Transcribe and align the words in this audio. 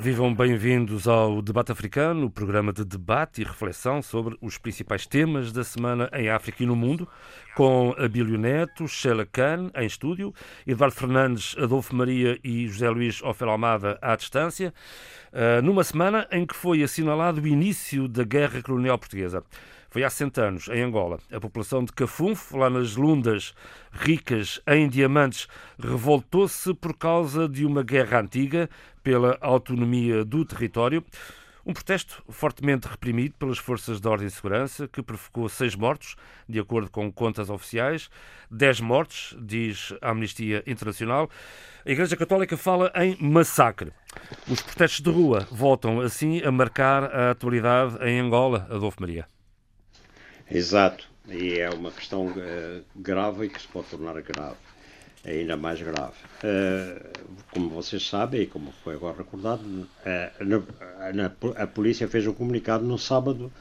Vivam 0.00 0.32
bem-vindos 0.32 1.08
ao 1.08 1.42
Debate 1.42 1.72
Africano, 1.72 2.26
o 2.26 2.30
programa 2.30 2.72
de 2.72 2.84
debate 2.84 3.40
e 3.40 3.44
reflexão 3.44 4.00
sobre 4.00 4.38
os 4.40 4.56
principais 4.56 5.04
temas 5.04 5.50
da 5.50 5.64
semana 5.64 6.08
em 6.12 6.28
África 6.28 6.62
e 6.62 6.66
no 6.66 6.76
mundo, 6.76 7.08
com 7.56 7.92
Abílio 7.98 8.38
Neto, 8.38 8.86
Sheila 8.86 9.26
Khan 9.26 9.72
em 9.74 9.86
estúdio, 9.86 10.32
Eduardo 10.64 10.94
Fernandes, 10.94 11.56
Adolfo 11.58 11.96
Maria 11.96 12.38
e 12.44 12.68
José 12.68 12.88
Luís 12.88 13.20
Ofel 13.24 13.50
Almada 13.50 13.98
à 14.00 14.14
distância, 14.14 14.72
eh, 15.32 15.60
numa 15.62 15.82
semana 15.82 16.28
em 16.30 16.46
que 16.46 16.54
foi 16.54 16.80
assinalado 16.84 17.40
o 17.40 17.46
início 17.48 18.06
da 18.06 18.22
Guerra 18.22 18.62
Colonial 18.62 19.00
Portuguesa. 19.00 19.42
Foi 19.90 20.04
há 20.04 20.10
100 20.10 20.32
anos, 20.36 20.68
em 20.68 20.82
Angola. 20.82 21.18
A 21.32 21.40
população 21.40 21.82
de 21.82 21.92
Cafunfo, 21.92 22.58
lá 22.58 22.68
nas 22.68 22.94
Lundas, 22.94 23.54
ricas 23.90 24.60
em 24.66 24.86
diamantes, 24.86 25.48
revoltou-se 25.78 26.74
por 26.74 26.94
causa 26.94 27.48
de 27.48 27.64
uma 27.64 27.82
guerra 27.82 28.20
antiga 28.20 28.68
pela 29.02 29.38
autonomia 29.40 30.26
do 30.26 30.44
território. 30.44 31.02
Um 31.64 31.72
protesto 31.72 32.22
fortemente 32.28 32.86
reprimido 32.86 33.34
pelas 33.38 33.56
forças 33.56 33.98
de 33.98 34.06
ordem 34.06 34.26
e 34.26 34.30
segurança, 34.30 34.86
que 34.86 35.02
provocou 35.02 35.48
seis 35.48 35.74
mortos, 35.74 36.16
de 36.46 36.58
acordo 36.58 36.90
com 36.90 37.10
contas 37.10 37.48
oficiais, 37.48 38.10
dez 38.50 38.80
mortos, 38.80 39.34
diz 39.40 39.94
a 40.02 40.10
Amnistia 40.10 40.62
Internacional. 40.66 41.30
A 41.84 41.90
Igreja 41.90 42.16
Católica 42.16 42.58
fala 42.58 42.92
em 42.94 43.16
massacre. 43.20 43.90
Os 44.46 44.60
protestos 44.60 45.00
de 45.00 45.10
rua 45.10 45.48
voltam, 45.50 46.00
assim, 46.00 46.42
a 46.42 46.52
marcar 46.52 47.04
a 47.04 47.30
atualidade 47.30 47.96
em 48.02 48.20
Angola, 48.20 48.66
Adolfo 48.70 49.00
Maria. 49.00 49.26
Exato, 50.50 51.06
e 51.28 51.58
é 51.58 51.68
uma 51.68 51.90
questão 51.90 52.28
uh, 52.28 52.82
grave 52.96 53.46
e 53.46 53.48
que 53.50 53.60
se 53.60 53.68
pode 53.68 53.88
tornar 53.88 54.18
grave, 54.22 54.56
ainda 55.22 55.58
mais 55.58 55.80
grave. 55.82 56.14
Uh, 56.42 57.06
como 57.50 57.68
vocês 57.68 58.08
sabem, 58.08 58.42
e 58.42 58.46
como 58.46 58.72
foi 58.82 58.94
agora 58.94 59.18
recordado, 59.18 59.60
uh, 59.60 60.44
na, 60.44 61.12
na, 61.12 61.32
a 61.54 61.66
polícia 61.66 62.08
fez 62.08 62.26
um 62.26 62.32
comunicado 62.32 62.82
no 62.82 62.98
sábado, 62.98 63.52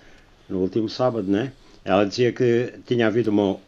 no 0.47 0.59
último 0.59 0.87
sábado, 0.87 1.29
né? 1.29 1.51
Ela 1.83 2.05
dizia 2.05 2.31
que 2.31 2.75
tinha 2.85 3.07
havido 3.07 3.31
uma 3.31 3.59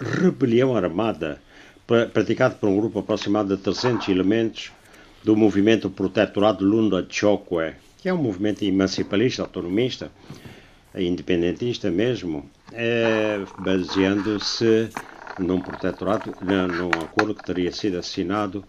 rebelião 0.00 0.76
armada 0.76 1.40
praticada 2.12 2.56
por 2.56 2.68
um 2.68 2.76
grupo 2.76 2.98
aproximado 2.98 3.56
de 3.56 3.62
300 3.62 4.08
elementos 4.08 4.72
do 5.22 5.36
movimento 5.36 5.88
protetorado 5.88 6.64
Lunda 6.64 7.06
Chokwe, 7.08 7.74
que 7.98 8.08
é 8.08 8.14
um 8.14 8.20
movimento 8.20 8.64
emancipalista, 8.64 9.42
autonomista, 9.42 10.10
independentista 10.96 11.90
mesmo, 11.90 12.48
é, 12.72 13.44
baseando-se 13.58 14.90
num 15.38 15.60
protetorato, 15.60 16.34
num 16.42 16.88
acordo 17.02 17.34
que 17.34 17.44
teria 17.44 17.72
sido 17.72 17.98
assinado 17.98 18.64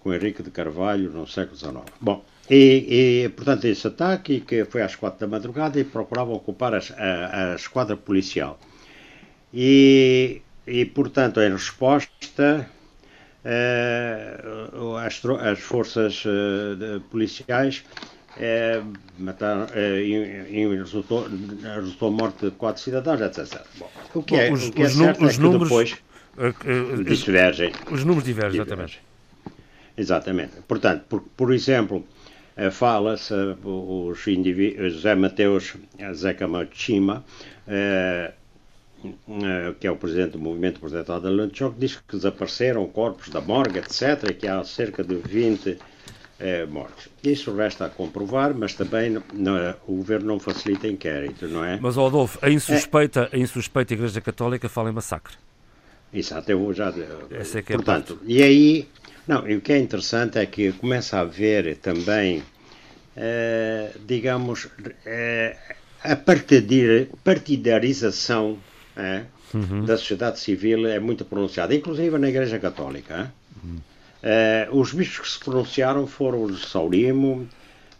com 0.00 0.12
Henrique 0.12 0.42
de 0.42 0.50
Carvalho 0.50 1.10
no 1.10 1.26
século 1.26 1.56
XIX. 1.56 1.82
Bom, 2.00 2.24
e, 2.48 3.24
e 3.24 3.28
portanto 3.30 3.64
esse 3.64 3.86
ataque 3.86 4.40
que 4.40 4.64
foi 4.64 4.82
às 4.82 4.94
quatro 4.94 5.20
da 5.20 5.26
madrugada 5.26 5.80
e 5.80 5.84
procuravam 5.84 6.34
ocupar 6.34 6.74
as, 6.74 6.92
a, 6.92 7.52
a 7.52 7.54
esquadra 7.54 7.96
policial. 7.96 8.58
E, 9.52 10.42
e 10.66 10.84
portanto 10.84 11.40
em 11.40 11.50
resposta 11.50 12.68
eh, 13.44 14.40
as, 15.04 15.24
as, 15.24 15.58
forças 15.58 16.24
eh, 16.26 17.00
policiais 17.10 17.84
é, 18.38 18.82
mataram, 19.18 19.66
é, 19.72 20.76
resultou, 20.76 21.28
resultou 21.62 22.08
a 22.08 22.10
morte 22.10 22.46
de 22.46 22.50
quatro 22.52 22.82
cidadãos, 22.82 23.20
etc. 23.20 23.60
Bom, 23.78 23.90
o 24.14 24.22
que 24.22 24.34
é, 24.36 24.52
os, 24.52 24.68
o 24.68 24.72
que 24.72 24.82
é 24.82 24.86
os, 24.86 24.92
certo 24.94 25.24
os 25.24 25.38
é 25.38 25.40
números 25.40 25.68
depois 25.68 25.92
uh, 26.36 26.98
uh, 26.98 27.04
divergem. 27.04 27.72
Os 27.90 28.04
números 28.04 28.24
divergem, 28.24 28.60
exatamente. 28.60 29.00
Exatamente. 29.96 30.52
Portanto, 30.66 31.04
por, 31.08 31.20
por 31.36 31.52
exemplo, 31.52 32.04
fala-se 32.72 33.32
os 33.62 34.26
indivíduos, 34.26 34.94
José 34.94 35.14
Mateus 35.14 35.74
Zeca 36.12 36.48
Machima, 36.48 37.24
que 39.78 39.86
é 39.86 39.90
o 39.90 39.96
presidente 39.96 40.32
do 40.32 40.40
movimento 40.40 40.80
protetor 40.80 41.20
da 41.20 41.30
Lanchoc, 41.30 41.76
diz 41.78 41.96
que 41.96 42.16
desapareceram 42.16 42.88
corpos 42.88 43.28
da 43.28 43.40
morgue, 43.40 43.78
etc., 43.78 44.30
e 44.30 44.34
que 44.34 44.48
há 44.48 44.64
cerca 44.64 45.04
de 45.04 45.14
20 45.14 45.78
é. 46.38 46.66
Isso 47.22 47.54
resta 47.54 47.86
a 47.86 47.88
comprovar, 47.88 48.54
mas 48.54 48.74
também 48.74 49.22
não, 49.32 49.74
o 49.86 49.96
governo 49.96 50.26
não 50.26 50.40
facilita 50.40 50.88
inquérito, 50.88 51.46
não 51.48 51.64
é? 51.64 51.78
Mas, 51.80 51.96
Adolfo, 51.96 52.38
a 52.42 52.50
insuspeita, 52.50 53.28
é. 53.32 53.36
a 53.36 53.38
insuspeita 53.38 53.94
Igreja 53.94 54.20
Católica 54.20 54.68
fala 54.68 54.90
em 54.90 54.92
massacre. 54.92 55.36
Exato, 56.12 56.50
eu 56.50 56.72
já. 56.72 56.92
Essa 57.30 57.58
é 57.58 57.62
que 57.62 57.72
é 57.72 57.76
portanto, 57.76 58.20
e 58.24 58.42
aí, 58.42 58.88
não, 59.26 59.48
e 59.48 59.56
o 59.56 59.60
que 59.60 59.72
é 59.72 59.78
interessante 59.78 60.38
é 60.38 60.46
que 60.46 60.72
começa 60.72 61.16
a 61.18 61.20
haver 61.20 61.76
também, 61.78 62.42
eh, 63.16 63.90
digamos, 64.06 64.68
eh, 65.04 65.56
a 66.02 66.14
partidarização 67.24 68.58
eh, 68.96 69.24
uhum. 69.52 69.84
da 69.84 69.96
sociedade 69.96 70.38
civil 70.38 70.86
é 70.86 71.00
muito 71.00 71.24
pronunciada, 71.24 71.74
inclusive 71.74 72.16
na 72.18 72.28
Igreja 72.28 72.58
Católica. 72.60 73.32
Uhum. 73.62 73.78
Uh, 74.24 74.74
os 74.74 74.94
bispos 74.94 75.18
que 75.18 75.28
se 75.34 75.38
pronunciaram 75.38 76.06
foram 76.06 76.44
o 76.44 76.50
de 76.50 76.66
Saurimo, 76.66 77.46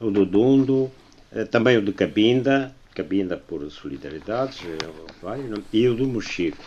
o 0.01 0.11
do 0.11 0.25
Dundo, 0.25 0.91
uh, 1.31 1.47
também 1.51 1.77
o 1.77 1.83
de 1.83 1.93
Cabinda, 1.93 2.75
Cabinda 2.95 3.37
por 3.37 3.71
solidariedade, 3.71 4.67
uh, 4.67 5.63
e 5.71 5.87
o 5.87 5.95
do 5.95 6.07
Mochico. 6.07 6.65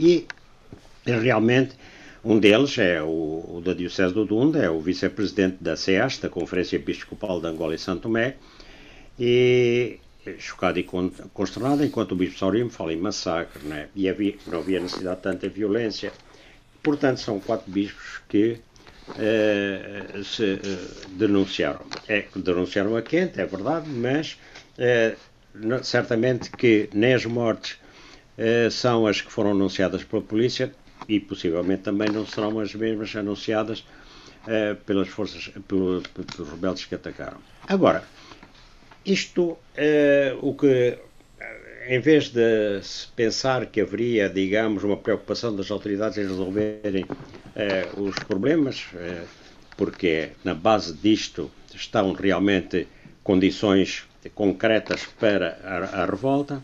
E 0.00 0.26
realmente 1.06 1.76
um 2.24 2.40
deles 2.40 2.76
é 2.78 3.00
o, 3.00 3.06
o 3.06 3.62
da 3.64 3.74
Diocese 3.74 4.12
do 4.12 4.24
Dundo, 4.24 4.58
é 4.58 4.68
o 4.68 4.80
vice-presidente 4.80 5.58
da 5.60 5.76
CEAS, 5.76 6.18
da 6.18 6.28
Conferência 6.28 6.74
Episcopal 6.74 7.40
de 7.40 7.46
Angola 7.46 7.76
e 7.76 7.78
Santo 7.78 8.02
Tomé, 8.02 8.34
e 9.16 10.00
chocado 10.38 10.80
e 10.80 10.82
consternado, 11.32 11.84
enquanto 11.84 12.12
o 12.12 12.16
Bispo 12.16 12.40
Saurimo 12.40 12.70
fala 12.70 12.92
em 12.92 12.96
massacre, 12.96 13.64
né? 13.66 13.88
e 13.94 14.08
havia, 14.08 14.34
não 14.48 14.58
havia 14.58 14.80
necessidade 14.80 15.16
de 15.16 15.22
tanta 15.22 15.48
violência. 15.48 16.12
Portanto, 16.82 17.20
são 17.20 17.38
quatro 17.38 17.70
bispos 17.70 18.20
que 18.28 18.58
uh, 19.16 20.24
se 20.24 20.54
uh, 20.54 21.08
denunciaram. 21.10 21.80
É, 22.08 22.24
denunciaram 22.36 22.96
a 22.96 23.02
quente, 23.02 23.40
é 23.40 23.46
verdade, 23.46 23.88
mas 23.88 24.38
uh, 24.78 25.84
certamente 25.84 26.50
que 26.50 26.88
nem 26.92 27.14
as 27.14 27.24
mortes 27.24 27.78
são 28.70 29.06
as 29.06 29.20
que 29.20 29.30
foram 29.30 29.50
anunciadas 29.50 30.02
pela 30.02 30.22
polícia 30.22 30.72
e 31.06 31.20
possivelmente 31.20 31.82
também 31.82 32.08
não 32.08 32.24
serão 32.24 32.58
as 32.58 32.74
mesmas 32.74 33.14
anunciadas 33.14 33.84
pelas 34.86 35.08
forças, 35.08 35.50
pelo, 35.68 36.00
pelos 36.00 36.50
rebeldes 36.50 36.86
que 36.86 36.94
atacaram. 36.94 37.36
Agora, 37.68 38.02
isto, 39.04 39.58
o 40.40 40.54
que 40.54 40.98
em 41.90 41.98
vez 41.98 42.28
de 42.28 42.80
se 42.82 43.08
pensar 43.08 43.66
que 43.66 43.80
haveria, 43.80 44.30
digamos, 44.30 44.84
uma 44.84 44.96
preocupação 44.96 45.56
das 45.56 45.72
autoridades 45.72 46.18
em 46.18 46.20
resolverem 46.20 47.04
eh, 47.56 47.88
os 47.96 48.14
problemas, 48.14 48.86
eh, 48.94 49.24
porque 49.76 50.30
na 50.44 50.54
base 50.54 50.94
disto 50.94 51.50
estão 51.74 52.12
realmente 52.12 52.86
condições 53.24 54.04
concretas 54.36 55.04
para 55.18 55.58
a, 55.64 56.02
a 56.02 56.06
revolta, 56.06 56.62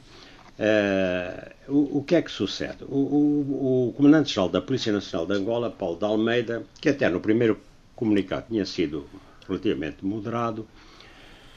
eh, 0.60 1.52
o, 1.66 1.98
o, 1.98 2.04
que 2.04 2.14
é 2.14 2.22
que 2.22 2.30
sucede? 2.30 2.84
O, 2.84 2.94
o, 2.94 3.88
o 3.88 3.92
Comandante-Geral 3.94 4.48
da 4.48 4.62
Polícia 4.62 4.92
Nacional 4.92 5.26
de 5.26 5.34
Angola, 5.34 5.72
Paulo 5.72 5.98
de 5.98 6.04
Almeida, 6.04 6.62
que 6.80 6.90
até 6.90 7.08
no 7.08 7.20
primeiro 7.20 7.58
comunicado 7.96 8.46
tinha 8.48 8.64
sido 8.64 9.08
relativamente 9.48 10.06
moderado, 10.06 10.68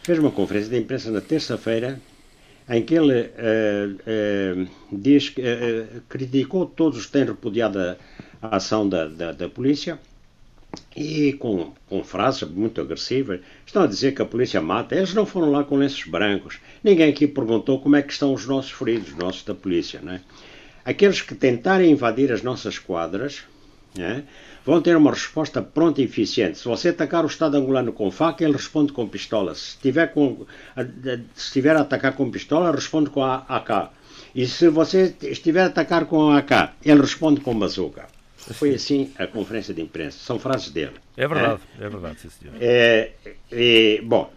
fez 0.01 0.17
uma 0.17 0.31
conferência 0.31 0.71
de 0.71 0.79
imprensa 0.79 1.11
na 1.11 1.21
terça-feira 1.21 2.01
em 2.69 2.83
que 2.83 2.93
ele 2.93 3.21
uh, 3.21 4.63
uh, 4.63 4.69
diz 4.91 5.29
uh, 5.29 6.01
criticou 6.07 6.65
todos 6.67 6.99
os 6.99 7.05
que 7.07 7.11
têm 7.13 7.25
repudiado 7.25 7.79
a, 7.79 7.95
a 8.41 8.57
ação 8.57 8.87
da, 8.87 9.07
da, 9.07 9.31
da, 9.31 9.49
polícia 9.49 9.99
e 10.95 11.33
com, 11.33 11.73
com 11.87 12.03
frases 12.03 12.43
muito 12.43 12.79
agressivas 12.79 13.39
estão 13.65 13.83
a 13.83 13.87
dizer 13.87 14.13
que 14.13 14.21
a 14.21 14.25
polícia 14.25 14.61
mata. 14.61 14.95
Eles 14.95 15.15
não 15.15 15.25
foram 15.25 15.51
lá 15.51 15.63
com 15.63 15.77
lenços 15.77 16.03
brancos. 16.05 16.59
Ninguém 16.83 17.09
aqui 17.09 17.27
perguntou 17.27 17.81
como 17.81 17.95
é 17.95 18.03
que 18.03 18.13
estão 18.13 18.33
os 18.33 18.45
nossos 18.45 18.71
feridos, 18.71 19.09
os 19.09 19.15
nossos 19.15 19.43
da 19.43 19.55
polícia. 19.55 19.99
Não 20.03 20.13
é? 20.13 20.21
Aqueles 20.85 21.21
que 21.21 21.33
tentarem 21.33 21.91
invadir 21.91 22.31
as 22.31 22.43
nossas 22.43 22.77
quadras 22.77 23.43
é? 23.97 24.21
Vão 24.65 24.81
ter 24.81 24.95
uma 24.95 25.11
resposta 25.11 25.61
pronta 25.61 26.01
e 26.01 26.05
eficiente. 26.05 26.57
Se 26.57 26.65
você 26.65 26.89
atacar 26.89 27.23
o 27.23 27.27
Estado 27.27 27.57
angolano 27.57 27.91
com 27.91 28.11
faca, 28.11 28.43
ele 28.43 28.53
responde 28.53 28.91
com 28.91 29.07
pistola. 29.07 29.55
Se 29.55 29.69
estiver, 29.69 30.07
com, 30.07 30.45
se 31.33 31.47
estiver 31.47 31.75
a 31.75 31.81
atacar 31.81 32.13
com 32.13 32.29
pistola, 32.29 32.71
responde 32.71 33.09
com 33.09 33.23
a 33.23 33.45
AK. 33.47 33.91
E 34.35 34.45
se 34.47 34.69
você 34.69 35.15
estiver 35.23 35.63
a 35.63 35.65
atacar 35.67 36.05
com 36.05 36.29
a 36.29 36.37
AK, 36.37 36.73
ele 36.83 37.01
responde 37.01 37.41
com 37.41 37.57
bazuca. 37.57 38.07
Foi 38.37 38.73
assim 38.73 39.11
a 39.17 39.27
conferência 39.27 39.73
de 39.73 39.81
imprensa. 39.81 40.17
São 40.19 40.39
frases 40.39 40.69
dele. 40.71 40.93
É 41.15 41.27
verdade, 41.27 41.61
é, 41.79 41.85
é 41.85 41.89
verdade, 41.89 42.21
sim, 42.21 42.29
senhor. 42.29 42.55
É, 42.59 43.11
é, 43.51 44.01
bom, 44.01 44.31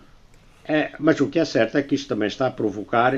é, 0.65 0.93
mas 0.99 1.21
o 1.21 1.29
que 1.29 1.39
é 1.39 1.45
certo 1.45 1.79
é 1.79 1.83
que 1.83 1.95
isto 1.95 2.09
também 2.09 2.29
está 2.29 2.47
a 2.47 2.51
provocar 2.51 3.15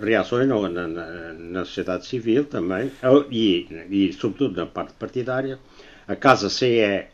reações 0.00 0.46
na, 0.46 0.68
na, 0.68 0.86
na, 1.32 1.64
sociedade 1.64 2.06
civil 2.06 2.44
também, 2.44 2.90
e, 3.30 3.66
e 3.90 4.12
sobretudo 4.12 4.56
na 4.56 4.66
parte 4.66 4.92
partidária. 4.94 5.58
A 6.06 6.16
Casa 6.16 6.48
CE 6.48 7.06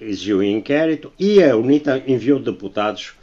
exigiu 0.00 0.38
um 0.38 0.42
inquérito 0.42 1.12
e 1.18 1.42
a 1.42 1.56
UNITA 1.56 2.02
enviou 2.06 2.40
deputados 2.40 3.14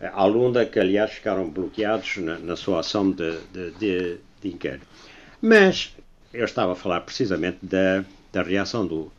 à 0.00 0.24
Lunda, 0.24 0.64
que 0.64 0.78
aliás 0.78 1.12
ficaram 1.12 1.48
bloqueados 1.50 2.16
na, 2.16 2.38
na 2.38 2.56
sua 2.56 2.80
ação 2.80 3.10
de, 3.10 3.38
de, 3.52 3.70
de, 3.72 4.16
de 4.42 4.48
inquérito. 4.48 4.86
Mas 5.42 5.94
eu 6.32 6.44
estava 6.44 6.72
a 6.72 6.76
falar 6.76 7.00
precisamente 7.02 7.58
da, 7.62 8.04
da 8.32 8.42
reação 8.42 8.86
do, 8.86 9.12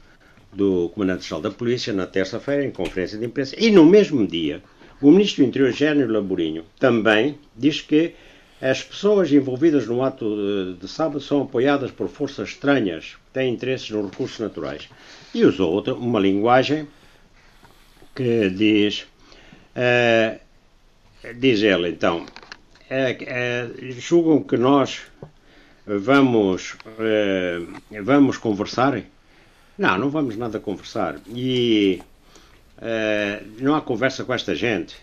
do 0.51 0.89
Comandante-Geral 0.89 1.41
da 1.41 1.51
Polícia 1.51 1.93
na 1.93 2.07
terça-feira, 2.07 2.65
em 2.65 2.71
conferência 2.71 3.17
de 3.17 3.25
imprensa, 3.25 3.55
e 3.57 3.69
no 3.69 3.85
mesmo 3.85 4.25
dia, 4.25 4.61
o 5.01 5.11
Ministro 5.11 5.43
do 5.43 5.49
Interior, 5.49 5.71
Gênio 5.71 6.11
Laborinho, 6.11 6.63
também 6.79 7.37
diz 7.55 7.81
que 7.81 8.13
as 8.61 8.83
pessoas 8.83 9.31
envolvidas 9.31 9.87
no 9.87 10.03
ato 10.03 10.25
de, 10.35 10.81
de 10.81 10.87
sábado 10.87 11.19
são 11.19 11.41
apoiadas 11.41 11.89
por 11.89 12.07
forças 12.07 12.49
estranhas 12.49 13.15
que 13.15 13.31
têm 13.33 13.51
interesses 13.51 13.89
nos 13.89 14.11
recursos 14.11 14.37
naturais. 14.39 14.87
E 15.33 15.43
usou 15.43 15.73
outra, 15.73 15.95
uma 15.95 16.19
linguagem 16.19 16.87
que 18.15 18.49
diz, 18.51 19.07
uh, 19.75 20.39
diz 21.35 21.63
ele 21.63 21.89
então, 21.89 22.19
uh, 22.19 22.23
uh, 22.23 23.91
julgam 23.93 24.43
que 24.43 24.57
nós 24.57 25.01
vamos, 25.87 26.73
uh, 26.73 28.03
vamos 28.03 28.37
conversar? 28.37 29.01
Não, 29.75 29.97
não 29.97 30.09
vamos 30.11 30.37
nada 30.37 30.59
conversar. 30.59 31.19
E 31.27 31.99
uh, 32.81 33.45
não 33.59 33.75
há 33.75 33.81
conversa 33.81 34.23
com 34.23 34.33
esta 34.33 34.55
gente. 34.55 34.95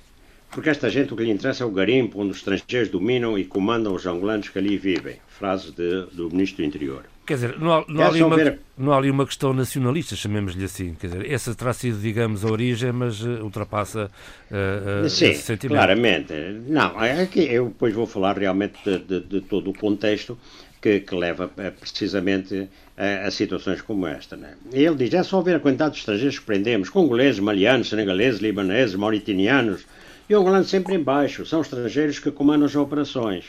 Porque 0.50 0.70
esta 0.70 0.88
gente 0.88 1.12
o 1.12 1.16
que 1.16 1.24
lhe 1.24 1.30
interessa 1.30 1.62
é 1.62 1.66
o 1.66 1.70
garimpo 1.70 2.20
onde 2.20 2.30
os 2.30 2.38
estrangeiros 2.38 2.88
dominam 2.88 3.38
e 3.38 3.44
comandam 3.44 3.94
os 3.94 4.06
angolanos 4.06 4.48
que 4.48 4.58
ali 4.58 4.78
vivem. 4.78 5.16
Frase 5.28 5.72
de, 5.72 6.06
do 6.12 6.30
Ministro 6.30 6.62
do 6.62 6.66
Interior. 6.66 7.04
Quer 7.26 7.34
dizer, 7.34 7.58
não 7.58 7.74
há, 7.74 7.84
não, 7.86 8.02
há 8.02 8.08
ali 8.08 8.22
uma, 8.22 8.36
ver... 8.36 8.58
não 8.76 8.92
há 8.92 8.96
ali 8.96 9.10
uma 9.10 9.26
questão 9.26 9.52
nacionalista, 9.52 10.16
chamemos-lhe 10.16 10.64
assim. 10.64 10.94
Quer 10.94 11.08
dizer, 11.08 11.30
essa 11.30 11.54
terá 11.54 11.74
sido, 11.74 12.00
digamos, 12.00 12.42
a 12.42 12.48
origem, 12.50 12.90
mas 12.90 13.20
uh, 13.20 13.44
ultrapassa 13.44 14.10
uh, 14.50 15.04
uh, 15.04 15.10
Sim, 15.10 15.26
esse 15.26 15.42
sentimento. 15.42 15.76
claramente. 15.76 16.32
Não, 16.66 17.04
é 17.04 17.26
que 17.26 17.40
eu 17.40 17.66
depois 17.66 17.92
vou 17.92 18.06
falar 18.06 18.38
realmente 18.38 18.78
de, 18.82 18.98
de, 18.98 19.20
de 19.20 19.40
todo 19.42 19.68
o 19.68 19.74
contexto 19.74 20.38
que, 20.80 21.00
que 21.00 21.14
leva 21.14 21.50
eh, 21.56 21.70
precisamente 21.70 22.68
a, 22.96 23.26
a, 23.26 23.30
situações 23.30 23.82
como 23.82 24.06
esta. 24.06 24.36
Né? 24.36 24.54
Ele 24.72 24.94
diz: 24.94 25.14
é 25.14 25.22
só 25.22 25.40
ver 25.40 25.56
a 25.56 25.60
quantidade 25.60 25.94
de 25.94 26.00
estrangeiros 26.00 26.38
que 26.38 26.44
prendemos, 26.44 26.88
congoleses, 26.88 27.40
malianos, 27.40 27.88
senegaleses, 27.88 28.40
libaneses, 28.40 28.94
mauritanianos, 28.94 29.86
e 30.28 30.34
o 30.34 30.40
angolano 30.40 30.64
sempre 30.64 30.94
em 30.94 31.02
baixo. 31.02 31.44
São 31.46 31.60
estrangeiros 31.60 32.18
que 32.18 32.30
comandam 32.30 32.66
as 32.66 32.76
operações. 32.76 33.44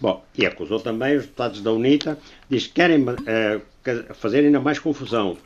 Bom, 0.00 0.24
e 0.36 0.46
acusou 0.46 0.78
também 0.78 1.16
os 1.16 1.24
deputados 1.24 1.60
da 1.60 1.72
UNITA, 1.72 2.18
diz 2.48 2.68
que 2.68 2.74
querem 2.74 3.02
uh, 3.02 3.60
fazer 4.14 4.40
ainda 4.40 4.60
mais 4.60 4.78
confusão. 4.78 5.36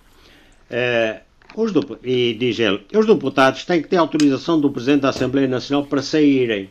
Uh, 0.71 1.21
os 1.55 1.73
e 2.03 2.35
diz 2.35 2.59
ele, 2.59 2.83
os 2.95 3.07
deputados 3.07 3.65
têm 3.65 3.83
que 3.83 3.89
ter 3.89 3.97
autorização 3.97 4.61
do 4.61 4.71
Presidente 4.71 5.03
da 5.03 5.11
Assembleia 5.11 5.49
Nacional 5.49 5.87
para 5.87 6.03
saírem. 6.03 6.71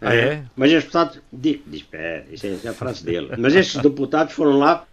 Ah, 0.00 0.14
é? 0.14 0.44
Mas 0.56 0.70
estes 0.70 0.92
deputados. 0.92 1.20
Diz, 1.32 1.84
é, 1.92 2.24
isso 2.30 2.46
é 2.46 2.68
a 2.68 2.74
frase 2.74 3.04
dele. 3.04 3.30
Mas 3.36 3.54
estes 3.54 3.82
deputados 3.82 4.32
foram 4.32 4.58
lá 4.58 4.86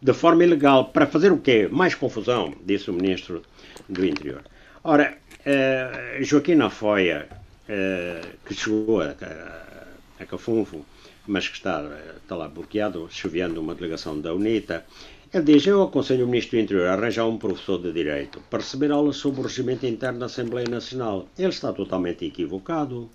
de 0.00 0.12
forma 0.12 0.44
ilegal. 0.44 0.86
Para 0.86 1.06
fazer 1.06 1.30
o 1.30 1.38
quê? 1.38 1.68
Mais 1.70 1.94
confusão, 1.94 2.54
disse 2.64 2.90
o 2.90 2.94
Ministro 2.94 3.42
do 3.88 4.04
Interior. 4.04 4.42
Ora, 4.82 5.18
eh, 5.44 6.18
Joaquim 6.22 6.54
Nafoia, 6.54 7.28
eh, 7.68 8.20
que 8.46 8.54
chegou 8.54 9.02
a, 9.02 9.14
a, 9.20 10.22
a 10.22 10.26
Cafunfo, 10.26 10.86
mas 11.26 11.48
que 11.48 11.56
está, 11.56 11.84
está 12.16 12.34
lá 12.34 12.48
bloqueado, 12.48 13.08
choviando 13.10 13.60
uma 13.60 13.74
delegação 13.74 14.18
da 14.20 14.32
UNITA, 14.32 14.84
ele 15.32 15.44
diz: 15.44 15.66
Eu 15.66 15.82
aconselho 15.82 16.24
o 16.24 16.28
Ministro 16.28 16.58
do 16.58 16.62
Interior 16.62 16.88
a 16.88 16.94
arranjar 16.94 17.26
um 17.26 17.38
professor 17.38 17.78
de 17.78 17.92
Direito 17.92 18.40
para 18.50 18.60
receber 18.60 18.90
aulas 18.90 19.16
sobre 19.16 19.40
o 19.40 19.44
regimento 19.44 19.86
interno 19.86 20.18
da 20.18 20.26
Assembleia 20.26 20.68
Nacional. 20.68 21.28
Ele 21.38 21.50
está 21.50 21.72
totalmente 21.72 22.24
equivocado. 22.24 23.08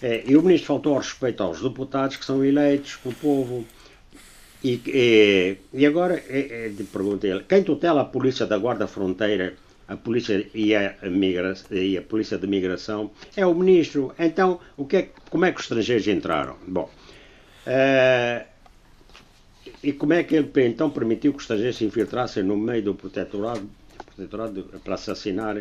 É, 0.00 0.22
e 0.26 0.36
o 0.36 0.42
ministro 0.42 0.68
faltou 0.68 0.94
ao 0.94 1.00
respeito 1.00 1.42
aos 1.42 1.60
deputados 1.60 2.16
que 2.16 2.24
são 2.24 2.44
eleitos 2.44 2.96
pelo 2.96 3.14
povo. 3.16 3.66
E, 4.62 4.80
e, 4.86 5.56
e 5.72 5.86
agora, 5.86 6.22
é, 6.28 6.66
é, 6.66 6.72
pergunta 6.92 7.26
ele, 7.26 7.44
quem 7.48 7.62
tutela 7.62 8.02
a 8.02 8.04
polícia 8.04 8.46
da 8.46 8.58
Guarda 8.58 8.86
Fronteira, 8.86 9.54
a 9.86 9.96
polícia 9.96 10.48
e 10.54 10.74
a, 10.74 10.96
migra, 11.02 11.54
e 11.70 11.96
a 11.96 12.02
polícia 12.02 12.38
de 12.38 12.46
migração 12.46 13.10
é 13.36 13.46
o 13.46 13.54
ministro. 13.54 14.12
Então, 14.18 14.60
o 14.76 14.84
que 14.84 14.96
é, 14.96 15.08
como 15.30 15.44
é 15.44 15.52
que 15.52 15.58
os 15.58 15.64
estrangeiros 15.64 16.06
entraram? 16.06 16.56
Bom, 16.66 16.90
uh, 17.66 18.46
e 19.82 19.92
como 19.92 20.12
é 20.12 20.22
que 20.24 20.36
ele 20.36 20.50
então 20.66 20.90
permitiu 20.90 21.32
que 21.32 21.38
os 21.38 21.44
estrangeiros 21.44 21.76
se 21.76 21.84
infiltrassem 21.84 22.42
no 22.42 22.56
meio 22.56 22.82
do 22.82 22.94
protetorado, 22.94 23.68
protetorado 24.14 24.64
para 24.84 24.94
assassinar 24.94 25.56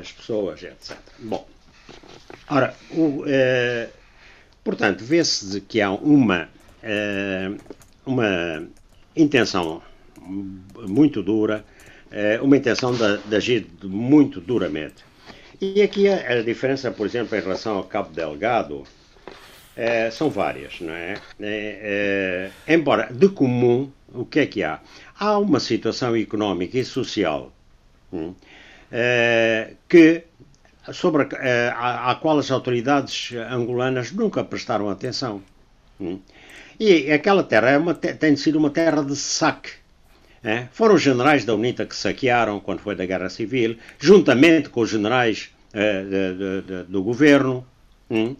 as 0.00 0.12
pessoas, 0.12 0.62
etc. 0.62 0.96
Bom, 1.18 1.46
Ora, 2.48 2.74
o, 2.90 3.24
eh, 3.26 3.88
portanto, 4.62 5.04
vê-se 5.04 5.60
que 5.62 5.80
há 5.80 5.90
uma, 5.90 6.48
eh, 6.82 7.50
uma 8.04 8.68
intenção 9.16 9.82
muito 10.88 11.22
dura, 11.22 11.64
eh, 12.10 12.38
uma 12.40 12.56
intenção 12.56 12.92
de, 12.92 13.18
de, 13.18 13.36
agir 13.36 13.66
muito 13.82 14.40
duramente. 14.40 15.04
E 15.60 15.82
aqui 15.82 16.08
a, 16.08 16.38
a, 16.38 16.42
diferença, 16.42 16.90
por 16.90 17.06
exemplo, 17.06 17.36
em 17.36 17.40
relação 17.40 17.76
ao 17.78 17.84
Cabo 17.84 18.12
Delgado, 18.12 18.84
são 20.10 20.30
várias, 20.30 20.80
não 20.80 20.94
é? 20.94 21.16
embora 22.66 23.12
de 23.12 23.28
comum, 23.28 23.90
o 24.14 24.24
que 24.24 24.40
é 24.40 24.46
que 24.46 24.62
há? 24.62 24.80
Há 25.18 25.38
uma 25.38 25.60
situação 25.60 26.16
económica 26.16 26.78
e 26.78 26.84
social 26.84 27.52
hum, 28.10 28.34
que 29.86 30.24
sobre 30.92 31.22
a, 31.22 31.28
eh, 31.40 31.74
a, 31.76 32.14
qual 32.16 32.38
as 32.38 32.50
autoridades 32.50 33.32
angolanas 33.50 34.12
nunca 34.12 34.44
prestaram 34.44 34.88
atenção. 34.88 35.42
Hum? 36.00 36.18
E 36.78 37.10
aquela 37.10 37.42
terra 37.42 37.70
é 37.70 37.78
uma, 37.78 37.94
tem 37.94 38.36
sido 38.36 38.58
uma 38.58 38.70
terra 38.70 39.02
de 39.02 39.16
saque. 39.16 39.72
É? 40.44 40.68
Foram 40.70 40.94
os 40.94 41.02
generais 41.02 41.44
da 41.44 41.54
UNITA 41.54 41.86
que 41.86 41.96
saquearam 41.96 42.60
quando 42.60 42.80
foi 42.80 42.94
da 42.94 43.04
Guerra 43.04 43.28
Civil, 43.28 43.78
juntamente 43.98 44.68
com 44.68 44.80
os 44.80 44.90
generais 44.90 45.50
uh, 45.74 46.04
de, 46.04 46.34
de, 46.34 46.62
de, 46.62 46.82
do 46.84 47.02
governo. 47.02 47.66
Hum? 48.08 48.36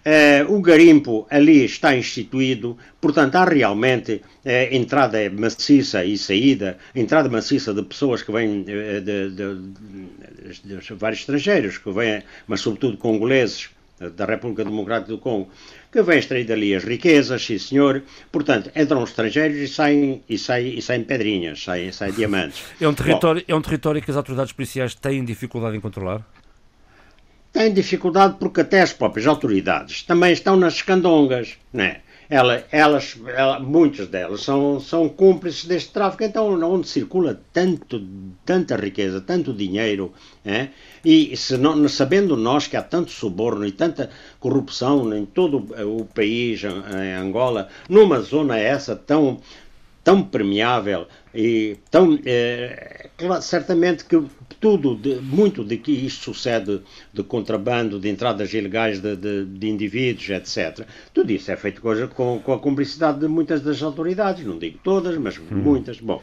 Uh, 0.00 0.54
o 0.54 0.62
garimpo 0.62 1.26
ali 1.30 1.64
está 1.64 1.94
instituído, 1.94 2.76
portanto, 3.00 3.36
há 3.36 3.44
realmente 3.44 4.14
uh, 4.14 4.74
entrada 4.74 5.18
maciça 5.30 6.04
e 6.04 6.16
saída, 6.16 6.78
entrada 6.94 7.28
maciça 7.28 7.74
de 7.74 7.82
pessoas 7.82 8.22
que 8.22 8.32
vêm 8.32 8.62
uh, 8.62 8.64
de, 8.64 9.30
de, 9.30 9.54
de, 10.64 10.80
de, 10.80 10.94
vários 10.94 11.20
estrangeiros, 11.20 11.76
que 11.76 11.90
vêm, 11.90 12.22
mas 12.46 12.60
sobretudo 12.60 12.96
congoleses 12.96 13.68
da 14.16 14.24
República 14.24 14.64
Democrática 14.64 15.12
do 15.12 15.18
Congo, 15.18 15.50
que 15.92 16.00
vêm 16.02 16.18
extrair 16.18 16.46
dali 16.46 16.74
as 16.74 16.84
riquezas, 16.84 17.44
sim 17.44 17.58
senhor. 17.58 18.02
Portanto, 18.32 18.70
entram 18.74 19.02
os 19.02 19.10
estrangeiros 19.10 19.58
e 19.58 19.68
saem, 19.68 20.22
e 20.26 20.38
saem, 20.38 20.78
e 20.78 20.80
saem 20.80 21.04
pedrinhas, 21.04 21.62
saem, 21.62 21.92
saem 21.92 22.12
diamantes. 22.12 22.62
É 22.80 22.88
um, 22.88 22.94
território, 22.94 23.42
Bom, 23.46 23.54
é 23.54 23.54
um 23.54 23.60
território 23.60 24.00
que 24.00 24.10
as 24.10 24.16
autoridades 24.16 24.52
policiais 24.52 24.94
têm 24.94 25.22
dificuldade 25.22 25.76
em 25.76 25.80
controlar? 25.80 26.26
Têm 27.52 27.72
dificuldade 27.72 28.36
porque 28.38 28.60
até 28.60 28.80
as 28.80 28.92
próprias 28.92 29.26
autoridades 29.26 30.02
também 30.02 30.32
estão 30.32 30.56
nas 30.56 30.74
escandongas, 30.74 31.56
né? 31.72 32.00
Ela, 32.30 32.64
elas, 32.70 33.18
ela, 33.26 33.58
muitas 33.58 34.06
delas 34.06 34.42
são, 34.42 34.78
são 34.78 35.08
cúmplices 35.08 35.64
deste 35.64 35.92
tráfico, 35.92 36.22
então 36.22 36.62
onde 36.62 36.86
circula 36.86 37.40
tanto, 37.52 38.06
tanta 38.44 38.76
riqueza, 38.76 39.20
tanto 39.20 39.52
dinheiro, 39.52 40.12
é? 40.44 40.68
e 41.04 41.36
se 41.36 41.56
não, 41.56 41.88
sabendo 41.88 42.36
nós 42.36 42.68
que 42.68 42.76
há 42.76 42.82
tanto 42.82 43.10
suborno 43.10 43.66
e 43.66 43.72
tanta 43.72 44.10
corrupção 44.38 45.12
em 45.12 45.26
todo 45.26 45.74
o 45.84 46.04
país, 46.04 46.62
em 46.62 47.14
Angola, 47.14 47.68
numa 47.88 48.20
zona 48.20 48.56
essa 48.56 48.94
tão, 48.94 49.40
tão 50.04 50.22
permeável 50.22 51.08
e 51.34 51.76
tão 51.90 52.18
é, 52.24 53.08
certamente 53.40 54.04
que 54.04 54.22
tudo, 54.58 54.94
de, 54.94 55.16
muito 55.16 55.64
de 55.64 55.76
que 55.76 55.92
isto 55.92 56.24
sucede 56.24 56.82
de 57.12 57.22
contrabando, 57.22 57.98
de 57.98 58.08
entradas 58.08 58.52
ilegais 58.52 59.00
de, 59.00 59.16
de, 59.16 59.44
de 59.46 59.68
indivíduos, 59.68 60.28
etc. 60.28 60.86
Tudo 61.14 61.30
isso 61.32 61.50
é 61.50 61.56
feito 61.56 61.80
com, 61.80 62.08
com, 62.08 62.40
com, 62.40 62.52
a 62.52 62.58
cumplicidade 62.58 63.20
de 63.20 63.28
muitas 63.28 63.62
das 63.62 63.82
autoridades, 63.82 64.44
não 64.44 64.58
digo 64.58 64.78
todas, 64.82 65.16
mas 65.18 65.38
hum. 65.38 65.44
muitas. 65.50 66.00
Bom, 66.00 66.22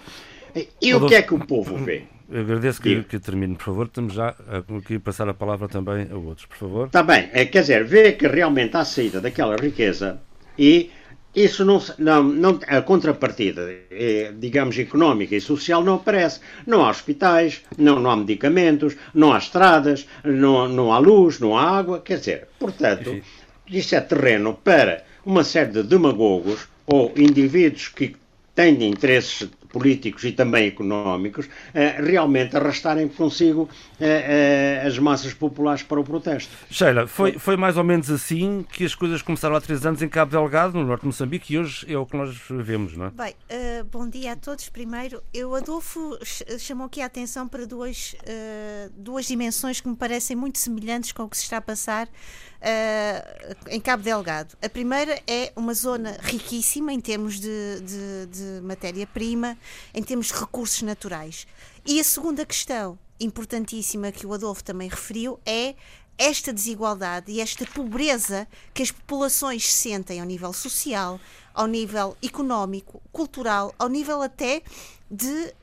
e 0.81 0.93
o 0.93 1.07
que 1.07 1.15
é 1.15 1.21
que 1.21 1.33
o 1.33 1.39
povo 1.39 1.77
vê? 1.77 2.03
Eu 2.29 2.41
agradeço 2.41 2.81
que, 2.81 3.03
que, 3.03 3.19
termine, 3.19 3.55
por 3.55 3.63
favor. 3.63 3.85
Estamos 3.85 4.13
já 4.13 4.29
a 4.29 4.99
passar 4.99 5.29
a 5.29 5.33
palavra 5.33 5.69
também 5.69 6.09
a 6.11 6.17
outros, 6.17 6.45
por 6.45 6.57
favor. 6.57 6.87
Está 6.87 7.01
bem. 7.01 7.29
É, 7.31 7.45
quer 7.45 7.61
dizer, 7.61 7.85
vê 7.85 8.11
que 8.11 8.27
realmente 8.27 8.75
há 8.75 8.83
saída 8.83 9.21
daquela 9.21 9.55
riqueza 9.55 10.19
e 10.59 10.91
isso 11.37 11.63
não, 11.63 11.79
não, 11.99 12.23
não, 12.23 12.59
a 12.67 12.81
contrapartida, 12.81 13.69
eh, 13.91 14.33
digamos, 14.39 14.79
económica 14.79 15.35
e 15.35 15.39
social 15.39 15.83
não 15.83 15.93
aparece. 15.93 16.39
Não 16.65 16.83
há 16.83 16.89
hospitais, 16.89 17.61
não, 17.77 17.99
não 17.99 18.09
há 18.09 18.15
medicamentos, 18.15 18.95
não 19.13 19.31
há 19.31 19.37
estradas, 19.37 20.07
não, 20.23 20.67
não 20.67 20.91
há 20.91 20.97
luz, 20.97 21.39
não 21.39 21.55
há 21.55 21.77
água. 21.77 22.01
Quer 22.01 22.17
dizer, 22.17 22.47
portanto, 22.57 23.21
isso 23.67 23.93
é 23.93 24.01
terreno 24.01 24.55
para 24.63 25.03
uma 25.23 25.43
série 25.43 25.71
de 25.71 25.83
demagogos 25.83 26.67
ou 26.87 27.13
indivíduos 27.15 27.87
que 27.89 28.15
têm 28.55 28.83
interesses 28.89 29.47
políticos 29.77 30.23
e 30.23 30.31
também 30.31 30.67
económicos, 30.67 31.47
eh, 31.73 32.01
realmente 32.01 32.57
arrastarem 32.57 33.07
consigo 33.07 33.69
eh, 33.99 34.79
eh, 34.81 34.87
as 34.87 34.97
massas 34.97 35.33
populares 35.35 35.83
para 35.83 35.99
o 35.99 36.03
protesto. 36.03 36.51
Sheila, 36.69 37.05
foi, 37.05 37.33
foi 37.33 37.55
mais 37.55 37.77
ou 37.77 37.83
menos 37.83 38.09
assim 38.09 38.65
que 38.71 38.83
as 38.83 38.95
coisas 38.95 39.21
começaram 39.21 39.55
há 39.55 39.61
três 39.61 39.85
anos 39.85 40.01
em 40.01 40.09
Cabo 40.09 40.31
Delgado, 40.31 40.73
no 40.73 40.83
norte 40.83 41.01
de 41.01 41.07
Moçambique, 41.07 41.53
e 41.53 41.59
hoje 41.59 41.85
é 41.87 41.97
o 41.97 42.07
que 42.07 42.17
nós 42.17 42.35
vemos, 42.49 42.97
não 42.97 43.05
é? 43.05 43.11
Bem, 43.11 43.33
uh, 43.51 43.85
bom 43.85 44.09
dia 44.09 44.31
a 44.31 44.35
todos. 44.35 44.67
Primeiro, 44.69 45.21
eu, 45.31 45.53
Adolfo, 45.53 46.17
chamou 46.57 46.87
aqui 46.87 47.01
a 47.01 47.05
atenção 47.05 47.47
para 47.47 47.67
duas, 47.67 48.13
uh, 48.13 48.91
duas 48.97 49.27
dimensões 49.27 49.79
que 49.79 49.87
me 49.87 49.95
parecem 49.95 50.35
muito 50.35 50.57
semelhantes 50.57 51.11
com 51.11 51.23
o 51.23 51.29
que 51.29 51.37
se 51.37 51.43
está 51.43 51.57
a 51.57 51.61
passar 51.61 52.09
Uh, 52.57 53.55
em 53.69 53.79
Cabo 53.79 54.01
Delgado. 54.01 54.57
A 54.61 54.67
primeira 54.67 55.21
é 55.27 55.53
uma 55.55 55.75
zona 55.75 56.17
riquíssima 56.21 56.91
em 56.91 56.99
termos 56.99 57.39
de, 57.39 57.81
de, 57.81 58.25
de 58.25 58.61
matéria-prima, 58.61 59.55
em 59.93 60.01
termos 60.01 60.27
de 60.27 60.33
recursos 60.33 60.81
naturais. 60.81 61.45
E 61.85 61.99
a 61.99 62.03
segunda 62.03 62.45
questão, 62.45 62.97
importantíssima, 63.19 64.11
que 64.11 64.25
o 64.25 64.33
Adolfo 64.33 64.63
também 64.63 64.89
referiu, 64.89 65.39
é 65.45 65.75
esta 66.17 66.51
desigualdade 66.51 67.31
e 67.31 67.39
esta 67.39 67.65
pobreza 67.67 68.47
que 68.73 68.81
as 68.81 68.89
populações 68.89 69.71
sentem 69.71 70.19
ao 70.19 70.25
nível 70.25 70.51
social, 70.51 71.19
ao 71.53 71.67
nível 71.67 72.17
económico, 72.23 73.01
cultural, 73.11 73.73
ao 73.77 73.87
nível 73.87 74.21
até 74.21 74.63
de 75.09 75.27
uh, 75.27 75.53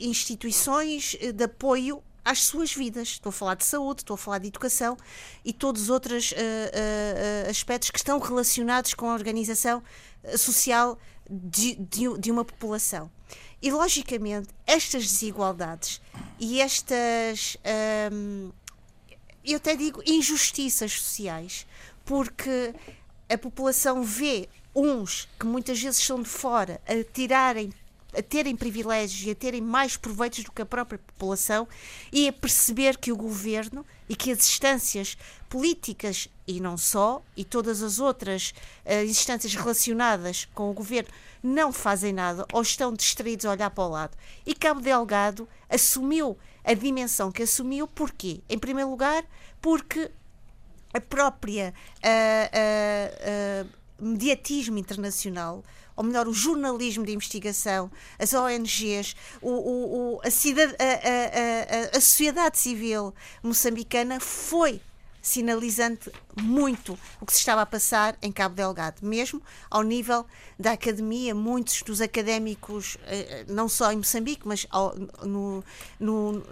instituições 0.00 1.16
de 1.32 1.44
apoio 1.44 2.02
às 2.24 2.42
suas 2.44 2.72
vidas. 2.74 3.08
Estou 3.08 3.30
a 3.30 3.32
falar 3.32 3.54
de 3.54 3.64
saúde, 3.64 4.02
estou 4.02 4.14
a 4.14 4.18
falar 4.18 4.38
de 4.38 4.48
educação 4.48 4.96
e 5.44 5.52
todos 5.52 5.82
os 5.82 5.90
outros 5.90 6.32
uh, 6.32 6.34
uh, 6.34 7.50
aspectos 7.50 7.90
que 7.90 7.98
estão 7.98 8.18
relacionados 8.18 8.94
com 8.94 9.08
a 9.08 9.14
organização 9.14 9.82
social 10.36 10.98
de, 11.28 11.74
de, 11.74 12.18
de, 12.18 12.30
uma 12.30 12.44
população. 12.44 13.10
E, 13.60 13.70
logicamente, 13.70 14.48
estas 14.66 15.04
desigualdades 15.04 16.00
e 16.38 16.60
estas, 16.60 17.56
um, 18.12 18.50
eu 19.44 19.56
até 19.56 19.74
digo, 19.74 20.02
injustiças 20.06 21.00
sociais, 21.00 21.66
porque 22.04 22.74
a 23.28 23.38
população 23.38 24.02
vê 24.02 24.48
uns 24.74 25.28
que 25.38 25.46
muitas 25.46 25.80
vezes 25.80 26.04
são 26.04 26.20
de 26.20 26.28
fora 26.28 26.80
a 26.86 27.02
tirarem 27.12 27.70
a 28.16 28.22
terem 28.22 28.56
privilégios 28.56 29.26
e 29.26 29.30
a 29.30 29.34
terem 29.34 29.60
mais 29.60 29.96
proveitos 29.96 30.44
do 30.44 30.52
que 30.52 30.62
a 30.62 30.66
própria 30.66 30.98
população 30.98 31.66
e 32.12 32.28
a 32.28 32.32
perceber 32.32 32.96
que 32.98 33.12
o 33.12 33.16
governo 33.16 33.84
e 34.08 34.14
que 34.14 34.30
as 34.30 34.38
instâncias 34.38 35.16
políticas 35.48 36.28
e 36.46 36.60
não 36.60 36.76
só, 36.76 37.22
e 37.36 37.44
todas 37.44 37.82
as 37.82 37.98
outras 37.98 38.52
uh, 38.84 39.04
instâncias 39.04 39.54
relacionadas 39.54 40.46
com 40.54 40.70
o 40.70 40.74
governo 40.74 41.10
não 41.42 41.72
fazem 41.72 42.12
nada 42.12 42.46
ou 42.52 42.62
estão 42.62 42.92
distraídos 42.92 43.46
a 43.46 43.50
olhar 43.50 43.70
para 43.70 43.84
o 43.84 43.88
lado. 43.88 44.16
E 44.46 44.54
Cabo 44.54 44.80
Delgado 44.80 45.48
assumiu 45.68 46.38
a 46.62 46.74
dimensão 46.74 47.30
que 47.30 47.42
assumiu, 47.42 47.86
porquê? 47.86 48.40
Em 48.48 48.58
primeiro 48.58 48.90
lugar, 48.90 49.24
porque 49.60 50.10
a 50.92 51.00
própria 51.00 51.74
uh, 52.04 53.64
uh, 53.64 53.68
mediatismo 53.98 54.78
internacional 54.78 55.64
ou 55.96 56.04
melhor, 56.04 56.26
o 56.26 56.32
jornalismo 56.32 57.04
de 57.04 57.12
investigação, 57.12 57.90
as 58.18 58.32
ONGs, 58.32 59.14
o, 59.40 59.50
o, 59.50 60.14
o 60.16 60.20
a, 60.20 60.26
a, 60.26 61.94
a, 61.94 61.96
a, 61.96 62.00
sociedade 62.00 62.58
civil 62.58 63.14
moçambicana 63.42 64.18
foi 64.20 64.80
sinalizando 65.24 66.12
muito 66.38 66.98
o 67.18 67.24
que 67.24 67.32
se 67.32 67.38
estava 67.38 67.62
a 67.62 67.66
passar 67.66 68.14
em 68.20 68.30
Cabo 68.30 68.54
Delgado, 68.54 68.96
mesmo 69.02 69.40
ao 69.70 69.82
nível 69.82 70.26
da 70.58 70.72
academia, 70.72 71.34
muitos 71.34 71.80
dos 71.80 72.02
académicos, 72.02 72.98
eh, 73.06 73.46
não 73.48 73.66
só 73.66 73.90
em 73.90 73.96
Moçambique, 73.96 74.46
mas 74.46 74.66
no, 75.22 75.64
no, 75.98 76.44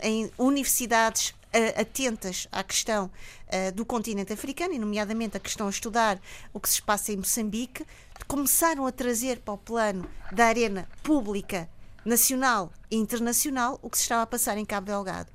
em 0.00 0.30
universidades 0.38 1.34
atentas 1.80 2.48
à 2.50 2.62
questão 2.62 3.06
uh, 3.06 3.72
do 3.72 3.84
continente 3.84 4.32
africano, 4.32 4.74
e 4.74 4.78
nomeadamente 4.78 5.36
a 5.36 5.40
questão 5.40 5.66
a 5.66 5.70
estudar 5.70 6.20
o 6.52 6.60
que 6.60 6.68
se 6.68 6.82
passa 6.82 7.12
em 7.12 7.16
Moçambique, 7.16 7.84
começaram 8.26 8.86
a 8.86 8.92
trazer 8.92 9.40
para 9.40 9.54
o 9.54 9.58
plano 9.58 10.08
da 10.32 10.46
arena 10.46 10.88
pública, 11.02 11.68
nacional 12.04 12.72
e 12.90 12.96
internacional 12.96 13.78
o 13.82 13.88
que 13.88 13.96
se 13.96 14.04
estava 14.04 14.22
a 14.22 14.26
passar 14.26 14.58
em 14.58 14.64
Cabo 14.64 14.86
Delgado. 14.86 15.30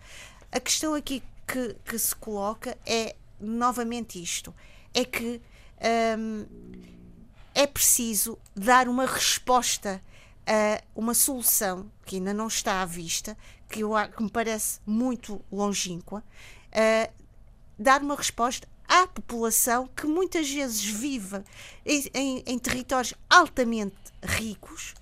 A 0.51 0.59
questão 0.59 0.93
aqui 0.93 1.23
que, 1.47 1.75
que 1.85 1.97
se 1.97 2.15
coloca 2.15 2.77
é 2.85 3.15
novamente 3.39 4.21
isto: 4.21 4.53
é 4.93 5.03
que 5.03 5.41
um, 6.17 6.45
é 7.53 7.65
preciso 7.65 8.37
dar 8.55 8.87
uma 8.87 9.05
resposta 9.05 10.01
a 10.49 10.81
uma 10.95 11.13
solução 11.13 11.91
que 12.03 12.15
ainda 12.15 12.33
não 12.33 12.47
está 12.47 12.81
à 12.81 12.85
vista, 12.85 13.37
que, 13.69 13.81
eu, 13.81 13.91
que 14.15 14.23
me 14.23 14.29
parece 14.31 14.79
muito 14.83 15.39
longínqua, 15.51 16.23
uh, 16.73 17.13
dar 17.77 18.01
uma 18.01 18.15
resposta 18.15 18.67
à 18.87 19.05
população 19.05 19.87
que 19.95 20.07
muitas 20.07 20.49
vezes 20.49 20.83
vive 20.83 21.43
em, 21.85 22.09
em, 22.15 22.43
em 22.47 22.57
territórios 22.57 23.13
altamente 23.29 23.95
ricos, 24.23 24.95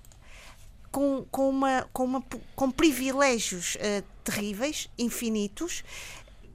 com, 0.92 1.24
com, 1.30 1.48
uma, 1.48 1.88
com, 1.94 2.04
uma, 2.04 2.22
com 2.54 2.70
privilégios 2.70 3.76
uh, 3.76 4.04
terríveis, 4.22 4.90
infinitos, 4.98 5.82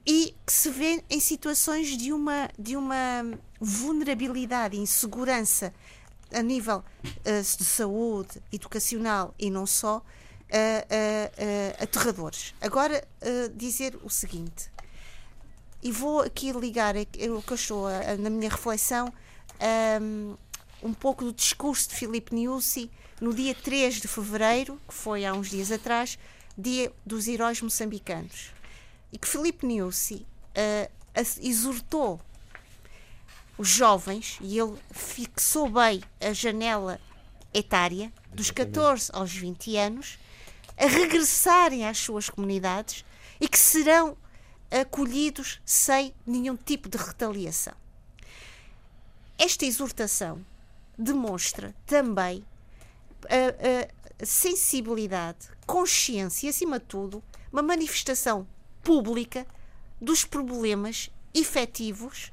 e 0.06 0.34
que 0.46 0.52
se 0.52 0.70
vê 0.70 1.02
em 1.10 1.18
situações 1.18 1.96
de 1.96 2.12
uma, 2.12 2.48
de 2.56 2.76
uma 2.76 3.24
vulnerabilidade 3.60 4.76
insegurança 4.76 5.74
a 6.34 6.42
nível 6.42 6.84
uh, 7.04 7.42
de 7.42 7.64
saúde, 7.64 8.42
educacional 8.52 9.34
e 9.38 9.50
não 9.50 9.66
só, 9.66 9.98
uh, 9.98 10.00
uh, 10.00 11.82
aterradores. 11.82 12.54
Agora, 12.60 13.06
dizer 13.54 13.98
o 14.02 14.10
seguinte, 14.10 14.70
e 15.82 15.90
vou 15.92 16.20
aqui 16.20 16.52
ligar 16.52 16.94
o 16.96 17.42
que 17.42 17.52
eu 17.52 17.54
estou 17.54 17.86
na 18.18 18.30
minha 18.30 18.50
reflexão 18.50 19.12
um, 20.00 20.36
um 20.82 20.94
pouco 20.94 21.24
do 21.24 21.32
discurso 21.32 21.90
de 21.90 21.94
Filipe 21.94 22.34
Niusi 22.34 22.90
no 23.20 23.34
dia 23.34 23.54
3 23.54 24.00
de 24.00 24.08
fevereiro, 24.08 24.80
que 24.88 24.94
foi 24.94 25.26
há 25.26 25.34
uns 25.34 25.50
dias 25.50 25.70
atrás, 25.70 26.18
dia 26.56 26.90
dos 27.04 27.28
heróis 27.28 27.60
moçambicanos. 27.60 28.52
E 29.12 29.18
que 29.18 29.28
Filipe 29.28 29.66
Niusi 29.66 30.26
exortou 31.42 32.18
os 33.56 33.68
jovens, 33.68 34.38
e 34.40 34.58
ele 34.58 34.76
fixou 34.90 35.68
bem 35.68 36.02
a 36.20 36.32
janela 36.32 37.00
etária, 37.52 38.12
dos 38.32 38.50
14 38.50 39.10
aos 39.12 39.32
20 39.32 39.76
anos, 39.76 40.18
a 40.76 40.86
regressarem 40.86 41.86
às 41.86 41.98
suas 41.98 42.28
comunidades 42.28 43.04
e 43.40 43.48
que 43.48 43.58
serão 43.58 44.16
acolhidos 44.70 45.60
sem 45.64 46.12
nenhum 46.26 46.56
tipo 46.56 46.88
de 46.88 46.98
retaliação. 46.98 47.74
Esta 49.38 49.64
exortação 49.64 50.44
demonstra 50.98 51.74
também 51.86 52.44
a, 53.28 54.22
a 54.22 54.26
sensibilidade, 54.26 55.48
consciência 55.66 56.46
e, 56.46 56.50
acima 56.50 56.78
de 56.78 56.86
tudo, 56.86 57.22
uma 57.52 57.62
manifestação 57.62 58.46
pública 58.82 59.46
dos 60.00 60.24
problemas 60.24 61.10
efetivos 61.32 62.32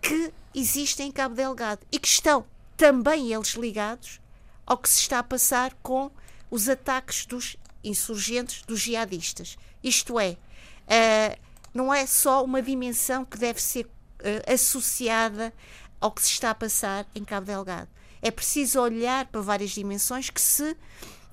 que 0.00 0.32
existem 0.54 1.08
em 1.08 1.12
Cabo 1.12 1.34
Delgado 1.34 1.80
e 1.90 1.98
que 1.98 2.08
estão 2.08 2.44
também 2.76 3.32
eles 3.32 3.54
ligados 3.54 4.20
ao 4.66 4.76
que 4.76 4.88
se 4.88 5.00
está 5.00 5.18
a 5.18 5.22
passar 5.22 5.74
com 5.82 6.10
os 6.50 6.68
ataques 6.68 7.26
dos 7.26 7.56
insurgentes, 7.82 8.62
dos 8.62 8.80
jihadistas. 8.80 9.56
Isto 9.82 10.18
é, 10.18 10.30
uh, 10.32 11.38
não 11.72 11.92
é 11.92 12.06
só 12.06 12.44
uma 12.44 12.60
dimensão 12.60 13.24
que 13.24 13.38
deve 13.38 13.60
ser 13.62 13.86
uh, 13.86 14.52
associada 14.52 15.52
ao 16.00 16.10
que 16.10 16.22
se 16.22 16.30
está 16.30 16.50
a 16.50 16.54
passar 16.54 17.06
em 17.14 17.24
Cabo 17.24 17.46
Delgado. 17.46 17.88
É 18.20 18.30
preciso 18.30 18.80
olhar 18.80 19.26
para 19.26 19.40
várias 19.40 19.70
dimensões 19.70 20.30
que 20.30 20.40
se 20.40 20.76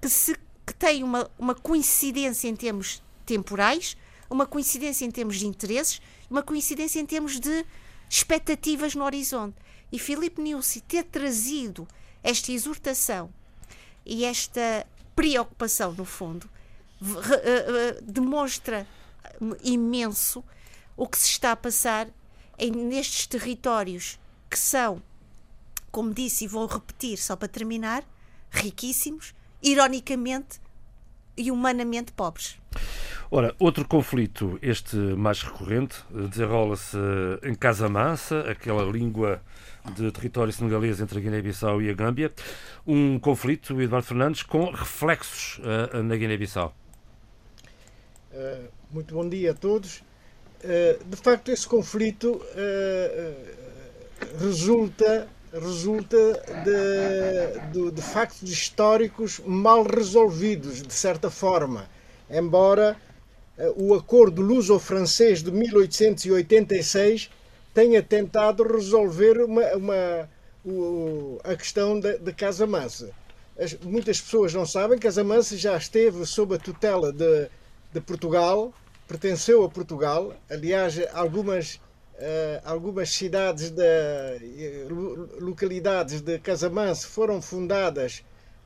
que, 0.04 0.10
se, 0.10 0.36
que 0.66 0.74
têm 0.74 1.02
uma, 1.02 1.32
uma 1.40 1.56
coincidência 1.56 2.50
em 2.50 2.56
termos 2.56 3.02
temporais, 3.26 3.96
uma 4.30 4.46
coincidência 4.46 5.06
em 5.06 5.12
termos 5.12 5.38
de 5.38 5.48
interesses, 5.48 6.02
uma 6.30 6.44
coincidência 6.44 7.00
em 7.00 7.06
termos 7.06 7.40
de 7.40 7.66
expectativas 8.14 8.94
no 8.94 9.04
horizonte. 9.04 9.56
E 9.92 9.98
Filipe 9.98 10.40
Nilsi 10.40 10.82
ter 10.82 11.04
trazido 11.04 11.88
esta 12.22 12.52
exortação 12.52 13.34
e 14.06 14.24
esta 14.24 14.86
preocupação, 15.16 15.94
no 15.94 16.06
fundo, 16.06 16.48
eh, 17.02 17.66
eh, 17.68 18.02
demonstra 18.04 18.88
imenso 19.64 20.44
o 20.96 21.08
que 21.08 21.18
se 21.18 21.28
está 21.28 21.54
a 21.54 21.56
passar 21.56 22.08
em, 22.58 22.72
nestes 22.72 23.26
territórios 23.26 24.20
que 24.50 24.60
são, 24.60 25.02
como 25.92 26.14
disse 26.14 26.46
e 26.46 26.48
vou 26.48 26.68
repetir 26.68 27.18
só 27.18 27.36
para 27.36 27.48
terminar, 27.48 28.04
riquíssimos, 28.52 29.34
ironicamente 29.62 30.60
e 31.38 31.52
humanamente 31.52 32.12
pobres. 32.12 32.58
Ora, 33.32 33.56
outro 33.58 33.88
conflito, 33.88 34.60
este 34.62 34.96
mais 34.96 35.42
recorrente, 35.42 35.96
desenrola-se 36.12 36.98
em 37.42 37.56
Casamance, 37.56 38.34
aquela 38.48 38.84
língua 38.84 39.42
de 39.96 40.12
território 40.12 40.54
senegalês 40.54 41.02
entre 41.02 41.18
a 41.18 41.22
Guiné-Bissau 41.22 41.82
e 41.82 41.90
a 41.90 41.94
Gâmbia. 41.94 42.32
Um 42.86 43.20
conflito, 43.20 43.82
Eduardo 43.82 44.08
Fernandes, 44.08 44.44
com 44.44 44.70
reflexos 44.70 45.60
uh, 45.60 46.04
na 46.04 46.16
Guiné-Bissau. 46.16 46.76
Uh, 48.32 48.68
muito 48.92 49.14
bom 49.14 49.28
dia 49.28 49.52
a 49.52 49.54
todos. 49.54 50.04
Uh, 50.64 51.04
de 51.04 51.16
facto, 51.18 51.50
esse 51.50 51.68
conflito 51.68 52.40
resulta 54.40 55.28
resulta 55.54 56.18
de, 56.64 57.72
de, 57.72 57.92
de, 57.92 58.02
factos 58.02 58.50
históricos 58.50 59.40
mal 59.46 59.84
resolvidos, 59.84 60.82
de 60.82 60.94
certa 60.94 61.30
forma. 61.30 61.88
Embora 62.30 62.98
o 63.76 63.94
acordo 63.94 64.42
luso-francês 64.42 65.44
de 65.44 65.52
1886 65.52 67.30
tenha 67.74 68.02
tentado 68.02 68.64
resolver 68.64 69.42
uma, 69.42 69.64
uma 69.74 70.30
o, 70.66 71.40
a 71.44 71.56
questão 71.56 72.00
Casamansa. 72.34 73.12
As, 73.58 73.74
muitas 73.80 74.20
pessoas 74.20 74.54
não 74.54 74.66
sabem 74.66 74.98
que 74.98 75.04
Casamansa 75.04 75.56
já 75.58 75.78
esteve 75.78 76.26
sob 76.26 76.56
a 76.56 76.58
tutela 76.58 77.12
de, 77.12 77.50
de 77.92 78.02
Portugal, 78.02 78.74
pertenceu 79.08 79.64
a 79.64 79.70
Portugal. 79.70 80.34
Aliás, 80.50 81.00
algumas, 81.14 81.80
algumas 82.64 83.10
cidades, 83.10 83.70
de, 83.70 83.84
localidades 85.40 86.22
de 86.22 86.40
Casamansa 86.40 87.08
foram 87.08 87.42
fundadas 87.42 88.24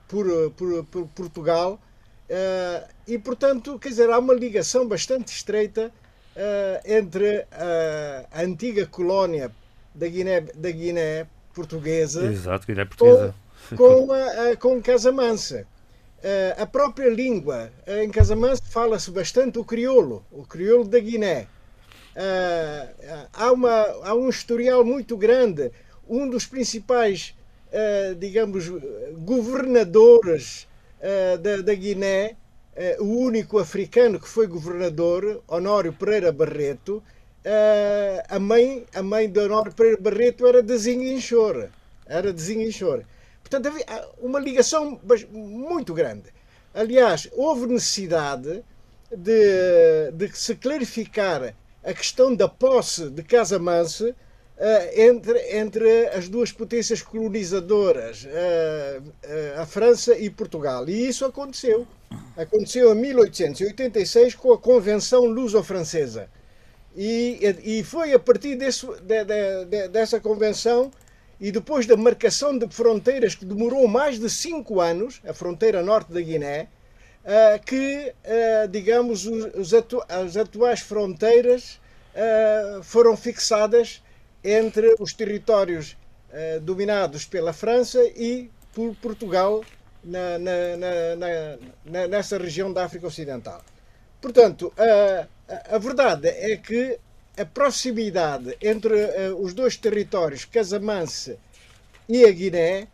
por, 0.08 0.26
por, 0.52 0.84
por 0.86 1.08
Portugal. 1.08 1.80
E, 3.08 3.18
portanto, 3.18 3.80
quer 3.80 3.90
dizer, 3.90 4.10
há 4.10 4.20
uma 4.20 4.34
ligação 4.34 4.88
bastante 4.88 5.30
estreita 5.30 5.92
entre 6.86 7.46
a, 7.52 8.44
antiga 8.44 8.86
colónia 8.86 9.52
da 9.96 10.08
Guiné, 10.08 10.42
da 10.42 10.72
Guiné 10.72 11.28
portuguesa, 11.54 12.26
Exato, 12.28 12.68
Guiné 12.68 12.86
portuguesa. 12.86 13.34
com, 13.76 14.08
com, 14.08 14.14
a, 14.14 14.56
com 14.56 14.82
Casamansa. 14.82 15.66
Uh, 16.18 16.62
a 16.62 16.66
própria 16.66 17.10
língua, 17.10 17.72
em 17.86 18.10
Casamansa 18.10 18.62
fala-se 18.64 19.10
bastante 19.12 19.60
o 19.60 19.64
crioulo, 19.64 20.26
o 20.32 20.44
crioulo 20.44 20.88
da 20.88 21.00
Guiné. 21.00 21.48
Uh, 22.18 23.28
há, 23.32 23.52
uma, 23.52 23.82
há 24.04 24.16
um 24.16 24.28
historial 24.28 24.84
muito 24.84 25.16
grande. 25.16 25.72
Um 26.10 26.28
dos 26.28 26.46
principais, 26.48 27.36
digamos, 28.18 28.70
governadores 29.18 30.66
da, 31.42 31.58
da 31.58 31.74
Guiné 31.76 32.38
o 33.00 33.06
único 33.06 33.60
africano 33.60 34.20
que 34.20 34.28
foi 34.28 34.48
governador, 34.48 35.44
Honório 35.48 35.92
Pereira 35.92 36.32
Barreto, 36.32 37.04
a 38.30 38.40
mãe, 38.40 38.86
a 38.94 39.02
mãe 39.04 39.30
de 39.30 39.40
Honório 39.40 39.74
Pereira 39.74 40.00
Barreto 40.00 40.46
era 40.46 40.62
de 40.62 40.78
Zinguinchor. 40.78 41.70
Era 42.06 42.32
de 42.32 42.42
Zinguinchor. 42.42 43.04
Portanto, 43.42 43.68
havia 43.68 44.10
uma 44.20 44.40
ligação 44.40 45.00
muito 45.32 45.94
grande. 45.94 46.34
Aliás, 46.74 47.30
houve 47.34 47.66
necessidade 47.66 48.64
de, 49.10 50.12
de 50.14 50.38
se 50.38 50.56
clarificar 50.56 51.56
a 51.88 51.94
questão 51.94 52.36
da 52.36 52.50
posse 52.50 53.10
de 53.10 53.24
Casamanse 53.24 54.14
uh, 54.58 55.00
entre, 55.00 55.40
entre 55.58 56.08
as 56.08 56.28
duas 56.28 56.52
potências 56.52 57.02
colonizadoras, 57.02 58.26
uh, 58.26 59.02
uh, 59.02 59.62
a 59.62 59.66
França 59.66 60.18
e 60.18 60.30
Portugal. 60.30 60.88
E 60.90 61.08
isso 61.08 61.24
aconteceu 61.24 61.88
aconteceu 62.36 62.94
em 62.94 63.02
1886 63.02 64.36
com 64.36 64.54
a 64.54 64.58
Convenção 64.58 65.26
Luso-Francesa. 65.26 66.30
E, 66.96 67.40
e 67.64 67.84
foi 67.84 68.14
a 68.14 68.20
partir 68.20 68.56
desse, 68.56 68.86
de, 68.86 69.24
de, 69.24 69.66
de, 69.66 69.88
dessa 69.90 70.20
convenção 70.20 70.92
e 71.40 71.52
depois 71.52 71.86
da 71.86 71.96
marcação 71.96 72.58
de 72.58 72.68
fronteiras 72.70 73.36
que 73.36 73.46
demorou 73.46 73.88
mais 73.88 74.20
de 74.20 74.30
cinco 74.30 74.80
anos, 74.82 75.22
a 75.28 75.34
fronteira 75.34 75.84
norte 75.84 76.12
da 76.12 76.22
Guiné, 76.22 76.70
que, 77.66 78.14
digamos, 78.72 79.28
os, 79.28 79.74
atuais 80.38 80.80
fronteiras 80.80 81.80
uh, 82.18 82.84
foram 82.84 83.16
fixadas 83.16 84.04
entre 84.44 84.96
os 85.00 85.14
territórios 85.14 85.96
dominados 86.62 87.26
pela 87.26 87.54
França 87.54 88.04
e 88.16 88.52
por 88.74 88.94
Portugal 88.98 89.64
na, 90.04 90.38
na, 90.38 91.58
na, 91.86 92.08
nessa 92.08 92.38
região 92.38 92.72
da 92.72 92.84
África 92.84 93.08
Ocidental. 93.08 93.64
Portanto, 94.22 94.72
a, 94.78 95.76
a 95.76 95.78
verdade 95.78 96.28
é 96.28 96.58
que 96.58 97.00
a 97.38 97.46
proximidade 97.46 98.58
entre 98.62 98.94
uh, 98.94 99.42
os 99.42 99.54
dois 99.54 99.78
territórios, 99.78 100.44
Casamance 100.44 101.38
e 102.10 102.26
a 102.26 102.32
Guiné, 102.32 102.88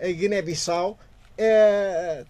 a 0.00 0.06
Guiné-Bissau, 0.06 0.98
é, 1.38 2.24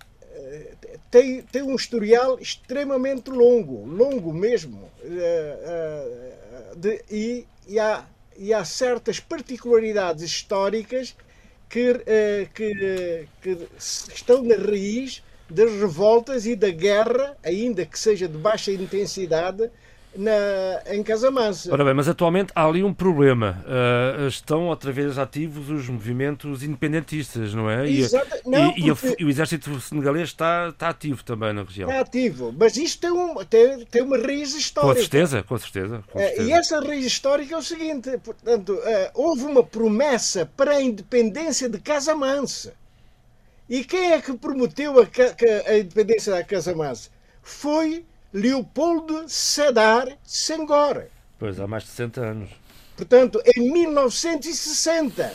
tem, 1.11 1.43
tem 1.43 1.63
um 1.63 1.75
historial 1.75 2.39
extremamente 2.39 3.31
longo, 3.31 3.85
longo 3.87 4.33
mesmo, 4.33 4.91
de, 6.75 7.03
e, 7.11 7.47
e, 7.67 7.79
há, 7.79 8.05
e 8.37 8.53
há 8.53 8.65
certas 8.65 9.21
particularidades 9.21 10.23
históricas 10.23 11.17
que, 11.69 11.91
uh, 11.91 12.53
que, 12.55 13.29
que 13.43 13.69
estão 13.79 14.43
na 14.43 14.57
raiz 14.57 15.23
das 15.49 15.71
revoltas 15.73 16.47
e 16.47 16.57
da 16.57 16.71
guerra, 16.71 17.37
ainda 17.43 17.85
que 17.85 17.99
seja 17.99 18.27
de 18.27 18.39
baixa 18.39 18.73
intensidade, 18.73 19.71
na, 20.17 20.83
em 20.87 21.03
Casamansa. 21.03 21.73
Ora 21.73 21.85
bem, 21.85 21.95
mas 21.95 22.09
atualmente 22.09 22.53
há 22.55 22.67
ali 22.67 22.83
um 22.83 22.93
problema. 22.93 23.63
Uh, 23.65 24.29
estão 24.29 24.69
outra 24.69 24.93
vez 24.93 25.19
ativos 25.19 25.71
os 25.71 25.89
movimentos 25.89 26.63
independentistas, 26.63 27.55
não 27.55 27.71
é? 27.71 27.89
Exato. 27.89 28.37
E, 28.45 28.49
não, 28.49 28.75
e, 28.77 28.95
porque... 28.95 29.17
e, 29.19 29.25
o 29.25 29.29
exército 29.29 29.81
senegalês 29.81 30.29
está, 30.29 30.69
está 30.69 30.89
ativo 30.89 31.25
também 31.25 31.53
na 31.53 31.63
região. 31.63 31.89
Está 31.89 32.01
ativo, 32.01 32.55
mas 32.57 32.77
isto 32.77 33.01
tem, 33.01 33.11
um, 33.11 33.35
tem, 33.45 33.85
tem 33.87 34.03
uma 34.03 34.19
raiz 34.19 34.55
histórica. 34.55 34.95
Com 34.95 35.01
certeza, 35.01 35.43
com 35.43 35.59
certeza. 35.59 36.05
Com 36.11 36.19
certeza. 36.19 36.43
Uh, 36.43 36.47
e 36.47 36.53
essa 36.53 36.81
raiz 36.81 37.05
histórica 37.05 37.55
é 37.55 37.59
o 37.59 37.63
seguinte: 37.63 38.19
portanto, 38.19 38.75
uh, 38.75 38.81
houve 39.15 39.45
uma 39.45 39.63
promessa 39.63 40.47
para 40.57 40.73
a 40.73 40.83
independência 40.83 41.69
de 41.69 41.79
Casamansa. 41.79 42.75
E 43.69 43.83
quem 43.83 44.13
é 44.13 44.21
que 44.21 44.35
prometeu 44.35 45.01
a, 45.01 45.07
a 45.71 45.79
independência 45.79 46.33
da 46.33 46.45
Casamansa? 46.45 47.11
Foi 47.43 48.05
Leopoldo 48.35 49.29
Sedar 49.29 50.19
Senghor. 50.25 51.07
Pois, 51.39 51.61
há 51.61 51.69
mais 51.69 51.85
de 51.85 51.91
60 51.91 52.21
anos. 52.21 52.51
Portanto, 52.97 53.41
em 53.57 53.73
1960. 53.73 55.33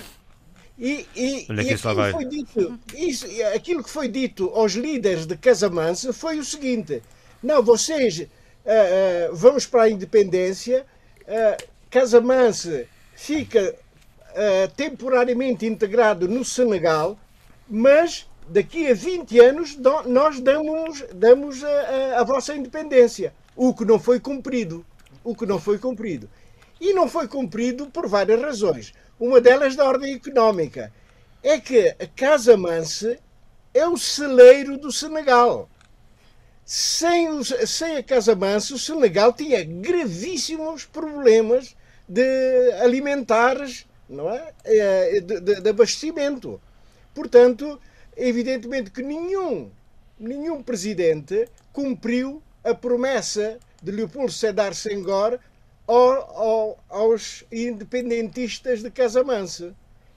E, 0.78 1.08
e, 1.16 1.46
Olha 1.50 1.62
e 1.62 1.74
aquilo, 1.74 2.12
foi 2.12 2.26
dito, 2.26 2.80
isso, 2.96 3.26
aquilo 3.56 3.84
que 3.84 3.90
foi 3.90 4.08
dito 4.10 4.50
aos 4.50 4.74
líderes 4.74 5.26
de 5.26 5.38
Casamance 5.38 6.12
foi 6.12 6.40
o 6.40 6.44
seguinte: 6.44 7.02
não, 7.42 7.64
vocês 7.64 8.20
uh, 8.20 8.24
uh, 8.24 9.36
vamos 9.36 9.66
para 9.66 9.84
a 9.84 9.90
independência, 9.90 10.86
uh, 11.24 11.64
Casamance 11.90 12.88
fica 13.16 13.76
temporariamente 14.78 15.66
integrado 15.66 16.28
no 16.30 16.46
Senegal, 16.46 17.20
mas 17.68 18.29
daqui 18.50 18.88
a 18.88 18.94
20 18.94 19.40
anos 19.40 19.78
nós 20.06 20.40
damos, 20.40 21.04
damos 21.14 21.64
a, 21.64 21.68
a, 21.68 22.22
a, 22.22 22.24
vossa 22.24 22.54
independência. 22.54 23.34
O 23.56 23.74
que 23.74 23.86
não 23.86 24.00
foi 24.00 24.20
cumprido. 24.20 24.86
O 25.24 25.36
que 25.36 25.46
não 25.46 25.60
foi 25.60 25.78
cumprido. 25.78 26.30
E 26.80 26.94
não 26.94 27.08
foi 27.08 27.28
cumprido 27.28 27.88
por 27.88 28.08
várias 28.08 28.42
razões. 28.42 28.94
Uma 29.20 29.42
delas 29.42 29.76
da 29.76 29.86
ordem 29.86 30.14
económica. 30.14 30.92
É 31.44 31.60
que 31.60 31.96
a 32.00 32.08
Casa 32.16 32.58
Manse 32.58 33.20
é 33.74 33.88
o 33.88 33.98
celeiro 33.98 34.78
do 34.78 34.92
Senegal. 34.92 35.70
Sem, 36.66 37.30
os, 37.30 37.54
sem 37.66 37.98
a 37.98 38.04
Casa 38.04 38.36
Manse, 38.36 38.74
o 38.74 38.80
Senegal 38.80 39.34
tinha 39.34 39.64
gravíssimos 39.64 40.86
problemas 40.86 41.76
de 42.08 42.72
alimentares, 42.82 43.86
não 44.08 44.30
é? 44.30 44.54
Eh, 44.66 45.22
de, 45.22 45.40
de, 45.40 45.62
de 45.62 45.70
abastecimento. 45.70 46.62
Portanto, 47.14 47.80
evidentemente 48.20 48.92
que 48.92 49.02
nenhum, 49.02 49.72
nenhum 50.20 50.62
presidente 50.62 51.48
cumpriu 51.72 52.42
a 52.64 52.74
promessa 52.76 53.58
de 53.82 53.92
Leopoldo 53.92 54.32
Sedar 54.32 54.74
Senghor 54.74 55.40
ao, 55.88 56.38
ao, 56.38 56.84
aos 56.90 57.44
independentistas 57.52 58.84
de 58.84 58.92
Casamansa. 58.92 59.74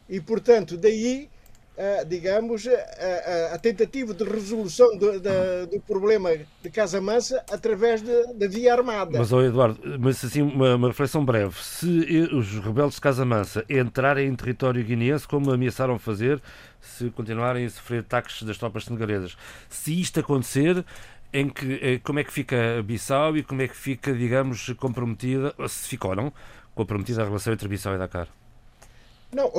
E, 0.08 0.20
portanto, 0.20 0.76
daí 0.76 1.30
Uh, 1.72 2.04
digamos, 2.06 2.68
a, 2.68 3.54
a, 3.54 3.58
tentativa 3.58 4.12
de 4.12 4.22
resolução 4.24 4.94
do, 4.98 5.18
do, 5.18 5.66
do 5.70 5.80
problema 5.80 6.28
de 6.62 6.68
Casa 6.70 7.00
Mansa 7.00 7.42
através 7.50 8.02
da 8.02 8.46
via 8.46 8.74
armada. 8.74 9.18
Mas, 9.18 9.32
oh 9.32 9.40
Eduardo, 9.40 9.80
mas 9.98 10.22
assim, 10.22 10.42
uma, 10.42 10.74
uma, 10.74 10.88
reflexão 10.88 11.24
breve. 11.24 11.54
Se 11.62 12.28
os 12.30 12.58
rebeldes 12.58 12.96
de 12.96 13.00
Casa 13.00 13.24
Mansa 13.24 13.64
entrarem 13.70 14.28
em 14.28 14.36
território 14.36 14.84
guineense, 14.84 15.26
como 15.26 15.50
ameaçaram 15.50 15.98
fazer, 15.98 16.42
se 16.82 17.10
continuarem 17.10 17.64
a 17.64 17.70
sofrer 17.70 18.00
ataques 18.00 18.42
das 18.42 18.58
tropas 18.58 18.84
senegalesas, 18.84 19.36
se 19.70 19.98
isto 19.98 20.20
acontecer, 20.20 20.84
em 21.32 21.48
que, 21.48 21.80
eh, 21.82 21.98
como 22.02 22.18
é 22.18 22.24
que 22.24 22.32
fica 22.32 22.82
Bissau 22.82 23.36
e 23.36 23.42
como 23.42 23.62
é 23.62 23.68
que 23.68 23.76
fica, 23.76 24.12
digamos, 24.12 24.68
comprometida, 24.76 25.54
se 25.68 25.88
ficou 25.88 26.10
ou 26.10 26.16
não, 26.16 26.32
comprometida 26.74 27.22
a 27.22 27.24
relação 27.24 27.52
entre 27.52 27.68
Bissau 27.68 27.94
e 27.94 27.98
Dakar? 27.98 28.28
Não, 29.32 29.50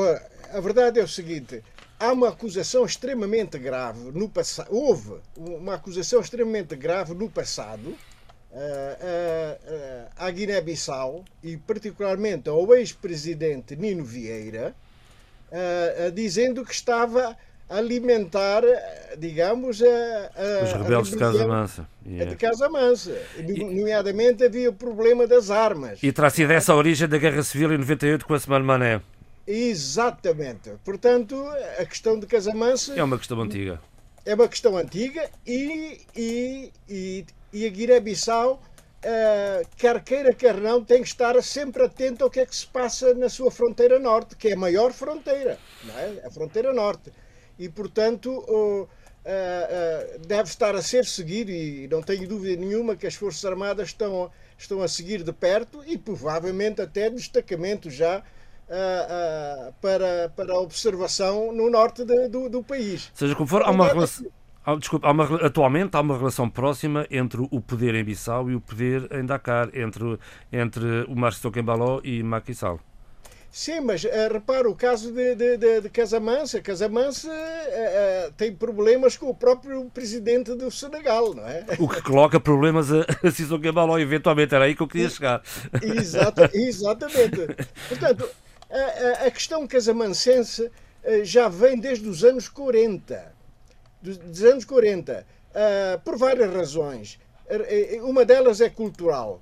a 0.53 0.59
verdade 0.59 0.99
é 0.99 1.03
o 1.03 1.07
seguinte: 1.07 1.63
há 1.99 2.11
uma 2.11 2.29
acusação 2.29 2.85
extremamente 2.85 3.57
grave 3.57 4.11
no 4.11 4.29
passado. 4.29 4.67
Houve 4.71 5.15
uma 5.35 5.75
acusação 5.75 6.21
extremamente 6.21 6.75
grave 6.75 7.13
no 7.13 7.29
passado 7.29 7.95
uh, 8.51 10.09
à 10.15 10.29
Guiné-Bissau 10.29 11.23
e, 11.41 11.57
particularmente, 11.57 12.49
ao 12.49 12.73
ex-presidente 12.75 13.75
Nino 13.75 14.03
Vieira, 14.03 14.75
dizendo 16.13 16.63
que 16.65 16.73
estava 16.73 17.37
a 17.69 17.77
alimentar, 17.77 18.63
digamos, 19.17 19.81
a, 19.81 20.63
os 20.63 20.73
rebeldes 20.73 21.11
de 21.11 21.17
Casa 21.17 21.47
Mansa. 21.47 21.87
Yeah. 22.05 22.31
De 22.31 22.37
Casa 22.37 22.69
Mansa. 22.69 23.21
Nomeadamente 23.39 24.43
havia 24.43 24.69
o 24.69 24.73
problema 24.73 25.25
das 25.25 25.49
armas. 25.49 26.01
E 26.03 26.11
terá 26.11 26.29
sido 26.29 26.51
essa 26.51 26.73
a 26.73 26.75
origem 26.75 27.07
da 27.07 27.17
Guerra 27.17 27.41
Civil 27.43 27.73
em 27.73 27.77
98 27.77 28.25
com 28.25 28.33
a 28.33 28.39
Semana 28.39 28.65
Mané. 28.65 29.01
Exatamente. 29.45 30.71
Portanto, 30.83 31.35
a 31.79 31.85
questão 31.85 32.19
de 32.19 32.25
Casamansa. 32.25 32.93
É 32.95 33.03
uma 33.03 33.17
questão 33.17 33.41
antiga. 33.41 33.81
É 34.25 34.35
uma 34.35 34.47
questão 34.47 34.77
antiga 34.77 35.29
e, 35.45 35.99
e, 36.15 36.71
e, 36.87 37.25
e 37.51 37.65
a 37.65 37.69
Guiné-Bissau, 37.69 38.61
uh, 39.03 39.67
quer 39.77 40.01
queira, 40.03 40.33
quer 40.33 40.59
não, 40.59 40.83
tem 40.83 41.01
que 41.01 41.07
estar 41.07 41.41
sempre 41.41 41.83
atento 41.83 42.23
ao 42.23 42.29
que 42.29 42.39
é 42.39 42.45
que 42.45 42.55
se 42.55 42.65
passa 42.65 43.13
na 43.13 43.29
sua 43.29 43.51
fronteira 43.51 43.99
norte, 43.99 44.35
que 44.35 44.49
é 44.49 44.53
a 44.53 44.57
maior 44.57 44.91
fronteira, 44.91 45.57
é? 45.97 46.25
a 46.25 46.31
fronteira 46.31 46.73
norte. 46.73 47.11
E, 47.59 47.69
portanto, 47.69 48.29
uh, 48.31 48.83
uh, 48.83 50.19
deve 50.25 50.49
estar 50.49 50.75
a 50.75 50.81
ser 50.81 51.05
seguido, 51.05 51.51
e 51.51 51.87
não 51.87 52.01
tenho 52.01 52.27
dúvida 52.27 52.59
nenhuma 52.59 52.95
que 52.95 53.05
as 53.05 53.15
Forças 53.15 53.45
Armadas 53.45 53.89
estão, 53.89 54.31
estão 54.57 54.81
a 54.81 54.87
seguir 54.87 55.23
de 55.23 55.31
perto 55.31 55.83
e 55.85 55.97
provavelmente 55.97 56.81
até 56.81 57.09
destacamento 57.09 57.89
já 57.89 58.23
para, 59.79 60.29
para 60.35 60.55
observação 60.55 61.51
no 61.51 61.69
norte 61.69 62.03
de, 62.03 62.27
do, 62.27 62.49
do 62.49 62.63
país. 62.63 63.11
Seja 63.13 63.35
como 63.35 63.47
for, 63.47 63.61
há 63.61 63.69
uma 63.69 63.87
relação. 63.87 64.25
Há, 64.65 64.75
desculpa, 64.75 65.07
há 65.07 65.11
uma, 65.11 65.23
atualmente 65.45 65.95
há 65.95 65.99
uma 65.99 66.17
relação 66.17 66.49
próxima 66.49 67.05
entre 67.11 67.41
o 67.51 67.59
poder 67.59 67.95
em 67.95 68.03
Bissau 68.03 68.49
e 68.49 68.55
o 68.55 68.61
poder 68.61 69.07
em 69.11 69.25
Dakar, 69.25 69.69
entre, 69.73 70.17
entre 70.51 71.03
o 71.07 71.15
Márcio 71.15 71.41
Toquembaló 71.41 71.99
e 72.03 72.23
Macky 72.23 72.55
Sall. 72.55 72.79
Sim, 73.51 73.81
mas 73.81 74.03
uh, 74.03 74.09
repara 74.31 74.67
o 74.67 74.73
caso 74.73 75.11
de, 75.11 75.35
de, 75.35 75.57
de, 75.57 75.81
de 75.81 75.89
Casamansa. 75.89 76.59
Casamansa 76.59 77.29
uh, 77.29 77.31
uh, 77.31 78.31
tem 78.35 78.51
problemas 78.51 79.15
com 79.15 79.29
o 79.29 79.35
próprio 79.35 79.85
presidente 79.93 80.55
do 80.55 80.71
Senegal, 80.71 81.35
não 81.35 81.47
é? 81.47 81.63
O 81.77 81.87
que 81.87 82.01
coloca 82.01 82.39
problemas 82.39 82.91
a, 82.91 83.05
a 83.21 83.29
Cissou 83.29 83.59
eventualmente. 83.99 84.55
Era 84.55 84.65
aí 84.65 84.73
que 84.73 84.81
eu 84.81 84.87
queria 84.87 85.07
chegar. 85.07 85.43
Exata, 85.83 86.49
exatamente. 86.51 87.47
Portanto, 87.89 88.27
a, 88.71 89.27
a, 89.27 89.29
questão 89.29 89.67
casamancense 89.67 90.71
já 91.21 91.47
vem 91.47 91.79
desde 91.79 92.09
os 92.09 92.23
anos 92.23 92.49
40. 92.49 93.32
Dos 94.03 94.43
anos 94.43 94.65
40. 94.65 95.25
Eh, 95.53 95.99
por 96.03 96.17
várias 96.17 96.53
razões. 96.53 97.19
Eh, 97.47 97.99
uma 98.01 98.25
delas 98.25 98.59
é 98.61 98.69
cultural. 98.69 99.41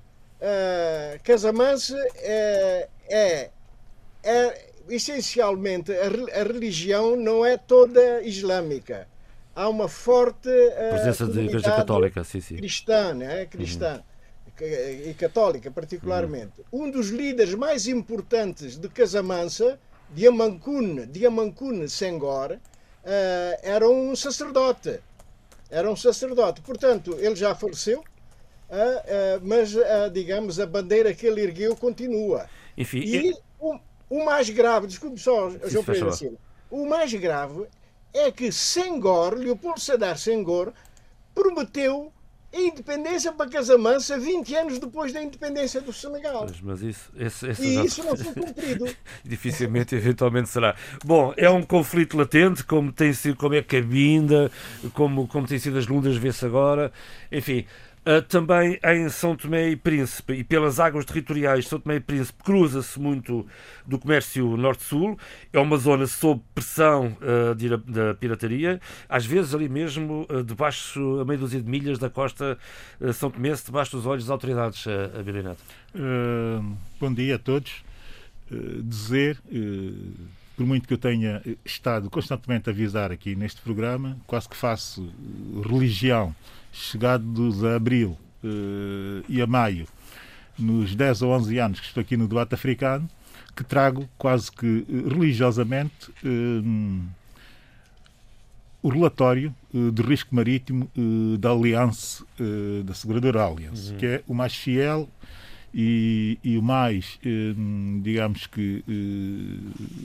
Casamance 1.22 1.94
é, 2.16 2.88
é, 3.08 3.50
é 4.24 4.68
essencialmente 4.88 5.92
a, 5.92 6.42
religião 6.42 7.14
não 7.14 7.46
é 7.46 7.56
toda 7.56 8.20
islâmica. 8.22 9.06
Há 9.54 9.68
uma 9.68 9.86
forte 9.86 10.50
presença 10.90 11.26
de 11.28 11.42
igreja 11.42 11.70
católica, 11.70 12.24
sim, 12.24 12.40
sim. 12.40 12.56
cristã, 12.56 13.14
né? 13.14 13.46
cristã. 13.46 13.94
Uhum 13.94 14.12
e 14.60 15.14
católica 15.14 15.70
particularmente, 15.70 16.62
uhum. 16.70 16.84
um 16.84 16.90
dos 16.90 17.08
líderes 17.08 17.54
mais 17.54 17.88
importantes 17.88 18.76
de 18.76 18.88
Casamansa, 18.88 19.78
Diamancune, 20.14 21.06
Diamancune 21.06 21.88
Senghor, 21.88 22.58
uh, 23.04 23.60
era 23.62 23.88
um 23.88 24.14
sacerdote. 24.16 25.00
Era 25.70 25.90
um 25.90 25.96
sacerdote. 25.96 26.60
Portanto, 26.60 27.16
ele 27.18 27.34
já 27.34 27.54
faleceu, 27.54 28.00
uh, 28.00 28.02
uh, 28.02 29.40
mas, 29.42 29.74
digamos, 30.12 30.60
a 30.60 30.66
bandeira 30.66 31.14
que 31.14 31.26
ele 31.26 31.40
ergueu 31.42 31.74
continua. 31.76 32.48
Enfim, 32.76 33.00
e 33.00 33.30
eu... 33.30 33.38
o, 33.58 33.78
o, 34.10 34.24
mais 34.24 34.48
grave, 34.50 34.86
desculpe 34.86 35.18
só, 35.18 35.50
João 35.66 35.84
Pedro 35.84 36.12
Silva, 36.12 36.36
o 36.70 36.86
mais 36.86 37.12
grave 37.14 37.66
é 38.12 38.30
que 38.30 38.52
Senghor, 38.52 39.34
Leopoldo 39.34 39.80
Sedar 39.80 40.18
Senghor, 40.18 40.72
prometeu 41.34 42.12
independência 42.52 43.32
para 43.32 43.48
Casamansa 43.48 44.18
20 44.18 44.54
anos 44.54 44.78
depois 44.78 45.12
da 45.12 45.22
independência 45.22 45.80
do 45.80 45.92
Senegal. 45.92 46.46
Mas, 46.48 46.60
mas 46.60 46.82
isso, 46.82 47.10
esse, 47.16 47.48
esse 47.48 47.66
e 47.66 47.74
já... 47.74 47.84
isso 47.84 48.04
não 48.04 48.16
foi 48.16 48.32
cumprido. 48.34 48.96
Dificilmente, 49.24 49.94
eventualmente 49.94 50.48
será. 50.48 50.76
Bom, 51.04 51.32
é 51.36 51.48
um 51.48 51.62
conflito 51.62 52.16
latente, 52.16 52.62
como 52.64 52.92
tem 52.92 53.12
sido, 53.12 53.36
como 53.36 53.54
é 53.54 53.58
a 53.58 53.64
cabinda, 53.64 54.50
como, 54.92 55.26
como 55.26 55.46
tem 55.46 55.58
sido 55.58 55.78
as 55.78 55.86
lundas, 55.86 56.16
vê-se 56.16 56.44
agora. 56.44 56.92
Enfim, 57.30 57.64
também 58.28 58.80
em 58.84 59.08
São 59.08 59.36
Tomé 59.36 59.70
e 59.70 59.76
Príncipe 59.76 60.32
e 60.32 60.42
pelas 60.42 60.80
águas 60.80 61.04
territoriais 61.04 61.64
de 61.64 61.70
São 61.70 61.78
Tomé 61.78 61.96
e 61.96 62.00
Príncipe 62.00 62.42
cruza-se 62.42 62.98
muito 62.98 63.46
do 63.86 63.98
comércio 63.98 64.56
norte-sul. 64.56 65.16
É 65.52 65.60
uma 65.60 65.76
zona 65.76 66.06
sob 66.06 66.42
pressão 66.52 67.16
uh, 67.20 67.54
da 67.86 68.14
pirataria, 68.14 68.80
às 69.08 69.24
vezes 69.24 69.54
ali 69.54 69.68
mesmo 69.68 70.26
uh, 70.28 70.42
debaixo, 70.42 71.20
a 71.20 71.24
meia 71.24 71.38
dúzia 71.38 71.62
de 71.62 71.70
milhas 71.70 71.98
da 71.98 72.10
costa 72.10 72.58
São 73.14 73.30
Tomé, 73.30 73.52
debaixo 73.52 73.96
dos 73.96 74.04
olhos 74.04 74.24
das 74.24 74.30
autoridades, 74.30 74.84
uh, 74.86 74.90
a 75.18 75.22
bom 76.98 77.12
dia 77.12 77.36
a 77.36 77.38
todos. 77.38 77.84
dizer, 78.82 79.38
por 80.56 80.66
muito 80.66 80.88
que 80.88 80.94
eu 80.94 80.98
tenha 80.98 81.42
estado 81.64 82.10
constantemente 82.10 82.68
a 82.68 82.72
avisar 82.72 83.12
aqui 83.12 83.36
neste 83.36 83.60
programa, 83.60 84.16
quase 84.26 84.48
que 84.48 84.56
faço 84.56 85.08
religião 85.64 86.34
chegados 86.72 87.62
a 87.62 87.76
abril 87.76 88.16
uh, 88.42 89.24
e 89.28 89.40
a 89.40 89.46
maio, 89.46 89.86
nos 90.58 90.94
10 90.94 91.22
ou 91.22 91.32
11 91.32 91.58
anos 91.58 91.80
que 91.80 91.86
estou 91.86 92.00
aqui 92.00 92.16
no 92.16 92.26
debate 92.26 92.54
africano, 92.54 93.08
que 93.54 93.62
trago 93.62 94.08
quase 94.16 94.50
que 94.50 94.86
eh, 94.88 95.08
religiosamente 95.12 96.10
uh, 96.24 97.02
o 98.82 98.88
relatório 98.88 99.54
uh, 99.74 99.92
de 99.92 100.02
risco 100.02 100.34
marítimo 100.34 100.90
da 101.38 101.50
Aliança, 101.50 102.24
da 102.84 102.94
seguradora 102.94 103.42
Allianz, 103.42 103.90
uhum. 103.90 103.96
que 103.98 104.06
é 104.06 104.22
o 104.26 104.34
mais 104.34 104.54
fiel 104.54 105.08
e, 105.74 106.38
e 106.42 106.56
o 106.56 106.62
mais, 106.62 107.18
digamos 108.02 108.46
que, 108.46 108.84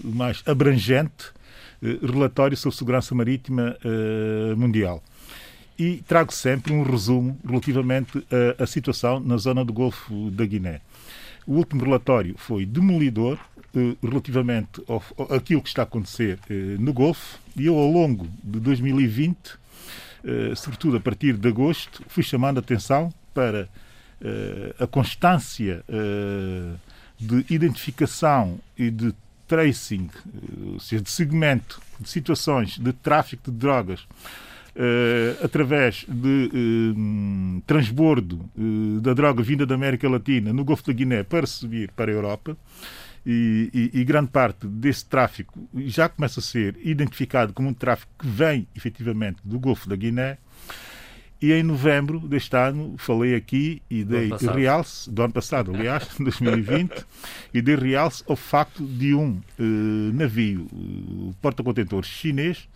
o 0.04 0.10
mais 0.10 0.44
abrangente 0.46 1.32
relatório 2.02 2.56
sobre 2.56 2.78
segurança 2.78 3.16
marítima 3.16 3.76
mundial 4.56 5.02
e 5.78 6.04
trago 6.08 6.34
sempre 6.34 6.74
um 6.74 6.84
resumo 6.84 7.38
relativamente 7.46 8.26
à, 8.58 8.66
situação 8.66 9.20
na 9.20 9.38
zona 9.38 9.64
do 9.64 9.72
Golfo 9.72 10.32
da 10.32 10.46
Guiné. 10.46 10.82
O 11.46 11.54
último 11.54 11.84
relatório 11.84 12.36
foi 12.38 12.66
demolidor 12.66 13.38
eh, 13.76 13.96
relativamente 14.02 14.82
ao, 14.88 15.04
àquilo 15.34 15.62
que 15.62 15.70
está 15.70 15.84
a 15.84 15.86
acontecer 15.86 16.40
eh, 16.50 16.76
no 16.80 16.92
Golfo 16.92 17.40
e 17.56 17.68
eu, 17.68 17.78
ao 17.78 17.90
longo 17.90 18.28
de 18.44 18.60
2020, 18.60 19.38
eh, 20.24 20.54
sobretudo 20.56 20.98
a 20.98 21.00
partir 21.00 21.38
de 21.38 21.48
agosto, 21.48 22.04
fui 22.08 22.24
chamando 22.24 22.58
a 22.58 22.60
atenção 22.60 23.14
para 23.34 23.70
a 24.80 24.88
constância 24.88 25.86
de 27.20 27.46
identificação 27.54 28.58
e 28.76 28.90
de 28.90 29.14
tracing, 29.48 30.10
ou 30.74 30.80
seja, 30.80 31.04
de 31.04 31.12
segmento 31.12 31.80
de 32.00 32.10
situações 32.10 32.80
de 32.80 32.92
tráfico 32.94 33.52
de 33.52 33.58
drogas 33.58 34.08
uh, 34.78 35.44
através 35.44 36.06
de 36.08 36.52
uh, 36.54 37.62
transbordo 37.66 38.50
uh, 38.56 39.02
da 39.02 39.14
droga 39.14 39.42
vinda 39.42 39.66
da 39.66 39.76
América 39.76 40.08
Latina 40.08 40.54
no 40.54 40.64
Golfo 40.64 40.86
da 40.86 40.94
Guiné 40.94 41.24
para 41.24 41.48
subir 41.48 41.92
para 41.92 42.12
a 42.12 42.14
Europa. 42.14 42.56
E, 43.26 43.92
e, 43.94 44.00
e, 44.00 44.06
grande 44.06 44.30
parte 44.30 44.66
desse 44.66 45.06
tráfico 45.06 45.68
já 45.76 46.08
começa 46.08 46.40
a 46.40 46.44
ser 46.44 46.78
identificado 46.82 47.52
como 47.52 47.68
um 47.68 47.74
tráfico 47.74 48.10
que 48.18 48.26
vem 48.26 48.66
efetivamente 48.74 49.40
do 49.44 49.60
Golfo 49.60 49.90
da 49.90 49.98
Guiné. 49.98 50.38
E 51.42 51.52
em 51.52 51.62
novembro 51.62 52.20
deste 52.22 52.56
ano 52.56 52.96
falei 52.98 53.36
aqui 53.36 53.82
e 53.90 54.06
dei 54.06 54.30
do 54.30 54.50
realce, 54.52 55.12
do 55.12 55.22
ano 55.22 55.34
passado, 55.34 55.76
aliás, 55.76 56.08
2020, 56.18 57.06
e 57.54 57.62
dei 57.62 57.76
realce 57.76 58.24
ao 58.28 58.38
facto 58.38 58.84
de 58.86 59.14
um 59.14 59.42
navio 60.14 60.66
porta-contentor 61.42 62.04
chinês 62.06 62.68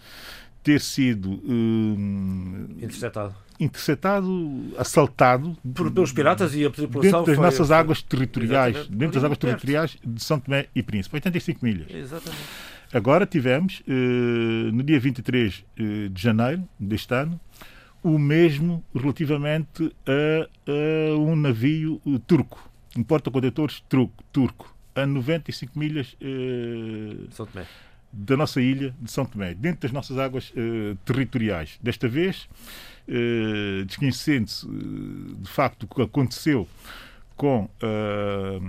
ter 0.63 0.79
sido 0.79 1.41
hum, 1.43 2.67
interceptado. 2.77 3.35
interceptado, 3.59 4.73
assaltado 4.77 5.57
Por, 5.73 5.91
pelos 5.91 6.11
piratas 6.11 6.53
e 6.55 6.65
a 6.65 6.69
dentro 6.69 7.25
das 7.25 7.37
nossas 7.37 7.67
foi, 7.67 7.75
águas 7.75 8.01
territoriais, 8.01 8.87
dentro 8.87 9.15
das 9.15 9.23
águas 9.23 9.37
territoriais 9.37 9.97
de 10.03 10.23
São 10.23 10.39
Tomé 10.39 10.67
e 10.75 10.83
Príncipe, 10.83 11.15
85 11.15 11.65
milhas. 11.65 11.87
Exatamente. 11.93 12.43
Agora 12.93 13.25
tivemos, 13.25 13.81
uh, 13.87 14.71
no 14.73 14.83
dia 14.83 14.99
23 14.99 15.59
uh, 15.79 16.09
de 16.09 16.21
janeiro 16.21 16.67
deste 16.77 17.13
ano, 17.13 17.39
o 18.03 18.19
mesmo 18.19 18.83
relativamente 18.93 19.95
a, 20.05 20.49
a 20.67 21.15
um 21.17 21.35
navio 21.35 22.01
uh, 22.05 22.19
turco, 22.19 22.69
um 22.97 23.03
porta-condutores 23.03 23.81
turco, 23.87 24.23
turco, 24.31 24.75
a 24.93 25.05
95 25.05 25.79
milhas 25.79 26.17
São 27.31 27.45
Tomé. 27.45 27.65
Da 28.11 28.35
nossa 28.35 28.61
ilha 28.61 28.93
de 28.99 29.11
São 29.11 29.25
Tomé, 29.25 29.53
dentro 29.53 29.81
das 29.81 29.91
nossas 29.91 30.17
águas 30.17 30.51
uh, 30.51 30.95
territoriais. 31.05 31.79
Desta 31.81 32.07
vez, 32.07 32.47
uh, 33.07 33.85
desconhecendo-se 33.85 34.65
uh, 34.65 35.35
de 35.35 35.49
facto 35.49 35.83
o 35.83 35.87
que 35.87 36.01
aconteceu 36.01 36.67
com, 37.41 37.67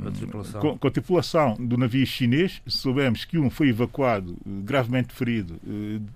A 0.07 0.11
tripulação. 0.13 0.61
com, 0.63 0.79
com 0.79 0.89
a 0.89 0.91
tripulação 0.91 1.55
do 1.61 1.77
navio 1.77 2.07
chinês, 2.07 2.63
soubemos 2.67 3.23
que 3.27 3.37
um 3.37 3.51
foi 3.51 3.69
evacuado, 3.69 4.35
gravemente 4.47 5.13
ferido, 5.13 5.61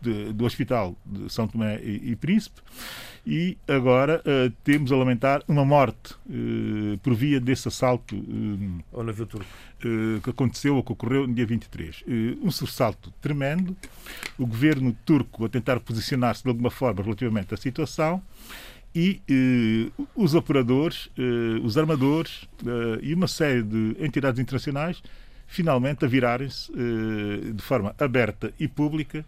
de- 0.00 0.32
do 0.32 0.44
hospital 0.46 0.96
de 1.04 1.30
São 1.30 1.46
Tomé 1.46 1.78
e, 1.82 2.12
e 2.12 2.16
Príncipe, 2.16 2.62
e 3.26 3.58
agora 3.68 4.22
temos 4.64 4.90
a 4.90 4.96
lamentar 4.96 5.42
uma 5.46 5.64
morte 5.66 6.14
por 7.02 7.14
via 7.14 7.38
desse 7.38 7.68
assalto 7.68 8.16
Ao 8.90 9.02
navio 9.02 9.26
turco. 9.26 9.46
eh, 9.84 10.20
que 10.22 10.30
aconteceu 10.30 10.76
ou 10.76 10.82
que 10.82 10.92
ocorreu 10.92 11.26
no 11.26 11.34
dia 11.34 11.44
23. 11.44 12.02
Eh, 12.08 12.36
um 12.42 12.50
sobressalto 12.50 13.12
tremendo. 13.20 13.76
O 14.38 14.46
governo 14.46 14.96
turco 15.04 15.44
a 15.44 15.48
tentar 15.50 15.78
posicionar-se 15.80 16.42
de 16.42 16.48
alguma 16.48 16.70
forma 16.70 17.02
relativamente 17.02 17.52
à 17.52 17.56
situação 17.58 18.22
e 18.94 19.20
eh, 19.28 19.90
os 20.14 20.34
operadores, 20.34 21.10
eh, 21.18 21.60
os 21.62 21.76
armadores 21.76 22.48
eh, 22.66 22.98
e 23.02 23.14
uma 23.14 23.28
série 23.28 23.62
de 23.62 23.96
entidades 24.00 24.40
internacionais 24.40 25.02
finalmente 25.46 26.04
a 26.04 26.08
virarem-se 26.08 26.72
eh, 26.72 27.52
de 27.52 27.62
forma 27.62 27.94
aberta 27.98 28.52
e 28.58 28.66
pública 28.66 29.24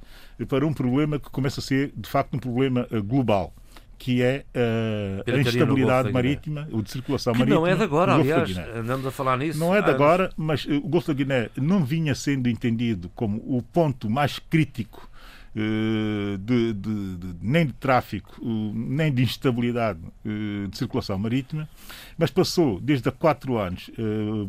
para 0.48 0.66
um 0.66 0.72
problema 0.72 1.18
que 1.18 1.30
começa 1.30 1.60
a 1.60 1.62
ser 1.62 1.92
de 1.96 2.08
facto 2.08 2.34
um 2.34 2.38
problema 2.38 2.86
eh, 2.90 3.00
global 3.00 3.52
que 3.98 4.22
é 4.22 4.44
eh, 4.54 5.24
a 5.26 5.38
instabilidade 5.38 6.12
marítima, 6.12 6.68
ou 6.70 6.80
de 6.80 6.90
circulação 6.90 7.32
Que 7.32 7.40
marítima. 7.40 7.60
não 7.60 7.66
é 7.66 7.74
de 7.74 7.82
agora, 7.82 8.14
aliás. 8.14 8.56
Andamos 8.76 9.04
a 9.04 9.10
falar 9.10 9.36
nisso. 9.36 9.58
Não 9.58 9.74
é 9.74 9.82
de 9.82 9.90
agora, 9.90 10.30
mas 10.36 10.64
eh, 10.70 10.76
o 10.76 10.88
Golfo 10.88 11.08
da 11.08 11.14
Guiné 11.14 11.50
não 11.56 11.84
vinha 11.84 12.14
sendo 12.14 12.48
entendido 12.48 13.10
como 13.16 13.38
o 13.38 13.60
ponto 13.60 14.08
mais 14.08 14.38
crítico 14.38 15.07
de, 15.54 16.72
de- 16.72 17.16
de- 17.16 17.34
nem 17.40 17.66
de 17.66 17.72
tráfico, 17.74 18.40
eh, 18.42 18.72
nem 18.74 19.12
de 19.12 19.22
instabilidade 19.22 20.00
eh, 20.24 20.66
de 20.70 20.76
circulação 20.78 21.18
marítima, 21.18 21.68
mas 22.16 22.30
passou 22.30 22.80
desde 22.80 23.08
há 23.08 23.12
quatro 23.12 23.56
anos 23.58 23.90
eh, 23.98 24.46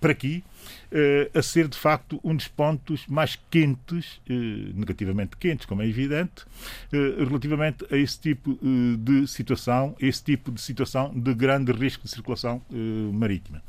para 0.00 0.12
aqui 0.12 0.44
eh, 0.92 1.28
a 1.34 1.42
ser 1.42 1.66
de 1.68 1.76
facto 1.76 2.20
um 2.22 2.34
dos 2.36 2.46
pontos 2.48 3.04
mais 3.08 3.36
quentes, 3.50 4.20
eh, 4.28 4.32
negativamente 4.74 5.36
quentes, 5.36 5.66
como 5.66 5.82
é 5.82 5.88
evidente, 5.88 6.44
eh, 6.92 7.24
relativamente 7.24 7.84
a 7.90 7.96
esse 7.96 8.18
tipo 8.20 8.58
eh, 8.62 8.96
de 8.98 9.26
situação, 9.26 9.96
esse 9.98 10.22
tipo 10.22 10.52
de 10.52 10.60
situação 10.60 11.12
de 11.14 11.34
grande 11.34 11.72
risco 11.72 12.04
de 12.04 12.10
circulação 12.10 12.62
eh, 12.72 12.76
marítima. 13.12 13.62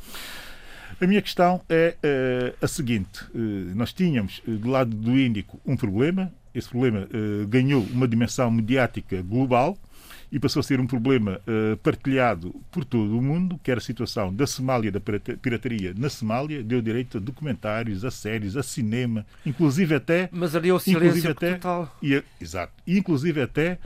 A 1.01 1.07
minha 1.07 1.21
questão 1.21 1.61
é 1.69 1.95
eh, 2.03 2.53
a 2.61 2.67
seguinte: 2.67 3.23
Eh, 3.33 3.73
nós 3.75 3.93
tínhamos 3.93 4.41
eh, 4.47 4.51
do 4.51 4.69
lado 4.69 4.93
do 4.95 5.17
Índico 5.17 5.59
um 5.65 5.77
problema, 5.77 6.31
esse 6.53 6.69
problema 6.69 7.07
eh, 7.11 7.45
ganhou 7.47 7.81
uma 7.91 8.07
dimensão 8.07 8.49
mediática 8.51 9.21
global 9.21 9.77
e 10.31 10.39
passou 10.39 10.59
a 10.59 10.63
ser 10.63 10.79
um 10.79 10.85
problema 10.85 11.41
eh, 11.47 11.75
partilhado 11.81 12.53
por 12.71 12.85
todo 12.85 13.17
o 13.17 13.21
mundo, 13.21 13.59
que 13.63 13.71
era 13.71 13.79
a 13.79 13.83
situação 13.83 14.31
da 14.33 14.45
Somália, 14.45 14.91
da 14.91 14.99
pirata- 14.99 15.35
pirataria 15.37 15.93
na 15.97 16.07
Somália, 16.09 16.61
deu 16.63 16.81
direito 16.81 17.17
a 17.17 17.19
documentários, 17.21 18.05
a 18.05 18.11
séries, 18.11 18.55
a 18.55 18.61
cinema, 18.63 19.25
inclusive 19.45 19.95
até 19.95 20.29
Mas 20.31 20.55
ali 20.55 20.69
é 20.69 20.73
o 20.73 20.79
silêncio 20.79 21.31
até 21.31 21.53
total. 21.55 21.97
e 22.03 22.23
exato 22.39 22.73
inclusive 22.85 23.41
até 23.41 23.79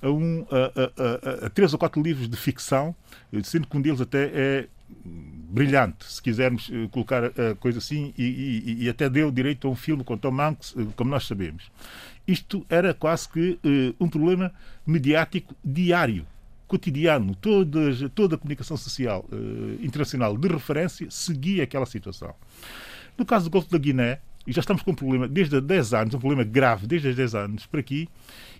a, 0.00 0.08
um, 0.10 0.46
a, 0.50 1.42
a- 1.42 1.46
a- 1.46 1.50
três 1.50 1.72
ou 1.72 1.78
quatro 1.80 2.00
livros 2.00 2.28
de 2.28 2.36
ficção 2.36 2.94
sendo 3.42 3.66
que 3.66 3.76
um 3.76 3.80
deles 3.80 4.00
até 4.00 4.30
é 4.32 4.68
brilhante 5.50 6.04
se 6.12 6.22
quisermos 6.22 6.70
eh, 6.72 6.88
colocar 6.90 7.24
a 7.24 7.54
coisa 7.58 7.78
assim 7.78 8.12
e, 8.16 8.22
e- 8.24 8.84
e 8.84 8.88
até 8.88 9.08
deu 9.08 9.30
direito 9.30 9.66
a 9.66 9.70
um 9.70 9.74
filme 9.74 10.04
com 10.04 10.16
Tom 10.16 10.40
Hanks 10.40 10.74
como 10.94 11.10
nós 11.10 11.26
sabemos 11.26 11.64
isto 12.28 12.64
era 12.68 12.92
quase 12.92 13.28
que 13.28 13.58
eh, 13.64 13.94
um 13.98 14.08
problema 14.08 14.52
mediático 14.86 15.56
diário 15.64 16.26
cotidiano, 16.66 17.34
todas, 17.34 18.04
toda 18.14 18.34
a 18.34 18.38
comunicação 18.38 18.76
social 18.76 19.24
eh, 19.32 19.82
internacional 19.82 20.36
de 20.36 20.46
referência 20.46 21.10
seguia 21.10 21.64
aquela 21.64 21.86
situação. 21.86 22.34
No 23.16 23.24
caso 23.24 23.46
do 23.46 23.50
Golfo 23.50 23.70
da 23.70 23.78
Guiné, 23.78 24.20
e 24.46 24.52
já 24.52 24.60
estamos 24.60 24.82
com 24.82 24.90
um 24.92 24.94
problema 24.94 25.26
desde 25.26 25.56
há 25.56 25.60
10 25.60 25.94
anos, 25.94 26.14
um 26.14 26.18
problema 26.18 26.44
grave 26.44 26.86
desde 26.86 27.08
há 27.08 27.12
10 27.12 27.34
anos 27.34 27.66
para 27.66 27.80
aqui, 27.80 28.08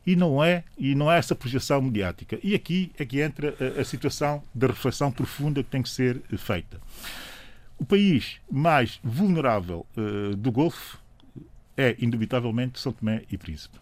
e 0.07 0.16
não 0.16 0.42
é, 0.42 0.64
e 0.76 0.94
não 0.94 1.12
é 1.12 1.18
essa 1.18 1.35
projeção 1.35 1.83
mediática. 1.83 2.38
E 2.42 2.54
aqui 2.54 2.90
é 2.98 3.04
que 3.04 3.20
entra 3.20 3.54
a, 3.61 3.81
a 3.83 3.85
situação 3.85 4.42
da 4.54 4.66
reflexão 4.66 5.12
profunda 5.12 5.62
que 5.62 5.70
tem 5.70 5.83
que 5.83 5.90
ser 5.90 6.22
eh, 6.33 6.37
feita. 6.38 6.81
O 7.78 7.85
país 7.85 8.38
mais 8.50 8.98
vulnerável 9.04 9.87
eh, 9.96 10.35
do 10.35 10.50
Golfo 10.50 10.98
é, 11.78 11.96
indubitavelmente, 12.00 12.80
São 12.80 12.92
Tomé 12.92 13.22
e 13.30 13.38
Príncipe. 13.38 13.78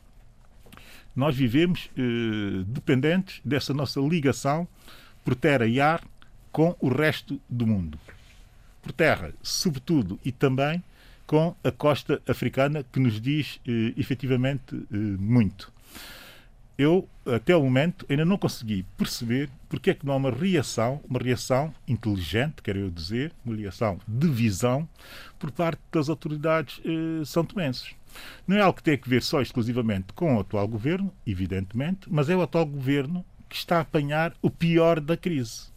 Nós 1.17 1.35
vivemos 1.35 1.89
eh, 1.97 2.63
dependentes 2.67 3.41
dessa 3.43 3.73
nossa 3.73 3.99
ligação 4.01 4.69
por 5.25 5.35
terra 5.35 5.67
e 5.67 5.81
ar 5.81 6.05
com 6.53 6.77
o 6.79 6.91
resto 6.91 7.41
do 7.49 7.67
mundo. 7.67 7.99
Por 8.83 8.93
terra, 8.93 9.33
sobretudo, 9.43 10.21
e 10.23 10.31
também 10.31 10.85
com 11.27 11.57
a 11.65 11.73
costa 11.73 12.21
africana, 12.29 12.85
que 12.93 13.01
nos 13.01 13.19
diz 13.19 13.59
eh, 13.67 13.95
efetivamente 13.97 14.77
eh, 14.77 14.97
muito. 15.19 15.73
Eu, 16.79 17.09
até 17.25 17.57
o 17.57 17.63
momento, 17.63 18.05
ainda 18.09 18.25
não 18.25 18.37
consegui 18.37 18.85
perceber 18.99 19.49
porque 19.69 19.91
é 19.91 19.95
que 19.95 20.05
não 20.05 20.13
há 20.13 20.17
uma 20.17 20.31
reação, 20.31 21.01
uma 21.09 21.19
reação 21.19 21.73
inteligente, 21.89 22.63
quero 22.63 22.79
eu 22.79 22.91
dizer, 22.91 23.33
uma 23.45 23.57
reação 23.57 23.99
de 24.07 24.29
visão 24.29 24.87
por 25.39 25.51
parte 25.51 25.81
das 25.91 26.09
autoridades 26.09 26.81
eh, 26.85 27.25
são 27.25 27.45
tomenses. 27.45 27.95
Não 28.47 28.57
é 28.57 28.61
algo 28.61 28.77
que 28.77 28.83
tem 28.83 28.95
a 28.95 29.09
ver 29.09 29.23
só 29.23 29.41
exclusivamente 29.41 30.13
com 30.15 30.37
o 30.37 30.41
atual 30.41 30.69
governo, 30.69 31.13
evidentemente, 31.27 32.09
mas 32.09 32.29
é 32.29 32.37
o 32.37 32.43
atual 32.43 32.67
governo 32.67 33.25
que 33.49 33.57
está 33.57 33.79
a 33.79 33.81
apanhar 33.81 34.35
o 34.43 34.51
pior 34.51 35.01
da 35.01 35.17
crise. 35.17 35.69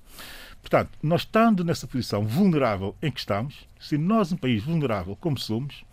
Portanto, 0.62 0.92
nós 1.02 1.22
estando 1.22 1.64
nessa 1.64 1.88
posição 1.88 2.26
vulnerável 2.26 2.96
em 3.02 3.10
que 3.12 3.20
estamos, 3.20 3.68
se 3.80 3.98
nós, 3.98 4.32
um 4.32 4.38
país 4.38 4.64
vulnerável 4.64 5.16
como 5.16 5.38
somos, 5.38 5.84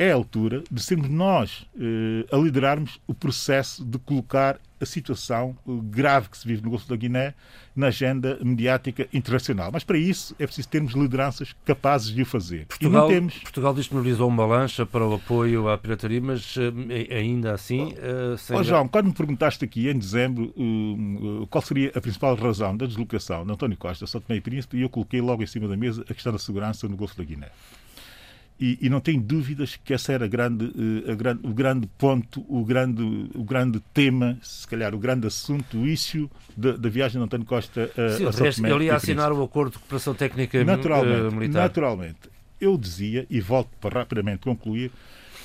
é 0.00 0.12
a 0.12 0.14
altura 0.14 0.64
de 0.70 0.82
sermos 0.82 1.10
nós 1.10 1.66
eh, 1.78 2.24
a 2.32 2.36
liderarmos 2.38 2.98
o 3.06 3.12
processo 3.12 3.84
de 3.84 3.98
colocar 3.98 4.58
a 4.80 4.86
situação 4.86 5.54
eh, 5.68 5.72
grave 5.90 6.30
que 6.30 6.38
se 6.38 6.48
vive 6.48 6.62
no 6.62 6.70
Golfo 6.70 6.88
da 6.88 6.96
Guiné 6.96 7.34
na 7.76 7.88
agenda 7.88 8.38
mediática 8.42 9.06
internacional. 9.12 9.68
Mas 9.70 9.84
para 9.84 9.98
isso 9.98 10.34
é 10.38 10.46
preciso 10.46 10.68
termos 10.68 10.94
lideranças 10.94 11.54
capazes 11.66 12.08
de 12.14 12.22
o 12.22 12.24
fazer. 12.24 12.64
Portugal, 12.64 12.92
e 12.92 12.94
não 13.02 13.08
temos. 13.14 13.34
Portugal 13.40 13.74
disponibilizou 13.74 14.26
uma 14.26 14.46
lancha 14.46 14.86
para 14.86 15.06
o 15.06 15.12
apoio 15.12 15.68
à 15.68 15.76
pirataria, 15.76 16.18
mas 16.18 16.54
eh, 16.56 17.14
ainda 17.14 17.52
assim. 17.52 17.94
eh, 17.98 18.36
sem 18.38 18.56
Ó 18.56 18.62
João, 18.62 18.88
quando 18.88 19.08
me 19.08 19.12
perguntaste 19.12 19.62
aqui 19.66 19.90
em 19.90 19.98
dezembro 19.98 20.50
hum, 20.56 21.46
qual 21.50 21.60
seria 21.60 21.92
a 21.94 22.00
principal 22.00 22.34
razão 22.36 22.74
da 22.74 22.86
deslocação 22.86 23.44
de 23.44 23.52
António 23.52 23.76
Costa, 23.76 24.06
São 24.06 24.18
Tomé 24.18 24.38
e 24.38 24.40
Príncipe, 24.40 24.78
e 24.78 24.80
eu 24.80 24.88
coloquei 24.88 25.20
logo 25.20 25.42
em 25.42 25.46
cima 25.46 25.68
da 25.68 25.76
mesa 25.76 26.02
a 26.08 26.14
questão 26.14 26.32
da 26.32 26.38
segurança 26.38 26.88
no 26.88 26.96
Golfo 26.96 27.18
da 27.18 27.24
Guiné. 27.24 27.50
E, 28.62 28.76
e 28.82 28.90
não 28.90 29.00
tenho 29.00 29.22
dúvidas 29.22 29.76
que 29.82 29.94
esse 29.94 30.12
era 30.12 30.28
grande, 30.28 30.70
eh, 31.06 31.10
a 31.12 31.14
grande- 31.14 31.40
o 31.46 31.54
grande 31.54 31.86
ponto, 31.96 32.44
o 32.46 32.62
grande, 32.62 33.02
o 33.34 33.42
grande 33.42 33.80
tema, 33.94 34.36
se 34.42 34.66
calhar 34.68 34.94
o 34.94 34.98
grande 34.98 35.26
assunto, 35.26 35.78
o 35.78 35.88
issue 35.88 36.28
da, 36.54 36.72
da 36.76 36.88
viagem 36.90 37.18
de 37.18 37.24
António 37.24 37.46
Costa 37.46 37.90
a, 37.96 38.08
Sim, 38.18 38.26
a 38.26 38.30
resto, 38.30 38.66
ele 38.66 38.84
ia 38.84 38.94
assinar 38.96 39.32
o 39.32 39.42
acordo 39.42 39.72
de 39.72 39.78
cooperação 39.78 40.14
técnica 40.14 40.62
Naturalmente, 40.62 41.34
militar. 41.34 41.62
naturalmente. 41.62 42.18
Eu 42.60 42.76
dizia, 42.76 43.26
e 43.30 43.40
volto 43.40 43.70
para 43.80 44.00
rapidamente 44.00 44.40
concluir, 44.40 44.90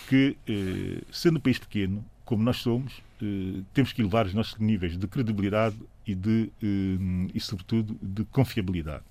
que 0.10 0.36
eh, 0.46 1.02
sendo 1.10 1.38
um 1.38 1.40
país 1.40 1.58
pequeno, 1.58 2.04
como 2.26 2.44
nós 2.44 2.58
somos, 2.58 3.02
eh, 3.22 3.62
temos 3.74 3.94
que 3.94 4.02
elevar 4.02 4.26
os 4.26 4.34
nossos 4.34 4.60
níveis 4.60 4.98
de 4.98 5.08
credibilidade 5.08 5.78
e, 6.06 6.14
de, 6.14 6.52
eh, 6.62 7.32
e 7.34 7.40
sobretudo, 7.40 7.98
de 8.02 8.26
confiabilidade. 8.26 9.04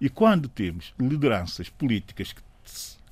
E 0.00 0.08
quando 0.08 0.48
temos 0.48 0.94
lideranças 0.98 1.68
políticas 1.68 2.32
que 2.32 2.40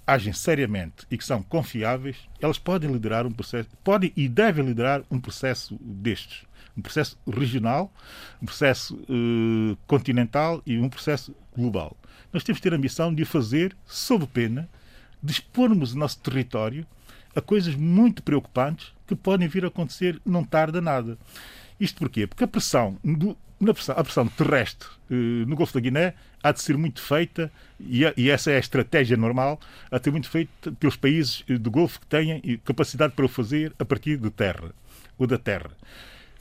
agem 0.07 0.33
seriamente 0.33 1.07
e 1.11 1.19
que 1.19 1.25
são 1.25 1.43
confiáveis, 1.43 2.17
elas 2.41 2.59
podem 2.59 2.91
liderar 2.93 3.27
um 3.27 3.33
processo, 3.33 3.69
podem 3.83 4.13
e 4.17 4.29
devem 4.29 4.65
liderar 4.65 5.03
um 5.11 5.19
processo 5.21 5.77
destes. 5.81 6.45
Um 6.77 6.83
processo 6.83 7.19
regional, 7.27 7.93
um 8.41 8.45
processo 8.47 8.99
eh, 9.09 9.77
continental 9.87 10.63
e 10.67 10.79
um 10.79 10.89
processo 10.91 11.35
global. 11.57 11.97
Nós 12.33 12.45
temos 12.45 12.59
que 12.59 12.63
ter 12.65 12.75
a 12.75 12.77
ambição 12.77 13.15
de 13.15 13.23
o 13.23 13.27
fazer 13.27 13.75
sob 13.87 14.27
pena 14.27 14.69
de 15.23 15.33
expormos 15.33 15.95
o 15.95 15.99
nosso 15.99 16.19
território 16.21 16.87
a 17.35 17.41
coisas 17.41 17.75
muito 17.75 18.23
preocupantes 18.23 18.93
que 19.07 19.15
podem 19.17 19.49
vir 19.49 19.65
a 19.65 19.69
acontecer 19.69 20.21
não 20.25 20.45
tarda 20.45 20.81
nada. 20.81 21.19
Isto 21.81 21.99
porquê? 21.99 22.27
Porque 22.27 22.45
a 22.45 22.49
pressão, 22.49 22.99
do- 23.03 23.37
na 23.61 23.73
pressão, 23.75 23.95
a 23.99 24.05
pressão 24.05 24.27
terrestre 24.29 24.89
eh, 25.11 25.15
no 25.47 25.57
Golfo 25.57 25.73
da 25.75 25.81
Guiné 25.81 26.15
há 26.43 26.53
de 26.53 26.61
ser 26.63 26.77
muito 26.77 27.01
feita, 27.01 27.51
e, 27.81 28.05
a- 28.07 28.13
e 28.17 28.31
essa 28.31 28.51
é 28.51 28.57
a 28.57 28.61
estratégia 28.61 29.17
normal, 29.17 29.59
há 29.91 29.99
de 29.99 30.05
ser 30.05 30.11
muito 30.11 30.29
feita 30.29 30.71
pelos 30.73 30.97
países 30.97 31.43
eh, 31.49 31.57
do 31.59 31.71
Golfo 31.71 32.01
que 32.01 32.07
têm 32.07 32.33
eh, 32.33 32.59
capacidade 32.65 33.15
para 33.15 33.25
o 33.25 33.29
fazer 33.29 33.73
a 33.79 33.85
partir 33.85 34.17
de 34.19 34.31
terra, 34.31 34.71
ou 35.19 35.27
da 35.27 35.39
terra. 35.39 35.71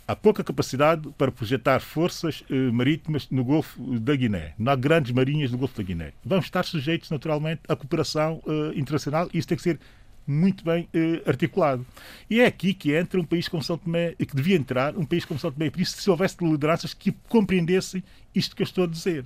há 0.07 0.15
pouca 0.15 0.43
capacidade 0.43 1.09
para 1.17 1.31
projetar 1.31 1.79
forças 1.79 2.43
marítimas 2.73 3.27
no 3.31 3.43
Golfo 3.43 3.81
da 3.99 4.15
Guiné. 4.15 4.53
Não 4.59 4.71
há 4.71 4.75
grandes 4.75 5.11
marinhas 5.11 5.49
no 5.51 5.57
Golfo 5.57 5.75
da 5.77 5.81
Guiné. 5.83 6.11
Vamos 6.23 6.45
estar 6.45 6.63
sujeitos, 6.63 7.09
naturalmente, 7.09 7.61
à 7.67 7.75
cooperação 7.75 8.39
internacional 8.75 9.27
e 9.33 9.39
isso 9.39 9.47
tem 9.47 9.57
que 9.57 9.63
ser 9.63 9.79
muito 10.27 10.63
bem 10.63 10.87
eh, 10.93 11.21
articulado. 11.25 11.85
E 12.29 12.39
é 12.39 12.45
aqui 12.45 12.73
que 12.73 12.95
entra 12.95 13.19
um 13.19 13.25
país 13.25 13.47
como 13.47 13.63
São 13.63 13.77
Tomé, 13.77 14.13
que 14.13 14.35
devia 14.35 14.55
entrar, 14.55 14.97
um 14.97 15.05
país 15.05 15.25
como 15.25 15.39
São 15.39 15.51
Tomé 15.51 15.67
e 15.67 15.71
Príncipe, 15.71 16.01
se 16.01 16.09
houvesse 16.09 16.37
lideranças 16.41 16.93
que 16.93 17.11
compreendessem 17.29 18.03
isto 18.33 18.55
que 18.55 18.61
eu 18.61 18.65
estou 18.65 18.85
a 18.85 18.87
dizer. 18.87 19.25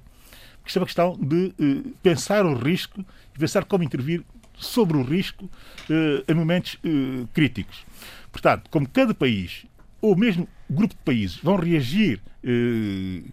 Porque 0.58 0.68
isto 0.68 0.78
é 0.78 0.80
uma 0.80 0.86
questão 0.86 1.18
de 1.18 1.54
eh, 1.60 1.90
pensar 2.04 2.46
o 2.46 2.54
risco 2.54 3.04
e 3.36 3.40
pensar 3.40 3.66
como 3.66 3.84
intervir 3.84 4.24
sobre 4.60 4.98
o 4.98 5.04
risco 5.04 5.50
eh, 5.90 6.24
em 6.28 6.34
momentos 6.36 6.78
eh, 6.84 7.26
críticos. 7.34 7.84
Portanto, 8.32 8.70
como 8.70 8.88
cada 8.88 9.14
país 9.14 9.66
ou 10.02 10.16
mesmo 10.16 10.48
grupo 10.70 10.94
de 10.94 11.02
países 11.02 11.38
vão 11.38 11.56
reagir 11.56 12.22
eh, 12.44 13.24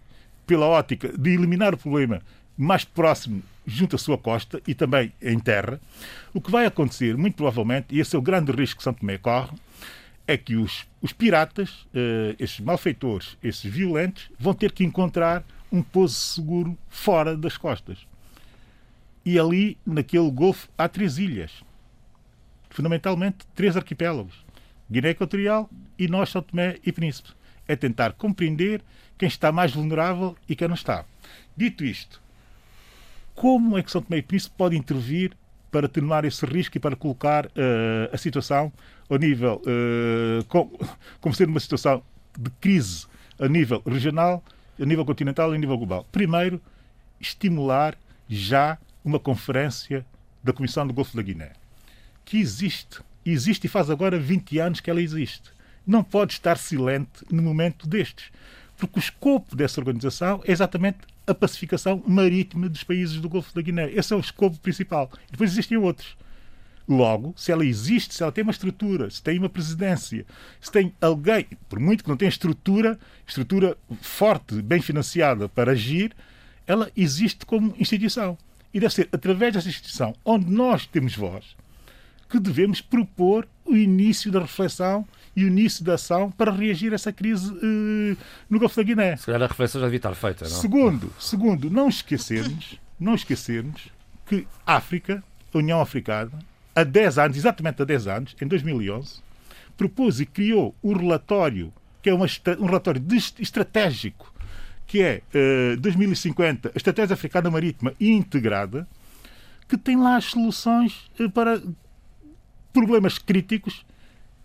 pela 0.45 0.65
ótica 0.65 1.15
de 1.17 1.33
eliminar 1.33 1.73
o 1.73 1.77
problema 1.77 2.21
mais 2.57 2.83
próximo 2.83 3.43
junto 3.67 3.97
à 3.97 3.99
sua 3.99 4.17
costa 4.17 4.61
e 4.65 4.73
também 4.73 5.11
em 5.21 5.37
terra, 5.37 5.79
o 6.33 6.39
que 6.39 6.49
vai 6.49 6.65
acontecer, 6.65 7.17
muito 7.17 7.35
provavelmente, 7.35 7.93
e 7.93 7.99
esse 7.99 8.15
é 8.15 8.19
o 8.19 8.21
grande 8.21 8.51
risco 8.53 8.77
que 8.77 8.83
São 8.83 8.93
Tomé 8.93 9.17
corre, 9.17 9.51
é 10.25 10.37
que 10.37 10.55
os, 10.55 10.87
os 11.01 11.11
piratas, 11.11 11.85
eh, 11.93 12.35
esses 12.39 12.59
malfeitores, 12.61 13.37
esses 13.43 13.63
violentos, 13.63 14.29
vão 14.39 14.53
ter 14.53 14.71
que 14.71 14.85
encontrar 14.85 15.43
um 15.71 15.81
pouso 15.81 16.15
seguro 16.15 16.77
fora 16.87 17.35
das 17.35 17.57
costas. 17.57 18.07
E 19.25 19.37
ali, 19.37 19.77
naquele 19.85 20.31
golfo, 20.31 20.69
há 20.77 20.87
três 20.87 21.17
ilhas. 21.17 21.51
Fundamentalmente, 22.69 23.45
três 23.53 23.75
arquipélagos. 23.75 24.45
Guiné 24.89 25.09
Equatorial 25.09 25.69
e 25.99 26.07
nós, 26.07 26.29
São 26.29 26.41
Tomé 26.41 26.77
e 26.85 26.91
Príncipe. 26.93 27.29
É 27.67 27.75
tentar 27.75 28.13
compreender 28.13 28.81
quem 29.17 29.27
está 29.27 29.51
mais 29.51 29.73
vulnerável 29.73 30.37
e 30.47 30.55
quem 30.55 30.67
não 30.69 30.75
está. 30.75 31.03
Dito 31.55 31.83
isto, 31.83 32.21
como 33.37 33.77
é 33.77 33.83
que 33.83 33.91
São 33.91 34.01
Tomé 34.01 34.17
e 34.17 34.21
Príncipe 34.23 34.55
pode 34.57 34.75
intervir 34.75 35.31
para 35.69 35.85
atenuar 35.85 36.25
esse 36.25 36.43
risco 36.43 36.75
e 36.75 36.79
para 36.79 36.95
colocar 36.95 37.45
uh, 37.45 38.09
a 38.11 38.17
situação 38.17 38.73
ao 39.07 39.17
nível, 39.19 39.61
uh, 39.61 40.43
com, 40.45 40.67
como 41.21 41.35
sendo 41.35 41.49
uma 41.49 41.59
situação 41.59 42.01
de 42.35 42.49
crise 42.59 43.05
a 43.39 43.47
nível 43.47 43.79
regional, 43.85 44.43
a 44.81 44.85
nível 44.85 45.05
continental 45.05 45.53
e 45.53 45.55
a 45.55 45.59
nível 45.59 45.77
global? 45.77 46.03
Primeiro, 46.11 46.59
estimular 47.21 47.95
já 48.27 48.75
uma 49.05 49.19
conferência 49.19 50.03
da 50.43 50.51
Comissão 50.51 50.87
do 50.87 50.93
Golfo 50.93 51.15
da 51.15 51.21
Guiné, 51.21 51.51
que 52.25 52.39
existe 52.39 53.01
existe 53.23 53.65
e 53.65 53.69
faz 53.69 53.91
agora 53.91 54.17
20 54.17 54.57
anos 54.57 54.79
que 54.79 54.89
ela 54.89 55.01
existe. 55.01 55.51
Não 55.85 56.03
pode 56.03 56.33
estar 56.33 56.57
silente 56.57 57.23
no 57.29 57.43
momento 57.43 57.87
destes, 57.87 58.31
porque 58.77 58.97
o 58.97 58.99
escopo 58.99 59.55
dessa 59.55 59.79
organização 59.79 60.41
é 60.43 60.51
exatamente 60.51 60.97
a 61.27 61.33
pacificação 61.35 62.01
marítima 62.07 62.69
dos 62.69 62.83
países 62.83 63.19
do 63.19 63.27
Golfo 63.27 63.53
da 63.53 63.61
Guiné. 63.61 63.91
Esse 63.91 64.13
é 64.13 64.15
o 64.15 64.19
escopo 64.21 64.57
principal. 64.59 65.11
Depois 65.29 65.51
existem 65.51 65.77
outros. 65.77 66.15
Logo, 66.87 67.33
se 67.35 67.51
ela 67.51 67.65
existe, 67.65 68.15
se 68.15 68.23
ela 68.23 68.31
tem 68.31 68.43
uma 68.43 68.51
estrutura, 68.51 69.09
se 69.09 69.21
tem 69.21 69.37
uma 69.37 69.49
presidência, 69.49 70.25
se 70.61 70.71
tem 70.71 70.93
alguém, 71.01 71.45
por 71.67 71.79
muito 71.81 72.01
que 72.01 72.09
não 72.09 72.15
tenha 72.15 72.29
estrutura, 72.29 72.97
estrutura 73.27 73.77
forte, 74.01 74.61
bem 74.61 74.81
financiada 74.81 75.49
para 75.49 75.73
agir, 75.73 76.15
ela 76.65 76.89
existe 76.95 77.45
como 77.45 77.75
instituição. 77.77 78.37
E 78.73 78.79
deve 78.79 78.93
ser 78.93 79.09
através 79.11 79.53
dessa 79.53 79.67
instituição, 79.67 80.15
onde 80.23 80.49
nós 80.49 80.85
temos 80.85 81.13
voz, 81.13 81.57
que 82.29 82.39
devemos 82.39 82.81
propor 82.81 83.47
o 83.65 83.75
início 83.75 84.31
da 84.31 84.39
reflexão 84.39 85.05
e 85.35 85.43
o 85.43 85.47
início 85.47 85.83
da 85.83 85.93
ação 85.93 86.31
para 86.31 86.51
reagir 86.51 86.91
a 86.91 86.95
essa 86.95 87.13
crise 87.13 87.51
uh, 87.51 88.17
no 88.49 88.59
Golfo 88.59 88.75
da 88.75 88.83
Guiné. 88.83 89.15
Se 89.17 89.27
calhar 89.27 89.43
a 89.43 89.47
reflexão 89.47 89.79
já 89.79 89.87
devia 89.87 89.97
estar 89.97 90.15
feita, 90.15 90.45
não? 90.45 90.55
Segundo, 90.55 91.13
segundo 91.19 91.69
não 91.69 91.87
esquecermos, 91.87 92.79
não 92.99 93.13
esquecermos 93.13 93.89
que 94.25 94.47
África, 94.65 95.23
a 95.53 95.57
União 95.57 95.79
Africana, 95.79 96.31
há 96.75 96.83
10 96.83 97.17
anos, 97.19 97.37
exatamente 97.37 97.81
há 97.81 97.85
10 97.85 98.07
anos, 98.07 98.35
em 98.41 98.47
2011, 98.47 99.21
propôs 99.77 100.19
e 100.19 100.25
criou 100.25 100.75
o 100.81 100.91
um 100.91 100.97
relatório, 100.97 101.71
que 102.01 102.09
é 102.09 102.13
uma, 102.13 102.25
um 102.59 102.65
relatório 102.65 103.01
estratégico, 103.39 104.33
que 104.85 105.01
é 105.01 105.21
uh, 105.75 105.77
2050, 105.79 106.69
a 106.69 106.77
Estratégia 106.77 107.13
Africana 107.13 107.51
Marítima 107.51 107.93
Integrada, 107.99 108.87
que 109.67 109.77
tem 109.77 109.97
lá 109.97 110.15
as 110.15 110.25
soluções 110.25 111.09
uh, 111.19 111.29
para 111.29 111.61
problemas 112.77 113.17
críticos 113.17 113.83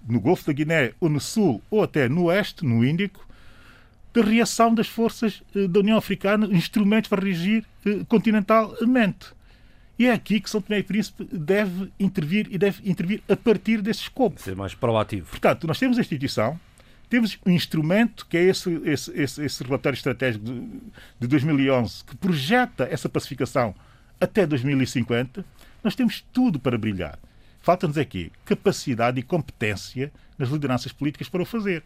no 0.09 0.19
Golfo 0.19 0.47
da 0.47 0.55
Guiné, 0.55 0.95
ou 0.99 1.11
no 1.11 1.21
Sul, 1.21 1.63
ou 1.71 1.83
até 1.83 2.09
no 2.09 2.25
Oeste, 2.25 2.65
no 2.65 2.83
Índico, 2.83 3.29
de 4.15 4.23
reação 4.23 4.75
das 4.75 4.89
forças 4.89 5.43
eh, 5.55 5.69
da 5.69 5.81
União 5.81 5.99
Africana, 5.99 6.47
instrumentos 6.47 7.11
para 7.11 7.23
reagir 7.23 7.63
eh, 7.85 8.01
continentalmente. 8.09 9.27
E 9.99 10.07
é 10.07 10.13
aqui 10.13 10.41
que 10.41 10.49
São 10.49 10.63
Tomé 10.63 10.79
e 10.79 10.83
Príncipe 10.83 11.29
deve 11.31 11.93
intervir 12.01 12.49
e 12.51 12.57
deve 12.57 12.89
intervir 12.91 13.23
a 13.29 13.37
partir 13.37 13.83
desse 13.83 14.01
escopo. 14.01 14.41
Ser 14.41 14.57
mais 14.57 14.75
proativo. 14.75 15.29
Portanto, 15.29 15.67
nós 15.67 15.79
temos 15.79 15.99
a 15.99 16.01
instituição, 16.01 16.59
temos 17.11 17.39
um 17.45 17.51
instrumento 17.51 18.27
que 18.27 18.39
é 18.39 18.45
esse, 18.45 18.71
esse, 18.87 19.11
esse, 19.13 19.45
esse 19.45 19.63
relatório 19.63 19.97
estratégico 19.97 20.47
de, 20.47 20.69
de 21.21 21.27
2011 21.27 22.03
que 22.05 22.17
projeta 22.17 22.89
essa 22.91 23.11
pacificação 23.11 23.75
até 24.19 24.47
2050. 24.47 25.45
Nós 25.85 25.95
temos 25.95 26.25
tudo 26.33 26.59
para 26.59 26.79
brilhar. 26.79 27.19
Falta-nos 27.63 27.97
aqui 27.97 28.33
capacidade 28.45 29.21
e 29.21 29.23
competência 29.23 30.13
nas 30.37 30.49
lideranças 30.49 30.93
políticas 30.93 31.29
para 31.29 31.43
o 31.43 31.47
fazer. 31.47 31.83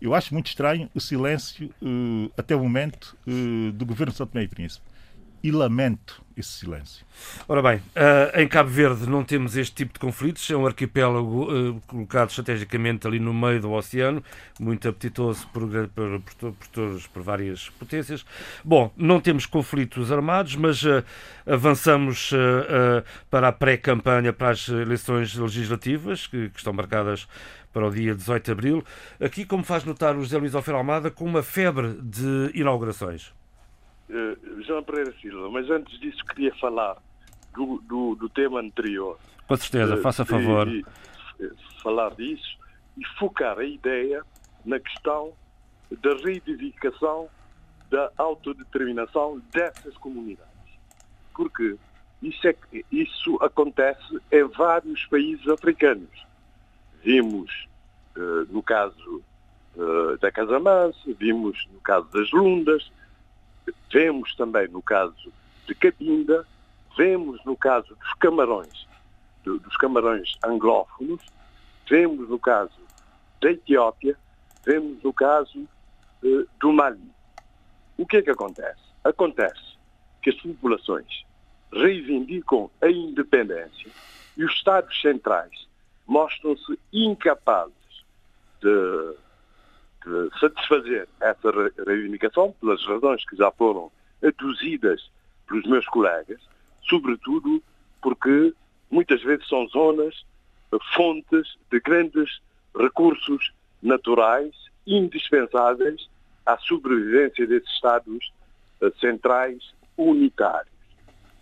Eu 0.00 0.14
acho 0.14 0.34
muito 0.34 0.48
estranho 0.48 0.90
o 0.92 1.00
silêncio, 1.00 1.72
uh, 1.80 2.30
até 2.36 2.54
o 2.56 2.60
momento, 2.60 3.16
uh, 3.26 3.70
do 3.72 3.86
governo 3.86 4.10
de 4.10 4.18
São 4.18 4.26
Tomé 4.26 4.44
e 4.44 4.48
Príncipe 4.48 4.89
e 5.42 5.50
lamento 5.50 6.22
esse 6.36 6.50
silêncio. 6.50 7.04
Ora 7.46 7.62
bem, 7.62 7.76
uh, 7.76 8.40
em 8.40 8.48
Cabo 8.48 8.70
Verde 8.70 9.08
não 9.08 9.22
temos 9.22 9.56
este 9.56 9.74
tipo 9.74 9.92
de 9.92 9.98
conflitos, 9.98 10.48
é 10.50 10.56
um 10.56 10.66
arquipélago 10.66 11.52
uh, 11.52 11.80
colocado 11.86 12.30
estrategicamente 12.30 13.06
ali 13.06 13.20
no 13.20 13.32
meio 13.32 13.60
do 13.60 13.70
oceano, 13.72 14.22
muito 14.58 14.88
apetitoso 14.88 15.46
por, 15.48 15.68
por, 15.88 16.20
por, 16.20 16.52
por, 16.72 17.00
por 17.12 17.22
várias 17.22 17.68
potências. 17.70 18.24
Bom, 18.64 18.92
não 18.96 19.20
temos 19.20 19.46
conflitos 19.46 20.10
armados, 20.10 20.56
mas 20.56 20.82
uh, 20.82 21.04
avançamos 21.46 22.32
para 23.30 23.48
a 23.48 23.52
pré-campanha 23.52 24.32
para 24.32 24.50
as 24.50 24.68
eleições 24.68 25.34
legislativas, 25.34 26.26
que, 26.26 26.48
que, 26.50 26.58
estão 26.58 26.72
marcadas 26.72 27.26
para 27.72 27.86
o 27.86 27.90
dia 27.90 28.14
18 28.14 28.44
de 28.44 28.52
abril. 28.52 28.84
Aqui, 29.20 29.44
como 29.44 29.64
faz 29.64 29.84
notar 29.84 30.16
o 30.16 30.20
José 30.20 30.38
Luís 30.38 30.54
Alfer 30.54 30.74
Almada, 30.74 31.10
com 31.10 31.24
uma 31.24 31.42
febre 31.42 31.98
de 32.00 32.50
inaugurações. 32.54 33.32
Uh, 34.10 34.62
João 34.62 34.82
Pereira 34.82 35.14
Silva, 35.20 35.48
mas 35.50 35.70
antes 35.70 35.98
disso 36.00 36.24
queria 36.24 36.52
falar 36.56 36.96
do, 37.54 37.80
do, 37.86 38.16
do 38.16 38.28
tema 38.28 38.60
anterior. 38.60 39.16
Com 39.46 39.56
certeza, 39.56 39.94
uh, 39.94 40.02
faça 40.02 40.24
favor. 40.24 40.66
E, 40.66 40.84
e, 41.38 41.50
falar 41.80 42.10
disso 42.16 42.58
e 42.98 43.04
focar 43.18 43.58
a 43.58 43.64
ideia 43.64 44.22
na 44.64 44.80
questão 44.80 45.32
da 46.02 46.14
reivindicação 46.16 47.28
da 47.88 48.10
autodeterminação 48.16 49.40
dessas 49.52 49.96
comunidades. 49.96 50.50
Porque 51.34 51.76
isso, 52.22 52.48
é, 52.48 52.54
isso 52.92 53.38
acontece 53.42 54.20
em 54.30 54.44
vários 54.44 55.06
países 55.06 55.46
africanos. 55.48 56.26
Vimos 57.02 57.66
uh, 58.16 58.46
no 58.50 58.62
caso 58.62 59.22
uh, 59.76 60.18
da 60.18 60.30
Casamansa, 60.30 60.98
vimos 61.18 61.66
no 61.72 61.80
caso 61.80 62.08
das 62.12 62.30
Lundas, 62.30 62.90
Vemos 63.92 64.34
também 64.34 64.68
no 64.68 64.82
caso 64.82 65.32
de 65.66 65.74
Cabinda, 65.74 66.46
vemos 66.96 67.42
no 67.44 67.56
caso 67.56 67.94
dos 67.94 68.12
camarões, 68.14 68.86
dos 69.44 69.76
camarões 69.76 70.36
anglófonos, 70.44 71.24
vemos 71.88 72.28
no 72.28 72.38
caso 72.38 72.78
da 73.40 73.50
Etiópia, 73.50 74.16
vemos 74.64 75.02
no 75.02 75.12
caso 75.12 75.66
eh, 76.22 76.44
do 76.60 76.72
Mali. 76.72 77.10
O 77.96 78.06
que 78.06 78.18
é 78.18 78.22
que 78.22 78.30
acontece? 78.30 78.80
Acontece 79.04 79.76
que 80.22 80.30
as 80.30 80.36
populações 80.36 81.24
reivindicam 81.72 82.70
a 82.82 82.88
independência 82.88 83.90
e 84.36 84.44
os 84.44 84.52
Estados 84.52 85.00
centrais 85.00 85.68
mostram-se 86.06 86.78
incapazes 86.92 88.04
de 88.60 89.14
de 90.04 90.38
satisfazer 90.38 91.08
essa 91.20 91.50
reivindicação, 91.86 92.52
pelas 92.60 92.84
razões 92.86 93.24
que 93.28 93.36
já 93.36 93.50
foram 93.52 93.90
aduzidas 94.22 95.10
pelos 95.46 95.64
meus 95.66 95.86
colegas, 95.86 96.40
sobretudo 96.88 97.62
porque 98.00 98.54
muitas 98.90 99.22
vezes 99.22 99.46
são 99.48 99.66
zonas, 99.68 100.24
fontes 100.94 101.56
de 101.70 101.80
grandes 101.80 102.40
recursos 102.76 103.52
naturais 103.82 104.54
indispensáveis 104.86 106.08
à 106.46 106.56
sobrevivência 106.58 107.46
desses 107.46 107.70
Estados 107.70 108.32
eh, 108.80 108.90
centrais 109.00 109.74
unitários. 109.96 110.72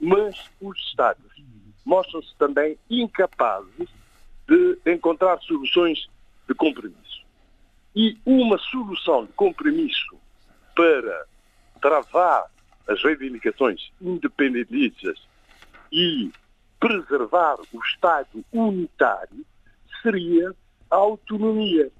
Mas 0.00 0.50
os 0.60 0.78
Estados 0.88 1.32
mostram-se 1.84 2.34
também 2.38 2.76
incapazes 2.90 3.88
de 4.46 4.78
encontrar 4.86 5.38
soluções 5.40 6.08
de 6.46 6.54
compromisso. 6.54 7.07
E 8.00 8.16
uma 8.24 8.56
solução 8.58 9.26
de 9.26 9.32
compromisso 9.32 10.16
para 10.76 11.26
travar 11.82 12.44
as 12.86 13.02
reivindicações 13.02 13.90
independentistas 14.00 15.20
e 15.90 16.30
preservar 16.78 17.56
o 17.72 17.80
Estado 17.84 18.44
unitário 18.52 19.44
seria 20.00 20.54
a 20.88 20.94
autonomia. 20.94 21.90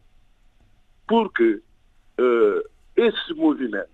Porque 1.09 1.55
uh, 1.55 2.71
esses 2.95 3.37
movimentos 3.37 3.91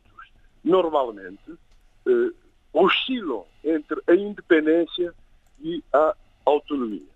normalmente 0.63 1.53
uh, 1.53 2.35
oscilam 2.75 3.47
entre 3.65 3.99
a 4.07 4.15
independência 4.15 5.15
e 5.59 5.83
a 5.91 6.15
autonomia. 6.45 7.15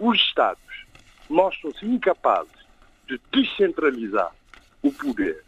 Os 0.00 0.18
Estados 0.18 0.86
mostram-se 1.30 1.86
incapazes 1.86 2.55
de 3.06 3.20
descentralizar 3.32 4.32
o 4.82 4.92
poder, 4.92 5.42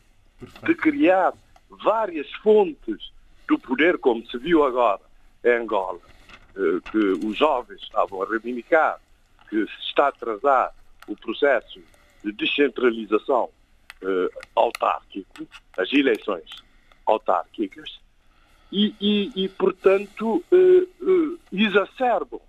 de 0.64 0.74
criar 0.74 1.32
várias 1.68 2.30
fontes 2.34 3.12
do 3.48 3.58
poder, 3.58 3.98
como 3.98 4.24
se 4.26 4.38
viu 4.38 4.64
agora 4.64 5.00
em 5.44 5.62
Angola, 5.62 6.00
eh, 6.56 6.90
que 6.90 7.26
os 7.26 7.36
jovens 7.36 7.80
estavam 7.82 8.22
a 8.22 8.26
reivindicar 8.26 9.00
que 9.48 9.66
se 9.66 9.88
está 9.88 10.06
a 10.06 10.08
atrasar 10.08 10.74
o 11.06 11.16
processo 11.16 11.80
de 12.22 12.32
descentralização 12.32 13.50
eh, 14.02 14.28
autárquico, 14.54 15.46
as 15.76 15.92
eleições 15.92 16.50
autárquicas, 17.06 17.98
e, 18.70 18.94
e, 19.00 19.44
e 19.44 19.48
portanto, 19.48 20.44
eh, 20.52 20.86
exacerbam 21.52 22.40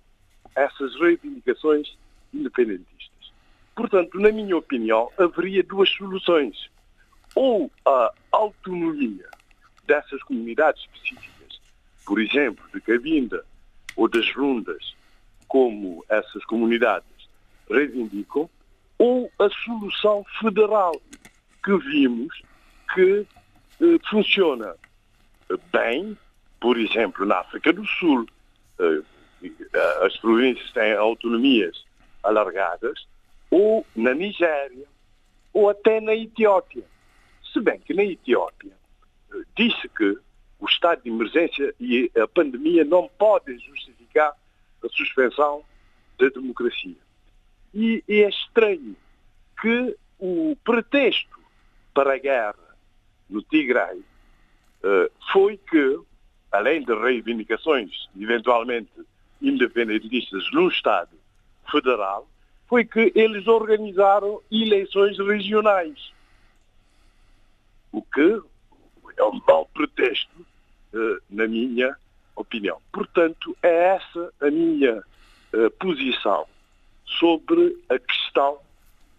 essas 0.54 0.94
reivindicações 1.00 1.96
independentistas. 2.34 2.89
Portanto, 3.80 4.20
na 4.20 4.30
minha 4.30 4.58
opinião, 4.58 5.10
haveria 5.16 5.62
duas 5.62 5.88
soluções. 5.88 6.68
Ou 7.34 7.70
a 7.86 8.12
autonomia 8.30 9.26
dessas 9.86 10.22
comunidades 10.24 10.82
específicas, 10.82 11.58
por 12.04 12.20
exemplo, 12.20 12.62
de 12.74 12.80
Cabinda 12.82 13.42
ou 13.96 14.06
das 14.06 14.30
Rundas, 14.34 14.94
como 15.48 16.04
essas 16.10 16.44
comunidades 16.44 17.08
reivindicam, 17.70 18.50
ou 18.98 19.32
a 19.38 19.48
solução 19.64 20.26
federal, 20.42 20.92
que 21.64 21.74
vimos 21.78 22.42
que 22.94 23.26
eh, 23.80 23.98
funciona 24.10 24.74
bem, 25.72 26.18
por 26.60 26.76
exemplo, 26.76 27.24
na 27.24 27.38
África 27.38 27.72
do 27.72 27.86
Sul, 27.86 28.26
eh, 28.78 29.00
eh, 29.42 30.06
as 30.06 30.14
províncias 30.18 30.70
têm 30.72 30.92
autonomias 30.92 31.82
alargadas, 32.22 33.08
ou 33.50 33.86
na 33.96 34.14
Nigéria, 34.14 34.86
ou 35.52 35.68
até 35.68 36.00
na 36.00 36.14
Etiópia. 36.14 36.84
Se 37.52 37.60
bem 37.60 37.80
que 37.80 37.92
na 37.92 38.04
Etiópia 38.04 38.72
eh, 39.32 39.42
disse 39.56 39.88
que 39.88 40.18
o 40.60 40.66
estado 40.66 41.02
de 41.02 41.08
emergência 41.08 41.74
e 41.80 42.10
a 42.16 42.28
pandemia 42.28 42.84
não 42.84 43.08
podem 43.18 43.58
justificar 43.58 44.32
a 44.84 44.88
suspensão 44.90 45.64
da 46.18 46.28
democracia. 46.28 46.96
E 47.72 48.04
é 48.08 48.28
estranho 48.28 48.96
que 49.60 49.96
o 50.18 50.56
pretexto 50.64 51.38
para 51.94 52.14
a 52.14 52.18
guerra 52.18 52.76
no 53.28 53.42
Tigray 53.42 53.98
uh, 53.98 55.10
foi 55.32 55.56
que, 55.56 55.98
além 56.52 56.84
de 56.84 56.94
reivindicações 56.94 58.08
eventualmente 58.18 58.90
independentistas 59.40 60.50
no 60.52 60.68
Estado 60.68 61.16
federal, 61.70 62.28
foi 62.70 62.84
que 62.84 63.10
eles 63.16 63.48
organizaram 63.48 64.40
eleições 64.50 65.18
regionais. 65.18 66.12
O 67.90 68.00
que 68.00 68.40
é 69.16 69.24
um 69.24 69.40
mau 69.46 69.68
pretexto, 69.74 70.40
uh, 70.94 71.20
na 71.28 71.48
minha 71.48 71.96
opinião. 72.36 72.80
Portanto, 72.92 73.56
é 73.60 73.96
essa 73.96 74.32
a 74.40 74.48
minha 74.48 74.98
uh, 74.98 75.70
posição 75.80 76.46
sobre 77.18 77.76
a 77.88 77.98
questão, 77.98 78.60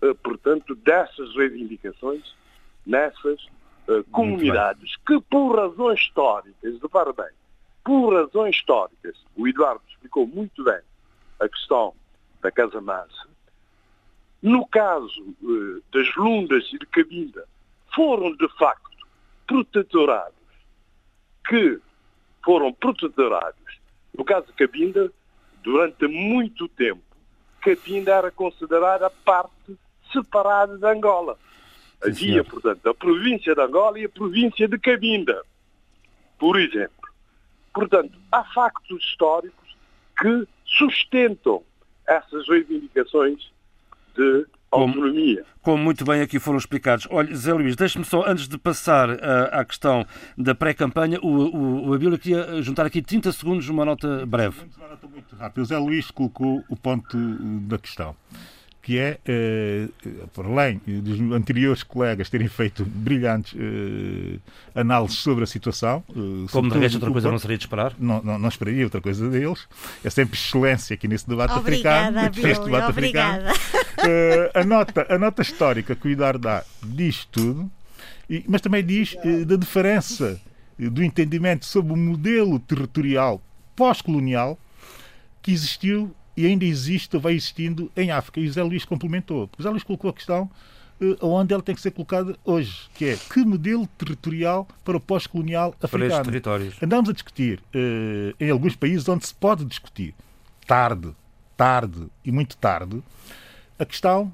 uh, 0.01 0.15
portanto, 0.23 0.73
dessas 0.73 1.35
reivindicações 1.35 2.33
nessas 2.85 3.45
comunidades 4.11 4.95
que, 5.05 5.19
por 5.29 5.57
razões 5.57 5.99
históricas, 5.99 6.81
repara 6.81 7.11
bem, 7.11 7.29
por 7.83 8.13
razões 8.13 8.55
históricas, 8.55 9.17
o 9.35 9.47
Eduardo 9.47 9.83
explicou 9.89 10.25
muito 10.25 10.63
bem 10.63 10.79
a 11.39 11.49
questão 11.49 11.93
da 12.41 12.51
Casa 12.51 12.79
Mansa, 12.79 13.30
no 14.41 14.65
caso 14.67 15.21
uh, 15.43 15.83
das 15.93 16.13
Lundas 16.15 16.67
e 16.73 16.79
de 16.79 16.85
Cabinda, 16.87 17.45
foram 17.93 18.35
de 18.35 18.47
facto 18.57 18.89
protetorados, 19.45 20.33
que 21.47 21.79
foram 22.43 22.73
protetorados. 22.73 23.79
No 24.17 24.23
caso 24.23 24.47
de 24.47 24.53
Cabinda, 24.53 25.11
durante 25.63 26.07
muito 26.07 26.67
tempo, 26.69 27.03
Cabinda 27.61 28.13
era 28.13 28.31
considerada 28.31 29.09
parte 29.09 29.77
separada 30.11 30.77
de 30.77 30.85
Angola. 30.85 31.37
Havia, 32.03 32.43
portanto, 32.43 32.89
a 32.89 32.95
província 32.95 33.53
de 33.53 33.61
Angola 33.61 33.99
e 33.99 34.05
a 34.05 34.09
província 34.09 34.67
de 34.67 34.79
Cabinda, 34.79 35.43
por 36.39 36.59
exemplo. 36.59 36.95
Portanto, 37.73 38.17
há 38.31 38.43
factos 38.43 39.03
históricos 39.03 39.77
que 40.19 40.47
sustentam 40.65 41.63
essas 42.07 42.47
reivindicações 42.47 43.51
de 44.15 44.45
autonomia. 44.71 45.43
Como, 45.61 45.61
como, 45.61 45.83
muito 45.83 46.05
bem 46.05 46.21
aqui 46.21 46.39
foram 46.39 46.57
explicados. 46.57 47.07
Olha, 47.09 47.35
Zé 47.35 47.53
Luís, 47.53 47.75
deixe-me 47.75 48.05
só, 48.05 48.25
antes 48.25 48.47
de 48.47 48.57
passar 48.57 49.09
uh, 49.09 49.19
à 49.51 49.65
questão 49.65 50.05
da 50.37 50.55
pré-campanha, 50.55 51.19
o, 51.21 51.27
o, 51.27 51.89
o 51.89 51.93
Abílio 51.93 52.17
queria 52.17 52.61
juntar 52.61 52.85
aqui 52.85 53.01
30 53.01 53.31
segundos, 53.31 53.67
uma 53.69 53.85
nota 53.85 54.25
breve. 54.25 54.61
Uma 54.77 54.87
nota 54.89 55.07
muito 55.07 55.35
rápida. 55.35 55.61
O 55.61 55.65
Zé 55.65 55.77
Luís 55.77 56.09
colocou 56.09 56.63
o 56.69 56.75
ponto 56.75 57.17
da 57.67 57.77
questão 57.77 58.15
que 58.81 58.97
é, 58.97 59.19
eh, 59.25 59.87
por 60.33 60.45
além 60.45 60.81
dos 60.85 61.19
anteriores 61.31 61.83
colegas 61.83 62.29
terem 62.29 62.47
feito 62.47 62.83
brilhantes 62.83 63.53
eh, 63.55 64.39
análises 64.73 65.19
sobre 65.19 65.43
a 65.43 65.47
situação. 65.47 66.03
Eh, 66.09 66.47
Como 66.51 66.71
de 66.71 66.79
resto 66.79 66.95
outra 66.95 67.11
coisa 67.11 67.31
não 67.31 67.37
seria 67.37 67.57
de 67.57 67.63
esperar? 67.65 67.93
Não, 67.99 68.23
não, 68.23 68.39
não, 68.39 68.49
esperaria 68.49 68.83
outra 68.83 68.99
coisa 68.99 69.29
deles. 69.29 69.67
É 70.03 70.09
sempre 70.09 70.35
excelência 70.35 70.95
aqui 70.95 71.07
nesse 71.07 71.29
debate 71.29 71.53
obrigada, 71.53 72.21
africano. 72.21 72.47
Neste 72.47 72.65
debate 72.65 72.89
obrigada. 72.89 73.51
africano. 73.51 74.49
a, 74.55 74.63
nota, 74.63 75.13
a 75.13 75.19
nota 75.19 75.41
histórica 75.43 75.95
que 75.95 76.07
o 76.07 76.09
Idar 76.09 76.39
dá 76.39 76.63
diz 76.83 77.25
tudo, 77.25 77.69
e, 78.27 78.43
mas 78.47 78.61
também 78.61 78.83
diz 78.83 79.15
da 79.45 79.57
diferença 79.57 80.41
do 80.79 81.03
entendimento 81.03 81.65
sobre 81.65 81.93
o 81.93 81.95
modelo 81.95 82.59
territorial 82.59 83.39
pós-colonial 83.75 84.57
que 85.41 85.51
existiu 85.51 86.15
e 86.35 86.45
ainda 86.45 86.65
existe, 86.65 87.17
vai 87.17 87.33
existindo 87.33 87.91
em 87.95 88.11
África. 88.11 88.39
E 88.39 88.43
o 88.43 88.47
José 88.47 88.63
Luís 88.63 88.85
complementou. 88.85 89.49
O 89.57 89.57
José 89.57 89.69
Luís 89.69 89.83
colocou 89.83 90.09
a 90.09 90.13
questão 90.13 90.49
uh, 91.01 91.27
onde 91.27 91.53
ela 91.53 91.63
tem 91.63 91.75
que 91.75 91.81
ser 91.81 91.91
colocada 91.91 92.37
hoje, 92.45 92.89
que 92.93 93.05
é 93.05 93.17
que 93.17 93.43
modelo 93.43 93.87
territorial 93.97 94.67
para 94.85 94.95
o 94.95 94.99
pós-colonial 94.99 95.75
africano. 95.81 96.23
territórios. 96.23 96.75
Andamos 96.81 97.09
a 97.09 97.13
discutir 97.13 97.59
uh, 97.59 98.35
em 98.39 98.49
alguns 98.49 98.75
países 98.75 99.07
onde 99.09 99.25
se 99.25 99.33
pode 99.33 99.65
discutir, 99.65 100.13
tarde, 100.65 101.13
tarde 101.57 102.07
e 102.23 102.31
muito 102.31 102.55
tarde, 102.57 103.01
a 103.77 103.85
questão 103.85 104.31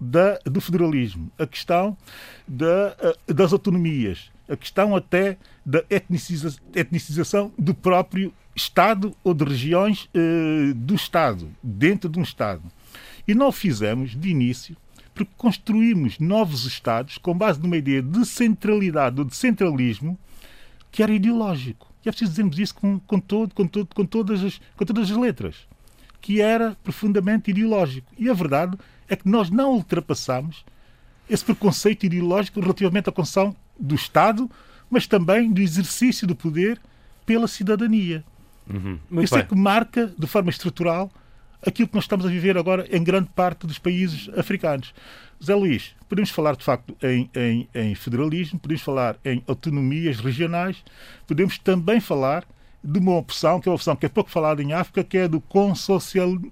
da, 0.00 0.38
do 0.44 0.60
federalismo, 0.60 1.30
a 1.38 1.46
questão 1.46 1.96
da, 2.46 2.96
uh, 3.28 3.34
das 3.34 3.52
autonomias, 3.52 4.30
a 4.52 4.56
questão 4.56 4.94
até 4.94 5.38
da 5.64 5.82
etniciza, 5.88 6.54
etnicização 6.74 7.50
do 7.58 7.74
próprio 7.74 8.32
Estado 8.54 9.16
ou 9.24 9.32
de 9.32 9.44
regiões 9.44 10.10
uh, 10.14 10.74
do 10.74 10.94
Estado, 10.94 11.48
dentro 11.62 12.10
de 12.10 12.18
um 12.18 12.22
Estado. 12.22 12.62
E 13.26 13.34
não 13.34 13.48
o 13.48 13.52
fizemos 13.52 14.14
de 14.14 14.28
início 14.28 14.76
porque 15.14 15.32
construímos 15.36 16.18
novos 16.18 16.66
Estados 16.66 17.16
com 17.16 17.36
base 17.36 17.60
numa 17.60 17.76
ideia 17.76 18.02
de 18.02 18.26
centralidade 18.26 19.20
ou 19.20 19.24
de 19.24 19.34
centralismo 19.34 20.18
que 20.90 21.02
era 21.02 21.12
ideológico. 21.12 21.90
E 22.04 22.08
é 22.08 22.12
preciso 22.12 22.32
dizermos 22.32 22.58
isso 22.58 22.74
com, 22.74 22.98
com, 23.00 23.18
todo, 23.18 23.54
com, 23.54 23.66
todo, 23.66 23.94
com, 23.94 24.04
todas 24.04 24.44
as, 24.44 24.60
com 24.76 24.84
todas 24.84 25.10
as 25.10 25.16
letras. 25.16 25.56
Que 26.20 26.40
era 26.40 26.76
profundamente 26.82 27.50
ideológico. 27.50 28.12
E 28.18 28.28
a 28.28 28.34
verdade 28.34 28.76
é 29.08 29.16
que 29.16 29.28
nós 29.28 29.48
não 29.48 29.72
ultrapassamos 29.72 30.64
esse 31.28 31.44
preconceito 31.44 32.04
ideológico 32.04 32.60
relativamente 32.60 33.08
à 33.08 33.12
construção 33.12 33.56
do 33.82 33.94
Estado, 33.94 34.50
mas 34.88 35.06
também 35.06 35.52
do 35.52 35.60
exercício 35.60 36.26
do 36.26 36.36
poder 36.36 36.80
pela 37.26 37.48
cidadania. 37.48 38.24
Uhum. 38.68 38.98
Isso 39.22 39.34
é 39.34 39.38
bem. 39.38 39.44
é 39.44 39.48
que 39.48 39.54
marca, 39.54 40.12
de 40.16 40.26
forma 40.26 40.50
estrutural, 40.50 41.10
aquilo 41.66 41.88
que 41.88 41.94
nós 41.94 42.04
estamos 42.04 42.26
a 42.26 42.28
viver 42.28 42.56
agora 42.56 42.86
em 42.90 43.02
grande 43.02 43.28
parte 43.34 43.66
dos 43.66 43.78
países 43.78 44.28
africanos. 44.36 44.94
Zé 45.42 45.54
Luís, 45.54 45.94
podemos 46.08 46.30
falar 46.30 46.56
de 46.56 46.64
facto 46.64 46.96
em, 47.02 47.28
em, 47.34 47.68
em, 47.74 47.94
federalismo, 47.94 48.58
podemos 48.58 48.82
falar 48.82 49.16
em 49.24 49.42
autonomias 49.46 50.20
regionais, 50.20 50.84
podemos 51.26 51.58
também 51.58 52.00
falar 52.00 52.44
de 52.84 52.98
uma 52.98 53.16
opção, 53.16 53.60
que 53.60 53.68
é 53.68 53.70
uma 53.70 53.76
opção 53.76 53.94
que 53.94 54.06
é 54.06 54.08
pouco 54.08 54.30
falada 54.30 54.62
em 54.62 54.72
África, 54.72 55.04
que 55.04 55.16
é 55.16 55.28
do 55.28 55.40
consocialismo, 55.40 56.50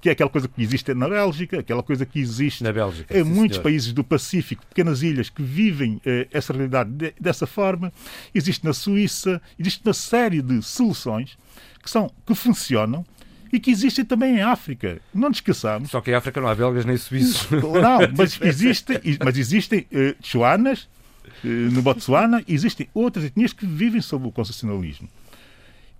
que 0.00 0.08
é 0.08 0.12
aquela 0.12 0.28
coisa 0.28 0.48
que 0.48 0.62
existe 0.62 0.92
na 0.92 1.08
Bélgica, 1.08 1.60
aquela 1.60 1.82
coisa 1.82 2.04
que 2.04 2.18
existe 2.18 2.62
Bélgica, 2.72 3.18
em 3.18 3.24
muitos 3.24 3.56
senhor. 3.56 3.62
países 3.62 3.92
do 3.92 4.04
Pacífico, 4.04 4.66
pequenas 4.66 5.02
ilhas 5.02 5.30
que 5.30 5.42
vivem 5.42 6.00
eh, 6.04 6.28
essa 6.30 6.52
realidade 6.52 6.90
de, 6.90 7.14
dessa 7.18 7.46
forma. 7.46 7.90
Existe 8.34 8.64
na 8.64 8.74
Suíça, 8.74 9.40
existe 9.58 9.82
uma 9.84 9.94
série 9.94 10.42
de 10.42 10.60
soluções 10.62 11.38
que, 11.82 11.88
são, 11.88 12.10
que 12.26 12.34
funcionam 12.34 13.04
e 13.52 13.60
que 13.60 13.70
existem 13.70 14.04
também 14.04 14.36
em 14.36 14.42
África. 14.42 15.00
Não 15.14 15.28
nos 15.28 15.38
esqueçamos. 15.38 15.90
Só 15.90 16.00
que 16.00 16.10
em 16.10 16.14
África 16.14 16.40
não 16.40 16.48
há 16.48 16.54
belgas 16.54 16.84
nem 16.84 16.96
suíços. 16.96 17.48
Não, 17.50 18.00
mas 18.16 18.38
existem, 18.42 19.00
mas 19.24 19.38
existem 19.38 19.86
uh, 19.92 20.14
chuanas, 20.22 20.82
uh, 20.82 20.88
no 21.42 21.82
Botsuana, 21.82 22.42
existem 22.46 22.88
outras 22.94 23.24
etnias 23.24 23.52
que 23.52 23.66
vivem 23.66 24.00
sob 24.00 24.26
o 24.26 24.32
concessionalismo. 24.32 25.08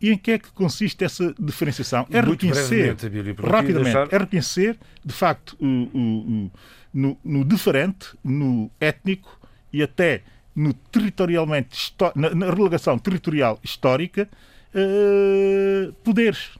E 0.01 0.11
em 0.11 0.19
que 0.19 0.33
é 0.33 0.39
que 0.39 0.51
consiste 0.51 1.05
essa 1.05 1.35
diferenciação? 1.39 2.07
É 2.11 2.21
Muito 2.21 2.47
reconhecer, 2.47 2.97
rapidamente, 3.43 3.85
deixar... 3.85 4.09
é 4.13 4.19
reconhecer, 4.19 4.79
de 5.05 5.13
facto, 5.13 5.57
o, 5.59 5.67
o, 5.67 5.99
o, 5.99 6.51
no, 6.93 7.19
no, 7.25 7.45
diferente, 7.45 8.09
no 8.23 8.71
étnico 8.79 9.41
e 9.73 9.83
até 9.83 10.23
no 10.55 10.75
territorialmente, 10.75 11.95
na, 12.15 12.35
na 12.35 12.51
relegação 12.51 12.99
territorial 12.99 13.59
histórica, 13.63 14.29
uh, 14.75 15.93
poderes 16.05 16.51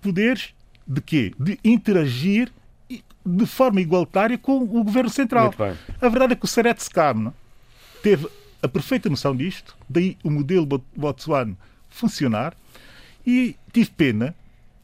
poderes 0.00 0.54
de 0.86 1.00
quê? 1.00 1.32
De 1.38 1.58
interagir 1.62 2.50
de 3.24 3.46
forma 3.46 3.80
igualitária 3.80 4.38
com 4.38 4.58
o 4.58 4.84
governo 4.84 5.10
central. 5.10 5.52
A 6.00 6.08
verdade 6.08 6.32
é 6.32 6.36
que 6.36 6.44
o 6.44 6.48
Seret 6.48 6.80
Skam 6.80 7.32
teve 8.02 8.28
a 8.62 8.68
perfeita 8.68 9.08
noção 9.08 9.34
disto, 9.34 9.76
daí 9.88 10.16
o 10.22 10.30
modelo 10.30 10.66
Botswana 10.96 11.56
funcionar, 11.88 12.54
e 13.26 13.56
tive 13.72 13.90
pena 13.90 14.34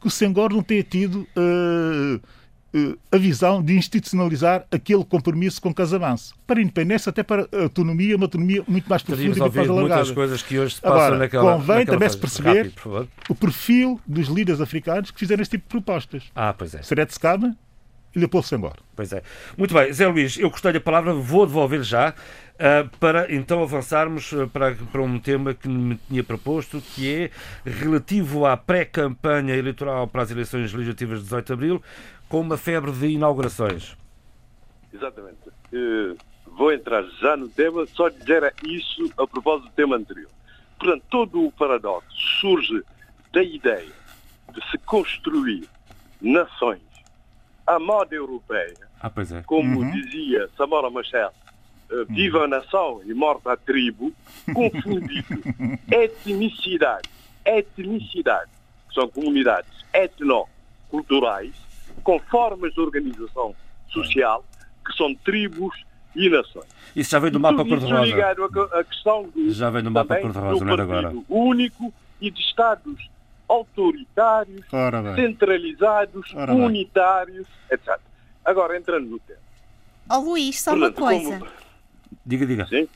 que 0.00 0.06
o 0.06 0.10
Senghor 0.10 0.52
não 0.52 0.62
tenha 0.62 0.82
tido 0.82 1.26
uh, 1.36 2.20
uh, 2.76 2.98
a 3.10 3.16
visão 3.16 3.62
de 3.62 3.74
institucionalizar 3.74 4.66
aquele 4.70 5.04
compromisso 5.04 5.60
com 5.60 5.72
Casamanso. 5.72 6.34
Para 6.46 6.58
a 6.58 6.62
independência, 6.62 7.10
até 7.10 7.22
para 7.22 7.48
a 7.52 7.62
autonomia, 7.62 8.16
uma 8.16 8.26
autonomia 8.26 8.62
muito 8.68 8.88
mais 8.88 9.02
profunda 9.02 9.24
e 9.24 9.40
muito 9.40 9.54
mais 9.54 9.56
alargada. 9.68 9.96
muitas 9.96 10.10
coisas 10.10 10.42
que 10.42 10.58
hoje 10.58 10.76
se 10.76 10.80
passam 10.80 10.98
Agora, 10.98 11.18
naquela 11.18 11.52
convém 11.52 11.78
naquela 11.78 11.96
também 11.96 12.08
se 12.08 12.18
perceber 12.18 12.72
Rápido, 12.76 13.08
o 13.28 13.34
perfil 13.34 14.00
dos 14.06 14.28
líderes 14.28 14.60
africanos 14.60 15.10
que 15.10 15.18
fizeram 15.18 15.42
este 15.42 15.52
tipo 15.52 15.64
de 15.64 15.70
propostas. 15.70 16.24
Ah, 16.34 16.52
pois 16.52 16.74
é. 16.74 16.82
Seret 16.82 17.10
Skama 17.12 17.56
e 18.16 18.18
Leopoldo 18.18 18.46
Senghor. 18.46 18.76
Pois 18.96 19.12
é. 19.12 19.22
Muito 19.56 19.74
bem, 19.74 19.92
Zé 19.92 20.08
Luís, 20.08 20.38
eu 20.38 20.48
gostei 20.48 20.72
da 20.72 20.80
palavra, 20.80 21.12
vou 21.12 21.46
devolver 21.46 21.82
já. 21.82 22.14
Uh, 22.54 22.88
para 22.98 23.30
então 23.30 23.62
avançarmos 23.62 24.32
ah, 24.32 24.46
para, 24.50 24.74
para 24.74 25.02
um 25.02 25.18
tema 25.18 25.52
que 25.52 25.68
me 25.68 25.96
tinha 26.08 26.24
proposto, 26.24 26.80
que 26.80 27.14
é 27.14 27.30
relativo 27.68 28.46
à 28.46 28.56
pré-campanha 28.56 29.54
eleitoral 29.54 30.08
para 30.08 30.22
as 30.22 30.30
eleições 30.30 30.72
legislativas 30.72 31.18
de 31.18 31.24
18 31.24 31.46
de 31.46 31.52
abril, 31.52 31.82
com 32.30 32.40
uma 32.40 32.56
febre 32.56 32.92
de 32.92 33.08
inaugurações. 33.08 33.94
Exatamente. 34.90 35.50
Uh, 35.70 36.16
vou 36.56 36.72
entrar 36.72 37.02
já 37.20 37.36
no 37.36 37.46
tema, 37.50 37.86
só 37.88 38.08
dizer 38.08 38.54
isso 38.64 39.12
a 39.18 39.26
propósito 39.26 39.68
do 39.68 39.74
tema 39.74 39.96
anterior. 39.96 40.30
Portanto, 40.78 41.04
todo 41.10 41.46
o 41.46 41.52
paradoxo 41.52 42.08
surge 42.40 42.82
da 43.34 43.42
ideia 43.42 43.92
de 44.54 44.70
se 44.70 44.78
construir 44.78 45.68
nações 46.22 46.85
à 47.66 47.78
moda 47.78 48.14
europeia, 48.14 48.76
ah, 49.00 49.10
é. 49.16 49.42
como 49.42 49.80
uhum. 49.80 49.90
dizia 49.90 50.48
Samora 50.56 50.88
Machel, 50.88 51.32
uh, 51.90 52.04
viva 52.06 52.44
a 52.44 52.48
nação 52.48 53.00
e 53.04 53.12
morta 53.12 53.52
a 53.52 53.56
tribo, 53.56 54.12
confundindo 54.54 55.42
etnicidade, 55.90 57.08
etnicidade, 57.44 58.50
que 58.88 58.94
são 58.94 59.08
comunidades 59.08 59.70
etnoculturais, 59.92 61.54
com 62.02 62.18
formas 62.20 62.72
de 62.74 62.80
organização 62.80 63.54
social, 63.88 64.44
que 64.84 64.96
são 64.96 65.14
tribos 65.14 65.74
e 66.14 66.30
nações. 66.30 66.68
Isso 66.94 67.10
já 67.10 67.18
vem 67.18 67.30
do 67.30 67.40
mapa 67.40 67.64
cor-de-rosa. 67.64 68.04
ligado 68.04 68.44
à, 68.44 68.84
questão 68.84 69.28
do, 69.28 69.50
já 69.50 69.70
vem 69.70 69.82
do 69.82 69.90
mapa 69.90 70.20
cor-de-rosa, 70.20 70.64
não 70.64 70.74
é 70.74 70.80
agora. 70.80 71.14
único 71.28 71.92
e 72.20 72.30
de 72.30 72.40
Estados 72.40 73.10
autoritários, 73.48 74.64
centralizados, 75.14 76.34
Ora 76.34 76.54
unitários, 76.54 77.46
etc. 77.70 77.98
Agora, 78.44 78.76
entrando 78.76 79.06
no 79.06 79.18
tema. 79.18 79.40
Ó 80.08 80.18
oh, 80.18 80.20
Luís, 80.20 80.60
só 80.60 80.72
Portanto, 80.72 80.98
uma 80.98 81.08
coisa. 81.08 81.38
Como... 81.38 81.50
Diga, 82.24 82.46
diga. 82.46 82.66
Sim. 82.66 82.88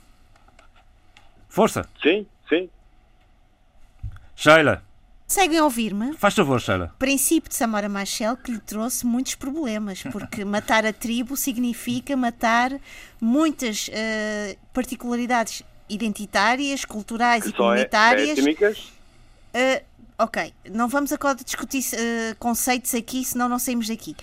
Força. 1.48 1.88
Sim, 2.01 2.26
sim. 2.48 2.70
Sheila. 4.36 4.82
Conseguem 5.26 5.61
ouvir-me? 5.61 6.14
Faz 6.14 6.34
favor, 6.34 6.61
Sheila. 6.61 6.94
Princípio 6.98 7.48
de 7.48 7.55
Samora 7.57 7.88
Machel 7.88 8.36
que 8.36 8.51
lhe 8.51 8.59
trouxe 8.59 9.07
muitos 9.07 9.34
problemas, 9.34 10.03
porque 10.11 10.42
matar 10.46 10.84
a 10.84 10.92
tribo 10.92 11.36
significa 11.36 12.16
matar 12.16 12.72
muitas 13.20 13.88
uh, 13.88 14.59
particularidades 14.72 15.62
identitárias, 15.88 16.84
culturais 16.84 17.44
que 17.44 17.51
e 17.51 17.53
é 17.53 17.57
comunitárias. 17.57 18.38
étnicas? 18.38 18.78
Uh, 19.55 19.84
ok, 20.21 20.53
não 20.71 20.89
vamos 20.89 21.12
agora 21.12 21.37
discutir 21.37 21.81
uh, 21.95 22.37
conceitos 22.39 22.95
aqui, 22.95 23.25
senão 23.25 23.49
não 23.49 23.59
saímos 23.59 23.89
daqui. 23.89 24.14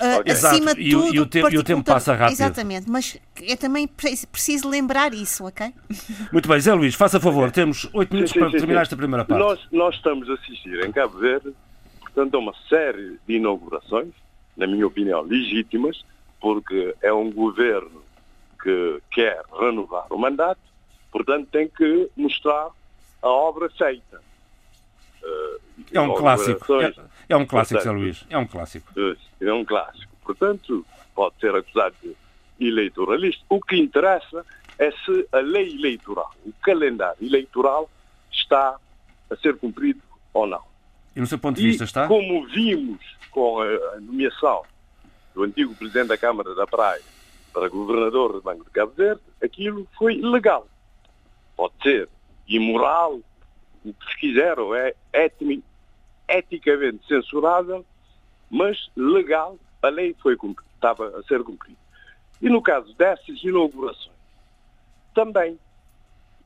Uh, 0.00 0.20
okay. 0.20 0.32
Acima 0.32 0.74
de 0.74 0.90
tudo, 0.90 1.14
e, 1.14 1.20
o 1.20 1.26
tempo, 1.26 1.50
e 1.54 1.58
o 1.58 1.64
tempo 1.64 1.82
passa 1.82 2.14
rápido. 2.14 2.34
Exatamente, 2.34 2.90
mas 2.90 3.18
é 3.40 3.56
também 3.56 3.88
preciso 3.88 4.68
lembrar 4.68 5.14
isso, 5.14 5.46
ok? 5.46 5.72
Muito 6.30 6.48
bem, 6.48 6.60
Zé 6.60 6.74
Luís, 6.74 6.94
faça 6.94 7.18
favor, 7.18 7.50
temos 7.50 7.88
oito 7.94 8.12
minutos 8.12 8.32
sim, 8.32 8.38
sim, 8.38 8.40
para 8.40 8.50
sim, 8.50 8.58
terminar 8.58 8.82
esta 8.82 8.96
primeira 8.96 9.24
parte. 9.24 9.40
Nós, 9.40 9.60
nós 9.72 9.94
estamos 9.94 10.28
a 10.28 10.34
assistir 10.34 10.84
em 10.84 10.92
Cabo 10.92 11.18
Verde, 11.18 11.54
portanto, 12.00 12.34
a 12.34 12.38
uma 12.38 12.54
série 12.68 13.18
de 13.26 13.36
inaugurações, 13.36 14.12
na 14.56 14.66
minha 14.66 14.86
opinião, 14.86 15.22
legítimas, 15.22 16.04
porque 16.40 16.94
é 17.00 17.12
um 17.12 17.30
governo 17.32 18.02
que 18.62 19.00
quer 19.12 19.40
renovar 19.58 20.06
o 20.10 20.18
mandato, 20.18 20.60
portanto, 21.10 21.48
tem 21.50 21.68
que 21.68 22.10
mostrar 22.16 22.68
a 23.22 23.28
obra 23.28 23.70
feita. 23.70 24.25
É 25.92 26.00
um 26.00 26.14
clássico. 26.14 26.80
É, 26.80 26.94
é, 27.28 27.36
um 27.36 27.46
clássico, 27.46 27.80
Portanto, 27.80 27.82
São 27.82 27.92
Luís. 27.94 28.24
É 28.28 28.38
um 28.38 28.46
clássico. 28.46 28.92
É 29.40 29.52
um 29.52 29.64
clássico. 29.64 30.12
Portanto, 30.24 30.86
pode 31.14 31.34
ser 31.40 31.54
acusado 31.54 31.94
de 32.02 32.16
eleitoralista. 32.60 33.42
O 33.48 33.60
que 33.60 33.76
interessa 33.76 34.44
é 34.78 34.90
se 34.90 35.28
a 35.32 35.38
lei 35.38 35.74
eleitoral, 35.74 36.34
o 36.44 36.52
calendário 36.62 37.24
eleitoral, 37.24 37.90
está 38.30 38.76
a 39.30 39.36
ser 39.36 39.56
cumprido 39.56 40.02
ou 40.32 40.46
não. 40.46 40.62
E 41.14 41.20
no 41.20 41.26
seu 41.26 41.38
ponto 41.38 41.56
de 41.56 41.66
vista 41.66 41.84
e, 41.84 41.86
está? 41.86 42.06
Como 42.06 42.46
vimos 42.48 43.00
com 43.30 43.60
a 43.60 44.00
nomeação 44.00 44.62
do 45.34 45.44
antigo 45.44 45.74
Presidente 45.74 46.08
da 46.08 46.18
Câmara 46.18 46.54
da 46.54 46.66
Praia 46.66 47.02
para 47.52 47.68
governador 47.68 48.34
do 48.34 48.42
Banco 48.42 48.64
de 48.64 48.70
Cabo 48.70 48.92
Verde, 48.92 49.22
aquilo 49.42 49.86
foi 49.96 50.20
legal. 50.20 50.66
Pode 51.56 51.72
ser 51.82 52.08
imoral, 52.46 53.20
o 53.90 53.94
que 53.94 54.10
se 54.10 54.18
quiser, 54.18 54.58
ou 54.58 54.74
é 54.74 54.94
eticamente 56.28 57.06
censurável, 57.06 57.84
mas 58.50 58.90
legal, 58.96 59.58
a 59.82 59.88
lei 59.88 60.14
foi 60.22 60.36
cumprida, 60.36 60.70
estava 60.74 61.18
a 61.18 61.22
ser 61.24 61.42
cumprida. 61.42 61.78
E 62.40 62.48
no 62.48 62.60
caso 62.60 62.92
dessas 62.94 63.42
inaugurações, 63.42 64.16
também. 65.16 65.58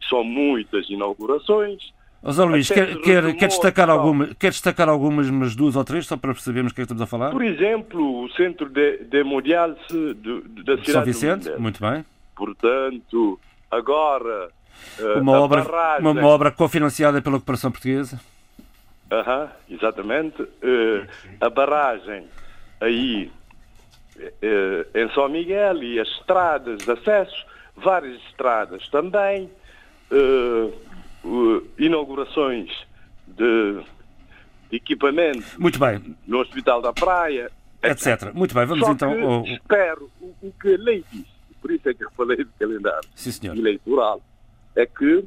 São 0.09 0.25
muitas 0.25 0.89
inaugurações. 0.89 1.93
José 2.23 2.45
Luís, 2.45 2.69
quer, 2.69 3.01
quer, 3.01 3.37
quer, 3.37 3.49
destacar 3.49 3.91
alguma, 3.91 4.29
quer 4.39 4.51
destacar 4.51 4.89
algumas, 4.89 5.29
mas 5.31 5.57
duas 5.57 5.75
ou 5.75 5.85
três, 5.85 6.07
só 6.07 6.17
para 6.17 6.33
percebermos 6.33 6.73
o 6.73 6.75
que 6.75 6.83
é 6.83 6.83
que 6.83 6.93
estamos 6.93 7.03
a 7.03 7.07
falar? 7.07 7.31
Por 7.31 7.43
exemplo, 7.43 8.25
o 8.25 8.31
Centro 8.33 8.69
de, 8.69 8.99
de 9.05 9.25
Mundial-se 9.25 10.15
da 10.15 10.77
cidade 10.77 10.93
São 10.93 11.05
Vicente, 11.05 11.51
muito 11.59 11.81
bem. 11.81 12.05
Portanto, 12.37 13.41
agora 13.71 14.51
uma, 15.17 15.41
obra, 15.41 15.63
barragem... 15.63 16.01
uma, 16.01 16.21
uma, 16.21 16.29
obra 16.29 16.51
cofinanciada 16.51 17.21
pela 17.23 17.37
cooperação 17.37 17.71
portuguesa? 17.71 18.21
Aham, 19.11 19.51
exatamente. 19.69 20.43
Uh, 20.43 21.07
a 21.41 21.51
barragem 21.51 22.27
aí 22.81 23.31
uh, 24.17 24.99
em 24.99 25.13
São 25.13 25.29
Miguel 25.29 25.83
e 25.83 25.99
as 25.99 26.09
estradas 26.09 26.79
de 26.79 26.91
acesso, 26.91 27.47
várias 27.77 28.21
estradas 28.29 28.89
também, 28.89 29.51
uh, 30.13 31.67
inaugurações 31.79 32.71
de, 33.27 33.83
equipamentos 34.73 35.57
Muito 35.59 35.79
bem. 35.79 36.17
no 36.27 36.39
Hospital 36.39 36.81
da 36.81 36.93
Praia, 36.93 37.51
etc. 37.83 38.33
Muito 38.33 38.55
bem, 38.55 38.67
vamos 38.67 38.85
Só 38.85 38.93
então. 38.93 39.31
Ao... 39.31 39.45
Espero 39.45 40.11
o, 40.21 40.35
o, 40.43 40.53
que 40.53 40.75
a 40.75 40.79
lei 40.79 41.05
diz, 41.13 41.27
por 41.61 41.71
isso 41.71 41.89
é 41.89 41.95
que 41.95 42.05
eu 42.05 42.11
falei 42.13 42.39
de 42.39 42.51
calendário 42.59 43.09
Sim, 43.15 43.49
eleitoral 43.49 44.21
é 44.77 44.87
que, 44.87 45.25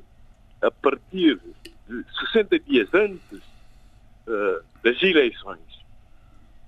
a 0.61 0.71
partir 0.71 1.39
de 1.87 2.05
60 2.31 2.59
dias 2.59 2.89
antes 2.93 3.39
uh, 4.27 4.63
das 4.83 5.01
eleições, 5.01 5.59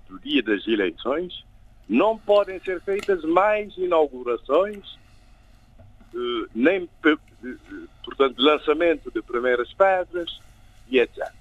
do 0.09 0.19
dia 0.19 0.43
das 0.43 0.67
eleições, 0.67 1.45
não 1.87 2.17
podem 2.17 2.59
ser 2.59 2.81
feitas 2.81 3.23
mais 3.23 3.75
inaugurações 3.77 4.97
uh, 6.13 6.49
nem, 6.53 6.89
portanto, 8.03 8.41
lançamento 8.41 9.11
de 9.11 9.21
primeiras 9.21 9.71
pedras 9.73 10.39
e 10.89 10.99
etc. 10.99 11.31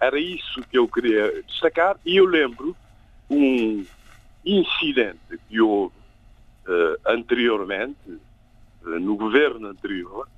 Era 0.00 0.18
isso 0.18 0.62
que 0.62 0.78
eu 0.78 0.88
queria 0.88 1.42
destacar 1.42 1.96
e 2.04 2.16
eu 2.16 2.24
lembro 2.24 2.76
um 3.30 3.84
incidente 4.44 5.38
que 5.48 5.60
houve 5.60 5.94
uh, 6.66 6.98
anteriormente, 7.06 8.20
no 8.84 9.14
governo 9.16 9.68
anterior, 9.68 10.28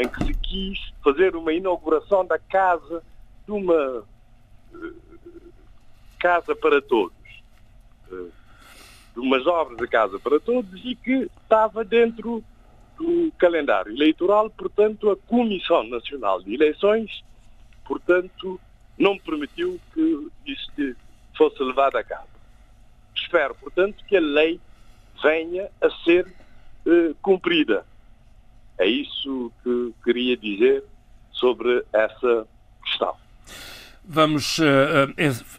em 0.00 0.08
que 0.08 0.24
se 0.24 0.34
quis 0.34 0.92
fazer 1.02 1.36
uma 1.36 1.52
inauguração 1.52 2.24
da 2.24 2.38
casa 2.38 3.02
de 3.46 3.52
uma 3.52 4.04
uh, 4.72 4.94
casa 6.18 6.54
para 6.54 6.80
todos. 6.82 7.16
de 8.08 9.20
umas 9.20 9.46
obras 9.46 9.78
de 9.78 9.86
casa 9.88 10.18
para 10.18 10.38
todos 10.38 10.80
e 10.84 10.94
que 10.94 11.28
estava 11.42 11.84
dentro 11.84 12.44
do 12.96 13.32
calendário 13.38 13.92
eleitoral, 13.92 14.50
portanto, 14.50 15.10
a 15.10 15.16
Comissão 15.16 15.84
Nacional 15.84 16.42
de 16.42 16.54
Eleições, 16.54 17.24
portanto, 17.84 18.60
não 18.98 19.18
permitiu 19.18 19.80
que 19.94 20.28
isto 20.46 20.96
fosse 21.36 21.62
levado 21.62 21.96
a 21.96 22.04
cabo. 22.04 22.28
Espero, 23.14 23.54
portanto, 23.54 24.04
que 24.06 24.16
a 24.16 24.20
lei 24.20 24.60
venha 25.22 25.70
a 25.80 25.90
ser 26.04 26.26
uh, 26.86 27.14
cumprida. 27.22 27.86
É 28.80 28.86
isso 28.86 29.52
que 29.62 29.92
queria 30.02 30.34
dizer 30.38 30.82
sobre 31.32 31.84
essa 31.92 32.46
questão. 32.82 33.14
Vamos 34.02 34.58
uh, 34.58 34.64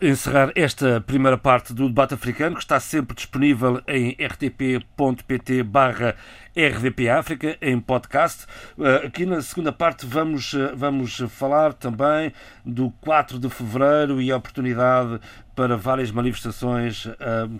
encerrar 0.01 0.51
esta 0.55 0.99
primeira 0.99 1.37
parte 1.37 1.71
do 1.71 1.87
debate 1.87 2.15
africano, 2.15 2.55
que 2.55 2.63
está 2.63 2.79
sempre 2.79 3.15
disponível 3.15 3.79
em 3.87 4.17
rtp.pt 4.19 5.61
barra 5.61 6.15
RDP 6.57 7.09
África, 7.09 7.55
em 7.61 7.79
podcast. 7.79 8.47
Uh, 8.75 9.05
aqui 9.05 9.23
na 9.23 9.39
segunda 9.43 9.71
parte 9.71 10.03
vamos, 10.07 10.53
uh, 10.53 10.75
vamos 10.75 11.19
falar 11.29 11.73
também 11.73 12.33
do 12.65 12.89
4 13.01 13.37
de 13.37 13.51
Fevereiro 13.51 14.19
e 14.19 14.31
a 14.31 14.37
oportunidade 14.37 15.19
para 15.55 15.77
várias 15.77 16.09
manifestações 16.09 17.07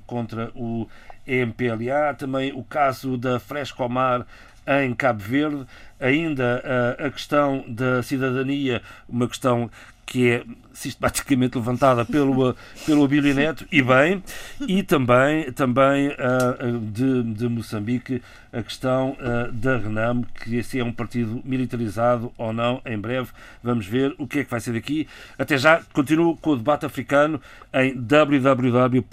contra 0.07 0.51
o 0.55 0.88
EMPLA, 1.28 2.16
também 2.18 2.51
o 2.51 2.64
caso 2.64 3.16
da 3.16 3.39
Frescomar 3.39 4.26
em 4.68 4.93
Cabo 4.93 5.20
Verde, 5.20 5.66
ainda 5.99 6.64
a 6.97 7.09
questão 7.09 7.64
da 7.68 8.01
cidadania, 8.03 8.82
uma 9.07 9.28
questão 9.28 9.70
que 10.12 10.30
é 10.30 10.43
sistematicamente 10.74 11.57
levantada 11.57 12.03
pelo, 12.03 12.53
pelo 12.86 13.05
Abílio 13.05 13.34
Neto, 13.34 13.66
e 13.72 13.82
bem, 13.82 14.22
e 14.68 14.84
também, 14.84 15.49
também 15.53 16.09
uh, 16.09 16.80
de, 16.91 17.24
de 17.24 17.47
Moçambique 17.47 18.22
a 18.51 18.62
questão 18.62 19.12
uh, 19.14 19.49
da 19.53 19.78
Renam, 19.78 20.26
que 20.43 20.62
se 20.64 20.82
é 20.82 20.84
um 20.84 20.91
partido 20.91 21.41
militarizado 21.45 22.30
ou 22.38 22.51
não, 22.51 22.82
em 22.86 22.97
breve 22.97 23.30
vamos 23.64 23.88
ver 23.88 24.14
o 24.18 24.28
que 24.28 24.39
é 24.39 24.43
que 24.43 24.51
vai 24.51 24.59
ser 24.59 24.74
daqui. 24.74 25.07
Até 25.39 25.57
já, 25.57 25.82
continuo 25.93 26.36
com 26.36 26.49
o 26.49 26.57
debate 26.57 26.86
africano 26.86 27.39
em 27.74 27.95
www.rtp.pt. 27.95 29.07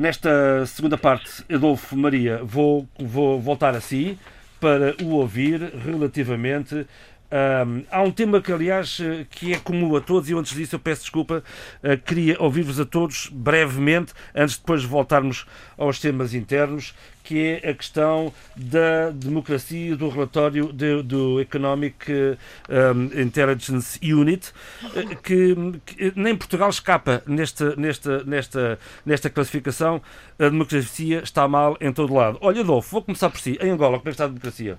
Nesta 0.00 0.64
segunda 0.64 0.96
parte, 0.96 1.44
Adolfo 1.52 1.94
Maria, 1.94 2.40
vou, 2.42 2.88
vou 2.98 3.38
voltar 3.38 3.76
a 3.76 3.82
si 3.82 4.18
para 4.58 4.96
o 5.04 5.10
ouvir 5.10 5.60
relativamente 5.60 6.86
um, 7.30 7.84
há 7.90 8.02
um 8.02 8.10
tema 8.10 8.40
que, 8.40 8.50
aliás, 8.50 8.98
eh, 8.98 9.26
que 9.30 9.52
é 9.52 9.58
comum 9.58 9.94
a 9.94 10.00
todos, 10.00 10.28
e 10.30 10.34
antes 10.34 10.52
disso 10.52 10.74
eu 10.74 10.80
peço 10.80 11.02
desculpa, 11.02 11.44
uh, 11.84 11.98
queria 11.98 12.36
ouvir-vos 12.42 12.80
a 12.80 12.84
todos 12.84 13.28
brevemente, 13.30 14.12
antes 14.34 14.54
de 14.54 14.60
depois 14.62 14.82
voltarmos 14.82 15.46
aos 15.78 16.00
temas 16.00 16.34
internos, 16.34 16.92
que 17.30 17.60
é 17.62 17.70
a 17.70 17.74
questão 17.74 18.32
da 18.56 19.10
democracia 19.10 19.94
do 19.94 20.08
relatório 20.08 20.72
de, 20.72 21.00
do 21.00 21.40
Economic 21.40 22.10
um, 22.10 23.20
Intelligence 23.22 24.00
Unit, 24.02 24.48
uh, 24.48 25.16
que, 25.22 25.54
que, 25.86 26.12
nem 26.16 26.34
Portugal 26.34 26.68
escapa 26.68 27.22
nesta, 27.28 27.76
nesta, 27.76 28.24
nesta, 28.24 28.78
nesta 29.06 29.30
classificação. 29.30 30.02
A 30.40 30.48
democracia 30.48 31.20
está 31.22 31.46
mal 31.46 31.76
em 31.80 31.92
todo 31.92 32.12
lado. 32.12 32.36
Olha, 32.40 32.62
Adolfo, 32.62 32.90
vou 32.90 33.02
começar 33.02 33.30
por 33.30 33.38
si. 33.38 33.56
Em 33.62 33.70
Angola, 33.70 33.98
como 33.98 34.08
é 34.08 34.10
que 34.10 34.10
está 34.10 34.24
a 34.24 34.26
democracia? 34.26 34.76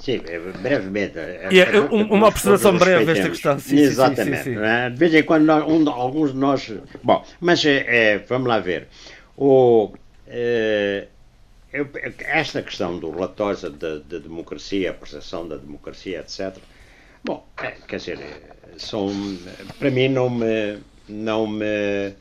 Sim, 0.00 0.20
é, 0.26 0.40
brevemente. 0.40 1.16
É, 1.16 1.48
é, 1.52 1.80
uma 1.80 2.26
observação 2.26 2.76
breve 2.76 3.04
desta 3.04 3.28
questão. 3.28 3.56
Sim, 3.60 3.78
Exatamente. 3.78 4.42
Sim, 4.42 4.54
sim, 4.54 4.60
é? 4.60 4.90
De 4.90 4.96
vez 4.96 5.14
em 5.14 5.22
quando 5.22 5.44
nós, 5.44 5.64
um, 5.64 5.88
alguns 5.88 6.32
de 6.32 6.38
nós. 6.38 6.72
Bom, 7.04 7.24
mas 7.40 7.64
é, 7.64 8.18
vamos 8.28 8.48
lá 8.48 8.58
ver. 8.58 8.88
O, 9.36 9.92
é, 10.26 11.06
esta 12.18 12.62
questão 12.62 12.98
do 12.98 13.10
relatório 13.10 13.70
da, 13.70 13.98
da 13.98 14.18
democracia, 14.18 14.90
a 14.90 14.94
percepção 14.94 15.48
da 15.48 15.56
democracia, 15.56 16.20
etc. 16.20 16.56
Bom, 17.24 17.46
quer 17.56 17.96
dizer, 17.96 18.18
são, 18.76 19.08
para 19.78 19.90
mim 19.90 20.08
não 20.08 20.28
me, 20.28 20.78
não 21.08 21.46
me 21.46 22.14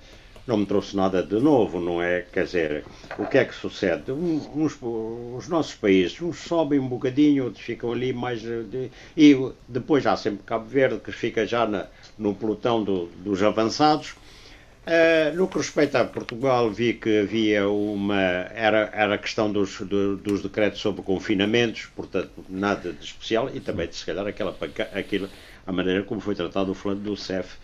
não 0.47 0.57
me 0.57 0.65
trouxe 0.65 0.95
nada 0.95 1.21
de 1.21 1.39
novo, 1.39 1.79
não 1.79 2.01
é? 2.01 2.21
Quer 2.21 2.45
dizer, 2.45 2.83
o 3.17 3.25
que 3.25 3.37
é 3.37 3.45
que 3.45 3.53
sucede? 3.53 4.11
Uns, 4.11 4.77
os 4.81 5.47
nossos 5.47 5.75
países, 5.75 6.19
uns 6.21 6.39
sobem 6.39 6.79
um 6.79 6.87
bocadinho, 6.87 7.45
outros 7.45 7.63
ficam 7.63 7.91
ali 7.91 8.11
mais. 8.11 8.41
De, 8.41 8.91
e 9.15 9.37
depois 9.67 10.05
há 10.05 10.17
sempre 10.17 10.43
Cabo 10.43 10.65
Verde, 10.65 10.99
que 10.99 11.11
fica 11.11 11.45
já 11.45 11.67
na, 11.67 11.87
no 12.17 12.33
pelotão 12.33 12.83
do, 12.83 13.05
dos 13.17 13.41
avançados. 13.43 14.15
Uh, 14.81 15.35
no 15.35 15.47
que 15.47 15.59
respeita 15.59 16.01
a 16.01 16.05
Portugal, 16.05 16.71
vi 16.71 16.93
que 16.93 17.19
havia 17.19 17.69
uma. 17.69 18.19
Era, 18.19 18.89
era 18.93 19.15
a 19.15 19.17
questão 19.17 19.51
dos, 19.51 19.79
do, 19.81 20.17
dos 20.17 20.41
decretos 20.41 20.81
sobre 20.81 21.03
confinamentos, 21.03 21.87
portanto, 21.95 22.31
nada 22.49 22.91
de 22.91 23.05
especial, 23.05 23.49
e 23.53 23.59
também, 23.59 23.91
se 23.91 24.03
calhar, 24.03 24.25
aquela, 24.25 24.57
aquilo, 24.93 25.29
a 25.67 25.71
maneira 25.71 26.03
como 26.03 26.19
foi 26.19 26.33
tratado 26.33 26.71
o 26.71 26.73
falando 26.73 27.01
do 27.03 27.15
CEF 27.15 27.57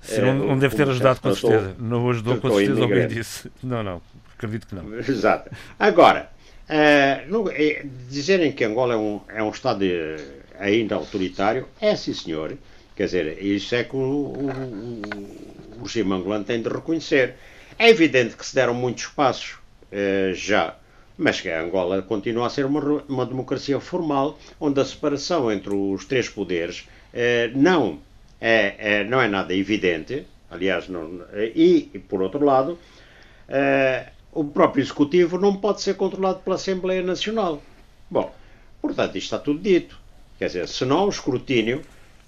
Sim, 0.00 0.22
não, 0.22 0.34
não 0.34 0.58
deve 0.58 0.76
ter 0.76 0.88
ajudado 0.88 1.20
com 1.20 1.34
certeza. 1.34 1.76
Não 1.78 2.08
ajudou 2.10 2.38
com 2.38 2.50
certeza 2.50 2.82
alguém 2.82 3.06
disse. 3.06 3.50
Não, 3.62 3.82
não. 3.82 4.02
Acredito 4.34 4.66
que 4.66 4.74
não. 4.74 4.98
Exato. 4.98 5.50
Agora, 5.78 6.30
uh, 6.68 7.30
no, 7.30 7.50
é, 7.50 7.84
dizerem 8.08 8.52
que 8.52 8.64
Angola 8.64 8.94
é 8.94 8.96
um, 8.96 9.20
é 9.28 9.42
um 9.42 9.50
Estado 9.50 9.80
de, 9.80 10.16
ainda 10.58 10.94
autoritário, 10.94 11.68
é 11.80 11.94
sim 11.94 12.14
senhor. 12.14 12.56
Quer 13.00 13.06
dizer, 13.06 13.42
isso 13.42 13.74
é 13.74 13.82
que 13.82 13.96
o, 13.96 13.98
o, 13.98 15.00
o 15.80 16.12
angolano 16.12 16.44
tem 16.44 16.60
de 16.60 16.68
reconhecer. 16.68 17.34
É 17.78 17.88
evidente 17.88 18.36
que 18.36 18.44
se 18.44 18.54
deram 18.54 18.74
muitos 18.74 19.06
passos 19.06 19.52
uh, 19.90 20.34
já, 20.34 20.76
mas 21.16 21.40
que 21.40 21.48
a 21.48 21.62
Angola 21.62 22.02
continua 22.02 22.46
a 22.46 22.50
ser 22.50 22.66
uma, 22.66 23.02
uma 23.08 23.24
democracia 23.24 23.80
formal, 23.80 24.38
onde 24.60 24.78
a 24.82 24.84
separação 24.84 25.50
entre 25.50 25.74
os 25.74 26.04
três 26.04 26.28
poderes 26.28 26.80
uh, 27.14 27.58
não 27.58 28.00
é, 28.38 28.74
é, 28.76 29.04
não 29.04 29.18
é 29.18 29.28
nada 29.28 29.54
evidente, 29.54 30.26
aliás, 30.50 30.86
não, 30.86 31.22
e, 31.54 32.02
por 32.06 32.20
outro 32.20 32.44
lado, 32.44 32.78
é, 33.48 34.08
o 34.30 34.44
próprio 34.44 34.82
Executivo 34.82 35.38
não 35.38 35.56
pode 35.56 35.80
ser 35.80 35.94
controlado 35.94 36.40
pela 36.40 36.56
Assembleia 36.56 37.00
Nacional. 37.00 37.62
Bom, 38.10 38.30
portanto, 38.82 39.16
isto 39.16 39.24
está 39.24 39.38
tudo 39.38 39.58
dito. 39.58 39.98
Quer 40.38 40.48
dizer, 40.48 40.68
se 40.68 40.84
não 40.84 41.06
o 41.06 41.08
escrutínio. 41.08 41.80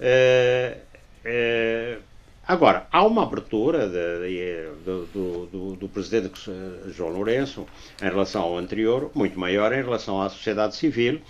É, 0.05 0.79
é, 1.25 1.99
agora, 2.45 2.89
há 2.91 3.07
uma 3.07 3.23
abertura 3.23 3.87
de, 3.87 4.27
de, 4.27 4.83
do, 4.85 5.47
do, 5.47 5.77
do, 5.77 5.89
presidente 5.89 6.51
João 6.89 7.11
Lourenço 7.11 7.69
em 8.03 8.07
relação 8.07 8.43
ao 8.43 8.59
anterior, 8.59 9.13
muito 9.15 9.39
maior 9.39 9.73
em 9.73 9.81
relação 9.81 10.21
à 10.21 10.29
sociedade 10.29 10.75
civil 10.75 11.21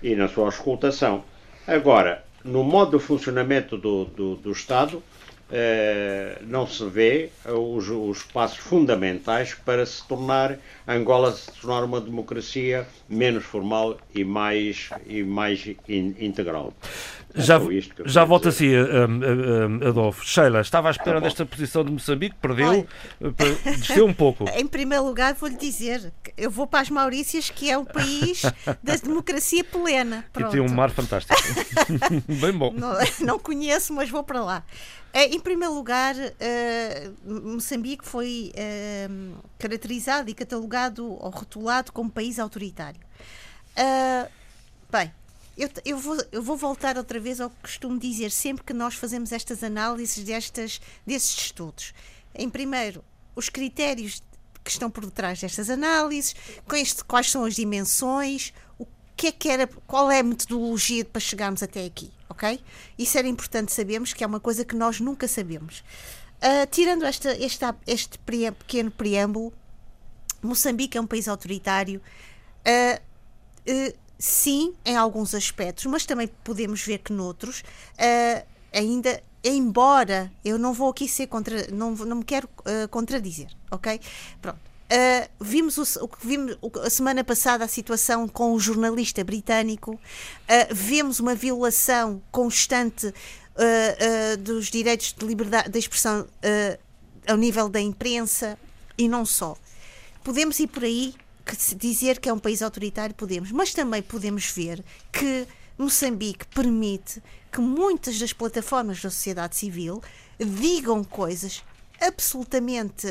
e 0.00 0.14
na 0.14 0.28
sua 0.28 0.44
auscultação. 0.44 1.24
Agora, 1.66 2.24
no 2.44 2.62
modo 2.62 2.98
de 2.98 3.04
funcionamento 3.04 3.76
do, 3.76 4.04
do, 4.04 4.36
do 4.36 4.52
Estado, 4.52 5.02
eh, 5.50 6.38
não 6.42 6.66
se 6.66 6.84
vê 6.86 7.30
os, 7.46 7.88
os, 7.88 8.22
passos 8.22 8.58
fundamentais 8.58 9.54
para 9.54 9.84
se 9.84 10.06
tornar 10.06 10.58
Angola 10.88 11.32
se 11.32 11.52
tornar 11.52 11.84
uma 11.84 12.00
democracia 12.00 12.86
menos 13.08 13.44
formal 13.44 13.98
e 14.14 14.24
mais 14.24 14.88
e 15.06 15.22
mais 15.22 15.66
in, 15.86 16.14
integral. 16.18 16.72
É 17.34 17.42
já, 17.42 17.60
já 18.04 18.24
volto 18.24 18.48
assim, 18.48 18.70
Adolfo. 19.86 20.24
Sheila, 20.24 20.60
estava 20.60 20.88
à 20.88 20.90
espera 20.92 21.18
ah, 21.18 21.20
desta 21.20 21.44
posição 21.44 21.84
de 21.84 21.90
Moçambique, 21.90 22.36
perdeu, 22.40 22.86
eh, 23.20 23.72
desceu 23.76 24.06
um 24.06 24.14
pouco. 24.14 24.44
Em 24.56 24.66
primeiro 24.66 25.04
lugar, 25.04 25.34
vou-lhe 25.34 25.56
dizer 25.56 26.12
que 26.22 26.32
eu 26.36 26.50
vou 26.50 26.66
para 26.66 26.80
as 26.80 26.90
Maurícias, 26.90 27.50
que 27.50 27.68
é 27.68 27.76
o 27.76 27.84
país 27.84 28.42
da 28.82 28.96
democracia 28.96 29.64
plena. 29.64 30.24
Pronto. 30.32 30.48
E 30.48 30.52
tem 30.52 30.60
um 30.60 30.72
mar 30.72 30.90
fantástico. 30.90 31.34
Bem 32.40 32.52
bom. 32.52 32.72
Não, 32.72 32.94
não 33.20 33.38
conheço, 33.38 33.92
mas 33.92 34.08
vou 34.08 34.22
para 34.22 34.42
lá. 34.42 34.64
Eh, 35.12 35.26
em 35.26 35.40
primeiro 35.40 35.72
lugar, 35.72 36.14
uh, 36.16 37.50
Moçambique 37.52 38.04
foi 38.04 38.52
uh, 38.54 39.38
caracterizado 39.58 40.28
e 40.28 40.34
catalogado 40.34 41.04
ou 41.04 41.30
rotulado 41.30 41.92
como 41.92 42.10
país 42.10 42.38
autoritário. 42.38 43.00
Uh, 43.76 44.28
bem, 44.90 45.12
eu, 45.56 45.68
eu, 45.84 45.98
vou, 45.98 46.16
eu 46.32 46.42
vou 46.42 46.56
voltar 46.56 46.96
outra 46.96 47.20
vez 47.20 47.40
ao 47.40 47.50
que 47.50 47.56
costumo 47.62 47.98
dizer 47.98 48.30
sempre 48.30 48.64
que 48.64 48.72
nós 48.72 48.94
fazemos 48.94 49.32
estas 49.32 49.62
análises 49.62 50.24
destas, 50.24 50.80
desses 51.06 51.36
estudos. 51.36 51.94
Em 52.34 52.48
primeiro, 52.50 53.04
os 53.36 53.48
critérios 53.48 54.22
que 54.62 54.70
estão 54.70 54.90
por 54.90 55.04
detrás 55.04 55.40
destas 55.40 55.68
análises, 55.68 56.34
quais 57.06 57.30
são 57.30 57.44
as 57.44 57.54
dimensões, 57.54 58.52
o 58.78 58.86
que 59.14 59.28
é 59.28 59.32
que 59.32 59.48
era, 59.48 59.66
qual 59.86 60.10
é 60.10 60.20
a 60.20 60.22
metodologia 60.22 61.04
para 61.04 61.20
chegarmos 61.20 61.62
até 61.62 61.84
aqui, 61.84 62.10
ok? 62.28 62.58
Isso 62.98 63.18
era 63.18 63.28
importante 63.28 63.72
sabermos, 63.72 64.12
que 64.12 64.24
é 64.24 64.26
uma 64.26 64.40
coisa 64.40 64.64
que 64.64 64.74
nós 64.74 65.00
nunca 65.00 65.28
sabemos. 65.28 65.84
Uh, 66.38 66.66
tirando 66.70 67.04
esta, 67.04 67.30
esta, 67.42 67.76
este 67.86 68.18
pequeno 68.18 68.90
preâmbulo, 68.90 69.52
Moçambique 70.42 70.98
é 70.98 71.00
um 71.00 71.06
país 71.06 71.26
autoritário. 71.26 72.02
Uh, 72.66 73.00
uh, 73.70 74.03
sim, 74.18 74.74
em 74.84 74.96
alguns 74.96 75.34
aspectos, 75.34 75.84
mas 75.86 76.06
também 76.06 76.28
podemos 76.42 76.82
ver 76.82 76.98
que 76.98 77.12
noutros 77.12 77.60
uh, 77.60 78.46
ainda 78.72 79.22
embora 79.42 80.32
eu 80.44 80.58
não 80.58 80.72
vou 80.72 80.90
aqui 80.90 81.06
ser 81.06 81.26
contra 81.26 81.66
não, 81.70 81.90
não 81.92 82.16
me 82.16 82.24
quero 82.24 82.48
uh, 82.60 82.88
contradizer 82.88 83.48
ok? 83.70 84.00
Pronto. 84.40 84.58
Uh, 84.84 85.28
vimos 85.40 85.78
o, 85.78 86.04
o 86.04 86.08
que 86.08 86.26
vimos 86.26 86.56
a 86.84 86.90
semana 86.90 87.24
passada 87.24 87.64
a 87.64 87.68
situação 87.68 88.28
com 88.28 88.52
o 88.52 88.60
jornalista 88.60 89.24
britânico. 89.24 89.98
Vemos 90.70 91.18
uma 91.20 91.34
violação 91.34 92.22
constante 92.30 93.12
dos 94.40 94.66
direitos 94.66 95.12
de 95.12 95.26
liberdade 95.26 95.70
de 95.70 95.78
expressão 95.78 96.26
ao 97.26 97.36
nível 97.36 97.68
da 97.68 97.80
imprensa 97.80 98.58
e 98.96 99.08
não 99.08 99.24
só. 99.24 99.56
Podemos 100.22 100.60
ir 100.60 100.68
por 100.68 100.84
aí 100.84 101.14
que 101.44 101.74
dizer 101.74 102.18
que 102.18 102.28
é 102.28 102.32
um 102.32 102.38
país 102.38 102.62
autoritário, 102.62 103.14
podemos, 103.14 103.52
mas 103.52 103.74
também 103.74 104.02
podemos 104.02 104.46
ver 104.46 104.82
que 105.12 105.46
Moçambique 105.76 106.46
permite 106.46 107.22
que 107.50 107.60
muitas 107.60 108.18
das 108.18 108.32
plataformas 108.32 109.02
da 109.02 109.10
sociedade 109.10 109.56
civil 109.56 110.02
digam 110.38 111.04
coisas 111.04 111.62
absolutamente 112.00 113.06
uh, 113.06 113.10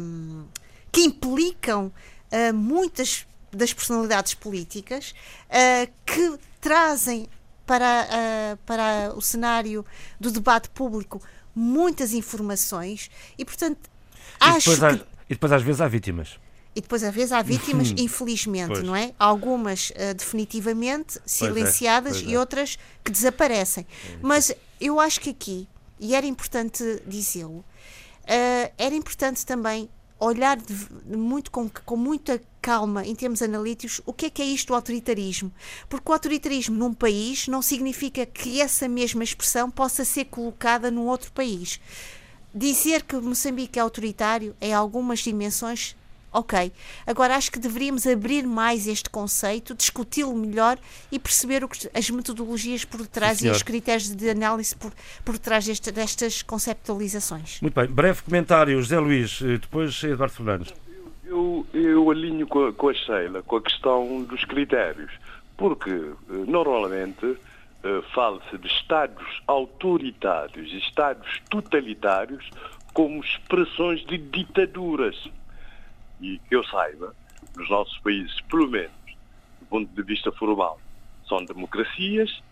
uh, 0.00 0.48
que 0.90 1.02
implicam 1.02 1.86
uh, 2.32 2.54
muitas 2.54 3.26
das 3.52 3.72
personalidades 3.72 4.34
políticas 4.34 5.12
que 6.06 6.38
trazem 6.60 7.28
para, 7.66 8.56
para 8.64 9.12
o 9.16 9.20
cenário 9.20 9.84
do 10.20 10.30
debate 10.30 10.68
público 10.68 11.20
muitas 11.52 12.12
informações 12.12 13.10
e 13.36 13.44
portanto 13.44 13.90
acho 14.38 14.72
e 14.72 14.76
que... 14.76 15.04
e 15.30 15.34
depois 15.34 15.50
às 15.50 15.62
vezes 15.62 15.80
há 15.80 15.88
vítimas 15.88 16.38
e 16.74 16.80
depois, 16.80 17.02
às 17.02 17.14
vezes, 17.14 17.32
há 17.32 17.42
vítimas, 17.42 17.92
infelizmente, 17.96 18.68
pois. 18.68 18.84
não 18.84 18.94
é? 18.94 19.12
Algumas 19.18 19.90
uh, 19.90 20.14
definitivamente 20.16 21.18
é, 21.18 21.22
silenciadas 21.26 22.18
é, 22.18 22.26
e 22.26 22.36
outras 22.36 22.78
que 23.02 23.10
desaparecem. 23.10 23.86
É. 24.08 24.18
Mas 24.22 24.52
eu 24.80 25.00
acho 25.00 25.20
que 25.20 25.30
aqui, 25.30 25.68
e 25.98 26.14
era 26.14 26.26
importante 26.26 27.02
dizê-lo, 27.06 27.58
uh, 27.58 28.72
era 28.78 28.94
importante 28.94 29.44
também 29.44 29.88
olhar 30.20 30.56
de, 30.58 30.74
muito 31.16 31.50
com, 31.50 31.68
com 31.68 31.96
muita 31.96 32.40
calma 32.60 33.04
em 33.06 33.14
termos 33.14 33.40
analíticos 33.40 34.02
o 34.04 34.12
que 34.12 34.26
é 34.26 34.30
que 34.30 34.42
é 34.42 34.44
isto 34.44 34.68
do 34.68 34.74
autoritarismo. 34.74 35.50
Porque 35.88 36.08
o 36.08 36.12
autoritarismo 36.12 36.76
num 36.76 36.94
país 36.94 37.48
não 37.48 37.62
significa 37.62 38.24
que 38.26 38.60
essa 38.60 38.86
mesma 38.86 39.24
expressão 39.24 39.70
possa 39.70 40.04
ser 40.04 40.26
colocada 40.26 40.90
num 40.90 41.06
outro 41.06 41.32
país. 41.32 41.80
Dizer 42.54 43.02
que 43.02 43.16
Moçambique 43.16 43.78
é 43.78 43.82
autoritário 43.82 44.54
em 44.60 44.74
algumas 44.74 45.20
dimensões 45.20 45.96
Ok. 46.32 46.72
Agora 47.06 47.34
acho 47.34 47.50
que 47.50 47.58
deveríamos 47.58 48.06
abrir 48.06 48.46
mais 48.46 48.86
este 48.86 49.10
conceito, 49.10 49.74
discuti-lo 49.74 50.34
melhor 50.34 50.78
e 51.10 51.18
perceber 51.18 51.66
que, 51.66 51.90
as 51.92 52.08
metodologias 52.10 52.84
por 52.84 53.02
detrás 53.02 53.38
Sim, 53.38 53.48
e 53.48 53.50
os 53.50 53.62
critérios 53.62 54.14
de 54.14 54.30
análise 54.30 54.76
por, 54.76 54.92
por 55.24 55.38
trás 55.38 55.66
deste, 55.66 55.90
destas 55.90 56.42
conceptualizações. 56.42 57.60
Muito 57.60 57.74
bem. 57.74 57.86
Breve 57.86 58.22
comentário, 58.22 58.80
José 58.80 58.98
Luís, 58.98 59.40
eh, 59.42 59.58
depois 59.58 60.02
Eduardo 60.04 60.34
Fernandes. 60.34 60.74
Eu, 61.24 61.66
eu 61.72 62.10
alinho 62.10 62.46
com 62.46 62.66
a, 62.66 62.72
com 62.72 62.88
a 62.88 62.94
Sheila 62.94 63.42
com 63.42 63.56
a 63.56 63.62
questão 63.62 64.22
dos 64.22 64.44
critérios, 64.44 65.12
porque 65.56 65.90
eh, 65.90 66.14
normalmente 66.46 67.26
uh, 67.26 68.02
fala-se 68.14 68.56
de 68.58 68.66
Estados 68.66 69.24
autoritários 69.46 70.72
e 70.72 70.78
Estados 70.78 71.40
totalitários 71.50 72.48
como 72.92 73.22
expressões 73.22 74.04
de 74.06 74.18
ditaduras 74.18 75.16
e 76.20 76.38
que 76.48 76.54
eu 76.54 76.64
saiba, 76.64 77.14
nos 77.56 77.68
nossos 77.68 77.98
países, 77.98 78.40
pelo 78.42 78.68
menos, 78.68 78.92
do 79.60 79.66
ponto 79.66 79.92
de 79.92 80.02
vista 80.02 80.30
formal, 80.32 80.80
são 81.28 81.44
democracias 81.44 82.42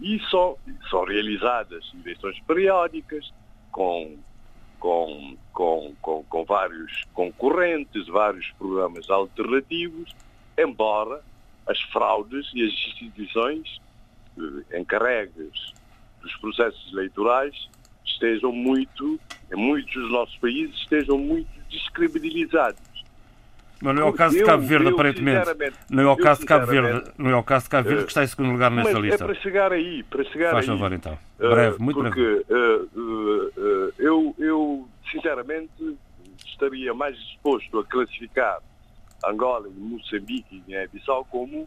e 0.00 0.20
são, 0.30 0.56
são 0.88 1.04
realizadas 1.04 1.90
eleições 2.02 2.38
periódicas 2.46 3.32
com, 3.70 4.16
com, 4.78 5.36
com, 5.52 5.94
com, 6.00 6.22
com 6.24 6.44
vários 6.44 7.04
concorrentes, 7.12 8.06
vários 8.08 8.50
programas 8.52 9.08
alternativos, 9.10 10.14
embora 10.58 11.22
as 11.66 11.80
fraudes 11.82 12.50
e 12.54 12.66
as 12.66 12.72
instituições 12.72 13.80
eh, 14.38 14.80
encarregues 14.80 15.74
dos 16.22 16.36
processos 16.36 16.92
eleitorais 16.92 17.68
estejam 18.04 18.52
muito, 18.52 19.18
em 19.52 19.56
muitos 19.56 19.92
dos 19.94 20.10
nossos 20.10 20.36
países, 20.36 20.76
estejam 20.76 21.18
muito 21.18 21.48
descredibilizados. 21.70 22.80
Mas 23.82 23.94
não 23.94 24.02
é 24.02 24.04
o 24.04 24.12
caso 24.12 24.36
de 24.36 24.44
Cabo 24.44 24.62
Verde, 24.62 24.86
eu, 24.86 24.94
aparentemente. 24.94 25.46
Não 25.88 26.02
é 26.02 26.12
o 26.12 26.16
caso 26.16 26.40
de 26.40 26.46
Cabo 26.46 26.66
Verde, 26.66 27.10
não 27.16 27.30
é 27.30 27.36
o 27.36 27.42
caso 27.42 27.64
de 27.64 27.70
Cabo 27.70 27.88
Verde 27.88 28.04
que 28.04 28.10
está 28.10 28.22
em 28.22 28.26
segundo 28.26 28.52
lugar 28.52 28.70
nesta 28.70 28.92
mas 28.92 29.02
lista. 29.02 29.24
É 29.24 29.26
para 29.26 29.34
chegar 29.36 29.72
aí, 29.72 30.02
para 30.02 30.24
chegar 30.24 30.50
Faz 30.50 30.68
aí. 30.68 30.76
favor 30.76 30.92
então. 30.92 31.18
Breve, 31.38 31.78
muito 31.78 32.02
porque, 32.02 32.20
breve. 32.20 32.44
Uh, 32.50 32.88
uh, 32.94 33.52
uh, 33.56 33.92
eu, 33.98 34.34
eu, 34.38 34.88
sinceramente, 35.10 35.96
estaria 36.44 36.92
mais 36.92 37.16
disposto 37.16 37.78
a 37.78 37.84
classificar 37.86 38.58
Angola 39.24 39.66
e 39.68 39.72
Moçambique 39.72 40.56
e 40.56 40.60
Guiné-Bissau 40.60 41.24
como 41.24 41.66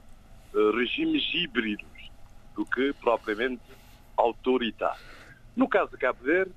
regimes 0.76 1.24
híbridos 1.34 1.88
do 2.56 2.64
que 2.64 2.94
propriamente 3.02 3.64
autoritários. 4.16 5.02
No 5.56 5.68
caso 5.68 5.90
de 5.92 5.98
Cabo 5.98 6.20
Verde, 6.24 6.52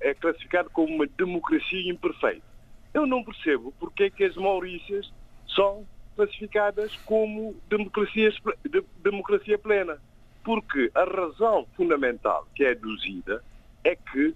é 0.00 0.14
classificado 0.14 0.70
como 0.70 0.94
uma 0.94 1.06
democracia 1.06 1.90
imperfeita 1.90 2.53
eu 2.94 3.06
não 3.06 3.24
percebo 3.24 3.74
porque 3.78 4.04
é 4.04 4.10
que 4.10 4.24
as 4.24 4.36
Maurícias 4.36 5.12
são 5.48 5.86
classificadas 6.16 6.94
como 7.04 7.54
democracias, 7.68 8.36
de, 8.64 8.82
democracia 9.02 9.58
plena. 9.58 9.98
Porque 10.44 10.90
a 10.94 11.04
razão 11.04 11.66
fundamental 11.76 12.46
que 12.54 12.64
é 12.64 12.70
aduzida 12.70 13.42
é 13.82 13.96
que, 13.96 14.34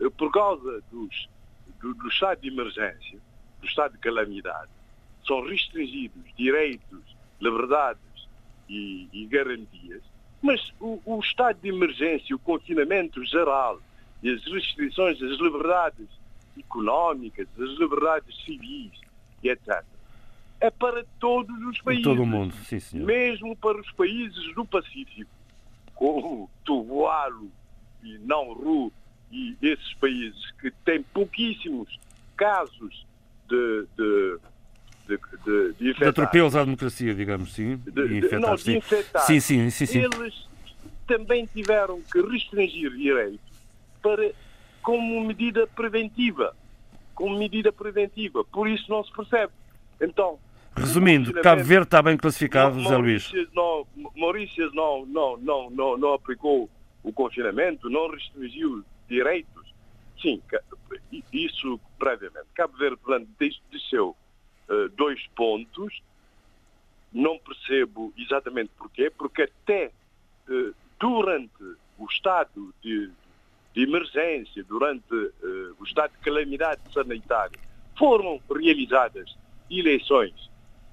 eh, 0.00 0.10
por 0.16 0.32
causa 0.32 0.82
dos, 0.90 1.28
do, 1.80 1.94
do 1.94 2.08
estado 2.08 2.40
de 2.40 2.48
emergência, 2.48 3.18
do 3.60 3.66
estado 3.66 3.92
de 3.92 3.98
calamidade, 3.98 4.70
são 5.26 5.42
restringidos 5.46 6.24
direitos, 6.36 7.16
liberdades 7.40 8.00
e, 8.68 9.06
e 9.12 9.26
garantias, 9.26 10.02
mas 10.42 10.72
o, 10.80 11.00
o, 11.04 11.20
estado 11.20 11.60
de 11.60 11.68
emergência, 11.68 12.34
o 12.34 12.38
confinamento 12.38 13.22
geral 13.26 13.78
e 14.22 14.30
as 14.30 14.42
restrições 14.46 15.18
das 15.18 15.38
liberdades 15.38 16.08
económicas, 16.58 17.46
das 17.56 17.70
liberdades 17.78 18.34
civis 18.44 18.92
e 19.42 19.48
etc. 19.48 19.84
É 20.60 20.70
para 20.70 21.04
todos 21.18 21.56
os 21.62 21.80
países. 21.80 22.04
todo 22.04 22.22
o 22.22 22.26
mundo, 22.26 22.54
sim, 22.64 22.78
senhor. 22.78 23.06
Mesmo 23.06 23.56
para 23.56 23.80
os 23.80 23.90
países 23.92 24.54
do 24.54 24.64
Pacífico, 24.64 25.30
como 25.94 26.50
Tuvalu 26.64 27.50
e 28.02 28.18
Nauru 28.18 28.92
e 29.32 29.56
esses 29.62 29.94
países 29.94 30.50
que 30.60 30.70
têm 30.84 31.02
pouquíssimos 31.02 31.98
casos 32.36 33.06
de, 33.48 33.86
de 33.96 34.38
de, 35.10 35.18
de, 35.44 35.72
de, 35.72 35.94
de 35.94 36.04
atropelos 36.04 36.54
à 36.54 36.64
democracia, 36.64 37.12
digamos, 37.14 37.52
sim. 37.52 37.76
De, 37.78 38.20
de, 38.20 38.38
não, 38.38 38.54
de 38.54 38.76
infectar. 38.76 39.22
Sim, 39.26 39.40
sim, 39.40 39.70
sim, 39.70 39.86
sim. 39.86 40.04
Eles 40.04 40.48
também 41.06 41.46
tiveram 41.46 42.00
que 42.00 42.20
restringir 42.22 42.92
direitos 42.92 43.40
para 44.00 44.30
como 44.82 45.24
medida 45.24 45.66
preventiva. 45.66 46.56
Como 47.14 47.38
medida 47.38 47.72
preventiva. 47.72 48.44
Por 48.44 48.68
isso 48.68 48.90
não 48.90 49.04
se 49.04 49.12
percebe. 49.12 49.52
Então. 50.00 50.38
Resumindo, 50.76 51.32
Cabo 51.42 51.62
Verde 51.62 51.84
está 51.84 52.00
bem 52.00 52.16
classificado, 52.16 52.80
José 52.80 52.96
Luís. 52.96 53.32
Não, 53.52 53.86
Maurícias 54.16 54.72
não, 54.72 55.04
não, 55.04 55.36
não, 55.36 55.70
não, 55.70 55.96
não 55.98 56.14
aplicou 56.14 56.70
o 57.02 57.12
confinamento, 57.12 57.90
não 57.90 58.10
restringiu 58.10 58.84
direitos. 59.08 59.74
Sim, 60.22 60.40
isso 61.32 61.80
previamente. 61.98 62.46
Cabo 62.54 62.76
Verde, 62.76 62.96
portanto, 62.98 63.28
desceu 63.70 64.16
uh, 64.68 64.88
dois 64.90 65.26
pontos. 65.34 66.00
Não 67.12 67.38
percebo 67.38 68.12
exatamente 68.16 68.70
porquê, 68.78 69.10
porque 69.10 69.42
até 69.42 69.90
uh, 70.48 70.74
durante 70.98 71.62
o 71.98 72.06
estado 72.06 72.72
de, 72.82 73.10
de 73.74 73.82
emergência, 73.82 74.64
durante 74.64 75.14
uh, 75.14 75.76
o 75.78 75.84
estado 75.84 76.12
de 76.12 76.18
calamidade 76.18 76.80
sanitária, 76.92 77.58
foram 77.98 78.40
realizadas 78.50 79.36
eleições 79.70 80.32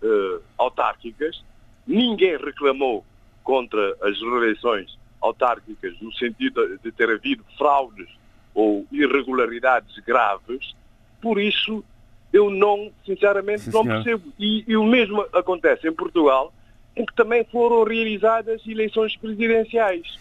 uh, 0.03 0.41
autárquicas, 0.57 1.43
ninguém 1.85 2.37
reclamou 2.37 3.03
contra 3.43 3.95
as 4.01 4.19
eleições 4.21 4.97
autárquicas 5.21 5.99
no 6.01 6.13
sentido 6.13 6.77
de 6.83 6.91
ter 6.91 7.09
havido 7.09 7.43
fraudes 7.57 8.09
ou 8.53 8.85
irregularidades 8.91 9.97
graves, 9.99 10.75
por 11.21 11.39
isso 11.39 11.83
eu 12.31 12.49
não, 12.49 12.91
sinceramente, 13.05 13.61
Sim, 13.61 13.71
não 13.71 13.85
percebo. 13.85 14.33
E, 14.37 14.63
e 14.67 14.75
o 14.75 14.83
mesmo 14.83 15.25
acontece 15.33 15.87
em 15.87 15.93
Portugal, 15.93 16.53
em 16.95 17.05
que 17.05 17.15
também 17.15 17.45
foram 17.45 17.83
realizadas 17.83 18.61
eleições 18.67 19.15
presidenciais. 19.15 20.17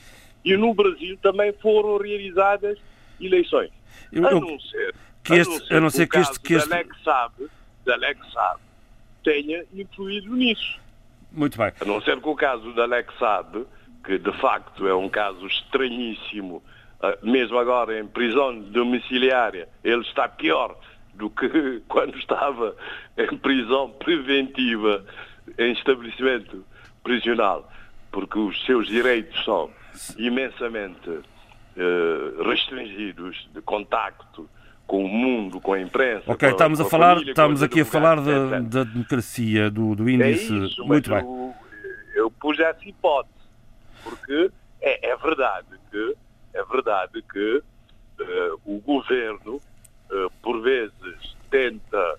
E 0.47 0.57
no 0.57 0.73
Brasil 0.73 1.19
também 1.21 1.53
foram 1.61 1.99
realizadas 1.99 2.79
eleições. 3.21 3.71
Eu- 4.13 4.27
a 4.29 4.31
não 4.31 4.59
ser 4.61 4.95
que 5.25 5.35
este- 5.35 5.75
a 5.75 5.81
não 5.81 5.91
ser 5.91 6.05
o 6.05 6.09
que 6.09 6.19
este- 6.19 6.29
caso 6.29 6.41
que 6.41 6.55
este- 6.55 6.69
da 6.69 6.77
Lex 6.77 7.03
Saab, 7.03 7.35
da 7.85 7.97
Lex 7.97 8.33
Saab 8.33 8.61
tenha 9.25 9.65
influído 9.75 10.35
nisso. 10.37 10.79
Muito 11.33 11.59
bem. 11.59 11.73
A 11.81 11.85
não 11.85 12.01
ser 12.01 12.21
que 12.21 12.29
o 12.29 12.37
caso 12.37 12.73
da 12.75 12.85
Lex 12.87 13.13
Saab, 13.19 13.67
que 14.05 14.19
de 14.19 14.33
facto 14.41 14.87
é 14.87 14.95
um 14.95 15.09
caso 15.09 15.45
estranhíssimo, 15.49 16.63
ah, 17.03 17.19
mesmo 17.25 17.59
agora 17.59 17.99
em 17.99 18.07
prisão 18.07 18.57
domiciliária, 18.61 19.69
ele 19.83 20.03
está 20.03 20.29
pior 20.29 20.79
do 21.15 21.29
que 21.29 21.83
quando 21.89 22.17
estava 22.19 22.77
em 23.19 23.37
prisão 23.37 23.91
preventiva 23.91 25.05
em 25.59 25.73
estabelecimento 25.73 26.65
prisional, 27.03 27.69
porque 28.13 28.39
os 28.39 28.65
seus 28.65 28.87
direitos 28.87 29.45
são 29.45 29.71
imensamente 30.19 31.21
eh, 31.77 32.43
restringidos 32.45 33.49
de 33.53 33.61
contacto 33.63 34.49
com 34.87 35.05
o 35.05 35.09
mundo, 35.09 35.61
com 35.61 35.73
a 35.73 35.81
imprensa. 35.81 36.31
Ok, 36.33 36.49
estamos 36.49 36.81
a 36.81 36.85
com 36.85 36.91
falar, 36.91 37.15
família, 37.15 37.31
estamos 37.33 37.63
aqui 37.63 37.81
a 37.81 37.85
falar 37.85 38.21
da, 38.21 38.61
da 38.61 38.85
democracia, 38.85 39.71
do, 39.71 39.95
do 39.95 40.09
É 40.09 40.13
índice. 40.13 40.57
isso, 40.65 40.85
Muito 40.87 41.11
bem. 41.11 41.21
Eu, 41.21 41.55
eu 42.15 42.31
pus 42.31 42.59
essa 42.61 42.89
hipótese, 42.89 43.35
porque 44.05 44.51
é, 44.81 45.11
é 45.11 45.17
verdade 45.17 45.67
que, 45.91 46.17
é 46.55 46.65
verdade 46.65 47.23
que 47.33 47.63
eh, 48.21 48.53
o 48.65 48.81
governo, 48.81 49.61
eh, 50.11 50.27
por 50.41 50.63
vezes, 50.63 51.37
tenta, 51.51 52.19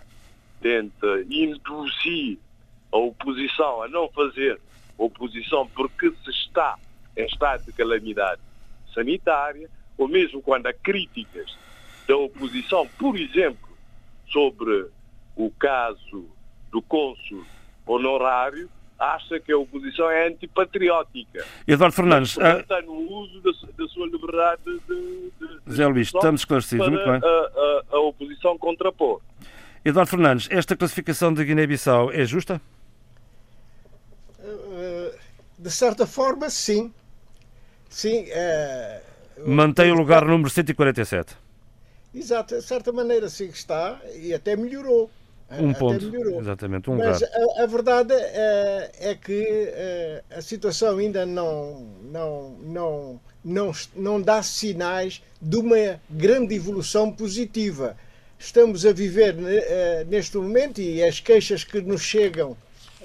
tenta 0.62 1.22
induzir 1.30 2.38
a 2.92 2.98
oposição 2.98 3.84
a 3.84 3.88
não 3.88 4.10
fazer 4.10 4.60
oposição 4.98 5.68
porque 5.68 6.12
se 6.24 6.30
está 6.32 6.78
em 7.18 7.26
estado 7.26 7.66
de 7.66 7.72
calamidade 7.74 8.40
sanitária, 8.94 9.70
ou 9.98 10.08
mesmo 10.08 10.42
quando 10.42 10.68
há 10.68 10.74
críticas 10.74 11.58
da 12.08 12.16
oposição, 12.16 12.88
por 12.98 13.18
exemplo, 13.18 13.68
sobre 14.32 14.88
o 15.36 15.52
caso 15.52 16.26
do 16.72 16.82
cônsul 16.82 17.44
honorário, 17.86 18.70
acha 19.00 19.40
que 19.40 19.52
a 19.52 19.58
oposição 19.58 20.10
é 20.10 20.28
antipatriótica. 20.28 21.46
Eduardo 21.68 21.96
Fernandes, 21.96 22.34
Portanto, 22.34 22.58
ah, 22.58 22.62
está 22.62 22.82
no 22.82 22.94
uso 22.94 23.42
da, 23.42 23.52
da 23.78 23.88
sua 23.90 24.08
liberdade 24.08 24.62
de, 24.66 25.32
de, 25.40 25.60
de 25.68 25.74
Zé 25.74 25.86
Luís, 25.88 26.08
estamos 26.08 26.42
esclarecidos. 26.42 26.88
Muito 26.88 27.04
bem. 27.06 27.22
a, 27.24 27.28
a- 27.28 27.84
a 27.98 28.00
oposição 28.00 28.58
contrapor. 28.58 29.22
Eduardo 29.86 30.10
Fernandes, 30.10 30.48
esta 30.52 30.76
classificação 30.76 31.34
da 31.34 31.44
Guiné-Bissau 31.44 32.12
é 32.12 32.26
justa? 32.26 32.60
Eh, 34.40 35.16
De 35.60 35.72
certa 35.72 36.06
forma, 36.06 36.50
sim. 36.50 36.94
Sim. 37.90 38.26
eh, 38.30 39.02
Mantém 39.46 39.92
o 39.92 39.96
lugar 39.96 40.26
número 40.26 40.50
147. 40.50 41.36
Exato, 42.14 42.56
de 42.58 42.64
certa 42.64 42.92
maneira 42.92 43.30
sim 43.30 43.48
que 43.50 43.58
está 43.58 44.00
e 44.16 44.34
até 44.34 44.56
melhorou. 44.56 45.10
Um 45.58 45.70
Até 45.72 45.80
ponto. 45.80 46.06
melhorou. 46.12 46.42
Exatamente, 46.42 46.90
um 46.90 46.98
Mas 46.98 47.22
lugar. 47.22 47.30
a, 47.60 47.64
a 47.64 47.66
verdade 47.68 48.14
é, 48.14 48.92
é 49.00 49.16
que 49.16 49.44
eh, 49.70 50.24
a 50.30 50.42
situação 50.42 50.98
ainda 50.98 51.26
não, 51.26 51.88
não, 52.04 52.52
não, 52.62 53.22
não, 53.46 53.72
não 53.96 54.22
dá 54.22 54.44
sinais 54.44 55.22
de 55.42 55.56
uma 55.58 56.02
grande 56.10 56.56
evolução 56.56 57.12
positiva. 57.14 57.96
Estamos 58.38 58.86
a 58.86 58.92
viver 58.92 59.36
eh, 59.40 60.06
neste 60.10 60.36
momento 60.38 60.82
e 60.82 61.02
as 61.04 61.20
queixas 61.22 61.64
que 61.64 61.80
nos 61.80 62.02
chegam 62.02 62.58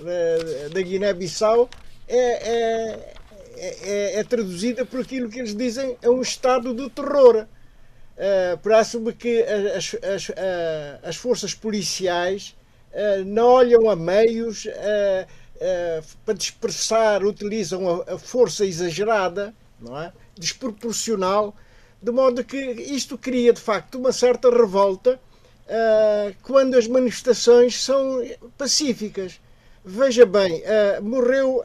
eh, 0.04 0.68
da 0.72 0.80
Guiné-Bissau 0.82 1.70
é, 2.08 2.18
é, 2.18 3.14
é, 3.62 4.18
é 4.18 4.24
traduzida 4.24 4.84
por 4.84 5.00
aquilo 5.00 5.28
que 5.28 5.38
eles 5.38 5.54
dizem 5.54 5.96
é 6.02 6.10
um 6.10 6.20
estado 6.20 6.74
de 6.74 6.90
terror. 6.90 7.46
Uh, 7.46 8.58
Parece-me 8.62 9.12
que 9.12 9.42
as, 9.42 9.96
as, 10.02 10.28
uh, 10.30 10.34
as 11.02 11.16
forças 11.16 11.54
policiais 11.54 12.56
uh, 12.92 13.24
não 13.24 13.46
olham 13.46 13.88
a 13.88 13.94
meios 13.94 14.66
para 16.24 16.34
dispersar, 16.34 17.24
utilizam 17.24 17.88
a, 17.88 18.14
a, 18.14 18.18
força 18.18 18.66
exagerada, 18.66 19.54
não 19.80 20.00
é? 20.00 20.12
desproporcional, 20.36 21.54
de 22.02 22.10
modo 22.10 22.42
que 22.42 22.56
isto 22.56 23.16
cria 23.16 23.52
de 23.52 23.60
facto 23.60 23.96
uma 23.96 24.10
certa 24.10 24.50
revolta 24.50 25.20
quando 26.42 26.76
as 26.76 26.88
manifestações 26.88 27.80
são 27.80 28.20
pacíficas. 28.58 29.40
Veja 29.84 30.26
bem, 30.26 30.62
morreu, 31.00 31.64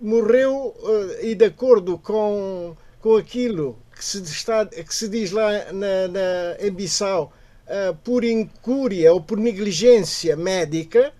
morreu 0.00 0.74
e 1.22 1.34
de 1.34 1.44
acordo 1.44 1.98
com, 1.98 2.76
com 3.00 3.16
aquilo 3.16 3.78
que 3.98 4.04
se, 4.04 4.22
está, 4.22 4.64
que 4.64 4.94
se 4.94 5.08
diz 5.08 5.32
lá 5.32 5.72
na, 5.72 6.08
na, 6.08 6.56
em 6.60 6.70
Bissau, 6.70 7.32
uh, 7.66 7.94
por 8.04 8.22
incúria 8.22 9.12
ou 9.12 9.20
por 9.20 9.38
negligência 9.38 10.36
médica, 10.36 11.12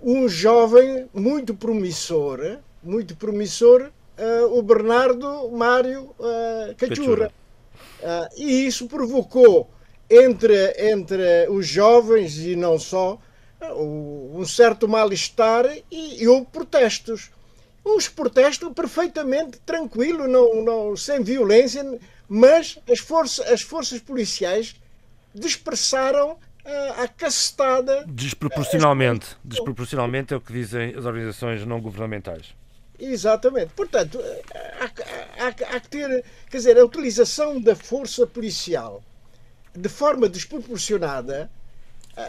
um 0.00 0.28
jovem 0.28 1.08
muito 1.12 1.54
promissor, 1.54 2.58
muito 2.82 3.16
promissor, 3.16 3.90
uh, 4.16 4.56
o 4.58 4.62
Bernardo 4.62 5.50
Mário 5.50 6.14
uh, 6.20 6.74
Cachura. 6.76 7.32
e 8.36 8.66
isso 8.66 8.86
provocou 8.86 9.68
entre, 10.08 10.74
entre 10.78 11.48
os 11.48 11.66
jovens 11.66 12.38
e 12.38 12.54
não 12.54 12.78
só 12.78 13.18
um 13.76 14.44
certo 14.46 14.88
mal-estar 14.88 15.66
e, 15.90 16.22
e 16.22 16.26
houve 16.26 16.46
protestos 16.46 17.30
uns 17.84 18.08
protestos 18.08 18.72
perfeitamente 18.72 19.58
tranquilo, 19.60 20.28
não, 20.28 20.62
não, 20.62 20.96
sem 20.96 21.22
violência, 21.22 21.84
mas 22.28 22.78
as 22.90 22.98
forças, 22.98 23.46
as 23.50 23.62
forças 23.62 24.00
policiais 24.00 24.76
dispersaram 25.34 26.38
a, 26.64 27.02
a 27.04 27.08
cacetada. 27.08 28.04
Desproporcionalmente. 28.06 29.36
Desproporcionalmente 29.44 30.34
é 30.34 30.36
o 30.36 30.40
que 30.40 30.52
dizem 30.52 30.94
as 30.94 31.04
organizações 31.04 31.64
não 31.64 31.80
governamentais. 31.80 32.54
Exatamente. 32.98 33.72
Portanto, 33.74 34.20
há, 34.78 35.44
há, 35.44 35.48
há 35.48 35.80
que 35.80 35.88
ter. 35.88 36.24
Quer 36.50 36.56
dizer, 36.58 36.78
a 36.78 36.84
utilização 36.84 37.60
da 37.60 37.74
força 37.74 38.26
policial 38.26 39.02
de 39.74 39.88
forma 39.88 40.28
desproporcionada 40.28 41.50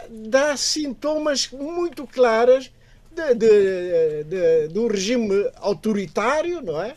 dá 0.08 0.56
sintomas 0.56 1.50
muito 1.50 2.06
claros 2.06 2.72
de, 3.14 3.34
de, 3.34 4.24
de, 4.24 4.68
do 4.68 4.86
regime 4.88 5.50
autoritário, 5.56 6.60
não 6.62 6.80
é? 6.80 6.94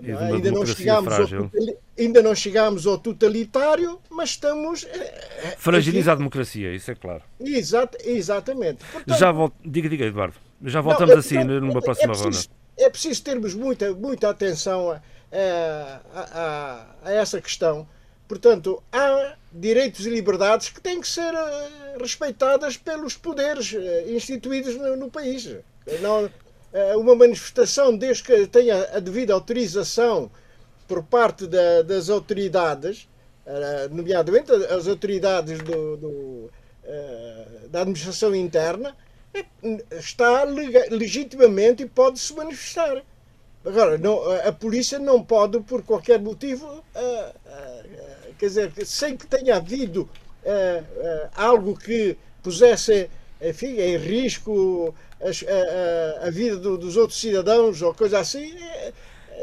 Não 0.00 0.18
é? 0.18 0.32
Ainda, 0.32 0.50
não 0.50 0.64
chegámos 0.64 1.12
ao, 1.12 1.50
ainda 1.98 2.22
não 2.22 2.34
chegámos 2.34 2.86
ao 2.86 2.98
totalitário, 2.98 4.00
mas 4.08 4.30
estamos. 4.30 4.86
Fragiliza 5.58 6.12
a 6.12 6.14
democracia, 6.14 6.74
isso 6.74 6.90
é 6.90 6.94
claro. 6.94 7.22
Exato, 7.38 7.98
exatamente. 8.02 8.84
Portanto, 8.90 9.18
Já 9.18 9.30
volto, 9.30 9.54
diga, 9.64 9.88
diga, 9.88 10.06
Eduardo. 10.06 10.36
Já 10.64 10.80
voltamos 10.80 11.14
não, 11.14 11.20
assim 11.20 11.44
não, 11.44 11.60
numa 11.60 11.80
próxima 11.80 12.12
é 12.12 12.16
preciso, 12.16 12.48
ronda. 12.48 12.54
É 12.78 12.90
preciso 12.90 13.22
termos 13.22 13.54
muita, 13.54 13.92
muita 13.92 14.30
atenção 14.30 14.90
a, 14.90 15.00
a, 15.32 16.00
a, 16.14 16.86
a 17.04 17.12
essa 17.12 17.40
questão. 17.40 17.86
Portanto, 18.26 18.82
há 18.92 19.36
direitos 19.52 20.06
e 20.06 20.10
liberdades 20.10 20.68
que 20.68 20.80
têm 20.80 21.00
que 21.00 21.08
ser 21.08 21.32
respeitadas 21.98 22.76
pelos 22.76 23.16
poderes 23.16 23.74
instituídos 24.06 24.76
no, 24.76 25.10
país. 25.10 25.48
Não, 26.00 26.30
uma 26.96 27.14
manifestação, 27.14 27.96
desde 27.96 28.22
que 28.22 28.46
tenha 28.46 28.88
a 28.94 29.00
devida 29.00 29.34
autorização 29.34 30.30
por 30.86 31.02
parte 31.02 31.46
da, 31.46 31.82
das 31.82 32.08
autoridades, 32.08 33.08
nomeadamente 33.90 34.52
as 34.52 34.86
autoridades 34.86 35.58
do, 35.58 35.96
do, 35.96 36.50
da 37.68 37.80
administração 37.80 38.34
interna, 38.34 38.96
está 39.90 40.44
legitimamente 40.90 41.82
e 41.82 41.86
pode 41.86 42.18
se 42.18 42.34
manifestar. 42.34 43.02
Agora, 43.64 43.98
não, 43.98 44.18
a 44.46 44.52
polícia 44.52 44.98
não 44.98 45.22
pode, 45.22 45.60
por 45.60 45.82
qualquer 45.82 46.18
motivo, 46.18 46.82
quer 48.40 48.46
dizer, 48.46 48.72
sem 48.86 49.16
que 49.16 49.26
tenha 49.26 49.56
havido 49.56 50.08
uh, 50.44 51.28
algo 51.36 51.76
que 51.76 52.16
pusesse 52.42 53.08
enfim, 53.40 53.78
em 53.78 53.96
risco 53.96 54.94
a, 55.20 56.24
a, 56.24 56.26
a 56.26 56.30
vida 56.30 56.56
do, 56.56 56.76
dos 56.76 56.96
outros 56.96 57.20
cidadãos 57.20 57.80
ou 57.80 57.94
coisa 57.94 58.18
assim, 58.18 58.54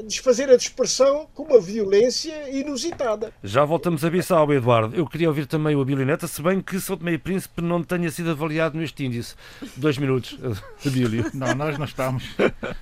desfazer 0.04 0.50
a 0.50 0.58
dispersão 0.58 1.28
com 1.34 1.44
uma 1.44 1.60
violência 1.60 2.50
inusitada. 2.50 3.32
Já 3.44 3.64
voltamos 3.66 4.04
a 4.04 4.10
Bissau, 4.10 4.52
Eduardo. 4.54 4.96
Eu 4.96 5.08
queria 5.08 5.28
ouvir 5.28 5.46
também 5.46 5.76
o 5.76 5.82
Abílio 5.82 6.06
Neto, 6.06 6.28
se 6.28 6.42
bem 6.42 6.62
que 6.62 6.80
São 6.80 6.98
Tomé 6.98 7.14
e 7.14 7.18
Príncipe 7.18 7.62
não 7.62 7.84
tenha 7.84 8.10
sido 8.12 8.32
avaliado 8.32 8.78
neste 8.78 9.06
índice. 9.06 9.36
Dois 9.76 9.98
minutos, 9.98 10.38
Abílio. 10.86 11.30
Não, 11.34 11.54
nós 11.56 11.78
não 11.78 11.86
estamos, 11.86 12.24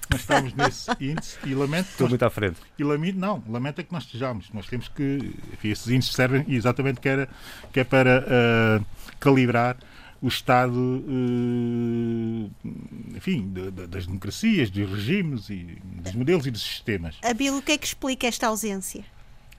não 0.09 0.18
estamos 0.18 0.53
nesse 0.53 0.91
índice 0.99 1.38
e 1.45 1.53
lamento... 1.53 1.89
Estou 1.89 2.09
muito 2.09 2.24
à 2.24 2.30
frente. 2.30 2.57
E 2.78 2.84
lamento, 2.84 3.18
não, 3.18 3.43
lamento 3.47 3.82
é 3.82 3.84
que 3.84 3.93
nós 3.93 4.03
estejamos. 4.03 4.49
Nós 4.53 4.68
temos 4.68 4.88
que... 4.88 5.34
Enfim, 5.53 5.70
esses 5.70 5.88
índices 5.88 6.13
servem 6.13 6.45
exatamente 6.47 6.99
que, 6.99 7.09
era, 7.09 7.30
que 7.72 7.80
é 7.80 7.84
para 7.84 8.26
uh, 8.82 8.86
calibrar 9.20 9.78
o 10.22 10.28
estado, 10.28 11.03
enfim, 13.16 13.51
das 13.89 14.05
democracias, 14.07 14.70
dos 14.70 14.89
regimes, 14.89 15.49
e 15.49 15.78
dos 15.84 16.13
modelos 16.13 16.47
e 16.47 16.51
dos 16.51 16.63
sistemas. 16.63 17.18
Abilo, 17.24 17.57
o 17.57 17.61
que 17.61 17.74
é 17.74 17.78
que 17.78 17.86
explica 17.86 18.28
esta 18.28 18.47
ausência? 18.47 19.03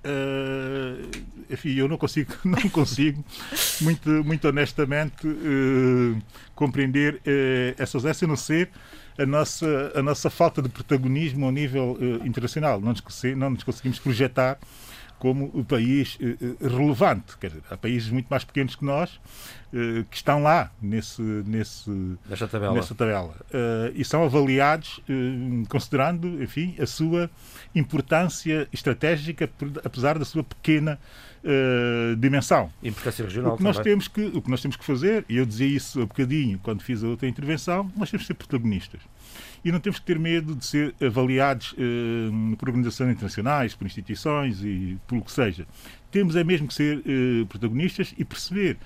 Uh, 0.06 1.10
enfim, 1.50 1.74
eu 1.74 1.88
não 1.88 1.98
consigo, 1.98 2.32
não 2.44 2.68
consigo 2.70 3.24
muito, 3.80 4.08
muito 4.24 4.46
honestamente 4.46 5.26
uh, 5.26 6.22
compreender 6.54 7.14
uh, 7.14 7.74
essa 7.76 7.96
ausência, 7.96 8.24
a 8.24 8.28
não 8.28 8.36
ser 8.36 8.70
a 9.18 9.26
nossa, 9.26 9.92
a 9.96 10.02
nossa 10.02 10.30
falta 10.30 10.62
de 10.62 10.68
protagonismo 10.68 11.46
ao 11.46 11.50
nível 11.50 11.98
internacional. 12.24 12.80
Não 12.80 12.92
nos, 12.92 13.02
não 13.36 13.50
nos 13.50 13.64
conseguimos 13.64 13.98
projetar 13.98 14.58
como 15.18 15.50
o 15.54 15.64
país 15.64 16.18
relevante. 16.60 17.36
Quer 17.38 17.48
dizer, 17.48 17.62
há 17.70 17.76
países 17.76 18.10
muito 18.10 18.26
mais 18.28 18.44
pequenos 18.44 18.74
que 18.74 18.84
nós 18.84 19.20
que 20.10 20.16
estão 20.16 20.42
lá 20.42 20.70
nesse, 20.80 21.20
nesse, 21.20 21.90
nessa 22.26 22.48
tabela, 22.48 22.72
nessa 22.72 22.94
tabela. 22.94 23.34
e 23.94 24.02
são 24.04 24.24
avaliados 24.24 25.00
considerando, 25.68 26.42
enfim, 26.42 26.74
a 26.80 26.86
sua 26.86 27.28
importância 27.74 28.66
estratégica, 28.72 29.50
apesar 29.84 30.18
da 30.18 30.24
sua 30.24 30.42
pequena 30.42 30.98
uh, 31.46 32.16
dimensão. 32.16 32.70
Importância 32.82 33.24
regional 33.24 33.54
o 33.54 33.56
que, 33.56 33.62
nós 33.62 33.76
também. 33.76 33.92
temos 33.92 34.08
que, 34.08 34.24
o 34.24 34.42
que 34.42 34.50
nós 34.50 34.60
temos 34.60 34.76
que 34.76 34.84
fazer, 34.84 35.24
e 35.28 35.36
eu 35.36 35.46
dizia 35.46 35.66
isso 35.66 36.00
um 36.00 36.06
bocadinho 36.06 36.58
quando 36.62 36.82
fiz 36.82 37.02
a 37.02 37.08
outra 37.08 37.28
intervenção, 37.28 37.90
nós 37.96 38.10
temos 38.10 38.22
que 38.24 38.26
ser 38.26 38.34
protagonistas. 38.34 39.00
E 39.66 39.72
não 39.72 39.80
temos 39.80 39.98
que 39.98 40.06
ter 40.06 40.16
medo 40.16 40.54
de 40.54 40.64
ser 40.64 40.94
avaliados 41.04 41.72
uh, 41.72 42.56
por 42.56 42.68
organizações 42.68 43.10
internacionais, 43.10 43.74
por 43.74 43.84
instituições 43.84 44.62
e 44.62 44.96
pelo 45.08 45.22
que 45.22 45.32
seja. 45.32 45.66
Temos 46.08 46.36
é 46.36 46.44
mesmo 46.44 46.68
que 46.68 46.74
ser 46.74 46.98
uh, 46.98 47.46
protagonistas 47.46 48.14
e 48.16 48.24
perceber 48.24 48.76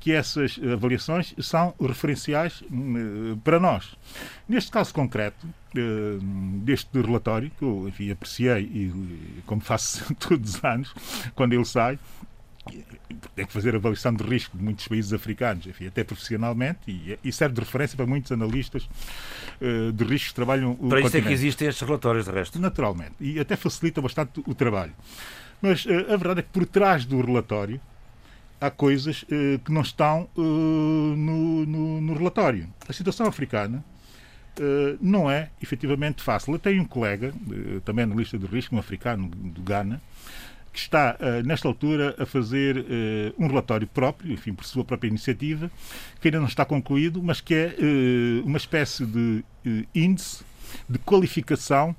que 0.00 0.12
essas 0.12 0.58
avaliações 0.72 1.34
são 1.40 1.74
referenciais 1.78 2.62
uh, 2.62 3.36
para 3.44 3.60
nós. 3.60 3.94
Neste 4.48 4.70
caso 4.70 4.94
concreto, 4.94 5.46
uh, 5.46 6.18
deste 6.64 6.98
relatório, 6.98 7.50
que 7.58 7.62
eu 7.62 7.86
enfim, 7.86 8.10
apreciei, 8.10 8.62
e 8.62 9.42
como 9.44 9.60
faço 9.60 10.12
todos 10.16 10.54
os 10.54 10.64
anos, 10.64 10.94
quando 11.34 11.52
ele 11.52 11.66
sai, 11.66 11.98
tem 13.34 13.46
que 13.46 13.52
fazer 13.52 13.74
avaliação 13.74 14.12
de 14.12 14.22
risco 14.22 14.56
de 14.56 14.62
muitos 14.62 14.86
países 14.86 15.12
africanos, 15.12 15.66
enfim, 15.66 15.86
até 15.86 16.04
profissionalmente, 16.04 16.78
e, 16.86 17.18
e, 17.24 17.32
serve 17.32 17.54
de 17.54 17.60
referência 17.60 17.96
para 17.96 18.06
muitos 18.06 18.30
analistas 18.30 18.88
uh, 19.60 19.92
de 19.92 20.04
risco 20.04 20.28
que 20.28 20.34
trabalham 20.34 20.76
o 20.78 20.88
Para 20.88 21.00
isso 21.00 21.16
é 21.16 21.20
que 21.20 21.32
existem 21.32 21.68
estes 21.68 21.86
relatórios, 21.86 22.26
de 22.26 22.32
resto. 22.32 22.58
Naturalmente, 22.58 23.14
e 23.20 23.40
até 23.40 23.56
facilita 23.56 24.00
bastante 24.02 24.42
o 24.46 24.54
trabalho. 24.54 24.92
Mas 25.60 25.84
uh, 25.86 26.12
a 26.12 26.16
verdade 26.16 26.40
é 26.40 26.42
que 26.42 26.50
por 26.50 26.66
trás 26.66 27.04
do 27.04 27.20
relatório 27.20 27.80
há 28.60 28.70
coisas 28.70 29.22
uh, 29.22 29.58
que 29.64 29.72
não 29.72 29.80
estão 29.80 30.28
no, 30.36 31.66
no, 31.66 32.00
no, 32.00 32.14
relatório. 32.14 32.68
A 32.86 32.92
situação 32.92 33.26
africana 33.26 33.82
não 35.00 35.30
é 35.30 35.48
efetivamente 35.62 36.22
fácil. 36.22 36.52
Eu 36.52 36.58
tenho 36.58 36.82
um 36.82 36.84
colega, 36.84 37.32
também 37.82 38.04
na 38.04 38.14
lista 38.14 38.36
de 38.36 38.44
risco, 38.44 38.76
um 38.76 38.78
africano 38.78 39.26
do 39.28 39.62
Ghana, 39.62 40.02
que 40.72 40.78
está, 40.78 41.16
nesta 41.44 41.66
altura, 41.66 42.14
a 42.18 42.24
fazer 42.24 42.84
um 43.38 43.46
relatório 43.46 43.86
próprio, 43.86 44.32
enfim, 44.32 44.52
por 44.54 44.64
sua 44.64 44.84
própria 44.84 45.08
iniciativa, 45.08 45.70
que 46.20 46.28
ainda 46.28 46.38
não 46.38 46.46
está 46.46 46.64
concluído, 46.64 47.22
mas 47.22 47.40
que 47.40 47.54
é 47.54 47.74
uma 48.44 48.56
espécie 48.56 49.04
de 49.04 49.44
índice 49.94 50.44
de 50.88 50.98
qualificação 50.98 51.94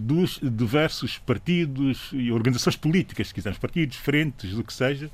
dos 0.00 0.38
diversos 0.42 1.18
partidos 1.18 2.10
e 2.12 2.30
organizações 2.30 2.76
políticas, 2.76 3.28
se 3.28 3.34
quisermos, 3.34 3.58
partidos, 3.58 3.96
frentes, 3.96 4.56
o 4.56 4.62
que 4.64 4.72
seja, 4.72 5.10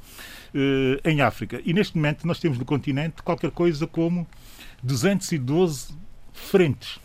em 1.04 1.20
África. 1.20 1.60
E 1.64 1.72
neste 1.72 1.96
momento 1.96 2.26
nós 2.26 2.38
temos 2.38 2.58
no 2.58 2.64
continente 2.64 3.22
qualquer 3.22 3.50
coisa 3.50 3.86
como 3.86 4.26
212 4.82 5.94
frentes, 6.32 6.98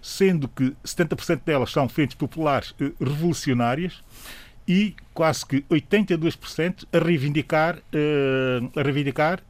sendo 0.00 0.48
que 0.48 0.74
70% 0.84 1.42
delas 1.44 1.70
são 1.70 1.88
frentes 1.88 2.16
populares 2.16 2.74
revolucionárias 2.98 4.02
e 4.66 4.94
quase 5.12 5.44
que 5.44 5.60
82% 5.62 6.86
a 6.92 6.98
reivindicar, 6.98 7.78
a 8.76 8.82
reivindicar 8.82 9.42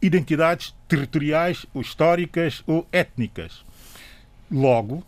identidades 0.00 0.74
territoriais 0.86 1.66
ou 1.74 1.80
históricas 1.80 2.62
ou 2.66 2.86
étnicas. 2.92 3.64
Logo, 4.50 5.04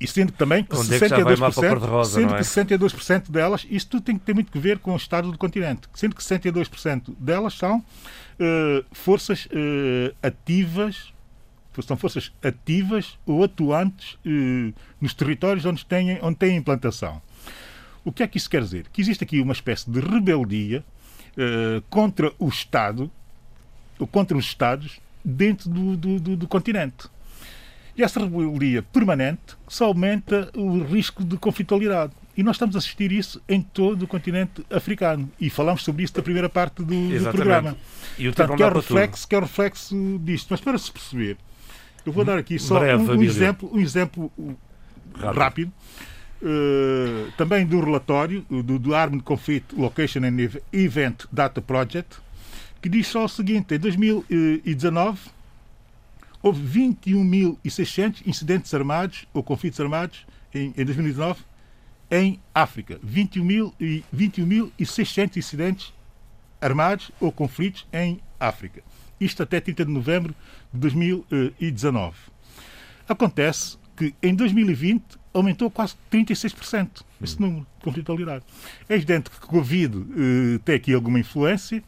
e 0.00 0.06
sendo 0.06 0.32
que 0.32 0.38
também 0.38 0.62
que 0.62 0.76
Onde 0.76 0.88
62%, 0.88 1.64
é 1.64 1.86
rosa, 1.86 2.20
sendo 2.20 2.34
é? 2.34 2.38
que 2.38 2.44
62% 2.44 3.30
delas, 3.30 3.66
isto 3.68 3.90
tudo 3.90 4.02
tem 4.04 4.16
que 4.16 4.24
ter 4.24 4.32
muito 4.32 4.52
que 4.52 4.58
ver 4.58 4.78
com 4.78 4.92
o 4.92 4.96
estado 4.96 5.30
do 5.30 5.36
continente, 5.36 5.88
sendo 5.94 6.14
que 6.14 6.22
62% 6.22 7.14
delas 7.18 7.54
são 7.54 7.78
uh, 7.78 8.84
forças 8.92 9.46
uh, 9.46 10.14
ativas, 10.22 11.12
são 11.80 11.96
forças 11.96 12.32
ativas 12.42 13.18
ou 13.24 13.44
atuantes 13.44 14.14
uh, 14.14 14.74
nos 15.00 15.14
territórios 15.14 15.64
onde 15.64 15.84
têm, 15.84 16.18
onde 16.22 16.36
têm 16.36 16.56
implantação. 16.56 17.22
O 18.04 18.10
que 18.10 18.22
é 18.22 18.26
que 18.26 18.38
isso 18.38 18.48
quer 18.48 18.62
dizer? 18.62 18.86
Que 18.92 19.00
existe 19.00 19.22
aqui 19.22 19.40
uma 19.40 19.52
espécie 19.52 19.90
de 19.90 20.00
rebeldia 20.00 20.84
contra 21.90 22.32
o 22.38 22.48
Estado, 22.48 23.10
ou 23.98 24.06
contra 24.06 24.36
os 24.36 24.44
Estados, 24.44 24.98
dentro 25.24 25.68
do, 25.68 25.96
do, 25.96 26.20
do, 26.20 26.36
do 26.36 26.48
continente. 26.48 27.08
E 27.96 28.02
essa 28.02 28.20
rebeldia 28.20 28.82
permanente 28.82 29.56
só 29.66 29.86
aumenta 29.86 30.50
o 30.56 30.82
risco 30.82 31.24
de 31.24 31.36
conflitualidade. 31.36 32.12
E 32.36 32.42
nós 32.44 32.54
estamos 32.54 32.76
a 32.76 32.78
assistir 32.78 33.10
isso 33.10 33.42
em 33.48 33.60
todo 33.60 34.04
o 34.04 34.06
continente 34.06 34.64
africano. 34.70 35.28
E 35.40 35.50
falamos 35.50 35.82
sobre 35.82 36.04
isso 36.04 36.14
na 36.16 36.22
primeira 36.22 36.48
parte 36.48 36.76
do, 36.76 36.84
do 36.84 37.30
programa. 37.30 37.76
E 38.16 38.28
o 38.28 38.32
Portanto, 38.32 38.56
que 38.56 38.62
é, 38.62 38.66
o 38.66 38.72
reflexo, 38.72 39.28
que 39.28 39.34
é 39.34 39.38
o 39.38 39.40
reflexo 39.40 40.20
disto. 40.22 40.46
Mas 40.50 40.60
para 40.60 40.78
se 40.78 40.92
perceber, 40.92 41.36
eu 42.08 42.12
vou 42.12 42.24
dar 42.24 42.38
aqui 42.38 42.58
só 42.58 42.80
Breve, 42.80 43.02
um, 43.02 43.18
um 43.18 43.22
exemplo, 43.22 43.70
um 43.72 43.80
exemplo 43.80 44.32
rápido. 45.14 45.38
rápido 45.38 45.72
uh, 46.42 47.32
também 47.36 47.66
do 47.66 47.80
relatório 47.80 48.44
do, 48.48 48.78
do 48.78 48.94
Armed 48.94 49.22
Conflict 49.22 49.74
Location 49.74 50.20
and 50.20 50.60
Event 50.72 51.24
Data 51.30 51.60
Project, 51.60 52.16
que 52.80 52.88
diz 52.88 53.06
só 53.08 53.24
o 53.24 53.28
seguinte: 53.28 53.74
em 53.74 53.78
2019 53.78 55.18
houve 56.42 56.62
21.600 56.96 58.26
incidentes 58.26 58.72
armados 58.72 59.26
ou 59.34 59.42
conflitos 59.42 59.80
armados 59.80 60.26
em, 60.54 60.72
em 60.76 60.84
2019 60.84 61.40
em 62.10 62.40
África. 62.54 62.98
21.600 63.04 64.04
21 64.12 64.72
incidentes 65.36 65.92
armados 66.60 67.10
ou 67.20 67.30
conflitos 67.30 67.86
em 67.92 68.20
África. 68.40 68.82
Isto 69.20 69.42
até 69.42 69.60
30 69.60 69.84
de 69.84 69.90
novembro 69.90 70.34
de 70.72 70.80
2019. 70.80 72.16
Acontece 73.08 73.78
que 73.96 74.14
em 74.22 74.34
2020 74.34 75.02
aumentou 75.34 75.70
quase 75.70 75.94
36% 76.12 77.02
esse 77.22 77.40
número 77.40 77.66
de 77.78 77.84
conflitualidade. 77.84 78.44
É 78.88 78.94
evidente 78.94 79.30
que 79.30 79.36
o 79.36 79.48
Covid 79.48 79.96
eh, 79.96 80.60
tem 80.64 80.74
aqui 80.76 80.94
alguma 80.94 81.18
influência, 81.18 81.82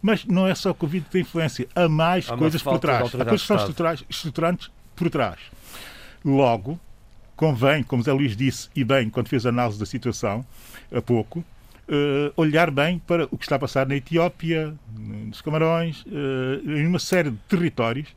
mas 0.00 0.24
não 0.24 0.46
é 0.46 0.54
só 0.54 0.70
o 0.70 0.74
Covid 0.74 1.04
que 1.04 1.10
tem 1.10 1.20
influência. 1.22 1.66
Há 1.74 1.88
mais 1.88 2.30
Há 2.30 2.36
coisas 2.36 2.62
por 2.62 2.78
trás. 2.78 3.14
Há 3.14 3.24
coisas 3.24 3.42
que 3.42 3.46
são 3.46 3.56
estruturais, 3.56 4.04
estruturantes 4.08 4.70
por 4.94 5.10
trás. 5.10 5.40
Logo, 6.24 6.78
convém, 7.34 7.82
como 7.82 8.02
Zé 8.02 8.12
Luís 8.12 8.36
disse, 8.36 8.68
e 8.74 8.84
bem, 8.84 9.10
quando 9.10 9.28
fez 9.28 9.44
a 9.44 9.48
análise 9.48 9.78
da 9.78 9.86
situação, 9.86 10.44
há 10.92 11.02
pouco, 11.02 11.44
uh, 11.88 12.32
olhar 12.36 12.70
bem 12.70 12.98
para 13.06 13.24
o 13.30 13.38
que 13.38 13.44
está 13.44 13.56
a 13.56 13.58
passar 13.58 13.86
na 13.86 13.96
Etiópia, 13.96 14.74
nos 14.96 15.40
Camarões, 15.40 16.04
uh, 16.06 16.70
em 16.70 16.86
uma 16.86 16.98
série 16.98 17.30
de 17.30 17.38
territórios 17.48 18.08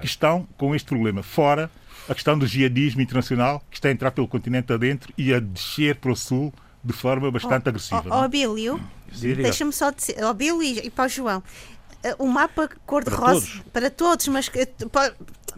que 0.00 0.06
estão 0.06 0.46
com 0.56 0.74
este 0.74 0.88
problema. 0.88 1.22
Fora 1.22 1.70
a 2.08 2.14
questão 2.14 2.38
do 2.38 2.46
jihadismo 2.46 3.00
internacional, 3.00 3.62
que 3.70 3.76
está 3.76 3.88
a 3.88 3.92
entrar 3.92 4.10
pelo 4.10 4.26
continente 4.26 4.72
adentro 4.72 5.12
e 5.16 5.32
a 5.32 5.38
descer 5.38 5.96
para 5.96 6.10
o 6.10 6.16
sul 6.16 6.52
de 6.82 6.92
forma 6.92 7.30
bastante 7.30 7.66
oh, 7.66 7.68
agressiva. 7.68 8.04
Ó 8.08 8.22
oh, 8.22 8.24
oh, 8.24 8.28
Bílio, 8.28 8.80
deixa-me 9.36 9.72
só 9.72 9.90
dizer, 9.90 10.16
ó 10.24 10.30
oh, 10.30 10.34
Bílio 10.34 10.62
e 10.62 10.90
para 10.90 11.04
o 11.04 11.08
João, 11.08 11.42
o 12.18 12.26
mapa 12.26 12.68
cor-de-rosa 12.86 13.46
para 13.72 13.90
todos, 13.90 14.28
mas 14.28 14.50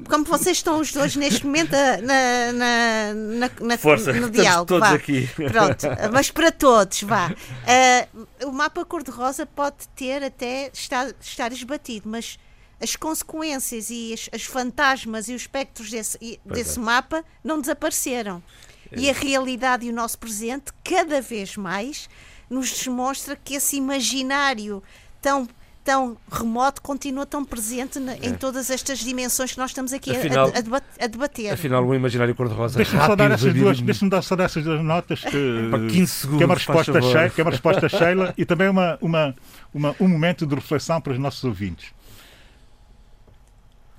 como 0.09 0.25
vocês 0.25 0.57
estão 0.59 0.81
os 0.81 0.93
dois 0.93 1.15
neste 1.17 1.45
momento 1.45 1.73
na, 1.73 2.53
na, 2.53 3.15
na, 3.15 3.51
na 3.61 3.79
Força, 3.79 4.13
no 4.13 4.31
diálogo, 4.31 4.67
todos 4.67 4.89
vá. 4.89 4.95
aqui. 4.95 5.29
Pronto, 5.35 5.87
mas 6.13 6.31
para 6.31 6.51
todos, 6.51 7.03
vá. 7.03 7.31
Uh, 7.31 8.27
o 8.49 8.53
mapa 8.53 8.85
cor-de-rosa 8.85 9.47
pode 9.47 9.89
ter 9.95 10.23
até 10.23 10.71
estar, 10.73 11.15
estar 11.21 11.53
esbatido, 11.53 12.09
mas 12.09 12.39
as 12.81 12.97
consequências 12.97 13.91
e 13.91 14.13
as, 14.13 14.29
as 14.33 14.43
fantasmas 14.43 15.29
e 15.29 15.35
os 15.35 15.43
espectros 15.43 15.91
desse, 15.91 16.41
desse 16.45 16.79
é. 16.79 16.83
mapa 16.83 17.25
não 17.45 17.61
desapareceram. 17.61 18.43
É. 18.91 19.01
E 19.01 19.11
a 19.11 19.13
realidade 19.13 19.87
e 19.87 19.91
o 19.91 19.93
nosso 19.93 20.19
presente, 20.19 20.73
cada 20.83 21.21
vez 21.21 21.57
mais, 21.57 22.09
nos 22.51 22.73
demonstra 22.83 23.37
que 23.37 23.55
esse 23.55 23.77
imaginário 23.77 24.83
tão 25.21 25.49
tão 25.85 26.17
remoto 26.31 26.81
continua 26.81 27.27
tão 27.27 27.45
presente 27.45 27.99
na, 27.99 28.17
em 28.17 28.35
todas 28.35 28.71
estas 28.71 28.99
dimensões 29.01 29.53
que 29.53 29.59
nós 29.59 29.71
estamos 29.71 29.93
aqui 29.93 30.15
a- 30.15 30.19
Afinal- 30.19 30.47
a, 30.55 30.59
a 30.59 30.61
deba- 30.61 30.83
a 31.01 31.07
debater. 31.07 31.53
Afinal, 31.53 31.85
o 31.85 31.95
imaginário 31.95 32.35
cor-de-rosa 32.35 32.77
Deixa-me 32.77 32.99
só 32.99 33.17
dar 33.17 34.23
só 34.23 34.37
dar 34.37 34.45
essas 34.45 34.63
duas 34.65 34.83
notas 34.85 35.21
que, 35.21 35.69
Para 35.71 35.87
15 35.87 36.07
segundos, 36.07 36.39
que 36.39 36.43
é 36.43 36.47
uma 36.47 36.55
resposta 36.55 37.03
cheia, 37.03 37.31
que 37.31 37.41
é 37.41 37.45
uma 37.45 37.51
resposta 37.51 37.89
Sheila 37.89 38.35
e 38.39 38.45
também 38.45 38.69
uma, 38.69 38.97
uma, 39.01 39.35
uma- 39.75 39.97
um 39.99 40.07
momento 40.09 40.47
de 40.47 40.55
reflexão 40.55 41.01
para 41.01 41.13
os 41.13 41.19
nossos 41.19 41.43
ouvintes. 41.45 41.93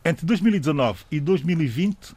Entre 0.05 0.25
2019 0.25 1.05
e 1.11 1.19
2020 1.19 2.13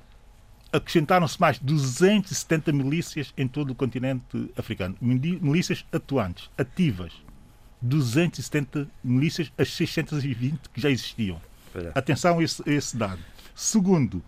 acrescentaram-se 0.72 1.40
mais 1.40 1.58
270 1.58 2.72
milícias 2.72 3.32
em 3.38 3.46
todo 3.46 3.70
o 3.70 3.74
continente 3.74 4.50
africano. 4.56 4.96
Milícias 5.00 5.84
atuantes, 5.92 6.50
ativas. 6.58 7.12
270 7.80 8.88
milícias, 9.02 9.52
as 9.56 9.70
620 9.70 10.68
que 10.72 10.80
já 10.80 10.90
existiam. 10.90 11.40
Olha. 11.74 11.92
Atenção 11.94 12.38
a 12.38 12.42
esse, 12.42 12.62
a 12.68 12.72
esse 12.72 12.96
dado. 12.96 13.20
Segundo, 13.54 14.22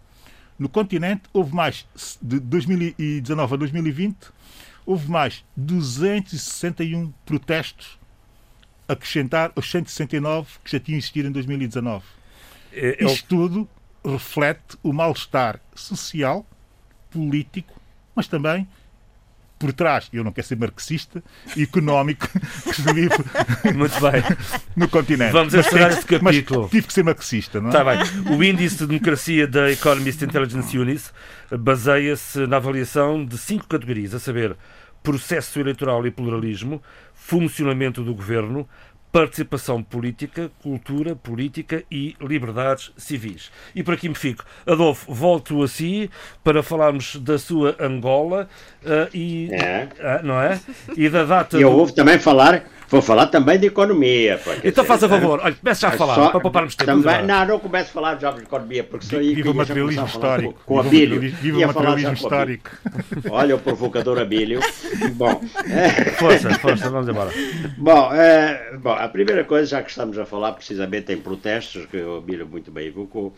no 0.58 0.68
continente 0.68 1.22
houve 1.32 1.54
mais, 1.54 1.86
de 2.20 2.40
2019 2.40 3.54
a 3.54 3.56
2020, 3.56 4.16
houve 4.84 5.10
mais 5.10 5.44
261 5.56 7.12
protestos 7.24 7.98
acrescentar 8.88 9.52
aos 9.54 9.70
169 9.70 10.48
que 10.64 10.72
já 10.72 10.80
tinham 10.80 10.98
existido 10.98 11.28
em 11.28 11.32
2019. 11.32 12.04
É- 12.72 13.04
é 13.04 13.06
Isto 13.06 13.28
tudo 13.28 13.68
reflete 14.04 14.78
o 14.82 14.92
mal-estar 14.92 15.60
social, 15.74 16.46
político, 17.10 17.80
mas 18.14 18.26
também 18.26 18.66
por 19.58 19.72
trás, 19.72 20.08
eu 20.12 20.22
não 20.22 20.30
quero 20.32 20.46
ser 20.46 20.56
marxista, 20.56 21.22
económico 21.56 22.28
que 22.64 22.74
se 22.74 22.92
vive 22.92 23.08
Muito 23.74 24.00
bem. 24.00 24.22
no 24.76 24.88
continente. 24.88 25.32
Vamos 25.32 25.52
Mas 25.54 25.66
encerrar 25.66 25.88
este 25.90 26.12
mas 26.22 26.36
capítulo. 26.36 26.68
tive 26.68 26.86
que 26.86 26.92
ser 26.92 27.02
marxista, 27.04 27.60
não 27.60 27.68
é? 27.68 27.70
Está 27.70 27.84
bem. 27.84 28.36
O 28.36 28.42
índice 28.44 28.78
de 28.78 28.86
democracia 28.86 29.46
da 29.46 29.70
Economist 29.70 30.22
Intelligence 30.22 30.78
Unit 30.78 31.04
baseia-se 31.58 32.46
na 32.46 32.56
avaliação 32.58 33.24
de 33.24 33.36
cinco 33.38 33.66
categorias, 33.66 34.14
a 34.14 34.18
saber, 34.18 34.56
processo 35.02 35.58
eleitoral 35.58 36.06
e 36.06 36.10
pluralismo, 36.10 36.82
funcionamento 37.14 38.02
do 38.04 38.14
governo, 38.14 38.68
participação 39.10 39.82
política, 39.82 40.50
cultura 40.62 41.16
política 41.16 41.82
e 41.90 42.14
liberdades 42.20 42.92
civis. 42.96 43.50
E 43.74 43.82
por 43.82 43.94
aqui 43.94 44.08
me 44.08 44.14
fico. 44.14 44.44
Adolfo, 44.66 45.12
volto 45.12 45.62
a 45.62 45.68
si 45.68 46.10
para 46.44 46.62
falarmos 46.62 47.16
da 47.16 47.38
sua 47.38 47.74
Angola 47.80 48.48
ah, 48.84 49.08
e 49.14 49.48
É. 49.52 49.88
ah, 50.00 50.20
não 50.22 50.40
é? 50.40 50.60
E 50.96 51.08
da 51.08 51.24
data 51.24 51.56
eu 51.58 51.70
do- 51.70 51.76
ouvo 51.78 51.92
também 51.92 52.18
falar, 52.18 52.64
vou 52.88 53.00
falar 53.02 53.26
também 53.28 53.58
de 53.58 53.66
economia. 53.66 54.38
pá, 54.44 54.52
Então 54.62 54.84
dizer, 54.84 54.84
faça 54.84 55.06
é- 55.06 55.08
favor, 55.08 55.40
olha, 55.42 55.54
comece 55.54 55.80
já 55.80 55.88
a 55.88 55.92
falar, 55.92 56.14
só- 56.14 56.30
para 56.30 56.40
pouparmos 56.40 56.74
tempo. 56.76 57.02
Também, 57.02 57.26
não, 57.26 57.46
não 57.46 57.58
começo 57.58 57.90
a 57.90 57.92
falar 57.92 58.18
já 58.20 58.30
de 58.30 58.42
economia, 58.42 58.84
porque 58.84 59.16
aí 59.16 59.34
Viva 59.34 59.50
o 59.50 59.52
que 59.54 59.58
ia 59.58 59.64
já 59.64 59.74
materialismo 59.74 60.02
a 60.02 60.06
histórico. 60.06 60.52
Com, 60.64 60.74
com 60.74 60.80
o 60.80 60.82
Viva 60.82 60.84
o 60.84 60.88
Abílio. 60.88 61.08
materialismo- 61.16 61.42
Viva 61.42 61.58
o 61.58 61.66
materialismo 61.66 62.12
histórico. 62.14 62.70
Olha 63.30 63.56
o 63.56 63.58
provocador 63.58 64.18
Abílio. 64.18 64.60
Bom, 65.14 65.40
é, 65.66 66.10
Força, 66.12 66.50
força, 66.58 66.90
vamos 66.90 67.08
embora. 67.08 67.30
bom, 67.78 68.12
é, 68.12 68.76
bom, 68.78 68.97
a 69.04 69.08
primeira 69.08 69.44
coisa, 69.44 69.66
já 69.66 69.82
que 69.82 69.90
estamos 69.90 70.18
a 70.18 70.26
falar 70.26 70.52
precisamente 70.52 71.12
em 71.12 71.20
protestos, 71.20 71.86
que 71.86 71.96
o 71.98 72.16
Abílio 72.18 72.46
muito 72.46 72.70
bem 72.70 72.88
evocou, 72.88 73.34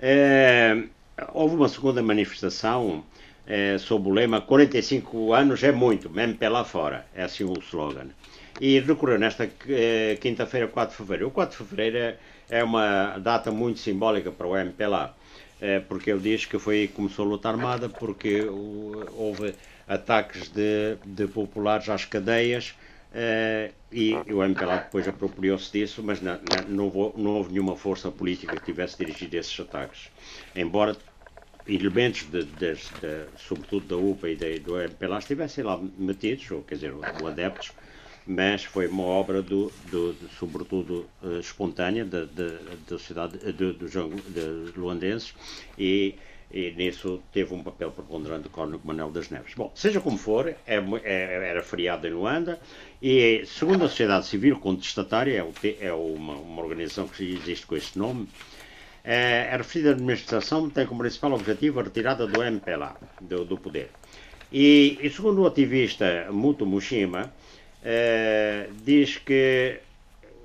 é, 0.00 0.84
houve 1.32 1.54
uma 1.56 1.68
segunda 1.68 2.02
manifestação 2.02 3.04
é, 3.46 3.76
sob 3.78 4.08
o 4.08 4.12
lema 4.12 4.40
45 4.40 5.32
anos 5.34 5.62
é 5.62 5.70
muito, 5.72 6.08
mesmo 6.10 6.36
pé 6.36 6.48
lá 6.48 6.64
fora. 6.64 7.06
É 7.14 7.22
assim 7.24 7.44
o 7.44 7.58
slogan. 7.58 8.08
E 8.58 8.80
decorreu 8.80 9.18
nesta 9.18 9.44
eh, 9.68 10.16
quinta-feira, 10.20 10.68
4 10.68 10.92
de 10.92 10.96
fevereiro. 10.98 11.28
O 11.28 11.30
4 11.30 11.58
de 11.58 11.68
fevereiro 11.68 12.16
é- 12.48 12.64
uma 12.64 13.18
data 13.18 13.50
muito 13.50 13.80
simbólica 13.80 14.30
para 14.30 14.46
o 14.46 14.56
MPLA, 14.56 15.14
eh, 15.60 15.80
porque 15.80 16.10
ele 16.10 16.20
diz 16.20 16.44
que 16.46 16.58
foi 16.58 16.88
começou 16.88 17.24
a 17.26 17.28
luta 17.28 17.48
armada, 17.48 17.88
porque 17.88 18.44
houve 18.48 19.54
ataques 19.86 20.48
de, 20.48 20.96
de 21.04 21.26
populares 21.26 21.88
às 21.88 22.04
cadeias 22.04 22.74
eh, 23.14 23.74
e 23.92 24.24
o 24.32 24.42
MPLA 24.42 24.78
depois 24.78 25.06
apropriou-se 25.08 25.70
disso, 25.72 26.02
mas 26.02 26.20
na- 26.20 26.38
não, 26.78 26.88
houve, 26.88 27.22
não 27.22 27.32
houve 27.36 27.52
nenhuma 27.52 27.76
força 27.76 28.10
política 28.10 28.58
que 28.58 28.64
tivesse 28.64 28.98
dirigido 28.98 29.36
esses 29.36 29.58
ataques. 29.60 30.10
Embora 30.54 30.96
elementos, 31.66 32.24
de, 32.24 32.44
das- 32.44 32.90
da- 32.92 33.28
sobretudo 33.36 33.86
da 33.86 33.96
UPA 33.96 34.28
e 34.30 34.36
da- 34.36 34.58
do 34.64 34.78
MPLA, 34.78 35.18
estivessem 35.18 35.64
lá 35.64 35.78
metidos, 35.78 36.50
ou 36.50 36.62
quer 36.62 36.74
dizer, 36.76 36.92
ou 36.94 37.26
adeptos, 37.26 37.74
mas 38.26 38.64
foi 38.64 38.86
uma 38.88 39.04
obra, 39.04 39.42
do, 39.42 39.70
do- 39.82 40.14
de- 40.14 40.28
sobretudo, 40.28 41.10
eh, 41.22 41.38
espontânea 41.40 42.04
da, 42.04 42.24
da, 42.24 42.76
da 42.86 42.98
sociedade, 42.98 43.38
eh, 43.42 43.52
dos 43.52 44.74
luandenses 44.74 45.34
e, 45.76 46.18
e 46.50 46.70
nisso 46.72 47.22
teve 47.32 47.52
um 47.54 47.62
papel 47.62 47.90
preponderante 47.90 48.46
o 48.46 48.50
Cónigo 48.50 48.80
Manuel 48.86 49.10
das 49.10 49.30
Neves. 49.30 49.54
Bom, 49.54 49.72
seja 49.74 50.00
como 50.00 50.16
for, 50.18 50.48
é 50.48 50.56
é- 51.02 51.48
era 51.50 51.62
feriado 51.62 52.06
em 52.06 52.10
Luanda 52.10 52.60
e, 53.02 53.44
segundo 53.46 53.84
a 53.84 53.88
sociedade 53.88 54.26
civil 54.26 54.58
contestatária, 54.58 55.38
é, 55.38 55.42
o 55.42 55.52
é 55.80 55.92
uma, 55.92 56.34
uma 56.34 56.62
organização 56.62 57.08
que 57.08 57.34
existe 57.34 57.66
com 57.66 57.76
este 57.76 57.98
nome, 57.98 58.28
é, 59.02 59.50
a 59.52 59.56
referida 59.58 59.90
administração 59.90 60.70
tem 60.70 60.86
como 60.86 61.00
principal 61.00 61.32
objetivo 61.32 61.80
a 61.80 61.82
retirada 61.82 62.26
do 62.26 62.42
MPLA, 62.42 62.96
do, 63.20 63.44
do 63.44 63.58
poder. 63.58 63.90
E, 64.52 64.98
e 65.02 65.10
segundo 65.10 65.42
o 65.42 65.46
ativista 65.46 66.28
Muto 66.30 66.64
Mushima, 66.64 67.32
eh, 67.82 68.68
diz 68.84 69.18
que 69.18 69.80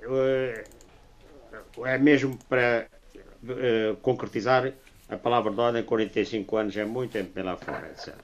eh, 0.03 0.65
é 1.85 1.97
mesmo 1.97 2.37
para 2.49 2.87
concretizar 4.01 4.73
a 5.09 5.17
palavra 5.17 5.51
de 5.51 5.59
ordem, 5.61 5.83
45 5.83 6.57
anos 6.57 6.75
é 6.77 6.85
muito, 6.85 7.17
MPLA 7.17 7.57
fora, 7.57 7.87
etc. 7.89 8.23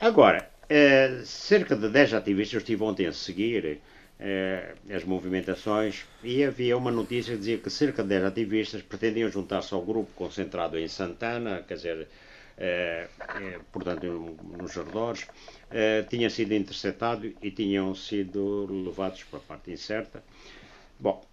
Agora, 0.00 0.50
eh, 0.68 1.22
cerca 1.24 1.74
de 1.76 1.88
10 1.88 2.12
ativistas, 2.14 2.54
eu 2.54 2.58
estive 2.58 2.82
ontem 2.84 3.06
a 3.06 3.12
seguir 3.12 3.80
eh, 4.18 4.74
as 4.96 5.04
movimentações 5.04 6.06
e 6.22 6.44
havia 6.44 6.76
uma 6.76 6.90
notícia 6.90 7.32
que 7.34 7.38
dizia 7.40 7.58
que 7.58 7.70
cerca 7.70 8.02
de 8.02 8.08
10 8.10 8.24
ativistas 8.24 8.82
pretendiam 8.82 9.28
juntar-se 9.30 9.72
ao 9.74 9.82
grupo 9.84 10.12
concentrado 10.14 10.78
em 10.78 10.88
Santana, 10.88 11.62
quer 11.66 11.74
dizer, 11.74 12.08
eh, 12.56 13.08
portanto, 13.72 14.06
no- 14.06 14.34
nos 14.60 14.76
arredores, 14.78 15.28
tinha 16.08 16.28
sido 16.30 16.52
interceptado 16.54 17.26
e 17.40 17.50
tinham 17.50 17.94
sido 17.94 18.66
levados 18.84 19.24
para 19.24 19.38
a 19.38 19.42
parte 19.42 19.70
incerta. 19.72 20.22
Bom, 20.98 21.26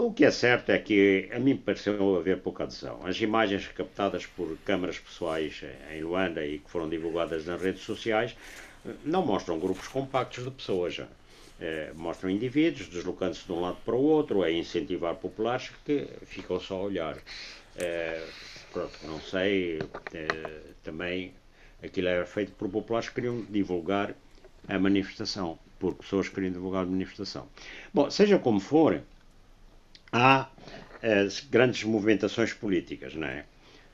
o 0.00 0.12
que 0.12 0.24
é 0.24 0.30
certo 0.30 0.70
é 0.70 0.78
que 0.78 1.28
a 1.32 1.38
mim 1.38 1.56
pareceu 1.56 2.16
haver 2.16 2.38
pouca 2.38 2.64
adesão. 2.64 3.00
As 3.04 3.20
imagens 3.20 3.66
captadas 3.68 4.24
por 4.24 4.56
câmaras 4.64 4.98
pessoais 4.98 5.62
em 5.92 6.02
Luanda 6.02 6.44
e 6.44 6.58
que 6.58 6.70
foram 6.70 6.88
divulgadas 6.88 7.44
nas 7.44 7.60
redes 7.60 7.82
sociais 7.82 8.34
eh, 8.86 8.92
não 9.04 9.24
mostram 9.24 9.58
grupos 9.58 9.88
compactos 9.88 10.44
de 10.44 10.50
pessoas. 10.50 11.02
Eh, 11.60 11.92
mostram 11.94 12.30
indivíduos 12.30 12.88
deslocando-se 12.88 13.44
de 13.44 13.52
um 13.52 13.60
lado 13.60 13.76
para 13.84 13.94
o 13.94 14.02
outro, 14.02 14.42
a 14.42 14.50
incentivar 14.50 15.14
populares 15.16 15.70
que 15.84 16.08
ficam 16.22 16.58
só 16.58 16.76
a 16.76 16.82
olhar. 16.82 17.18
Eh, 17.76 18.24
pronto, 18.72 18.98
não 19.04 19.20
sei, 19.20 19.80
também 20.82 21.34
aquilo 21.82 22.08
era 22.08 22.24
feito 22.24 22.52
por 22.52 22.70
populares 22.70 23.08
que 23.08 23.16
queriam 23.16 23.44
divulgar 23.50 24.14
a 24.66 24.78
manifestação, 24.78 25.58
por 25.78 25.94
pessoas 25.94 26.28
que 26.28 26.36
queriam 26.36 26.52
divulgar 26.52 26.84
a 26.84 26.86
manifestação. 26.86 27.48
Bom, 27.92 28.10
seja 28.10 28.38
como 28.38 28.60
for, 28.60 29.02
há 30.12 30.48
eh, 31.02 31.28
grandes 31.50 31.84
movimentações 31.84 32.52
políticas, 32.52 33.14
não 33.14 33.26
é? 33.26 33.44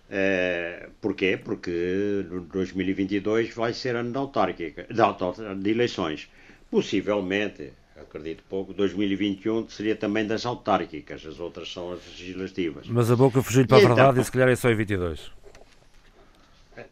Eh, 0.09 0.89
porquê? 1.01 1.37
Porque 1.37 2.25
no 2.31 2.41
2022 2.43 3.55
vai 3.55 3.73
ser 3.73 3.97
ano 3.97 4.13
de 4.13 4.19
autárquica, 4.19 4.87
de, 4.89 5.63
de 5.63 5.71
eleições. 5.71 6.29
Possivelmente, 6.71 7.73
acredito 7.97 8.43
pouco, 8.49 8.73
2021 8.73 9.69
seria 9.69 9.97
também 9.97 10.27
das 10.27 10.47
autárquicas, 10.47 11.27
as 11.27 11.41
outras 11.41 11.73
são 11.73 11.93
as 11.93 12.05
legislativas. 12.07 12.87
Mas 12.89 13.11
a 13.11 13.17
boca 13.17 13.43
fugiu-lhe 13.43 13.67
para 13.67 13.79
a 13.79 13.81
então? 13.81 13.95
verdade 13.95 14.21
e 14.21 14.25
se 14.25 14.33
calhar 14.33 14.49
é 14.49 14.57
só 14.57 14.71
em 14.71 14.77
22. 14.77 15.33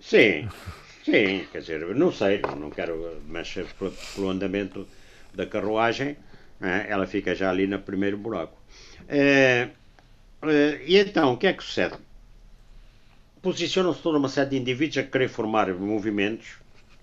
Sim, 0.00 0.48
sim, 1.04 1.46
quer 1.52 1.60
dizer, 1.60 1.94
não 1.94 2.10
sei, 2.10 2.40
não, 2.58 2.70
quero, 2.70 3.20
mas 3.28 3.54
pelo, 4.14 4.30
andamento 4.30 4.88
da 5.34 5.46
carruagem, 5.46 6.16
eh, 6.60 6.86
ela 6.88 7.06
fica 7.06 7.34
já 7.34 7.50
ali 7.50 7.66
no 7.66 7.78
primeiro 7.78 8.16
buraco. 8.16 8.56
Eh, 9.08 9.68
eh, 10.42 10.80
e 10.86 10.96
então, 10.98 11.32
o 11.32 11.36
que 11.36 11.46
é 11.46 11.52
que 11.52 11.62
sucede? 11.62 11.96
Posicionam-se 13.42 14.00
toda 14.02 14.18
uma 14.18 14.28
série 14.28 14.50
de 14.50 14.56
indivíduos 14.56 14.98
a 14.98 15.02
querer 15.02 15.28
formar 15.28 15.72
movimentos 15.74 16.56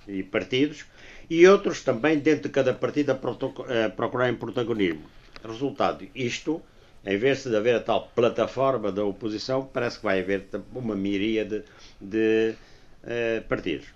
e 0.07 0.23
partidos 0.23 0.86
e 1.30 1.48
outros 1.48 1.84
também 1.84 2.18
dentro 2.19 2.44
de 2.44 2.49
cada 2.49 2.73
partido 2.73 3.11
a 3.11 3.90
procurarem 3.90 4.36
protagonismo. 4.36 5.03
Resultado, 5.44 6.07
isto, 6.15 6.61
em 7.06 7.18
vez 7.18 7.44
de 7.44 7.56
haver 7.56 7.76
a 7.76 7.80
tal 7.80 8.07
plataforma 8.15 8.91
da 8.91 9.06
oposição, 9.06 9.65
parece 9.65 9.98
que 9.99 10.03
vai 10.03 10.19
haver 10.19 10.48
uma 10.73 10.95
miríade 10.95 11.64
de 11.99 12.56
eh, 13.03 13.41
partidos. 13.48 13.88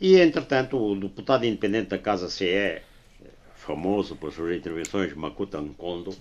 E, 0.00 0.18
entretanto, 0.18 0.76
o 0.76 0.94
deputado 0.94 1.46
independente 1.46 1.88
da 1.88 1.98
Casa 1.98 2.28
CE, 2.28 2.82
famoso 3.54 4.16
por 4.16 4.32
suas 4.32 4.56
intervenções, 4.56 5.14
Makuta 5.14 5.60
Nkondo, 5.60 6.14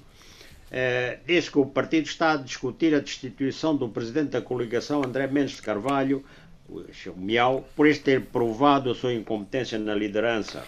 eh, 0.75 1.19
diz 1.27 1.49
que 1.49 1.59
o 1.59 1.67
partido 1.67 2.07
está 2.07 2.31
a 2.31 2.37
discutir 2.37 2.95
a 2.95 2.99
destituição 2.99 3.75
do 3.75 3.87
presidente 3.87 4.31
da 4.31 4.41
coligação, 4.41 5.03
André 5.05 5.27
Mendes 5.27 5.57
de 5.57 5.61
Carvalho, 5.61 6.25
o 6.67 6.83
Miau, 7.15 7.63
por 7.75 7.85
este 7.85 8.05
ter 8.05 8.21
provado 8.21 8.89
a 8.89 8.95
sua 8.95 9.13
incompetência 9.13 9.77
na 9.77 9.93
liderança. 9.93 10.65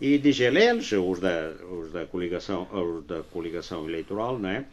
E 0.00 0.16
diz 0.16 0.40
ele, 0.40 0.64
eles, 0.64 0.90
os 0.90 1.20
da, 1.20 1.52
os 1.70 1.92
da, 1.92 2.06
coligação, 2.06 2.66
os 2.72 3.04
da 3.04 3.22
coligação 3.24 3.86
eleitoral, 3.86 4.38
né, 4.38 4.64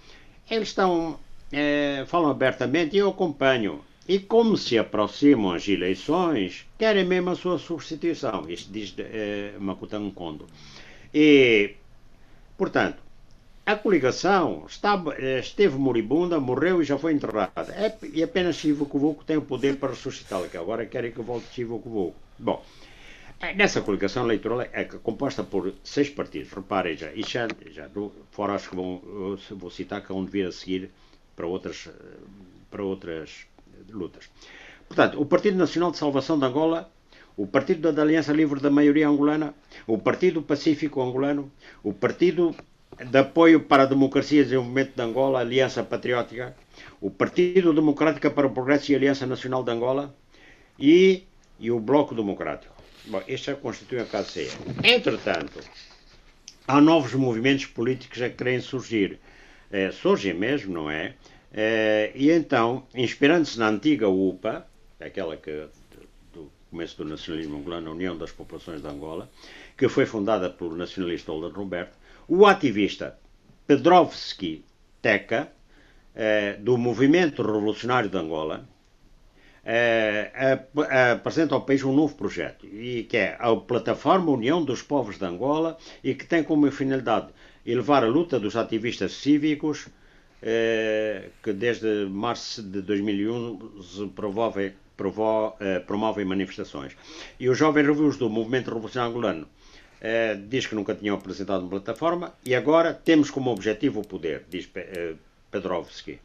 eles 0.49 0.69
estão, 0.69 1.19
é, 1.51 2.05
falam 2.07 2.31
abertamente 2.31 2.95
e 2.95 2.99
eu 2.99 3.09
acompanho. 3.09 3.81
E 4.07 4.17
como 4.17 4.55
se 4.55 4.77
aproximam 4.77 5.51
as 5.51 5.67
eleições, 5.67 6.65
querem 6.77 7.03
mesmo 7.03 7.31
a 7.31 7.35
sua 7.35 7.59
substituição. 7.59 8.45
Isto 8.49 8.71
diz 8.71 8.93
é, 8.97 9.53
Makutan 9.59 10.09
Kondo. 10.11 10.45
E, 11.13 11.75
portanto, 12.57 12.97
a 13.65 13.75
coligação 13.75 14.65
esteve 15.39 15.77
moribunda, 15.77 16.39
morreu 16.39 16.81
e 16.81 16.85
já 16.85 16.97
foi 16.97 17.13
enterrada. 17.13 17.73
É, 17.73 17.97
e 18.11 18.21
apenas 18.21 18.57
Chivo 18.57 18.85
Cuvuco 18.85 19.23
tem 19.23 19.37
o 19.37 19.41
poder 19.41 19.77
para 19.77 19.89
ressuscitá-la, 19.89 20.49
que 20.49 20.57
agora 20.57 20.85
querem 20.85 21.11
que 21.11 21.21
volte 21.21 21.47
Chivo 21.53 21.79
Cuvuco. 21.79 22.15
Bom, 22.37 22.63
é, 23.39 23.53
nessa 23.53 23.81
coligação 23.81 24.25
eleitoral 24.25 24.61
é 24.61 24.83
composta 24.83 25.43
por 25.43 25.73
seis 25.83 26.09
partidos. 26.09 26.51
Reparem 26.51 26.97
já, 26.97 27.13
e 27.13 27.21
já, 27.23 27.47
já 27.71 27.89
fora 28.31 28.53
acho 28.53 28.69
que 28.69 28.75
vão, 28.75 29.01
vou 29.51 29.71
citar 29.71 30.01
que 30.01 30.09
vão 30.09 30.25
vir 30.25 30.47
a 30.47 30.51
seguir 30.51 30.89
para 31.35 31.47
outras, 31.47 31.89
para 32.69 32.83
outras 32.83 33.47
lutas. 33.89 34.29
Portanto, 34.87 35.21
o 35.21 35.25
Partido 35.25 35.57
Nacional 35.57 35.91
de 35.91 35.97
Salvação 35.97 36.37
de 36.37 36.45
Angola 36.45 36.91
o 37.35 37.47
Partido 37.47 37.91
da 37.91 38.01
Aliança 38.01 38.31
Livre 38.31 38.59
da 38.59 38.69
Maioria 38.69 39.07
Angolana, 39.07 39.55
o 39.87 39.97
Partido 39.97 40.43
Pacífico 40.43 41.01
Angolano, 41.01 41.51
o 41.83 41.91
Partido 41.91 42.55
de 42.97 43.17
Apoio 43.17 43.61
para 43.61 43.83
a 43.83 43.85
Democracia 43.85 44.41
e 44.41 44.43
Desenvolvimento 44.43 44.95
de 44.95 45.01
Angola, 45.01 45.39
Aliança 45.39 45.83
Patriótica, 45.83 46.55
o 47.01 47.09
Partido 47.09 47.73
Democrático 47.73 48.29
para 48.31 48.47
o 48.47 48.51
Progresso 48.51 48.91
e 48.91 48.95
Aliança 48.95 49.25
Nacional 49.25 49.63
de 49.63 49.71
Angola 49.71 50.15
e, 50.79 51.23
e 51.59 51.71
o 51.71 51.79
Bloco 51.79 52.13
Democrático. 52.15 52.73
Bom, 53.05 53.21
este 53.27 53.47
já 53.47 53.55
constitui 53.55 53.99
a 53.99 54.05
KCE. 54.05 54.49
Entretanto, 54.83 55.59
há 56.67 56.79
novos 56.79 57.13
movimentos 57.13 57.65
políticos 57.65 58.21
a 58.21 58.29
querem 58.29 58.59
surgir. 58.61 59.19
É, 59.71 59.91
surgem 59.91 60.33
mesmo, 60.33 60.73
não 60.73 60.89
é? 60.89 61.15
é 61.51 62.11
e 62.15 62.31
então, 62.31 62.85
inspirando-se 62.95 63.57
na 63.59 63.69
antiga 63.69 64.07
UPA, 64.07 64.65
aquela 64.99 65.35
que 65.35 65.67
começo 66.73 66.97
do 66.97 67.05
nacionalismo 67.05 67.57
angolano, 67.57 67.91
a 67.91 67.93
União 67.93 68.17
das 68.17 68.31
Populações 68.31 68.81
de 68.81 68.87
Angola, 68.87 69.29
que 69.77 69.87
foi 69.87 70.07
fundada 70.07 70.49
pelo 70.49 70.75
nacionalista 70.75 71.31
Holder 71.31 71.55
Roberto, 71.55 71.95
o 72.27 72.45
ativista 72.45 73.17
Pedrovski 73.67 74.63
Teca, 75.01 75.51
eh, 76.15 76.57
do 76.59 76.77
Movimento 76.77 77.41
Revolucionário 77.41 78.09
de 78.09 78.17
Angola, 78.17 78.67
eh, 79.65 80.31
apresenta 81.13 81.55
ao 81.55 81.61
país 81.61 81.83
um 81.83 81.93
novo 81.93 82.15
projeto, 82.15 82.67
que 82.67 83.17
é 83.17 83.37
a 83.39 83.55
Plataforma 83.55 84.31
União 84.31 84.63
dos 84.63 84.81
Povos 84.81 85.17
de 85.17 85.25
Angola, 85.25 85.77
e 86.03 86.13
que 86.13 86.25
tem 86.25 86.43
como 86.43 86.69
finalidade 86.71 87.27
elevar 87.65 88.03
a 88.03 88.07
luta 88.07 88.39
dos 88.39 88.55
ativistas 88.55 89.13
cívicos, 89.13 89.87
eh, 90.41 91.29
que 91.41 91.53
desde 91.53 92.05
março 92.05 92.61
de 92.61 92.81
2011 92.81 94.07
promovem 94.09 94.73
promovem 95.87 96.23
manifestações. 96.23 96.95
E 97.39 97.49
os 97.49 97.57
jovens 97.57 97.87
revuos 97.87 98.15
do 98.15 98.29
Movimento 98.29 98.67
Revolucionário 98.67 99.11
Angolano 99.11 99.47
eh, 100.03 100.37
diz 100.49 100.67
que 100.67 100.75
nunca 100.75 100.93
tinham 100.93 101.15
apresentado 101.15 101.61
uma 101.61 101.69
plataforma 101.69 102.33
e 102.45 102.53
agora 102.53 102.93
temos 102.93 103.31
como 103.31 103.49
objetivo 103.49 104.01
o 104.01 104.07
poder, 104.07 104.43
diz 104.49 104.69
eh, 104.75 105.13
Pedrovski. 105.49 106.19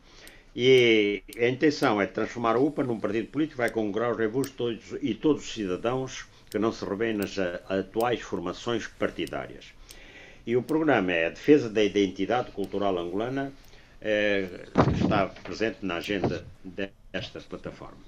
E 0.56 1.22
a 1.38 1.46
intenção 1.46 2.02
é 2.02 2.06
transformar 2.06 2.56
a 2.56 2.58
UPA 2.58 2.82
num 2.82 2.98
partido 2.98 3.28
político 3.28 3.54
que 3.54 3.58
vai 3.58 3.70
congregar 3.70 4.10
os 4.10 4.18
revuos 4.18 4.50
todos, 4.50 4.96
e 5.00 5.14
todos 5.14 5.44
os 5.44 5.52
cidadãos 5.52 6.26
que 6.50 6.58
não 6.58 6.72
se 6.72 6.84
revêem 6.84 7.14
nas 7.14 7.38
atuais 7.68 8.20
formações 8.20 8.88
partidárias. 8.88 9.66
E 10.44 10.56
o 10.56 10.62
programa 10.62 11.12
é 11.12 11.26
a 11.26 11.30
defesa 11.30 11.68
da 11.70 11.84
identidade 11.84 12.50
cultural 12.50 12.98
angolana, 12.98 13.52
eh, 14.00 14.48
está 15.00 15.26
presente 15.26 15.78
na 15.82 15.96
agenda 15.96 16.44
desta 17.12 17.40
plataforma. 17.40 17.98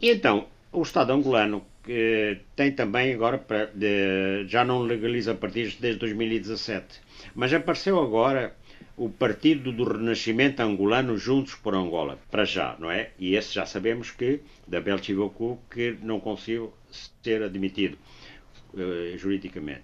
E 0.00 0.10
então, 0.10 0.46
o 0.76 0.82
Estado 0.82 1.12
angolano 1.12 1.64
tem 2.54 2.72
também 2.72 3.14
agora, 3.14 3.42
de, 3.74 4.46
já 4.46 4.64
não 4.64 4.82
legaliza 4.82 5.34
partidos 5.34 5.76
desde 5.76 6.00
2017, 6.00 7.00
mas 7.34 7.52
apareceu 7.54 7.98
agora 8.00 8.54
o 8.96 9.08
Partido 9.08 9.72
do 9.72 9.84
Renascimento 9.84 10.60
Angolano 10.60 11.16
Juntos 11.16 11.54
por 11.54 11.74
Angola, 11.74 12.18
para 12.30 12.44
já, 12.44 12.76
não 12.78 12.90
é? 12.90 13.10
E 13.18 13.36
esse 13.36 13.54
já 13.54 13.64
sabemos 13.64 14.10
que, 14.10 14.40
da 14.66 14.80
Belchivoku, 14.80 15.58
que 15.70 15.96
não 16.02 16.18
conseguiu 16.18 16.72
ser 17.22 17.42
admitido 17.42 17.96
uh, 18.74 19.16
juridicamente. 19.16 19.82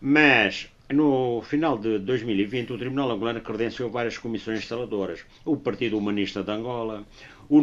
Mas, 0.00 0.70
no 0.88 1.42
final 1.42 1.76
de 1.78 1.98
2020, 1.98 2.72
o 2.72 2.78
Tribunal 2.78 3.10
Angolano 3.10 3.40
credenciou 3.40 3.90
várias 3.90 4.16
comissões 4.16 4.60
instaladoras. 4.60 5.24
O 5.44 5.56
Partido 5.56 5.98
Humanista 5.98 6.42
de 6.44 6.50
Angola, 6.52 7.04
o, 7.48 7.60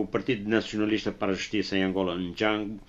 o 0.00 0.06
Partido 0.06 0.48
Nacionalista 0.48 1.12
para 1.12 1.32
a 1.32 1.34
Justiça 1.34 1.76
em 1.76 1.82
Angola, 1.82 2.16
Njango, 2.16 2.80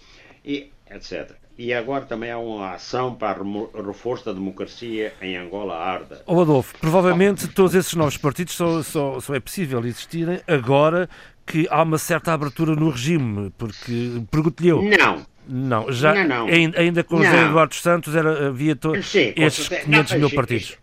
e 0.44 0.72
etc. 0.90 1.32
E 1.58 1.74
agora 1.74 2.06
também 2.06 2.32
há 2.32 2.40
uma 2.40 2.74
ação 2.74 3.14
para 3.14 3.40
reforço 3.86 4.26
da 4.26 4.34
democracia 4.34 5.14
em 5.22 5.38
Angola, 5.38 5.78
Arda. 5.78 6.24
Oh, 6.26 6.41
Adolfo, 6.41 6.76
provavelmente 6.80 7.48
todos 7.49 7.76
esses 7.76 7.94
novos 7.94 8.18
partidos 8.18 8.56
só, 8.56 8.82
só, 8.82 9.20
só 9.20 9.36
é 9.36 9.40
possível 9.40 9.86
existirem 9.86 10.40
agora 10.48 11.10
que 11.45 11.68
há 11.70 11.84
uma 11.84 11.98
certa 11.98 12.34
abertura 12.34 12.76
no 12.76 12.90
regime, 12.90 13.52
porque 13.58 14.24
pergunto-lhe 14.32 14.70
eu. 14.70 14.82
Não. 14.82 15.26
Não, 15.48 15.91
já 15.91 16.14
não, 16.14 16.48
não. 16.48 16.48
Ainda, 16.48 17.03
com 17.03 17.18
não. 17.18 17.26
José 17.26 17.45
Eduardo 17.45 17.76
Santos 17.76 18.16
era, 18.16 18.48
havia 18.48 18.76
to, 18.76 19.02
Sim, 19.03 19.34
estes 19.36 19.68
500 19.68 20.12
não, 20.14 20.20
mil 20.20 20.32
partidos. 20.32 20.78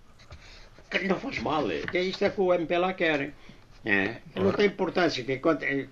Não 1.07 1.16
faz 1.16 1.39
mal, 1.41 1.70
é 1.70 2.01
isto 2.03 2.25
é 2.25 2.31
que 2.31 2.41
o 2.41 2.53
MPLA 2.53 2.93
querem. 2.93 3.33
É, 3.85 4.17
não 4.35 4.53
tem 4.53 4.67
importância. 4.67 5.23
Que, 5.25 5.41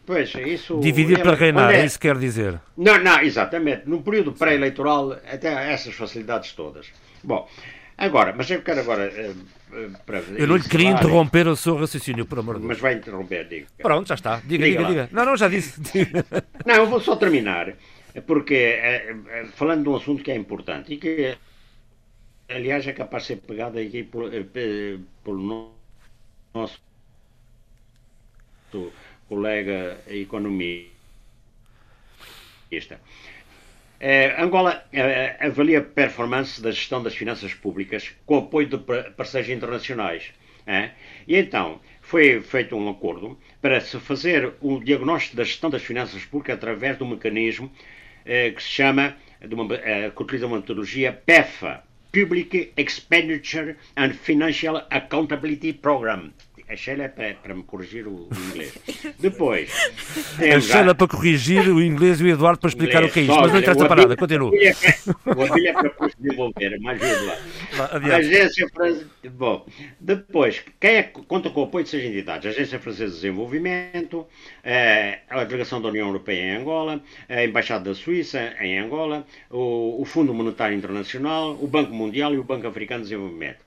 pois, 0.04 0.34
isso, 0.34 0.78
Dividir 0.80 1.22
para 1.22 1.34
reinar, 1.34 1.74
é, 1.74 1.84
isso 1.84 1.98
quer 1.98 2.18
dizer? 2.18 2.60
Não, 2.76 2.98
não, 2.98 3.20
exatamente. 3.20 3.88
No 3.88 4.02
período 4.02 4.32
pré-eleitoral, 4.32 5.12
até 5.12 5.72
essas 5.72 5.94
facilidades 5.94 6.52
todas. 6.52 6.86
Bom, 7.22 7.48
agora, 7.96 8.34
mas 8.36 8.50
eu 8.50 8.62
quero 8.62 8.80
agora. 8.80 9.04
Eh, 9.04 9.32
eh, 9.72 9.88
para 10.04 10.18
eu 10.18 10.46
não 10.46 10.56
lhe 10.56 10.68
queria 10.68 10.90
interromper 10.90 11.46
o 11.46 11.56
seu 11.56 11.76
raciocínio, 11.76 12.26
por 12.26 12.38
amor 12.38 12.56
de 12.56 12.60
Deus. 12.60 12.68
Mas 12.68 12.80
vai 12.80 12.94
interromper, 12.94 13.48
diga. 13.48 13.66
Pronto, 13.78 14.08
já 14.08 14.14
está. 14.14 14.42
Diga, 14.44 14.64
diga, 14.64 14.78
diga. 14.78 14.88
diga. 14.88 15.08
Não, 15.12 15.24
não, 15.24 15.36
já 15.36 15.48
disse. 15.48 15.80
não, 16.66 16.74
eu 16.74 16.86
vou 16.86 17.00
só 17.00 17.14
terminar, 17.16 17.72
porque 18.26 18.54
é, 18.54 19.16
falando 19.54 19.84
de 19.84 19.88
um 19.88 19.96
assunto 19.96 20.24
que 20.24 20.30
é 20.32 20.36
importante 20.36 20.92
e 20.92 20.96
que, 20.98 21.36
aliás, 22.48 22.86
é 22.86 22.92
capaz 22.92 23.22
de 23.22 23.26
ser 23.28 23.36
pegado 23.36 23.78
aqui 23.78 24.02
por, 24.02 24.28
pelo 25.24 25.72
nosso 26.52 26.84
colega 29.28 29.98
economista. 30.08 30.90
É, 33.98 34.40
Angola 34.40 34.84
é, 34.92 35.36
avalia 35.40 35.78
a 35.78 35.82
performance 35.82 36.60
da 36.60 36.70
gestão 36.70 37.02
das 37.02 37.14
finanças 37.14 37.54
públicas 37.54 38.12
com 38.26 38.38
apoio 38.38 38.68
de 38.68 38.78
parceiros 39.16 39.50
internacionais. 39.50 40.32
É? 40.66 40.90
E 41.28 41.36
então 41.36 41.80
foi 42.02 42.40
feito 42.40 42.76
um 42.76 42.88
acordo 42.90 43.38
para 43.62 43.80
se 43.80 43.98
fazer 44.00 44.54
um 44.60 44.80
diagnóstico 44.80 45.36
da 45.36 45.44
gestão 45.44 45.70
das 45.70 45.82
finanças 45.82 46.24
públicas 46.24 46.56
através 46.56 46.98
de 46.98 47.04
um 47.04 47.10
mecanismo 47.10 47.70
é, 48.24 48.50
que 48.50 48.62
se 48.62 48.70
chama, 48.70 49.16
uma, 49.48 49.74
é, 49.76 50.10
que 50.10 50.22
utiliza 50.22 50.46
uma 50.46 50.56
metodologia 50.56 51.12
PEFA, 51.12 51.84
Public 52.12 52.72
Expenditure 52.76 53.76
and 53.96 54.10
Financial 54.14 54.84
Accountability 54.90 55.72
Program, 55.72 56.32
a 56.68 56.74
Sheila 56.74 57.04
é 57.04 57.08
para, 57.08 57.34
para 57.34 57.54
me 57.54 57.62
corrigir 57.62 58.08
o, 58.08 58.28
o 58.28 58.48
inglês. 58.50 58.76
Depois. 59.20 59.70
A 60.38 60.60
Sheila 60.60 60.94
para 60.94 61.06
corrigir 61.06 61.68
o 61.68 61.80
inglês 61.80 62.20
e 62.20 62.24
o 62.24 62.28
Eduardo 62.28 62.58
para 62.58 62.68
explicar 62.68 63.04
inglês, 63.04 63.10
o 63.10 63.14
que 63.14 63.20
é 63.20 63.22
isto. 63.22 63.40
Mas 63.40 63.52
não 63.52 63.58
interessa 63.60 63.86
para 63.86 64.02
nada, 64.02 64.16
continua. 64.16 64.50
O 64.50 65.42
Abílio 65.42 65.68
é 65.68 65.72
para 65.72 66.08
desenvolver, 66.18 66.78
mas 66.80 67.02
ajuda 67.02 67.22
lá. 67.24 67.86
A 67.92 68.16
Agência 68.16 68.68
Francesa. 68.68 69.10
Bom, 69.30 69.66
depois, 70.00 70.64
quem 70.80 70.96
é 70.96 71.02
que 71.04 71.22
conta 71.22 71.50
com 71.50 71.60
o 71.60 71.64
apoio 71.64 71.84
de 71.84 71.90
seis 71.90 72.04
entidades? 72.04 72.46
A 72.46 72.50
Agência 72.50 72.80
Francesa 72.80 73.10
de 73.10 73.20
Desenvolvimento, 73.20 74.26
eh, 74.64 75.20
a 75.28 75.44
Delegação 75.44 75.80
da 75.80 75.88
União 75.88 76.08
Europeia 76.08 76.42
em 76.42 76.56
Angola, 76.56 77.00
a 77.28 77.44
Embaixada 77.44 77.84
da 77.84 77.94
Suíça 77.94 78.54
em 78.60 78.78
Angola, 78.78 79.24
o, 79.50 80.00
o 80.00 80.04
Fundo 80.04 80.34
Monetário 80.34 80.76
Internacional, 80.76 81.56
o 81.60 81.66
Banco 81.68 81.92
Mundial 81.92 82.34
e 82.34 82.38
o 82.38 82.44
Banco 82.44 82.66
Africano 82.66 83.04
de 83.04 83.10
Desenvolvimento. 83.10 83.65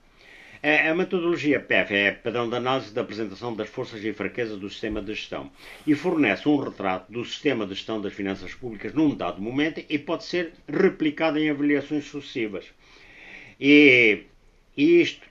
A 0.61 0.94
metodologia 0.94 1.57
PEF 1.57 1.94
é 1.94 2.11
padrão 2.11 2.49
de 2.49 2.56
análise 2.57 2.94
da 2.94 2.99
apresentação 2.99 3.56
das 3.56 3.69
forças 3.69 4.03
e 4.03 4.11
fraquezas 4.11 4.60
do 4.60 4.69
sistema 4.69 5.02
de 5.02 5.14
gestão 5.14 5.49
e 5.88 5.95
fornece 5.95 6.49
um 6.49 6.57
retrato 6.57 7.10
do 7.10 7.23
sistema 7.23 7.65
de 7.65 7.76
gestão 7.76 8.02
das 8.02 8.11
finanças 8.11 8.53
públicas 8.53 8.94
num 8.94 9.15
dado 9.15 9.41
momento 9.41 9.81
e 9.88 9.98
pode 9.98 10.26
ser 10.26 10.52
replicado 10.68 11.40
em 11.40 11.49
avaliações 11.49 12.03
sucessivas. 12.03 12.65
E, 13.57 14.23
e 14.76 15.02
isto 15.02 15.26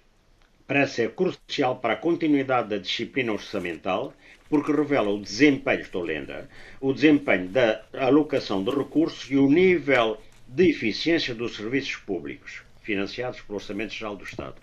parece 0.66 0.94
ser 0.94 1.10
crucial 1.10 1.76
para 1.76 1.92
a 1.92 1.98
continuidade 1.98 2.70
da 2.70 2.78
disciplina 2.78 3.30
orçamental, 3.30 4.14
porque 4.48 4.72
revela 4.72 5.10
o 5.10 5.20
desempenho, 5.20 5.82
estou 5.82 6.05
lendo, 6.05 6.32
o 6.80 6.94
desempenho 6.94 7.48
da 7.48 7.84
alocação 7.92 8.64
de 8.64 8.70
recursos 8.70 9.30
e 9.30 9.36
o 9.36 9.50
nível 9.50 10.18
de 10.46 10.70
eficiência 10.70 11.34
dos 11.34 11.55
serviços 11.55 11.96
públicos 11.96 12.62
financiados 12.80 13.42
pelo 13.42 13.59
Orçamento 13.59 13.92
Geral 13.92 14.16
do 14.16 14.24
Estado. 14.24 14.56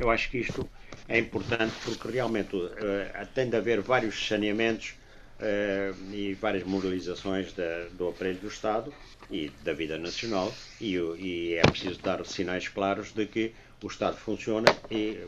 Eu 0.00 0.10
acho 0.10 0.30
que 0.30 0.38
isto 0.38 0.66
é 1.06 1.18
importante 1.18 1.74
porque 1.84 2.08
realmente 2.08 2.56
uh, 2.56 2.70
tem 3.34 3.50
de 3.50 3.56
haver 3.56 3.82
vários 3.82 4.26
saneamentos 4.26 4.94
uh, 5.38 6.14
e 6.14 6.32
várias 6.40 6.64
moralizações 6.64 7.52
da, 7.52 7.84
do 7.92 8.08
aparelho 8.08 8.38
do 8.38 8.48
Estado 8.48 8.92
e 9.30 9.52
da 9.62 9.74
vida 9.74 9.98
nacional 9.98 10.50
e, 10.80 10.94
e, 10.96 11.54
é 11.54 11.62
preciso 11.62 12.00
dar 12.00 12.24
sinais 12.24 12.66
claros 12.66 13.12
de 13.12 13.26
que 13.26 13.52
o 13.82 13.88
Estado 13.88 14.16
funciona 14.16 14.74
e 14.90 15.20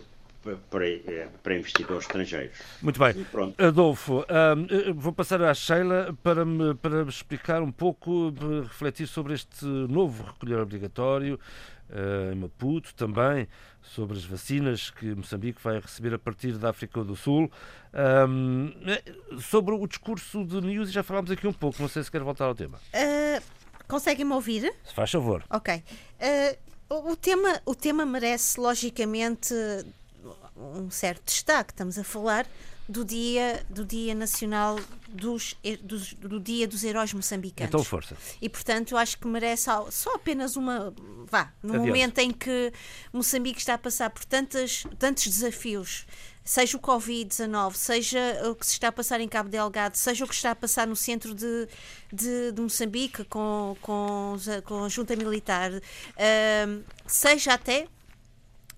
para, 0.70 0.88
eh, 0.88 1.28
para 1.42 1.56
investidores 1.56 2.04
estrangeiros. 2.04 2.56
Muito 2.82 2.98
bem. 2.98 3.14
Adolfo, 3.58 4.24
um, 4.28 4.94
vou 4.94 5.12
passar 5.12 5.40
à 5.42 5.54
Sheila 5.54 6.16
para 6.20 6.44
me, 6.44 6.74
para 6.74 7.04
me 7.04 7.10
explicar 7.10 7.62
um 7.62 7.70
pouco, 7.70 8.34
refletir 8.64 9.06
sobre 9.06 9.34
este 9.34 9.64
novo 9.64 10.24
recolher 10.24 10.58
obrigatório 10.58 11.38
em 12.32 12.36
Maputo, 12.36 12.94
também 12.94 13.46
sobre 13.82 14.16
as 14.16 14.24
vacinas 14.24 14.90
que 14.90 15.14
Moçambique 15.14 15.60
vai 15.62 15.80
receber 15.80 16.14
a 16.14 16.18
partir 16.18 16.56
da 16.58 16.70
África 16.70 17.02
do 17.04 17.16
Sul. 17.16 17.50
Um, 18.28 18.72
sobre 19.40 19.74
o 19.74 19.86
discurso 19.86 20.44
de 20.44 20.60
News, 20.60 20.92
já 20.92 21.02
falámos 21.02 21.30
aqui 21.30 21.46
um 21.46 21.52
pouco, 21.52 21.82
não 21.82 21.88
sei 21.88 22.02
se 22.02 22.10
quer 22.10 22.22
voltar 22.22 22.46
ao 22.46 22.54
tema. 22.54 22.78
Uh, 22.94 23.42
Conseguem-me 23.88 24.32
ouvir? 24.32 24.72
Se 24.84 24.94
faz 24.94 25.10
favor. 25.10 25.44
Ok. 25.50 25.82
Uh, 26.90 27.10
o, 27.10 27.16
tema, 27.16 27.60
o 27.66 27.74
tema 27.74 28.06
merece, 28.06 28.58
logicamente, 28.58 29.54
um 30.56 30.90
certo 30.90 31.24
destaque. 31.26 31.72
Estamos 31.72 31.98
a 31.98 32.04
falar 32.04 32.46
do 32.92 33.04
dia, 33.04 33.64
do 33.70 33.84
dia 33.84 34.14
nacional 34.14 34.78
dos, 35.08 35.56
dos, 35.82 36.12
do 36.12 36.38
dia 36.38 36.68
dos 36.68 36.84
heróis 36.84 37.12
moçambicanos. 37.12 37.68
Então 37.68 37.82
força. 37.82 38.16
E 38.40 38.48
portanto 38.48 38.92
eu 38.92 38.98
acho 38.98 39.18
que 39.18 39.26
merece 39.26 39.70
só 39.90 40.14
apenas 40.14 40.56
uma 40.56 40.94
vá 41.26 41.52
no 41.62 41.70
Adiante. 41.70 41.88
momento 41.88 42.18
em 42.18 42.30
que 42.30 42.72
Moçambique 43.12 43.58
está 43.58 43.74
a 43.74 43.78
passar 43.78 44.10
por 44.10 44.24
tantas, 44.26 44.84
tantos 44.98 45.26
desafios 45.26 46.06
seja 46.44 46.76
o 46.76 46.80
Covid-19, 46.80 47.74
seja 47.74 48.50
o 48.50 48.54
que 48.54 48.66
se 48.66 48.72
está 48.72 48.88
a 48.88 48.92
passar 48.92 49.20
em 49.20 49.28
Cabo 49.28 49.48
Delgado, 49.48 49.96
seja 49.96 50.24
o 50.24 50.28
que 50.28 50.34
está 50.34 50.50
a 50.50 50.56
passar 50.56 50.86
no 50.86 50.96
centro 50.96 51.34
de, 51.34 51.68
de, 52.12 52.52
de 52.52 52.60
Moçambique 52.60 53.24
com, 53.24 53.76
com, 53.80 54.34
com 54.64 54.84
a 54.84 54.88
junta 54.88 55.14
militar, 55.14 55.70
uh, 55.72 56.82
seja 57.06 57.54
até 57.54 57.86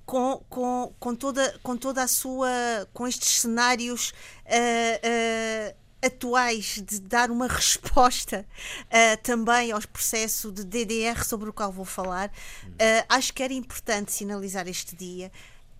com, 0.05 0.43
com, 0.49 0.93
com, 0.99 1.15
toda, 1.15 1.59
com 1.63 1.77
toda 1.77 2.03
a 2.03 2.09
sua. 2.09 2.49
com 2.93 3.07
estes 3.07 3.41
cenários. 3.41 4.11
Uh, 4.47 5.73
uh, 5.73 5.85
atuais 6.05 6.83
de 6.87 7.01
dar 7.01 7.31
uma 7.31 7.47
resposta 7.49 8.47
uh, 8.87 9.23
também 9.23 9.73
ao 9.73 9.81
processo 9.81 10.53
de 10.53 10.65
DDR 10.65 11.25
sobre 11.25 11.49
o 11.49 11.53
qual 11.53 11.73
vou 11.73 11.85
falar, 11.85 12.29
uh, 12.29 13.07
acho 13.09 13.33
que 13.33 13.43
era 13.43 13.53
importante 13.53 14.13
sinalizar 14.13 14.69
este 14.69 14.95
dia 14.95 15.33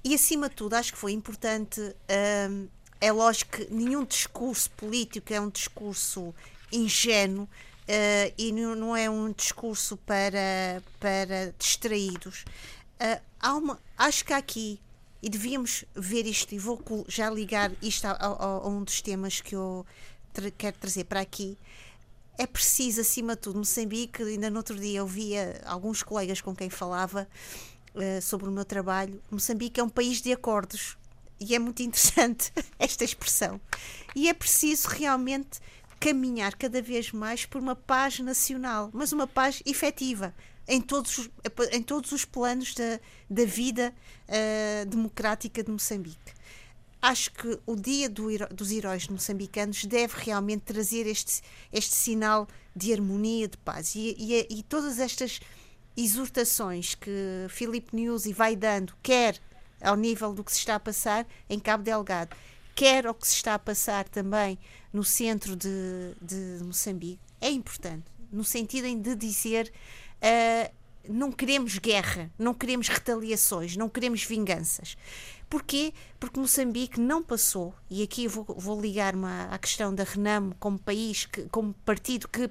e, 0.03 0.15
acima 0.15 0.49
de 0.49 0.57
tudo, 0.57 0.75
acho 0.75 0.93
que 0.93 0.99
foi 0.99 1.13
importante. 1.13 1.81
Uh, 1.81 2.69
é 3.01 3.13
lógico 3.13 3.53
que 3.53 3.73
nenhum 3.73 4.05
discurso 4.05 4.71
político 4.73 5.33
é 5.33 5.41
um 5.41 5.51
discurso 5.51 6.35
ingênuo. 6.73 7.49
e 8.39 8.51
não 8.53 8.97
é 8.97 9.11
um 9.11 9.31
discurso 9.31 9.97
para, 9.99 10.83
para 10.99 11.55
distraídos. 11.59 12.45
Uh, 13.01 13.21
há 13.41 13.55
uma, 13.55 13.79
acho 13.99 14.25
que 14.25 14.33
aqui, 14.33 14.81
e 15.23 15.29
devíamos 15.29 15.85
ver 15.95 16.27
isto, 16.27 16.55
e 16.55 16.59
vou 16.59 16.83
já 17.09 17.31
ligar 17.31 17.73
isto 17.83 18.05
a, 18.07 18.13
a, 18.13 18.27
a 18.27 18.69
um 18.69 18.85
dos 18.85 19.01
temas 19.01 19.41
que 19.41 19.55
eu 19.55 19.85
tra 20.33 20.51
quero 20.51 20.77
trazer 20.79 21.05
para 21.05 21.21
aqui. 21.21 21.57
É 22.37 22.47
preciso, 22.47 23.01
acima 23.01 23.37
de 23.37 23.43
tudo, 23.43 23.59
Moçambique, 23.59 24.23
ainda 24.23 24.51
no 24.51 24.57
outro 24.57 24.79
dia 24.79 24.99
eu 24.99 25.07
via 25.07 25.61
alguns 25.65 26.03
colegas 26.03 26.41
com 26.41 26.55
quem 26.55 26.69
falava 26.69 27.29
uh, 27.95 28.21
sobre 28.21 28.49
o 28.49 28.53
meu 28.53 28.65
trabalho. 28.65 29.23
Moçambique 29.31 29.79
é 29.79 29.85
um 29.85 29.89
país 29.89 30.21
de 30.21 30.33
acordos 30.33 30.97
e 31.39 31.55
é 31.55 31.59
muito 31.59 31.81
interessante 31.83 32.53
esta 32.79 33.05
expressão. 33.05 33.61
E 34.15 34.29
é 34.29 34.35
preciso 34.35 34.89
realmente 34.89 35.61
caminhar 36.01 36.55
cada 36.57 36.83
vez 36.83 37.13
mais 37.13 37.47
por 37.47 37.61
uma 37.61 37.77
paz 37.77 38.19
nacional, 38.19 38.91
mas 38.93 39.13
uma 39.13 39.27
paz 39.27 39.63
efetiva, 39.65 40.35
em 40.67 40.81
todos, 40.81 41.29
em 41.73 41.83
todos 41.83 42.13
os 42.13 42.25
planos 42.25 42.75
da, 42.75 43.01
da 43.29 43.45
vida 43.45 43.95
uh, 44.29 44.87
democrática 44.87 45.63
de 45.63 45.71
Moçambique. 45.71 46.33
Acho 47.01 47.31
que 47.33 47.61
o 47.67 47.77
Dia 47.77 48.09
do, 48.09 48.29
dos 48.51 48.71
Heróis 48.71 49.07
Moçambicanos 49.09 49.85
deve 49.85 50.15
realmente 50.17 50.63
trazer 50.63 51.07
este, 51.07 51.43
este 51.71 51.95
sinal 51.95 52.49
de 52.75 52.95
harmonia, 52.95 53.47
de 53.47 53.59
paz. 53.59 53.95
E, 53.95 54.17
e, 54.19 54.47
e 54.49 54.63
todas 54.63 54.99
estas 54.99 55.39
exortações 55.97 56.95
que 56.95 57.47
Filipe 57.51 57.95
News 57.95 58.25
vai 58.29 58.57
dando, 58.57 58.95
quer 59.03 59.39
ao 59.83 59.97
nível 59.97 60.33
do 60.33 60.43
que 60.43 60.51
se 60.51 60.59
está 60.59 60.77
a 60.77 60.81
passar 60.81 61.27
em 61.49 61.59
Cabo 61.59 61.85
Delgado, 61.85 62.35
quer 62.75 63.07
ao 63.07 63.15
que 63.15 63.29
se 63.29 63.35
está 63.35 63.55
a 63.55 63.59
passar 63.59 64.09
também 64.09 64.59
no 64.93 65.05
centro 65.05 65.55
de, 65.55 65.69
de 66.21 66.65
Moçambique, 66.65 67.21
é 67.41 67.51
importante, 67.51 68.05
no 68.33 68.43
sentido 68.43 68.93
de 68.99 69.15
dizer 69.15 69.71
uh, 70.25 70.75
não 71.09 71.31
queremos 71.31 71.79
guerra, 71.79 72.31
não 72.39 72.55
queremos 72.55 72.89
retaliações, 72.89 73.77
não 73.77 73.89
queremos 73.89 74.25
vinganças. 74.25 74.97
Porquê? 75.49 75.93
Porque 76.19 76.41
Moçambique 76.41 76.99
não 76.99 77.23
passou, 77.23 77.75
e 77.91 78.03
aqui 78.03 78.27
vou, 78.27 78.45
vou 78.45 78.81
ligar-me 78.81 79.27
à, 79.51 79.59
questão 79.59 79.95
da 79.95 80.03
Renamo 80.03 80.55
como 80.59 80.79
país, 80.79 81.27
que, 81.27 81.43
como 81.49 81.75
partido 81.85 82.29
que, 82.29 82.49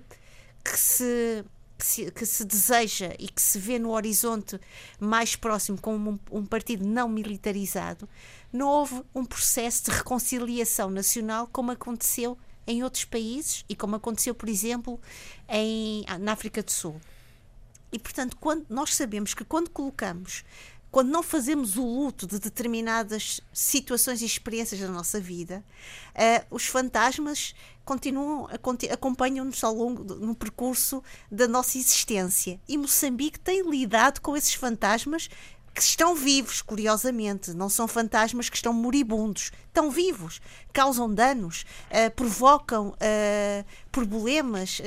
que 0.63 0.77
se 0.77 1.43
que 1.75 1.85
se, 1.85 2.11
que 2.11 2.25
se, 2.25 2.45
deseja 2.45 3.13
e 3.19 3.27
que 3.27 3.41
se 3.41 3.59
vê 3.59 3.77
no 3.77 3.91
horizonte 3.91 4.57
mais 4.99 5.35
próximo 5.35 5.77
como 5.81 6.11
um, 6.11 6.19
um, 6.39 6.45
partido 6.45 6.85
não 6.85 7.09
militarizado, 7.09 8.07
não 8.53 8.67
houve 8.69 9.03
um 9.13 9.25
processo 9.25 9.85
de 9.85 9.91
reconciliação 9.91 10.89
nacional 10.89 11.49
como 11.51 11.71
aconteceu 11.71 12.37
em 12.65 12.83
outros 12.83 13.03
países 13.03 13.65
e 13.67 13.75
como 13.75 13.95
aconteceu, 13.95 14.33
por 14.33 14.47
exemplo, 14.47 15.01
em, 15.49 16.05
na 16.21 16.31
África 16.31 16.63
do 16.63 16.71
Sul. 16.71 17.01
E, 17.93 17.99
portanto, 17.99 18.35
quando 18.37 18.65
nós 18.69 18.95
sabemos 18.95 19.35
que 19.35 19.45
quando 19.45 19.69
colocamos, 19.69 20.43
quando 20.93 21.09
não 21.09 21.21
fazemos 21.21 21.77
o 21.77 21.83
luto 21.83 22.25
de 22.25 22.39
determinadas 22.39 23.39
situações 23.53 24.21
e 24.23 24.25
experiências 24.25 24.81
da 24.81 24.87
nossa 24.87 25.19
vida, 25.19 25.63
uh, 26.15 26.45
os 26.49 26.65
fantasmas 26.65 27.53
continuam, 27.85 28.47
acompanham-nos 28.91 29.63
ao 29.63 29.75
longo 29.75 30.03
do, 30.03 30.15
no 30.15 30.33
percurso 30.33 31.03
da 31.31 31.47
nossa 31.47 31.77
existência. 31.77 32.59
E 32.67 32.79
Moçambique 32.79 33.39
tem 33.39 33.61
lidado 33.69 34.21
com 34.21 34.35
esses 34.35 34.55
fantasmas 34.55 35.29
que 35.73 35.81
estão 35.81 36.15
vivos, 36.15 36.63
curiosamente, 36.63 37.53
não 37.53 37.69
são 37.69 37.87
fantasmas 37.87 38.49
que 38.49 38.55
estão 38.55 38.73
moribundos, 38.73 39.51
estão 39.67 39.91
vivos, 39.91 40.41
causam 40.71 41.13
danos, 41.13 41.63
uh, 41.91 42.09
provocam 42.15 42.89
uh, 42.89 43.65
problemas 43.91 44.81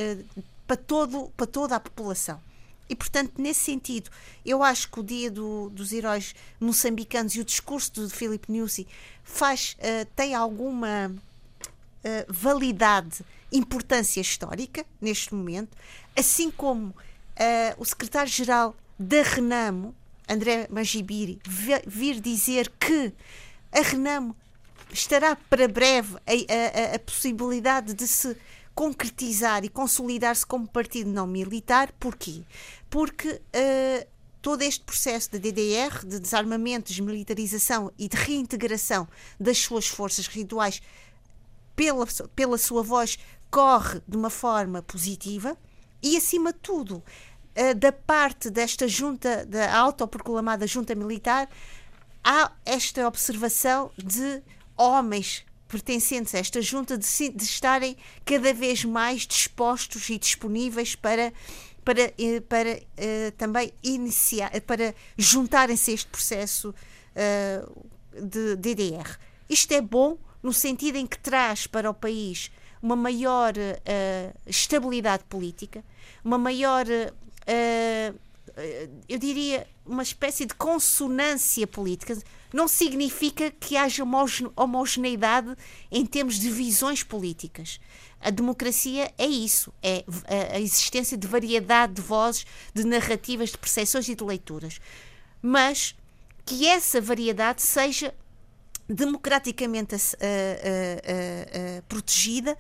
para, 0.67 0.77
todo, 0.77 1.33
para 1.37 1.47
toda 1.47 1.77
a 1.77 1.81
população. 1.81 2.46
E, 2.89 2.95
portanto, 2.95 3.33
nesse 3.39 3.61
sentido, 3.61 4.11
eu 4.45 4.63
acho 4.63 4.91
que 4.91 5.01
o 5.01 5.03
Dia 5.03 5.31
do, 5.31 5.71
dos 5.71 5.93
Heróis 5.93 6.35
Moçambicanos 6.61 7.35
e 7.35 7.41
o 7.41 7.45
discurso 7.45 8.07
de 8.07 8.13
Filipe 8.13 8.53
Nussi 8.53 8.87
faz, 9.25 9.77
uh, 9.81 10.07
tem 10.15 10.35
alguma 10.35 11.11
uh, 11.11 12.33
validade, 12.33 13.25
importância 13.53 14.21
histórica 14.21 14.85
neste 15.01 15.35
momento, 15.35 15.77
assim 16.17 16.51
como 16.51 16.89
uh, 16.89 16.95
o 17.79 17.85
secretário-geral 17.85 18.75
da 18.99 19.23
Renamo, 19.23 19.95
André 20.29 20.67
Magibiri, 20.71 21.39
vir 21.87 22.21
dizer 22.21 22.73
que 22.81 23.13
a 23.71 23.81
Renamo 23.81 24.35
estará 24.93 25.37
para 25.37 25.69
breve 25.69 26.17
a, 26.27 26.93
a, 26.93 26.95
a 26.97 26.99
possibilidade 26.99 27.95
de 27.95 28.07
se 28.07 28.37
concretizar 28.75 29.65
e 29.65 29.71
consolidar-se 29.71 30.45
como 30.45 30.69
partido 30.69 31.11
não 31.11 31.27
militar. 31.27 31.91
Porquê? 31.99 32.43
Porque 32.89 33.29
uh, 33.29 34.07
todo 34.41 34.63
este 34.63 34.85
processo 34.85 35.31
de 35.33 35.39
DDR, 35.39 36.07
de 36.07 36.21
desarmamento, 36.21 36.89
desmilitarização 36.89 37.93
e 37.99 38.09
de 38.09 38.17
reintegração 38.17 39.09
das 39.39 39.59
suas 39.59 39.87
forças 39.87 40.27
rituais 40.27 40.81
pela, 41.75 42.07
pela 42.35 42.57
sua 42.57 42.83
voz 42.83 43.19
corre 43.51 44.01
de 44.07 44.17
uma 44.17 44.31
forma 44.31 44.83
positiva 44.83 45.57
e, 46.03 46.17
acima 46.17 46.53
de 46.53 46.59
tudo, 46.61 47.03
uh, 47.57 47.75
da 47.75 47.93
parte 47.93 48.51
desta 48.51 48.87
junta, 48.87 49.45
da 49.47 49.77
autoproclamada 49.77 50.67
junta 50.67 50.95
militar, 50.95 51.49
há 52.23 52.53
esta 52.65 53.07
observação 53.07 53.91
de 53.97 54.43
homens 54.77 55.45
pertencentes 55.69 56.35
a 56.35 56.39
esta 56.39 56.61
junta 56.61 56.97
de, 56.97 57.07
de 57.31 57.45
estarem 57.45 57.97
cada 58.25 58.53
vez 58.53 58.85
mais 58.85 59.27
dispostos 59.27 60.09
e 60.11 60.19
disponíveis 60.19 60.95
para 60.95 61.33
para, 61.87 62.13
eh, 62.19 62.41
para 62.49 62.73
uh, 62.73 63.31
também 63.39 63.73
iniciar, 63.81 64.51
para 64.63 64.93
juntarem-se 65.17 65.93
a 65.93 65.95
este 65.95 66.09
processo 66.09 66.71
uh, 66.71 67.87
de 68.21 68.57
DDR. 68.57 69.17
Isto 69.49 69.73
é 69.73 69.81
bom 69.81 70.19
no 70.43 70.53
sentido 70.53 70.97
em 70.97 71.07
que 71.07 71.17
traz 71.17 71.69
para 71.69 71.89
o 71.89 71.95
país 71.95 72.51
uma 72.83 72.97
maior 72.97 73.55
uh, 73.57 74.39
estabilidade 74.45 75.23
política, 75.29 75.85
uma 76.25 76.37
maior, 76.37 76.85
eu 79.09 79.19
diria, 79.19 79.65
uma 79.85 80.03
espécie 80.03 80.45
de 80.45 80.55
consonância 80.55 81.67
política. 81.69 82.19
Não 82.53 82.67
significa 82.67 83.51
que 83.51 83.77
haja 83.77 84.03
homogeneidade 84.57 85.57
em 85.91 86.05
termos 86.05 86.39
de 86.39 86.51
visões 86.51 87.05
políticas. 87.05 87.79
A 88.21 88.31
democracia 88.31 89.13
é 89.19 89.27
isso, 89.27 89.73
é 89.83 90.05
a 90.55 90.59
existência 90.59 91.17
de 91.17 91.27
variedade 91.27 91.95
de 91.95 92.03
vozes, 92.03 92.47
de 92.75 92.85
narrativas, 92.85 93.51
de 93.51 93.59
percepções 93.59 94.09
e 94.09 94.15
de 94.15 94.25
leituras. 94.25 94.81
Mas 95.41 95.95
que 96.45 96.67
essa 96.67 97.01
variedade 97.01 97.63
seja 97.63 98.15
democraticamente 98.89 99.95
uh, 99.97 99.99
uh, 99.99 100.01
uh, 101.79 101.83
protegida 101.89 102.57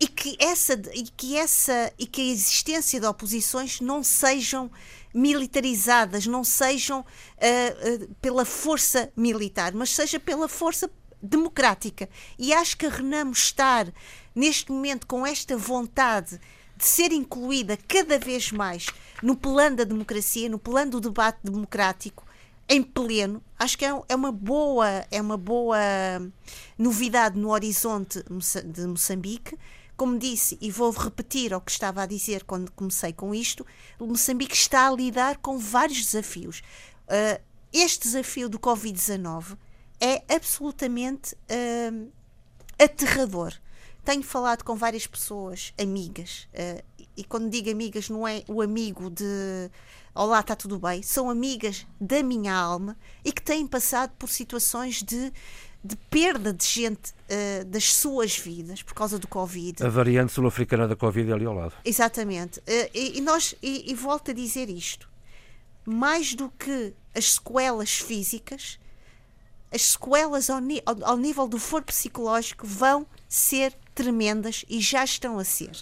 e 0.00 0.08
que 0.08 0.36
essa 0.40 0.74
e 0.94 1.04
que 1.04 1.36
essa 1.36 1.92
e 1.98 2.06
que 2.06 2.20
a 2.20 2.32
existência 2.32 2.98
de 2.98 3.06
oposições 3.06 3.80
não 3.80 4.02
sejam 4.02 4.70
militarizadas, 5.12 6.26
não 6.26 6.42
sejam 6.44 7.04
pela 8.22 8.44
força 8.44 9.12
militar, 9.16 9.74
mas 9.74 9.90
seja 9.90 10.18
pela 10.18 10.48
força 10.48 10.88
democrática. 11.20 12.08
E 12.38 12.52
acho 12.52 12.76
que 12.76 12.86
a 12.86 12.90
Renamo 12.90 13.32
estar 13.32 13.92
neste 14.40 14.72
momento 14.72 15.06
com 15.06 15.26
esta 15.26 15.54
vontade 15.54 16.40
de 16.74 16.86
ser 16.86 17.12
incluída 17.12 17.76
cada 17.76 18.18
vez 18.18 18.50
mais 18.50 18.86
no 19.22 19.36
plano 19.36 19.76
da 19.76 19.84
democracia, 19.84 20.48
no 20.48 20.58
plano 20.58 20.92
do 20.92 21.00
debate 21.00 21.40
democrático, 21.44 22.24
em 22.66 22.82
pleno. 22.82 23.42
Acho 23.58 23.76
que 23.76 23.84
é, 23.84 23.90
é 24.08 24.14
uma 24.14 24.32
boa, 24.32 25.04
é 25.10 25.20
uma 25.20 25.36
boa 25.36 25.78
novidade 26.78 27.38
no 27.38 27.50
horizonte 27.50 28.24
de 28.64 28.86
Moçambique. 28.86 29.58
Como 29.94 30.18
disse, 30.18 30.56
e 30.58 30.70
vou 30.70 30.90
repetir 30.90 31.52
o 31.52 31.60
que 31.60 31.70
estava 31.70 32.02
a 32.02 32.06
dizer 32.06 32.44
quando 32.44 32.72
comecei 32.72 33.12
com 33.12 33.34
isto, 33.34 33.66
Moçambique 33.98 34.54
está 34.54 34.88
a 34.88 34.92
lidar 34.92 35.36
com 35.36 35.58
vários 35.58 36.02
desafios. 36.02 36.62
Uh, 37.06 37.38
este 37.70 38.04
desafio 38.04 38.48
do 38.48 38.58
Covid-19 38.58 39.58
é 40.00 40.22
absolutamente 40.34 41.34
uh, 41.34 42.10
aterrador. 42.78 43.52
Tenho 44.04 44.22
falado 44.22 44.64
com 44.64 44.74
várias 44.74 45.06
pessoas, 45.06 45.72
amigas, 45.78 46.48
uh, 46.54 46.82
e 47.16 47.24
quando 47.24 47.50
digo 47.50 47.70
amigas, 47.70 48.08
não 48.08 48.26
é 48.26 48.42
o 48.48 48.62
amigo 48.62 49.10
de 49.10 49.70
Olá, 50.14 50.40
está 50.40 50.56
tudo 50.56 50.78
bem? 50.78 51.02
São 51.02 51.30
amigas 51.30 51.86
da 52.00 52.20
minha 52.22 52.52
alma 52.52 52.96
e 53.24 53.32
que 53.32 53.40
têm 53.40 53.64
passado 53.64 54.10
por 54.18 54.28
situações 54.28 55.02
de, 55.02 55.32
de 55.84 55.96
perda 56.10 56.52
de 56.52 56.66
gente 56.66 57.12
uh, 57.12 57.64
das 57.64 57.94
suas 57.94 58.36
vidas 58.36 58.82
por 58.82 58.92
causa 58.92 59.20
do 59.20 59.28
Covid. 59.28 59.84
A 59.84 59.88
variante 59.88 60.32
sul-africana 60.32 60.88
da 60.88 60.96
Covid 60.96 61.30
é 61.30 61.32
ali 61.32 61.46
ao 61.46 61.54
lado. 61.54 61.74
Exatamente. 61.84 62.58
Uh, 62.60 62.90
e, 62.92 63.18
e, 63.18 63.20
nós, 63.20 63.54
e, 63.62 63.90
e 63.90 63.94
volto 63.94 64.32
a 64.32 64.34
dizer 64.34 64.68
isto: 64.68 65.08
mais 65.86 66.34
do 66.34 66.50
que 66.50 66.92
as 67.14 67.34
sequelas 67.34 67.92
físicas, 67.92 68.79
as 69.72 69.82
sequelas 69.82 70.50
ao, 70.50 70.60
ao, 71.04 71.16
nível 71.16 71.46
do 71.46 71.58
foro 71.58 71.84
psicológico 71.84 72.66
vão 72.66 73.06
ser 73.28 73.76
tremendas 73.94 74.64
e 74.68 74.80
já 74.80 75.04
estão 75.04 75.38
a 75.38 75.44
ser. 75.44 75.72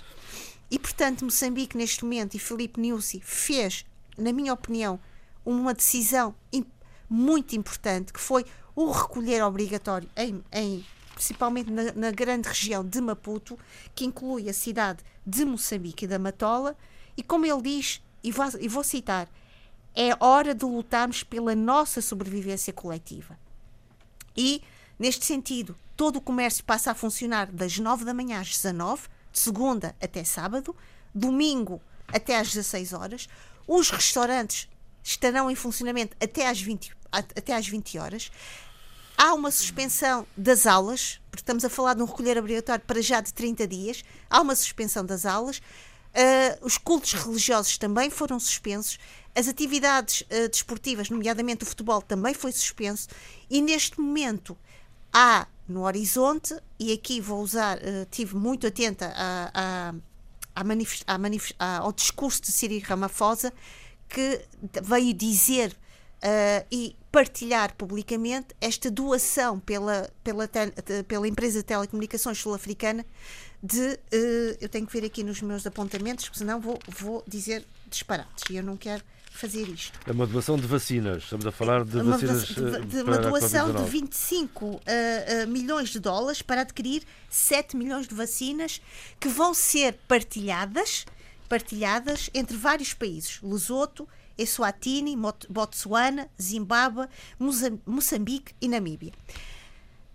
E, 0.71 0.79
portanto, 0.79 1.25
Moçambique, 1.25 1.77
neste 1.77 2.05
momento, 2.05 2.35
e 2.35 2.39
Felipe 2.39 2.81
Nussi 2.81 3.21
fez 3.25 3.87
na 4.19 4.33
minha 4.33 4.53
opinião, 4.53 4.99
uma 5.47 5.73
decisão 5.73 6.35
muito 7.09 7.57
importante, 7.57 8.13
que 8.13 8.21
foi 8.21 8.45
o 8.75 8.91
recolher 8.91 9.43
obrigatório, 9.43 10.09
em, 10.15 10.45
em 10.53 10.85
principalmente 11.15 11.71
na, 11.71 11.93
na, 11.93 12.11
grande 12.11 12.49
região 12.49 12.85
de 12.85 13.01
Maputo, 13.01 13.59
que 13.95 14.05
inclui 14.05 14.49
a 14.51 14.53
cidade 14.53 15.03
de 15.27 15.45
Moçambique 15.45 16.05
e 16.05 16.09
da 16.09 16.19
Matola, 16.19 16.77
e 17.17 17.23
como 17.23 17.47
ele 17.47 17.63
diz, 17.63 18.03
e 18.23 18.31
vou, 18.31 18.45
e 18.61 18.69
vou 18.69 18.85
citar, 18.85 19.29
é 19.95 20.11
hora 20.23 20.55
de 20.55 20.65
lutarmos 20.65 21.23
pela 21.23 21.55
nossa 21.55 22.03
sobrevivência 22.03 22.73
coletiva. 22.73 23.39
E, 24.39 24.63
neste 24.97 25.27
sentido, 25.27 25.77
todo 25.97 26.17
o 26.17 26.21
comércio 26.21 26.63
passa 26.63 26.93
a 26.93 26.95
funcionar 26.95 27.51
das 27.51 27.77
9 27.77 28.05
da 28.05 28.15
manhã 28.15 28.41
às 28.41 28.51
19, 28.51 29.09
de 29.33 29.41
segunda 29.41 29.97
até 30.01 30.23
sábado, 30.23 30.77
domingo 31.13 31.83
até 32.07 32.39
às 32.39 32.55
16 32.55 32.93
horas. 32.93 33.29
Os 33.67 33.91
restaurantes 33.91 34.69
estarão 35.03 35.51
em 35.51 35.57
funcionamento 35.57 36.17
até 36.23 36.49
às 36.49 36.61
20, 36.61 36.97
até 37.11 37.57
às 37.57 37.67
20 37.67 37.99
horas. 37.99 38.31
Há 39.17 39.35
uma 39.35 39.51
suspensão 39.51 40.25
das 40.37 40.69
aulas, 40.69 41.21
porque 41.33 41.43
estamos 41.43 41.65
a 41.65 41.69
falar 41.69 41.95
de 41.95 42.03
um 42.03 42.07
recolher 42.07 42.39
obrigatório 42.39 42.85
para 42.87 43.03
já 43.03 43.21
de 43.21 43.35
30 43.35 43.67
dias. 43.67 44.05
Há 44.31 44.41
uma 44.41 44.55
suspensão 44.55 45.05
das 45.05 45.27
aulas. 45.27 45.59
Uh, 45.59 46.65
os 46.65 46.79
cultos 46.79 47.13
religiosos 47.15 47.77
também 47.77 48.09
foram 48.09 48.39
suspensos. 48.39 49.01
As 49.39 49.47
atividades 49.47 50.23
uh, 50.23 50.49
desportivas, 50.49 51.09
nomeadamente 51.11 51.63
o 51.63 51.67
futebol, 51.67 52.03
também 52.03 52.35
foi 52.35 52.51
suspenso. 52.51 53.07
E 53.49 53.63
neste 53.63 54.01
momento 54.01 54.59
há 55.13 55.47
no 55.69 55.83
horizonte, 55.83 56.57
e 56.77 56.93
aqui 56.93 57.21
vou 57.21 57.41
usar, 57.41 57.79
uh, 57.79 58.05
tive 58.11 58.35
muito 58.35 58.67
atenta 58.67 59.13
a, 59.15 59.95
a 60.57 60.65
manifest, 60.65 61.55
ao 61.57 61.93
discurso 61.93 62.43
de 62.43 62.51
Cyril 62.51 62.83
Ramaphosa, 62.85 63.53
que 64.09 64.41
veio 64.83 65.15
dizer 65.15 65.71
uh, 65.71 66.67
e 66.69 66.97
partilhar 67.13 67.77
publicamente 67.77 68.49
esta 68.61 68.91
doação 68.91 69.61
pela, 69.61 70.11
pela, 70.25 70.51
pela 71.07 71.29
empresa 71.29 71.61
de 71.61 71.65
telecomunicações 71.65 72.39
sul-africana 72.39 73.07
de. 73.63 74.01
Uh, 74.13 74.59
eu 74.61 74.69
tenho 74.69 74.85
que 74.85 75.01
ver 75.01 75.07
aqui 75.07 75.23
nos 75.23 75.41
meus 75.43 75.65
apontamentos, 75.65 76.25
porque 76.25 76.39
senão 76.39 76.61
vou, 76.61 76.77
vou 76.89 77.23
dizer 77.25 77.65
disparates 77.89 78.45
e 78.51 78.57
eu 78.57 78.65
não 78.65 78.77
quero 78.77 79.05
fazer 79.39 79.69
isto. 79.69 79.99
É 80.05 80.11
uma 80.11 80.27
doação 80.27 80.57
de 80.57 80.67
vacinas, 80.67 81.23
estamos 81.23 81.47
a 81.47 81.53
falar 81.53 81.85
de 81.85 81.99
uma 81.99 82.19
vacinas. 82.19 82.49
De, 82.49 82.55
de, 82.55 82.87
de 82.87 83.03
uma 83.03 83.19
doação 83.19 83.73
de 83.73 83.85
25 83.89 84.65
uh, 84.65 84.75
uh, 84.75 85.49
milhões 85.49 85.91
de 85.91 86.01
dólares 86.01 86.43
para 86.43 86.63
adquirir 86.63 87.05
7 87.31 87.77
milhões 87.77 88.09
de 88.09 88.15
vacinas 88.15 88.81
que 89.21 89.29
vão 89.29 89.55
ser 89.55 89.95
partilhadas, 90.09 91.07
partilhadas 91.49 92.29
entre 92.35 92.57
vários 92.57 92.93
países: 92.93 93.39
Lesoto, 93.41 94.09
Eswatini, 94.37 95.17
Botsuana, 95.49 96.29
Zimbábue, 96.41 97.07
Moçambique 97.87 98.55
e 98.61 98.69
Namíbia. 98.69 99.13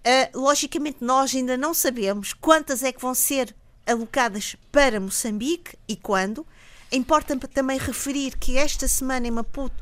Uh, 0.05 0.37
logicamente, 0.37 0.97
nós 0.99 1.33
ainda 1.33 1.55
não 1.55 1.73
sabemos 1.73 2.33
quantas 2.33 2.83
é 2.83 2.91
que 2.91 2.99
vão 2.99 3.15
ser 3.15 3.55
alocadas 3.87 4.57
para 4.69 4.99
Moçambique 4.99 5.77
e 5.87 5.95
quando. 5.95 6.45
Importa 6.94 7.36
também 7.36 7.80
referir 7.80 8.38
que 8.38 8.56
esta 8.56 8.88
semana 8.88 9.28
em 9.28 9.32
Maputo 9.32 9.76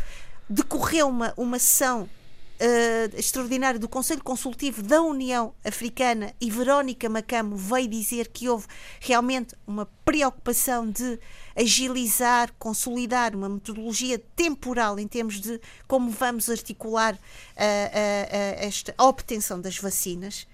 decorreu 0.50 1.10
uma, 1.10 1.34
uma 1.36 1.60
sessão 1.60 2.04
uh, 2.04 3.18
extraordinária 3.18 3.78
do 3.78 3.90
Conselho 3.90 4.24
Consultivo 4.24 4.82
da 4.82 5.02
União 5.02 5.54
Africana 5.62 6.34
e 6.40 6.50
Verónica 6.50 7.10
Macamo 7.10 7.58
veio 7.58 7.90
dizer 7.90 8.30
que 8.30 8.48
houve 8.48 8.66
realmente 9.02 9.56
uma 9.68 9.86
preocupação 10.06 10.90
de 10.90 11.20
agilizar, 11.54 12.54
consolidar 12.58 13.36
uma 13.36 13.50
metodologia 13.50 14.18
temporal 14.34 14.98
em 14.98 15.06
termos 15.06 15.42
de 15.42 15.60
como 15.90 16.10
vamos 16.10 16.50
articular 16.50 17.14
uh, 17.14 17.18
uh, 17.18 18.56
esta 18.58 18.94
a 18.98 19.06
obtenção 19.06 19.60
das 19.60 19.78
vacinas. 19.78 20.48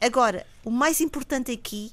Agora, 0.00 0.46
o 0.64 0.70
mais 0.70 1.00
importante 1.00 1.50
aqui 1.50 1.92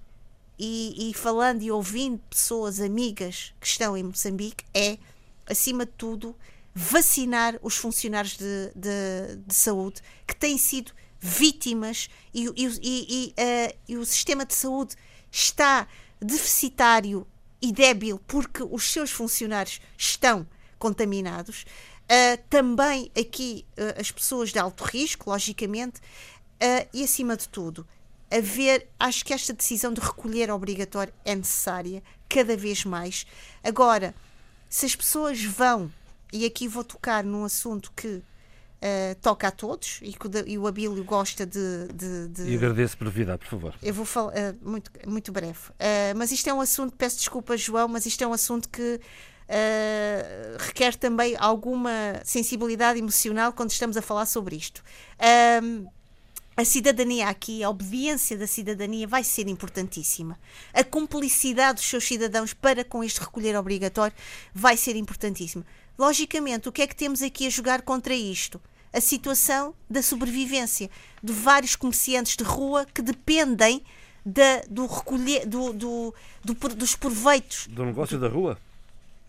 e, 0.57 1.09
e, 1.09 1.13
falando 1.13 1.61
e 1.61 1.71
ouvindo 1.71 2.19
pessoas 2.29 2.79
amigas 2.79 3.53
que 3.59 3.67
estão 3.67 3.97
em 3.97 4.03
Moçambique 4.03 4.63
é, 4.73 4.97
acima 5.45 5.85
de 5.85 5.91
tudo, 5.93 6.35
vacinar 6.73 7.57
os 7.61 7.75
funcionários 7.75 8.37
de, 8.37 8.71
de, 8.75 9.37
de 9.45 9.55
saúde 9.55 10.01
que 10.27 10.35
têm 10.35 10.57
sido 10.57 10.91
vítimas 11.19 12.09
e, 12.33 12.45
e, 12.55 13.33
uh, 13.39 13.77
e, 13.87 13.97
o 13.97 14.05
sistema 14.05 14.45
de 14.45 14.53
saúde 14.53 14.95
está 15.31 15.87
deficitário 16.19 17.25
e 17.61 17.71
débil 17.71 18.19
porque 18.27 18.61
os 18.61 18.91
seus 18.91 19.09
funcionários 19.09 19.79
estão 19.97 20.47
contaminados. 20.77 21.65
Uh, 22.03 22.37
também 22.49 23.09
aqui 23.17 23.65
uh, 23.71 23.99
as 23.99 24.11
pessoas 24.11 24.51
de 24.51 24.59
alto 24.59 24.83
risco, 24.83 25.29
logicamente, 25.29 25.99
e 26.93 27.03
acima 27.03 27.35
de 27.35 27.49
tudo, 27.49 27.85
haver, 28.31 28.87
acho 28.99 29.23
que 29.23 29.33
esta 29.33 29.53
decisão 29.53 29.93
de 29.93 30.01
recolher 30.01 30.51
obrigatório 30.51 31.13
é 31.23 31.35
necessária 31.35 32.03
cada 32.27 32.55
vez 32.57 32.83
mais. 32.83 33.25
Agora, 33.63 34.13
se 34.69 34.85
as 34.85 34.95
pessoas 34.95 35.43
vão, 35.43 35.91
e 36.31 36.45
aqui 36.45 36.67
vou 36.67 36.83
tocar 36.83 37.23
num 37.23 37.43
assunto 37.43 37.91
que 37.95 38.21
Uh, 38.75 39.15
toca 39.15 39.47
a 39.47 39.51
todos 39.51 39.99
e, 40.03 40.13
que, 40.13 40.27
e 40.45 40.59
o 40.59 40.67
Abílio 40.67 41.03
gosta 41.03 41.43
de, 41.43 41.87
de, 41.87 42.27
de, 42.27 42.51
E 42.51 42.55
agradeço 42.55 42.95
por 42.95 43.05
brevidade, 43.05 43.39
por 43.39 43.47
favor. 43.47 43.73
Eu 43.81 43.93
vou 43.93 44.05
falar 44.05 44.33
uh, 44.33 44.57
muito, 44.61 44.91
muito 45.07 45.31
breve. 45.31 45.69
Uh, 45.69 46.13
mas 46.15 46.31
isto 46.31 46.47
é 46.49 46.53
um 46.53 46.61
assunto, 46.61 46.93
peço 46.95 47.17
desculpa, 47.17 47.57
João, 47.57 47.87
mas 47.87 48.05
isto 48.05 48.23
é 48.23 48.27
um 48.27 48.33
assunto 48.33 48.69
que 48.69 48.99
requer 50.59 50.95
também 50.95 51.35
alguma 51.39 52.19
sensibilidade 52.23 52.99
emocional 52.99 53.53
quando 53.53 53.71
estamos 53.71 53.95
a 53.95 54.01
falar 54.01 54.25
sobre 54.25 54.55
isto. 54.55 54.83
A 56.57 56.63
cidadania 56.63 57.27
aqui, 57.27 57.63
a 57.63 57.69
obediência 57.69 58.37
da 58.37 58.47
cidadania 58.47 59.07
vai 59.07 59.23
ser 59.23 59.47
importantíssima. 59.47 60.39
A 60.73 60.83
cumplicidade 60.83 61.79
dos 61.79 61.89
seus 61.89 62.05
cidadãos 62.05 62.53
para 62.53 62.83
com 62.83 63.03
este 63.03 63.19
recolher 63.19 63.57
obrigatório 63.57 64.15
vai 64.53 64.77
ser 64.77 64.95
importantíssima. 64.95 65.65
Logicamente, 65.97 66.69
o 66.69 66.71
que 66.71 66.81
é 66.81 66.87
que 66.87 66.95
temos 66.95 67.21
aqui 67.21 67.47
a 67.47 67.49
jogar 67.49 67.81
contra 67.81 68.13
isto? 68.13 68.61
A 68.93 69.01
situação 69.01 69.73
da 69.89 70.01
sobrevivência 70.01 70.89
de 71.21 71.33
vários 71.33 71.75
comerciantes 71.75 72.37
de 72.37 72.43
rua 72.43 72.85
que 72.85 73.01
dependem 73.01 73.83
da, 74.25 74.61
do 74.69 74.85
recolher 74.87 75.45
do, 75.45 75.73
do, 75.73 76.13
do, 76.43 76.53
dos 76.53 76.95
proveitos 76.95 77.67
do 77.67 77.85
negócio 77.85 78.17
da 78.19 78.27
rua 78.27 78.57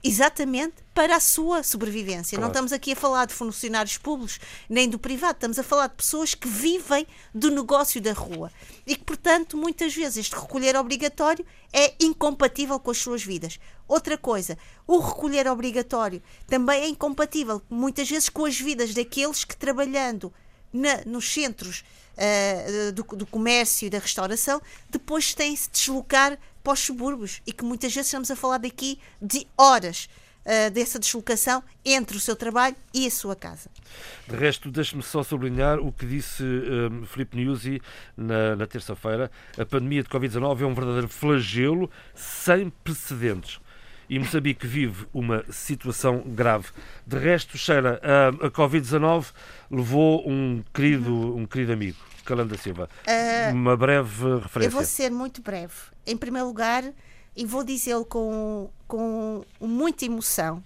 exatamente 0.03 0.75
para 0.95 1.17
a 1.17 1.21
sua 1.21 1.63
sobrevivência. 1.63 2.37
Claro. 2.37 2.43
Não 2.43 2.49
estamos 2.49 2.73
aqui 2.73 2.93
a 2.93 2.97
falar 2.97 3.27
de 3.27 3.35
funcionários 3.35 3.99
públicos 3.99 4.39
nem 4.69 4.89
do 4.89 4.99
privado, 4.99 5.35
estamos 5.35 5.59
a 5.59 5.63
falar 5.63 5.89
de 5.89 5.95
pessoas 5.95 6.35
que 6.35 6.49
vivem 6.49 7.07
do 7.35 7.51
negócio 7.51 8.01
da 8.01 8.13
rua 8.13 8.51
e 8.87 8.97
que, 8.97 9.05
portanto, 9.05 9.57
muitas 9.57 9.95
vezes 9.95 10.19
este 10.19 10.35
recolher 10.35 10.77
obrigatório 10.77 11.45
é 11.73 11.95
incompatível 12.01 12.79
com 12.79 12.91
as 12.91 12.99
suas 12.99 13.23
vidas. 13.23 13.59
Outra 13.89 14.17
coisa, 14.17 14.57
o 14.87 14.99
recolher 14.99 15.47
obrigatório 15.49 16.23
também 16.47 16.83
é 16.83 16.89
incompatível 16.89 17.61
muitas 17.69 18.09
vezes 18.09 18.29
com 18.29 18.45
as 18.45 18.59
vidas 18.59 18.95
daqueles 18.95 19.45
que 19.45 19.57
trabalhando 19.57 20.33
na, 20.73 21.03
nos 21.05 21.33
centros 21.33 21.85
uh, 22.17 22.93
do, 22.93 23.03
do 23.17 23.27
comércio 23.27 23.87
e 23.87 23.91
da 23.91 23.99
restauração 23.99 24.61
depois 24.91 25.35
têm-se 25.35 25.71
deslocar 25.71 26.39
para 26.67 26.73
os 26.73 26.81
subúrbios 26.81 27.41
e 27.47 27.53
que 27.53 27.65
muitas 27.65 27.95
vezes 27.95 28.09
estamos 28.09 28.29
a 28.29 28.35
falar 28.35 28.59
daqui 28.59 28.99
de 29.23 29.47
horas 29.57 30.09
uh, 30.45 30.69
dessa 30.73 30.99
deslocação 30.99 31.63
entre 31.85 32.17
o 32.17 32.21
seu 32.21 32.35
trabalho 32.35 32.75
e 32.93 33.07
a 33.07 33.11
sua 33.11 33.37
casa. 33.37 33.71
De 34.27 34.35
resto, 34.35 34.69
deixe-me 34.69 35.01
só 35.01 35.23
sublinhar 35.23 35.79
o 35.79 35.93
que 35.93 36.05
disse 36.05 36.43
um, 36.43 37.05
eh, 37.05 37.07
Filipe 37.07 37.81
na, 38.17 38.57
na 38.57 38.67
terça-feira. 38.67 39.31
A 39.57 39.65
pandemia 39.65 40.03
de 40.03 40.09
Covid-19 40.09 40.63
é 40.63 40.67
um 40.67 40.75
verdadeiro 40.75 41.09
flagelo 41.09 41.89
sem 42.17 42.69
precedentes 42.83 43.61
e 44.09 44.19
Moçambique 44.19 44.67
vive 44.67 45.07
uma 45.13 45.45
situação 45.51 46.23
grave. 46.27 46.69
De 47.07 47.19
resto, 47.19 47.59
Sheila, 47.59 48.01
a, 48.03 48.47
a 48.47 48.51
Covid-19 48.51 49.27
levou 49.71 50.29
um 50.29 50.63
querido, 50.73 51.37
um 51.37 51.47
querido 51.47 51.73
amigo, 51.73 51.99
Calanda 52.25 52.57
Silva. 52.57 52.89
Uh, 53.07 53.55
uma 53.55 53.77
breve 53.77 54.39
referência. 54.41 54.69
Eu 54.69 54.71
vou 54.71 54.85
ser 54.85 55.11
muito 55.11 55.43
breve 55.43 55.75
em 56.07 56.17
primeiro 56.17 56.47
lugar, 56.47 56.85
e 57.37 57.45
vou 57.45 57.63
dizê-lo 57.63 58.05
com, 58.05 58.71
com 58.89 59.45
muita 59.61 60.07
emoção, 60.07 60.63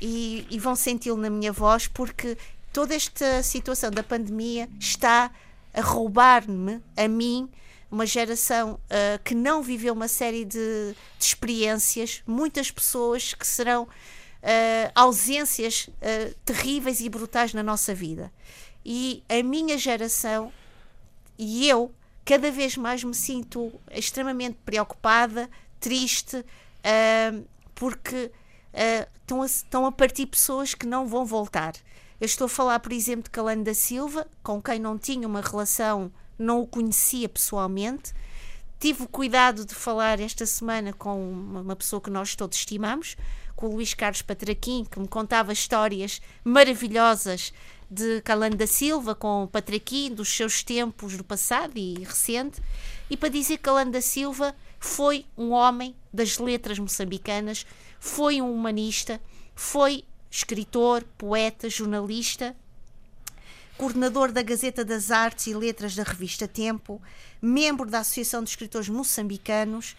e, 0.00 0.46
e 0.50 0.58
vão 0.58 0.74
senti-lo 0.74 1.16
na 1.16 1.28
minha 1.28 1.52
voz, 1.52 1.86
porque 1.88 2.38
toda 2.72 2.94
esta 2.94 3.42
situação 3.42 3.90
da 3.90 4.02
pandemia 4.02 4.68
está 4.78 5.30
a 5.74 5.80
roubar-me, 5.80 6.80
a 6.96 7.08
mim, 7.08 7.48
uma 7.90 8.06
geração 8.06 8.74
uh, 8.74 9.22
que 9.24 9.34
não 9.34 9.62
viveu 9.62 9.94
uma 9.94 10.08
série 10.08 10.44
de, 10.44 10.58
de, 10.58 11.24
experiências, 11.24 12.22
muitas 12.26 12.70
pessoas 12.70 13.34
que 13.34 13.46
serão 13.46 13.84
uh, 13.84 13.88
ausências 14.94 15.88
uh, 15.88 16.34
terríveis 16.44 17.00
e 17.00 17.08
brutais 17.08 17.54
na 17.54 17.62
nossa 17.62 17.94
vida. 17.94 18.32
E 18.84 19.22
a 19.28 19.42
minha 19.42 19.78
geração 19.78 20.52
e 21.38 21.68
eu 21.68 21.92
cada 22.24 22.50
vez 22.50 22.76
mais 22.76 23.04
me 23.04 23.14
sinto 23.14 23.72
extremamente 23.90 24.58
preocupada, 24.64 25.48
triste, 25.78 26.44
porque 27.72 28.32
estão, 29.22 29.42
a, 29.42 29.46
estão 29.46 29.86
a 29.86 29.92
partir 29.92 30.26
pessoas 30.26 30.74
que 30.74 30.86
não 30.86 31.06
vão 31.06 31.24
voltar. 31.24 31.74
Eu 32.20 32.24
estou 32.24 32.46
a 32.46 32.48
falar, 32.48 32.80
por 32.80 32.92
exemplo, 32.92 33.24
de 33.24 33.30
Calano 33.30 33.62
da 33.62 33.74
Silva, 33.74 34.26
com 34.42 34.60
quem 34.60 34.80
não 34.80 34.98
tinha 34.98 35.28
uma 35.28 35.40
relação, 35.40 36.10
não 36.38 36.60
o 36.60 36.66
conhecia 36.66 37.28
pessoalmente. 37.28 38.12
Tive 38.78 39.04
o 39.04 39.08
cuidado 39.08 39.64
de 39.64 39.74
falar 39.74 40.20
esta 40.20 40.44
semana 40.44 40.92
com 40.92 41.30
uma 41.30 41.74
pessoa 41.74 42.00
que 42.00 42.10
nós 42.10 42.34
todos 42.34 42.58
estimamos, 42.58 43.16
com 43.54 43.68
o 43.68 43.74
Luís 43.74 43.94
Carlos 43.94 44.20
Patraquim, 44.20 44.84
que 44.84 45.00
me 45.00 45.08
contava 45.08 45.52
histórias 45.52 46.20
maravilhosas 46.44 47.52
de 47.90 48.20
Calando 48.20 48.56
da 48.56 48.66
Silva 48.66 49.14
com 49.14 49.44
o 49.44 49.48
Patraquim, 49.48 50.12
dos 50.12 50.28
seus 50.28 50.62
tempos 50.62 51.16
do 51.16 51.24
passado 51.24 51.78
e 51.78 51.94
recente, 52.04 52.60
e 53.08 53.16
para 53.16 53.28
dizer 53.28 53.56
que 53.56 53.62
Calando 53.62 53.92
da 53.92 54.02
Silva 54.02 54.54
foi 54.78 55.24
um 55.38 55.52
homem 55.52 55.96
das 56.12 56.38
letras 56.38 56.78
moçambicanas, 56.78 57.64
foi 57.98 58.42
um 58.42 58.52
humanista, 58.52 59.20
foi 59.54 60.04
escritor, 60.30 61.02
poeta, 61.16 61.70
jornalista, 61.70 62.54
coordenador 63.76 64.32
da 64.32 64.42
Gazeta 64.42 64.84
das 64.84 65.10
Artes 65.10 65.46
e 65.46 65.54
Letras 65.54 65.94
da 65.94 66.02
revista 66.02 66.48
Tempo, 66.48 67.00
membro 67.40 67.88
da 67.88 68.00
Associação 68.00 68.42
de 68.42 68.50
Escritores 68.50 68.88
Moçambicanos, 68.88 69.94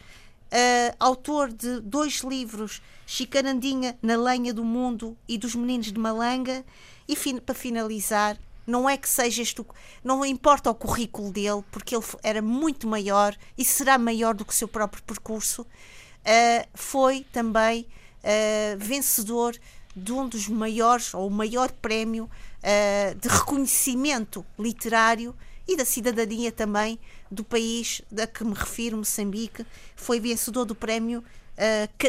uh, 0.52 0.96
autor 1.00 1.52
de 1.52 1.80
dois 1.82 2.22
livros, 2.22 2.82
Chicarandinha 3.06 3.98
na 4.02 4.16
Lenha 4.16 4.54
do 4.54 4.66
Mundo 4.66 5.16
e 5.28 5.38
dos 5.38 5.54
Meninos 5.54 5.92
de 5.92 6.00
Malanga, 6.00 6.66
e 7.08 7.16
fin 7.16 7.38
para 7.38 7.54
finalizar, 7.54 8.38
não 8.66 8.90
é 8.90 8.98
que 8.98 9.08
seja 9.08 9.42
este, 9.42 9.64
não 10.04 10.26
importa 10.26 10.70
o 10.70 10.76
currículo 10.76 11.32
dele, 11.32 11.64
porque 11.72 11.96
ele 11.96 12.04
era 12.24 12.42
muito 12.42 12.88
maior 12.88 13.36
e 13.58 13.64
será 13.64 13.98
maior 13.98 14.34
do 14.34 14.44
que 14.44 14.52
o 14.52 14.56
seu 14.56 14.68
próprio 14.68 15.04
percurso, 15.04 15.62
uh, 15.62 16.68
foi 16.74 17.26
também 17.32 17.88
uh, 18.24 18.78
vencedor 18.78 19.56
de 19.96 20.12
um 20.12 20.28
dos 20.28 20.48
maiores, 20.48 21.14
ou 21.14 21.28
o 21.28 21.32
maior 21.32 21.72
prémio 21.72 22.30
uh, 22.64 23.16
de 23.16 23.28
reconhecimento 23.28 24.46
literário 24.58 25.36
e 25.68 25.76
da 25.76 25.86
cidadania 25.86 26.52
também 26.52 27.00
do 27.30 27.44
país 27.44 28.02
a 28.22 28.26
que 28.26 28.44
me 28.44 28.54
refiro, 28.54 28.98
Moçambique, 28.98 29.66
foi 29.96 30.20
vencedor 30.20 30.66
do 30.66 30.74
prémio 30.74 31.24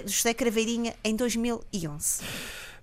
José 0.07 0.35
Craveirinha 0.35 0.95
em 1.03 1.16
2011. 1.16 2.23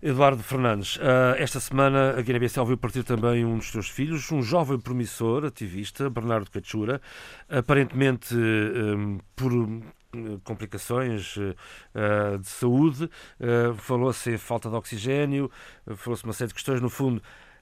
Eduardo 0.06 0.44
Fernandes, 0.44 1.00
eh, 1.02 1.42
esta 1.42 1.60
semana 1.60 2.12
a 2.16 2.22
Guiné-Bissau 2.22 2.64
viu 2.64 2.78
partir 2.78 3.04
também 3.04 3.44
um 3.44 3.58
dos 3.58 3.72
seus 3.72 3.90
filhos, 3.90 4.32
um 4.32 4.40
jovem 4.40 4.80
promissor, 4.80 5.46
ativista, 5.46 6.12
Bernardo 6.12 6.52
Cachura, 6.52 7.02
aparentemente 7.50 8.36
eh, 8.36 9.24
por 9.36 9.52
eh, 9.52 10.38
complicações 10.44 11.36
de 12.40 12.48
saúde, 12.48 13.10
falou-se 13.78 14.32
em 14.32 14.38
falta 14.38 14.70
de 14.70 14.76
oxigênio, 14.76 15.52
falou-se 15.98 16.24
uma 16.24 16.32
série 16.32 16.48
de 16.50 16.54
questões, 16.54 16.80
no 16.80 16.90
fundo, 16.90 17.22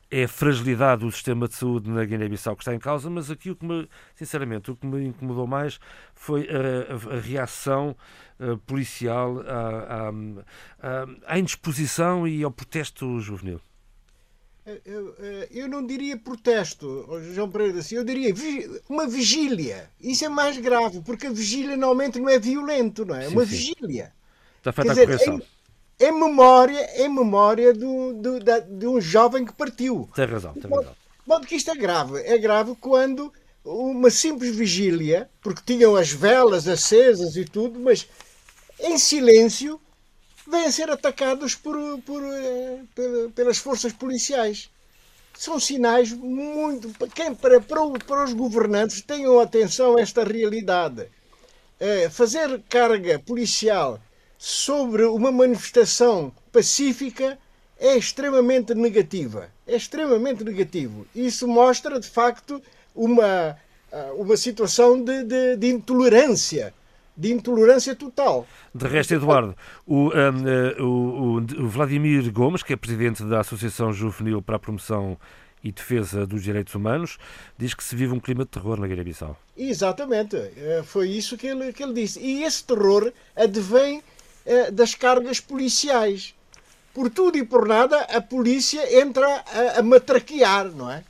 é 0.10 0.24
a 0.26 0.28
fragilidade 0.28 1.02
do 1.06 1.12
sistema 1.12 1.48
de 1.48 1.56
saúde 1.56 1.90
na 1.90 2.06
Guiné-Bissau 2.06 2.56
que 2.56 2.62
está 2.62 2.74
em 2.74 2.80
causa, 2.80 3.10
mas 3.10 3.32
aqui 3.32 3.50
o 3.50 3.56
que 3.56 3.66
me, 3.66 3.90
sinceramente, 4.16 4.70
o 4.72 4.76
que 4.76 4.86
me 4.86 5.08
incomodou 5.08 5.48
mais 5.48 5.80
foi 6.14 6.48
a, 6.50 6.94
a, 6.94 7.18
a 7.18 7.20
reação 7.20 7.96
uh, 8.40 8.58
policial 8.60 9.44
à, 11.28 11.40
indisposição 11.40 12.28
e 12.28 12.44
ao 12.44 12.52
protesto 12.52 13.20
juvenil. 13.20 13.60
Eu, 14.86 15.14
eu, 15.52 15.68
não 15.68 15.86
diria 15.86 16.18
protesto, 16.18 17.06
João 17.34 17.50
Pereira, 17.50 17.80
assim, 17.80 17.96
eu 17.96 18.04
diria 18.06 18.34
uma 18.88 19.06
vigília. 19.06 19.90
Isso 20.00 20.24
é 20.24 20.30
mais 20.30 20.58
grave, 20.58 21.02
porque 21.02 21.28
a 21.28 21.32
vigília 21.32 21.76
normalmente 21.76 22.18
não 22.18 22.30
é 22.30 22.40
violento, 22.40 23.04
não 23.04 23.14
é? 23.14 23.26
É 23.26 23.28
uma 23.28 23.46
sim. 23.46 23.52
vigília. 23.52 24.14
Está 24.60 24.72
feita 24.72 24.94
a 24.94 24.96
correção. 24.96 25.42
Em 26.00 26.12
memória, 26.12 27.04
em 27.04 27.08
memória 27.08 27.74
do, 27.74 28.14
do, 28.14 28.40
da, 28.40 28.60
de 28.60 28.88
um 28.88 29.00
jovem 29.00 29.46
que 29.46 29.54
partiu. 29.54 30.10
Tem 30.16 30.26
razão, 30.26 30.54
tem 30.54 30.70
razão. 30.70 30.96
Modo 31.26 31.48
que 31.48 31.56
isto 31.56 31.72
é 31.72 31.76
grave. 31.76 32.22
É 32.22 32.38
grave 32.38 32.76
quando 32.80 33.32
uma 33.64 34.10
simples 34.10 34.56
vigília, 34.56 35.30
porque 35.42 35.62
tinham 35.66 35.96
as 35.96 36.12
velas 36.12 36.68
acesas 36.68 37.38
e 37.38 37.46
tudo, 37.46 37.80
mas 37.80 38.08
em 38.80 38.98
silêncio, 38.98 39.80
vêm 40.46 40.66
a 40.66 40.72
ser 40.72 40.90
atacados 40.90 41.56
por, 41.56 41.76
por, 42.02 42.22
eh, 42.22 42.80
pelas 43.34 43.58
forças 43.58 43.94
policiais. 43.94 44.70
São 45.38 45.60
sinais 45.60 46.12
muito. 46.12 46.92
Quem, 47.10 47.34
para, 47.34 47.60
para 47.62 48.24
os 48.24 48.34
governantes, 48.34 49.02
tenham 49.02 49.40
atenção 49.40 49.98
a 49.98 50.02
esta 50.02 50.24
realidade. 50.24 51.08
É, 51.80 52.10
fazer 52.10 52.62
carga 52.70 53.18
policial 53.20 54.00
sobre 54.46 55.06
uma 55.06 55.32
manifestação 55.32 56.30
pacífica 56.52 57.40
é 57.80 57.96
extremamente 57.96 58.74
negativa. 58.74 59.48
É 59.66 59.74
extremamente 59.74 60.44
negativo. 60.44 61.08
Isso 61.16 61.48
mostra, 61.48 61.98
de 61.98 62.10
facto, 62.10 62.62
uma, 62.94 63.58
ah, 63.90 64.12
uma 64.18 64.36
situação 64.36 65.02
de, 65.02 65.24
de, 65.24 65.56
de 65.56 65.68
intolerância 65.70 66.74
de 67.16 67.32
intolerância 67.32 67.96
total. 67.96 68.46
De 68.74 68.88
resto, 68.88 69.14
Eduardo, 69.14 69.56
o, 69.86 70.08
um, 70.08 70.10
eh, 70.10 70.82
o, 70.82 71.38
o, 71.38 71.68
Vladimir 71.68 72.30
Gomes, 72.32 72.64
que 72.64 72.74
é 72.74 72.76
presidente 72.76 73.24
da 73.24 73.40
Associação 73.42 73.94
Juvenil 73.94 74.42
para 74.42 74.56
a 74.56 74.60
Promoção 74.60 75.16
e 75.64 75.72
Defesa 75.72 76.26
dos 76.26 76.42
Direitos 76.42 76.74
Humanos, 76.74 77.20
diz 77.56 77.76
que 77.76 77.84
se 77.84 77.96
vive 77.96 78.14
um 78.14 78.20
clima 78.20 78.46
de 78.46 78.50
terror 78.50 78.80
na 78.80 78.88
Guiné-Bissau. 78.88 79.38
Exatamente, 79.56 80.36
eh, 80.36 80.82
foi 80.84 81.08
isso 81.10 81.38
que 81.38 81.46
ele, 81.46 81.72
que 81.72 81.84
ele 81.84 81.94
disse. 81.94 82.20
E 82.20 82.44
esse 82.44 82.64
terror 82.64 83.14
advém 83.36 84.02
eh, 84.46 84.72
das 84.72 84.96
cargas 84.96 85.40
policiais. 85.40 86.34
Por 86.94 87.10
tudo 87.10 87.38
e 87.38 87.44
por 87.44 87.68
nada, 87.68 88.02
a 88.02 88.22
polícia 88.22 89.02
entra 89.02 89.26
a, 89.28 89.80
a 89.80 89.84
matraquear, 89.84 90.70
não 90.72 90.92
é? 90.92 91.04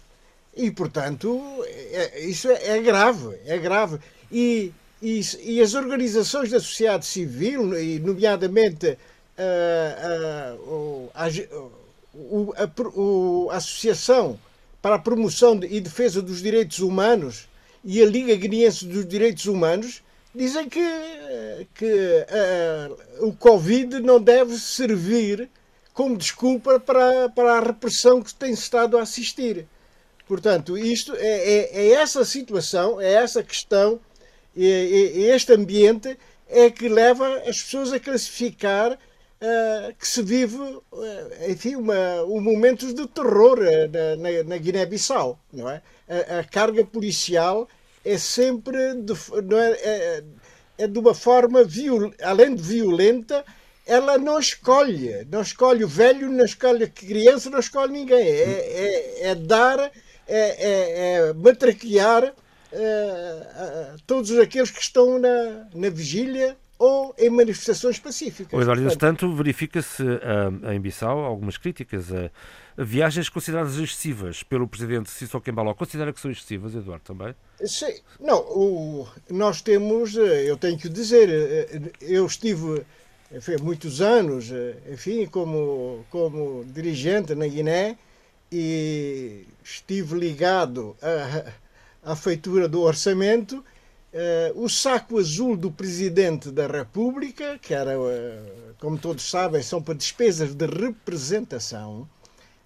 E, 0.55 0.69
portanto, 0.71 1.41
é, 1.67 2.25
isso 2.25 2.49
é, 2.49 2.77
é, 2.77 2.81
grave, 2.81 3.35
é 3.45 3.57
grave. 3.57 3.97
E, 4.31 4.71
e, 5.01 5.21
e, 5.41 5.61
as 5.61 5.73
organizações 5.73 6.49
da 6.49 6.59
sociedade 6.59 7.05
civil, 7.05 7.77
e 7.77 7.99
nomeadamente 7.99 8.97
a, 9.37 10.55
a, 11.15 11.25
a, 11.25 11.25
a 13.53 13.57
Associação 13.57 14.39
para 14.81 14.95
a 14.95 14.99
Promoção 14.99 15.59
e 15.63 15.81
Defesa 15.81 16.21
dos 16.21 16.41
Direitos 16.41 16.79
Humanos 16.79 17.47
e 17.83 18.01
a 18.01 18.05
Liga 18.05 18.35
Guineense 18.35 18.85
dos 18.85 19.05
Direitos 19.07 19.45
Humanos, 19.45 20.03
dizem 20.33 20.67
que, 20.67 20.81
que 21.75 22.25
uh, 23.19 23.27
o 23.27 23.33
Covid 23.33 23.99
não 23.99 24.19
deve 24.19 24.57
servir 24.57 25.49
como 25.93 26.17
desculpa 26.17 26.79
para, 26.79 27.29
para 27.29 27.57
a 27.57 27.59
repressão 27.59 28.21
que 28.21 28.33
tem 28.33 28.51
estado 28.51 28.97
a 28.97 29.03
assistir. 29.03 29.67
Portanto, 30.27 30.77
isto 30.77 31.13
é, 31.15 31.19
é, 31.19 31.87
é 31.87 31.91
essa 31.91 32.25
situação, 32.25 32.99
é 32.99 33.13
essa 33.13 33.43
questão, 33.43 33.99
é, 34.57 34.63
é, 34.63 35.35
este 35.35 35.53
ambiente 35.53 36.17
é 36.47 36.69
que 36.69 36.87
leva 36.87 37.27
as 37.47 37.61
pessoas 37.61 37.91
a 37.91 37.99
classificar 37.99 38.93
uh, 38.93 39.93
que 39.99 40.07
se 40.07 40.21
vive, 40.21 40.57
uh, 40.57 40.81
enfim, 41.49 41.75
uma, 41.75 42.23
um 42.23 42.39
momento 42.39 42.93
de 42.93 43.07
terror 43.07 43.59
uh, 43.59 44.17
na, 44.17 44.43
na 44.43 44.57
Guiné-Bissau, 44.57 45.39
é? 45.69 45.81
A, 46.07 46.39
a, 46.39 46.43
carga 46.43 46.85
policial 46.85 47.67
é 48.03 48.17
sempre, 48.17 48.95
de, 48.95 49.13
não 49.43 49.57
é, 49.57 49.71
é, 49.71 50.23
é 50.77 50.87
de 50.87 50.99
uma 50.99 51.13
forma, 51.13 51.63
viol, 51.63 52.13
além 52.21 52.55
de 52.55 52.61
violenta, 52.61 53.45
ela 53.85 54.17
não 54.17 54.39
escolhe, 54.39 55.25
não 55.29 55.41
escolhe 55.41 55.83
o 55.83 55.87
velho, 55.87 56.29
não 56.29 56.45
escolhe 56.45 56.85
a 56.85 56.89
criança, 56.89 57.49
não 57.49 57.59
escolhe 57.59 57.91
ninguém. 57.91 58.27
É, 58.27 59.21
é, 59.21 59.27
é 59.29 59.35
dar 59.35 59.79
é, 59.79 59.91
é, 60.27 61.15
é 61.15 61.33
matraquear 61.33 62.33
é, 62.71 63.95
todos 64.07 64.37
aqueles 64.39 64.71
que 64.71 64.81
estão 64.81 65.19
na, 65.19 65.67
na 65.75 65.89
vigília 65.89 66.57
ou 66.79 67.13
em 67.17 67.29
manifestações 67.29 67.99
pacíficas. 67.99 68.57
O 68.57 68.61
Eduardo, 68.61 68.83
entretanto, 68.83 69.33
verifica-se 69.33 70.03
em 70.73 70.79
Bissau 70.79 71.19
algumas 71.19 71.57
críticas 71.57 72.11
a, 72.11 72.29
viagens 72.77 73.29
consideradas 73.29 73.77
excessivas 73.77 74.43
pelo 74.43 74.67
presidente 74.67 75.09
Sissoko 75.09 75.49
Embalo. 75.49 75.73
Considera 75.75 76.11
que 76.11 76.19
são 76.19 76.31
excessivas, 76.31 76.73
Eduardo, 76.73 77.03
também? 77.03 77.35
Sim. 77.65 77.95
Não, 78.19 78.39
o, 78.39 79.07
nós 79.29 79.61
temos, 79.61 80.17
eh, 80.17 80.49
eu 80.49 80.57
tenho 80.57 80.77
que 80.77 80.89
dizer, 80.89 81.29
eh, 81.29 81.91
eu 82.01 82.25
estive 82.25 82.85
enfim, 83.31 83.55
muitos 83.61 83.99
anos, 83.99 84.51
eh, 84.51 84.75
enfim, 84.91 85.25
como, 85.25 86.05
como 86.09 86.63
dirigente 86.65 87.33
na 87.33 87.47
Guiné 87.47 87.97
e 88.51 89.47
estive 89.63 90.17
ligado 90.17 90.95
à, 91.01 92.11
à 92.11 92.15
feitura 92.15 92.67
do 92.67 92.81
orçamento, 92.81 93.63
uh, 94.13 94.63
o 94.63 94.69
saco 94.69 95.17
azul 95.17 95.57
do 95.57 95.71
Presidente 95.71 96.51
da 96.51 96.67
República, 96.67 97.57
que 97.59 97.73
era, 97.73 97.99
uh, 97.99 98.75
como 98.79 98.99
todos 98.99 99.27
sabem, 99.27 99.63
são 99.63 99.81
para 99.81 99.95
despesas 99.95 100.53
de 100.53 100.67
representação, 100.67 102.07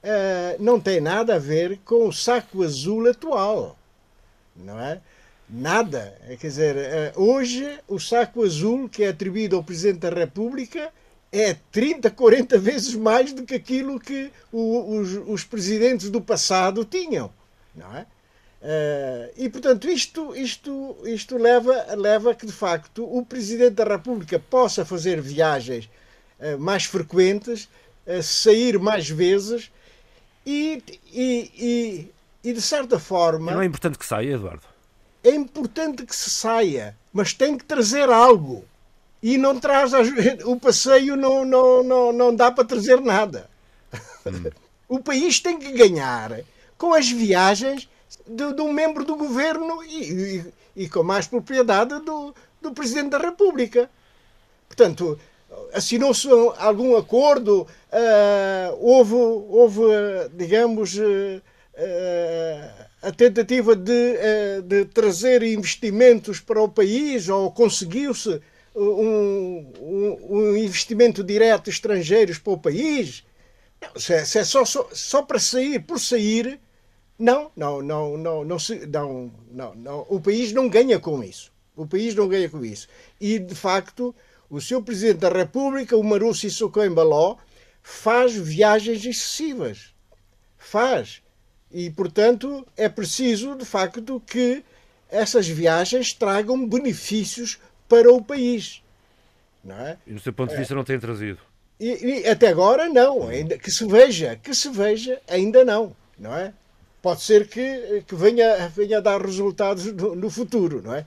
uh, 0.04 0.64
não 0.64 0.80
tem 0.80 1.02
nada 1.02 1.36
a 1.36 1.40
ver 1.40 1.80
com 1.86 2.08
o 2.08 2.14
saco 2.14 2.64
azul 2.64 3.10
atual, 3.10 3.78
não 4.56 4.80
é? 4.80 5.00
Nada. 5.50 6.14
Quer 6.42 6.48
dizer, 6.48 6.76
hoje 7.16 7.80
o 7.88 7.98
saco 7.98 8.44
azul 8.44 8.90
que 8.90 9.04
é 9.04 9.08
atribuído 9.08 9.56
ao 9.56 9.64
Presidente 9.64 10.00
da 10.00 10.10
República 10.10 10.92
é 11.32 11.56
30, 11.72 12.10
40 12.12 12.58
vezes 12.58 12.96
mais 12.96 13.34
do 13.34 13.44
que 13.44 13.56
aquilo 13.56 14.00
que 14.00 14.32
o, 14.52 14.98
os, 14.98 15.14
os, 15.28 15.44
presidentes 15.44 16.10
do 16.10 16.22
passado 16.22 16.86
tinham, 16.86 17.32
não 17.76 17.96
é? 17.96 18.06
Uh, 18.60 19.32
e 19.38 19.50
portanto 19.50 19.88
isto 19.88 20.36
isto 20.36 20.98
isto 21.06 21.38
leva 21.38 21.94
leva 21.96 22.34
que 22.34 22.44
de 22.44 22.52
facto 22.52 23.06
o 23.06 23.24
presidente 23.24 23.76
da 23.76 23.84
República 23.84 24.40
possa 24.40 24.84
fazer 24.84 25.22
viagens 25.22 25.88
uh, 26.40 26.58
mais 26.58 26.84
frequentes, 26.86 27.70
uh, 28.08 28.24
sair 28.24 28.80
mais 28.80 29.08
vezes 29.08 29.72
e, 30.48 30.82
e, 31.12 31.52
e, 31.58 32.50
e 32.50 32.54
de 32.54 32.62
certa 32.62 32.98
forma 32.98 33.52
não 33.52 33.62
é 33.62 33.66
importante 33.66 33.98
que 33.98 34.06
saia, 34.06 34.36
Eduardo. 34.36 34.64
É 35.22 35.32
importante 35.32 36.06
que 36.06 36.16
se 36.16 36.30
saia, 36.30 36.96
mas 37.12 37.34
tem 37.34 37.58
que 37.58 37.66
trazer 37.66 38.10
algo 38.10 38.64
e 39.22 39.38
não 39.38 39.60
traz 39.60 39.92
o 40.46 40.56
passeio 40.56 41.18
não, 41.18 41.44
não, 41.44 41.84
não, 41.84 42.14
não 42.14 42.34
dá 42.34 42.50
para 42.50 42.64
trazer 42.64 43.02
nada. 43.02 43.50
Hum. 44.26 44.50
O 44.90 45.02
país 45.02 45.42
tem 45.42 45.60
que 45.60 45.74
ganhar 45.74 46.40
com 46.78 46.94
as 46.94 47.12
viagens 47.12 47.90
de, 48.26 48.54
de 48.54 48.62
um 48.62 48.72
membro 48.72 49.04
do 49.04 49.18
governo 49.18 49.84
e, 49.84 50.14
e, 50.78 50.84
e, 50.84 50.90
com 50.90 51.04
mais 51.04 51.28
propriedade 51.28 52.00
do, 52.06 52.34
do 52.62 52.72
Presidente 52.72 53.10
da 53.10 53.18
República. 53.18 53.90
Portanto, 54.66 55.20
assinou-se 55.74 56.28
algum 56.58 56.96
acordo, 56.96 57.62
uh, 57.62 58.78
houve, 58.80 59.14
houve, 59.14 59.82
digamos, 60.34 60.96
uh, 60.98 61.42
a 63.02 63.12
tentativa 63.12 63.76
de, 63.76 64.18
de 64.66 64.86
trazer 64.86 65.44
investimentos 65.44 66.40
para 66.40 66.62
o 66.62 66.68
país, 66.68 67.30
ou 67.30 67.52
conseguiu-se 67.52 68.42
um, 68.76 69.72
um, 69.80 70.18
um 70.30 70.58
investimento 70.58 71.24
direto 71.24 71.70
estrangeiros 71.70 72.38
para 72.38 72.54
o 72.54 72.58
país. 72.58 73.24
Não, 73.82 74.00
se, 74.00 74.14
é, 74.14 74.26
se 74.26 74.40
é 74.40 74.44
só, 74.44 74.66
só, 74.66 74.88
só 74.92 75.22
para 75.22 75.40
sair, 75.40 75.80
por 75.80 76.00
sair, 76.00 76.60
não, 77.18 77.52
não, 77.56 77.82
não, 77.82 78.18
não, 78.18 78.44
não, 78.44 78.58
não, 78.88 79.32
não, 79.52 79.76
não, 79.76 80.06
o 80.10 80.20
país 80.20 80.52
não 80.52 80.70
ganha 80.70 81.00
com 81.00 81.24
isso. 81.24 81.52
O 81.76 81.86
país 81.86 82.16
não 82.16 82.28
ganha 82.28 82.50
com 82.50 82.66
isso. 82.66 82.88
E, 83.22 83.38
de 83.38 83.54
facto, 83.54 84.16
o 84.50 84.62
seu 84.62 84.82
Presidente 84.82 85.20
da 85.20 85.30
República, 85.30 85.98
o 85.98 86.04
Maru 86.04 86.34
Sissoko 86.34 86.84
Embaló, 86.84 87.38
faz 87.84 88.36
viagens 88.36 89.06
excessivas. 89.06 89.94
Faz. 90.58 91.22
E, 91.72 91.90
portanto, 91.90 92.66
é 92.76 92.88
preciso, 92.88 93.56
de 93.56 93.66
facto, 93.66 94.22
que 94.26 94.64
essas 95.10 95.48
viagens 95.48 96.14
tragam 96.14 96.68
benefícios 96.68 97.60
para 97.88 98.12
o 98.12 98.22
país. 98.22 98.82
Não 99.64 99.76
é? 99.80 99.98
E, 100.06 100.14
do 100.14 100.20
seu 100.20 100.34
ponto 100.34 100.52
de 100.52 100.58
vista, 100.58 100.74
é. 100.74 100.76
não 100.76 100.84
tem 100.84 101.00
trazido? 101.00 101.40
E, 101.80 102.22
e, 102.22 102.28
até 102.28 102.48
agora, 102.48 102.90
não. 102.90 103.28
Ainda, 103.28 103.58
que 103.58 103.70
se 103.70 103.86
veja, 103.86 104.36
que 104.42 104.54
se 104.54 104.70
veja, 104.70 105.22
ainda 105.28 105.64
não. 105.64 105.96
Não 106.18 106.36
é? 106.36 106.54
Pode 107.02 107.22
ser 107.22 107.48
que, 107.48 108.04
que 108.08 108.16
venha, 108.16 108.68
venha 108.70 108.98
a 108.98 109.02
dar 109.02 109.22
resultados 109.22 109.86
no, 109.86 110.16
no 110.16 110.30
futuro, 110.30 110.82
não 110.82 110.96
é? 110.96 111.06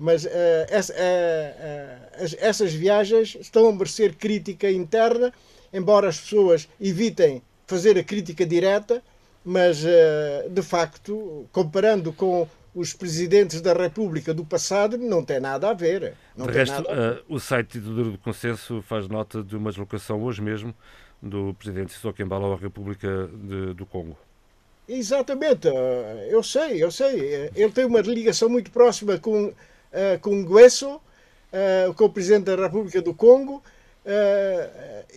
Mas 0.00 0.24
uh, 0.24 0.28
essa, 0.70 0.94
uh, 0.94 2.36
essas 2.38 2.72
viagens 2.72 3.36
estão 3.38 3.68
a 3.68 3.72
merecer 3.72 4.16
crítica 4.16 4.70
interna, 4.70 5.30
embora 5.70 6.08
as 6.08 6.18
pessoas 6.18 6.66
evitem 6.80 7.42
fazer 7.66 7.98
a 7.98 8.02
crítica 8.02 8.46
direta, 8.46 9.02
mas 9.44 9.84
de 10.50 10.62
facto, 10.62 11.46
comparando 11.52 12.12
com 12.12 12.48
os 12.74 12.92
presidentes 12.92 13.60
da 13.60 13.72
República 13.72 14.32
do 14.32 14.44
passado 14.44 14.96
não 14.96 15.24
tem 15.24 15.38
nada 15.38 15.70
a 15.70 15.74
ver. 15.74 16.14
Não 16.36 16.46
de 16.46 16.52
resto, 16.52 16.80
uh, 16.82 17.22
o 17.28 17.38
site 17.38 17.78
do 17.78 17.94
Duro 17.94 18.10
do 18.12 18.18
Consenso 18.18 18.82
faz 18.82 19.06
nota 19.06 19.42
de 19.42 19.56
uma 19.56 19.70
deslocação 19.70 20.22
hoje 20.22 20.40
mesmo 20.40 20.74
do 21.20 21.54
presidente 21.54 21.92
Sissoko 21.92 22.22
Embalo 22.22 22.52
à 22.52 22.56
República 22.56 23.28
de, 23.32 23.74
do 23.74 23.84
Congo. 23.84 24.16
Exatamente, 24.88 25.68
eu 26.30 26.42
sei, 26.42 26.82
eu 26.82 26.90
sei. 26.90 27.50
Ele 27.54 27.70
tem 27.70 27.84
uma 27.84 28.00
ligação 28.00 28.48
muito 28.48 28.70
próxima 28.72 29.18
com, 29.18 29.52
uh, 29.92 30.18
com 30.20 30.44
Guesso, 30.44 31.00
com 31.96 32.04
o 32.04 32.10
presidente 32.10 32.44
da 32.44 32.54
República 32.54 33.02
do 33.02 33.12
Congo. 33.12 33.60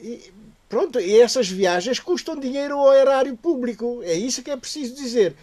e, 0.01 0.31
pronto, 0.67 0.99
e 0.99 1.21
essas 1.21 1.47
viagens 1.47 1.99
custam 1.99 2.35
dinheiro 2.39 2.75
ao 2.79 2.91
erário 2.91 3.37
público. 3.37 4.01
É 4.03 4.13
isso 4.13 4.41
que 4.41 4.49
é 4.49 4.57
preciso 4.57 4.95
dizer 4.95 5.35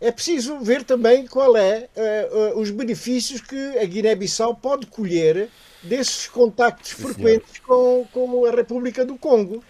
é 0.00 0.12
preciso 0.12 0.60
ver 0.60 0.84
também 0.84 1.26
qual 1.26 1.56
é 1.56 1.88
uh, 1.96 2.56
uh, 2.56 2.60
os 2.60 2.70
benefícios 2.70 3.40
que 3.40 3.78
a 3.78 3.84
Guiné-Bissau 3.84 4.54
pode 4.54 4.86
colher 4.86 5.48
desses 5.82 6.28
contactos 6.28 6.90
Sim, 6.90 7.02
frequentes 7.02 7.58
com, 7.58 8.06
com 8.12 8.46
a 8.46 8.50
República 8.50 9.04
do 9.04 9.16
Congo. 9.16 9.62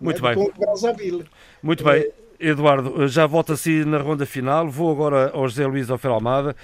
Muito 0.00 0.22
né, 0.22 0.34
bem. 0.34 0.44
Com 0.44 0.58
Brazzaville. 0.58 1.24
Muito 1.62 1.84
bem. 1.84 2.10
Eduardo, 2.38 3.08
já 3.08 3.26
volta-se 3.26 3.84
na 3.84 3.98
ronda 3.98 4.26
final. 4.26 4.68
Vou 4.68 4.90
agora 4.90 5.30
ao 5.32 5.48
José 5.48 5.66
Luís 5.66 5.88
Alfer 5.88 6.10
Almada, 6.10 6.54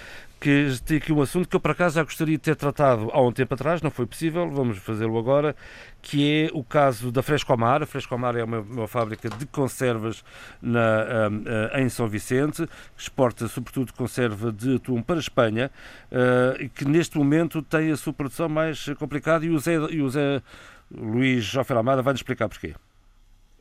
que 0.43 0.67
tem 0.85 0.97
aqui 0.97 1.13
um 1.13 1.23
assunto 1.23 1.49
que 1.49 1.55
eu, 1.55 1.61
por 1.61 1.71
acaso, 1.71 1.95
já 1.95 2.03
gostaria 2.03 2.37
de 2.37 2.43
ter 2.43 2.57
tratado 2.57 3.11
há 3.13 3.23
um 3.23 3.31
tempo 3.31 3.55
atrás, 3.55 3.81
não 3.81 3.91
foi 3.91 4.07
possível, 4.07 4.51
vamos 4.51 4.79
fazê-lo 4.79 5.17
agora, 5.17 5.55
que 6.03 6.47
é 6.47 6.51
o 6.53 6.65
caso 6.65 7.13
da 7.13 7.23
Frescomar. 7.23 7.83
A 7.83 7.87
Frescomar 7.87 8.37
é 8.37 8.43
uma, 8.43 8.59
uma 8.59 8.89
fábrica 8.89 9.31
de 9.31 9.47
conservas 9.47 10.25
na, 10.61 11.29
um, 11.31 11.37
uh, 11.39 11.79
em 11.79 11.89
São 11.89 12.09
Vicente, 12.09 12.69
exporta 12.99 13.47
sobretudo 13.47 13.93
conserva 13.93 14.51
de 14.51 14.77
atum 14.77 15.01
para 15.01 15.17
a 15.17 15.21
Espanha, 15.21 15.71
uh, 16.11 16.61
e 16.61 16.69
que 16.69 16.85
neste 16.85 17.17
momento 17.17 17.63
tem 17.63 17.93
a 17.93 17.97
sua 17.97 18.13
produção 18.13 18.49
mais 18.49 18.87
complicada, 18.99 19.47
e 19.47 19.51
o 19.51 19.59
Zé, 19.61 19.77
e 19.91 20.03
o 20.03 20.11
Zé 20.11 20.43
Luís 20.91 21.45
Jofer 21.45 21.77
Almada 21.77 22.03
vai-nos 22.03 22.19
explicar 22.19 22.49
porquê. 22.49 22.75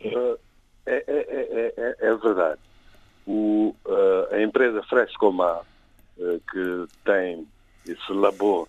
Uh 0.04 0.32
é, 0.86 1.04
é, 1.08 1.74
é, 1.78 1.96
é, 2.00 2.16
verdade. 2.16 2.60
O, 3.26 3.76
uh, 3.86 4.34
a 4.34 4.42
empresa 4.42 4.82
Frescomar, 4.84 5.62
uh, 5.62 5.66
que 6.18 6.86
tem 7.04 7.48
esse 7.86 8.12
labor 8.12 8.68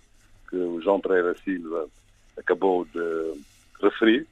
que 0.49 0.55
o 0.55 0.81
João 0.81 0.99
Pereira 0.99 1.35
Silva 1.43 1.87
acabou 2.37 2.85
de 2.85 3.41
referir, 3.81 4.27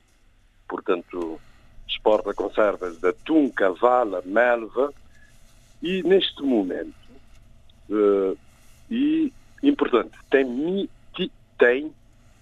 portanto, 0.67 1.39
exporta 1.87 2.33
conservas 2.33 2.97
de 2.97 3.07
atum, 3.07 3.49
cavala, 3.49 4.21
melva, 4.25 4.93
e 5.81 6.03
neste 6.03 6.41
momento, 6.43 6.93
uh, 7.89 8.37
e 8.89 9.31
importante, 9.63 10.17
tem, 10.29 10.89
tem 11.57 11.93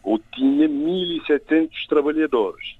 ou 0.04 0.20
tinha 0.34 0.68
1.700 0.68 1.70
trabalhadores. 1.88 2.78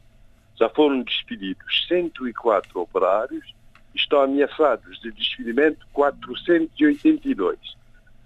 Já 0.58 0.70
foram 0.70 1.02
despedidos 1.02 1.86
104 1.88 2.80
operários 2.80 3.54
estão 3.96 4.22
ameaçados 4.22 5.00
de 5.00 5.12
despedimento 5.12 5.86
482. 5.94 7.79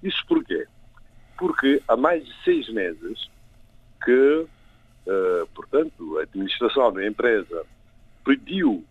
Isso 0.03 0.23
porquê? 0.27 0.67
Porque 1.38 1.81
há 1.88 1.95
mais 1.95 2.25
de 2.25 2.43
seis 2.43 2.69
meses 2.69 3.30
que, 4.03 4.45
uh, 5.07 5.47
portanto, 5.55 6.19
a 6.19 6.23
administração 6.23 6.91
da 6.91 7.07
empresa 7.07 7.65
pediu 8.25 8.84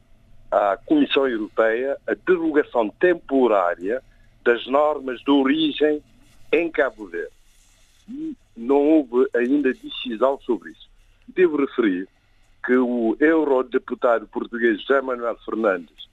à 0.51 0.77
Comissão 0.85 1.29
Europeia 1.29 1.97
a 2.07 2.15
derogação 2.15 2.89
temporária 2.89 4.03
das 4.45 4.67
normas 4.67 5.21
de 5.21 5.31
origem 5.31 6.03
em 6.51 6.71
Cabo 6.71 7.07
Verde. 7.07 7.33
E 8.09 8.37
não 8.57 8.77
houve 8.77 9.29
ainda 9.35 9.73
decisão 9.73 10.39
sobre 10.41 10.71
isso. 10.71 10.91
Devo 11.29 11.57
referir 11.57 12.09
que 12.65 12.77
o 12.77 13.17
eurodeputado 13.19 14.27
português 14.29 14.81
José 14.83 15.01
Manuel 15.01 15.37
Fernandes 15.45 16.09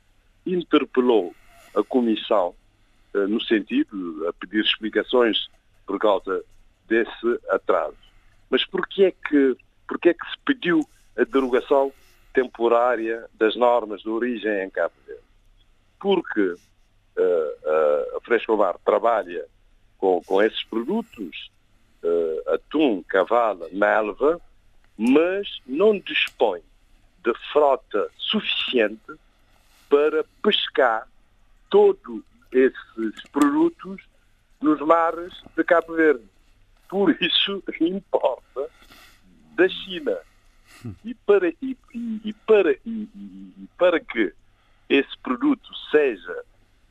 interpelou 0.45 1.34
a 1.76 1.84
Comissão 1.84 2.55
eh, 2.55 2.69
no 3.14 3.41
sentido 3.41 4.27
a 4.27 4.34
pedir 4.34 4.64
explicações 4.64 5.49
por 5.86 5.99
causa 5.99 6.44
desse 6.88 7.40
atraso. 7.49 7.98
Mas 8.49 8.65
porquê 8.65 9.06
é 9.06 9.11
que, 9.11 9.57
porquê 9.88 10.10
é 10.10 10.14
que 10.14 10.26
se 10.30 10.38
pediu 10.45 10.88
a 11.18 11.23
derogação 11.23 11.91
temporária 12.34 13.26
das 13.34 13.56
normas 13.56 14.02
de 14.02 14.10
origem 14.10 14.64
em 14.64 14.69
Cabo 14.69 14.94
Verde. 15.06 15.23
Porque 15.99 16.41
uh, 16.41 16.57
uh, 17.18 18.18
a 18.18 18.22
Frescomar 18.23 18.77
trabalha 18.86 19.45
com, 19.98 20.22
com 20.23 20.41
esses 20.41 20.64
produtos, 20.64 21.52
uh, 22.03 22.53
atum, 22.53 23.03
cavala, 23.03 23.68
melva, 23.72 24.40
mas 24.98 25.60
não 25.65 25.99
dispõe 25.99 26.61
de 27.23 27.34
frota 27.52 28.10
suficiente 28.18 29.14
para 29.90 30.23
pescar 30.41 31.07
todos 31.69 32.23
esses 32.51 33.23
produtos 33.31 34.01
nos 34.61 34.80
mares 34.81 35.34
de 35.55 35.63
Cabo 35.63 35.93
Verde. 35.93 36.26
Por 36.88 37.11
isso 37.21 37.63
importa 37.80 38.69
da 39.55 39.67
China 39.67 40.17
e 41.03 41.13
para, 41.13 41.49
e, 41.49 41.77
e 41.93 42.34
para, 42.45 42.71
e, 42.85 43.09
e, 43.15 43.67
para 43.77 43.99
que 43.99 44.34
esse 44.88 45.17
produto 45.21 45.69
seja 45.91 46.43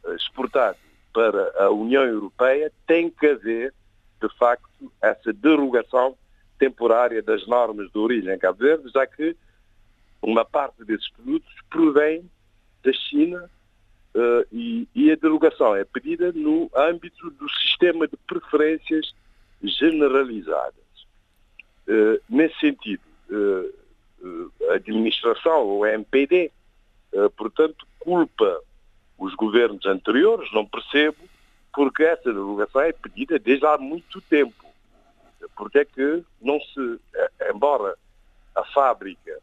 eh, 0.05 0.14
exportado 0.14 0.78
para 1.12 1.64
a 1.64 1.70
União 1.70 2.05
Europeia, 2.05 2.70
tem 2.86 3.10
que 3.10 3.26
haver, 3.26 3.74
de 4.20 4.28
facto, 4.36 4.93
essa 5.01 5.32
derogação 5.32 6.16
temporária 6.59 7.22
das 7.22 7.47
normas 7.47 7.90
de 7.90 7.98
origem 7.98 8.35
em 8.35 8.39
Cabo 8.39 8.59
Verde, 8.59 8.90
já 8.93 9.06
que 9.06 9.36
uma 10.20 10.44
parte 10.44 10.85
desses 10.85 11.09
produtos 11.10 11.52
provém 11.70 12.30
da 12.85 12.93
China 12.93 13.51
uh, 14.19 14.47
e, 14.53 15.11
a 15.11 15.16
derogação 15.16 15.77
é 15.77 15.85
pedida 15.85 16.32
no 16.32 16.70
âmbito 16.74 17.31
do 17.31 17.49
sistema 17.49 18.09
de 18.09 18.16
preferências 18.16 19.15
generalizadas. 19.62 20.74
Uh, 21.86 22.20
nesse 22.28 22.59
sentido, 22.59 23.03
uh, 23.31 24.53
a 24.70 24.74
administração, 24.74 25.65
o 25.65 25.86
MPD, 25.86 26.51
portanto, 27.36 27.86
culpa 28.01 28.61
os 29.16 29.35
governos 29.35 29.86
anteriores, 29.86 30.53
não 30.53 30.66
percebo, 30.66 31.16
porque 31.73 32.03
essa 32.03 32.24
derogação 32.24 32.81
é 32.82 32.93
pedida 32.93 33.39
desde 33.39 33.65
há 33.65 33.78
muito 33.78 34.20
tempo. 34.23 34.65
Porque 35.57 35.78
é 35.78 35.85
que 35.85 36.24
não 36.43 36.61
se, 36.61 37.01
embora 37.55 37.97
a 38.55 38.65
fábrica, 38.65 39.40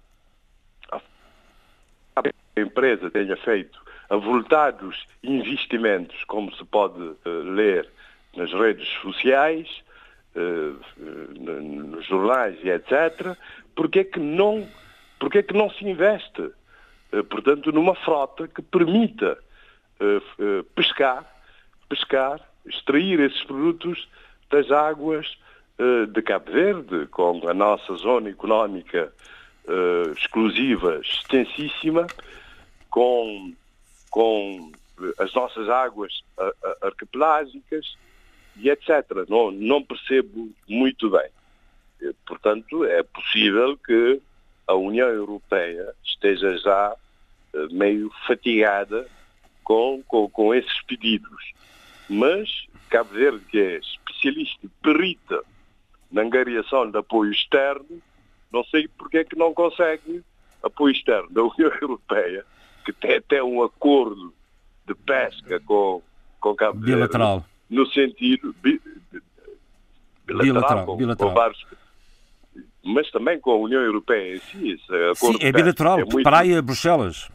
a 0.91 2.22
empresa 2.57 3.10
tenha 3.10 3.38
feito 3.38 3.85
avultados 4.10 5.06
investimentos, 5.23 6.23
como 6.26 6.53
se 6.56 6.64
pode 6.65 7.02
uh, 7.02 7.18
ler 7.26 7.90
nas 8.36 8.52
redes 8.52 8.88
sociais, 9.02 9.68
uh, 10.36 11.40
nos 11.41 12.06
jornais 12.06 12.57
e 12.64 12.69
etc., 12.69 13.38
porque 13.76 13.99
é 13.99 14.03
que 14.03 14.19
não, 14.19 14.68
porque 15.19 15.40
é 15.40 15.44
que 15.44 15.53
não 15.53 15.69
se 15.69 15.86
investe, 15.86 16.52
portanto, 17.30 17.72
numa 17.72 17.95
frota 17.95 18.48
que 18.48 18.61
permita 18.61 19.38
pescar, 20.76 21.26
pescar, 21.90 22.40
extrair 22.65 23.19
esses 23.19 23.44
produtos 23.44 24.07
das 24.49 24.72
águas 24.72 25.38
de 26.14 26.22
Cabo 26.22 26.52
Verde, 26.52 27.07
com 27.07 27.48
a 27.48 27.53
nossa 27.53 27.95
zona 27.95 28.30
económica 28.30 29.11
exclusiva 30.18 30.99
extensíssima, 31.02 32.07
com, 32.90 33.53
com 34.15 34.71
as 35.19 35.33
nossas 35.33 35.67
águas 35.67 36.23
arquipelásicas, 36.81 37.97
e 38.55 38.69
etc. 38.69 39.27
Não, 39.27 39.51
não 39.51 39.83
percebo 39.83 40.49
muito 40.69 41.09
bem. 41.09 41.29
Portanto, 42.25 42.85
é 42.85 43.03
possível 43.03 43.77
que 43.77 44.21
a 44.65 44.73
União 44.73 45.09
Europeia 45.09 45.93
esteja 46.01 46.57
já 46.59 46.95
eh, 47.53 47.67
meio 47.71 48.09
fatigada 48.25 49.05
com, 49.65 50.01
com, 50.07 50.29
com 50.29 50.53
esses 50.53 50.81
pedidos. 50.83 51.53
Mas 52.09 52.65
Cabo 52.89 53.13
Verde, 53.13 53.43
que 53.49 53.59
é 53.59 53.77
especialista 53.79 54.65
perita 54.81 55.43
na 56.09 56.21
angariação 56.21 56.89
de 56.89 56.97
apoio 56.97 57.33
externo, 57.33 58.01
não 58.49 58.63
sei 58.63 58.87
porque 58.87 59.17
é 59.17 59.23
que 59.25 59.35
não 59.35 59.53
consegue 59.53 60.23
apoio 60.63 60.93
externo 60.93 61.29
da 61.31 61.43
União 61.43 61.71
Europeia, 61.81 62.45
que 62.86 62.94
tem 62.94 63.16
até 63.18 63.44
um 63.44 63.64
acordo 63.64 64.34
de 64.86 64.94
pesca 64.94 65.60
com, 65.62 66.02
com 66.40 66.56
Cabo 66.56 66.80
Verde. 66.80 66.94
Bilateral 66.94 67.45
no 67.70 67.86
sentido 67.88 68.53
bi, 68.62 68.82
bilateral, 70.26 70.53
bilateral, 70.53 70.86
com, 70.86 70.98
bilateral. 70.98 71.30
Com 71.30 71.36
vários, 71.36 71.66
mas 72.84 73.10
também 73.12 73.40
com 73.40 73.52
a 73.52 73.57
União 73.57 73.82
Europeia 73.82 74.36
em 74.36 74.40
si. 74.40 74.82
Sim, 75.16 75.38
é 75.41 75.52
bilateral, 75.52 75.99
é 75.99 76.06
muito... 76.06 76.24
Praia, 76.24 76.62
Bruxelas. 76.62 77.30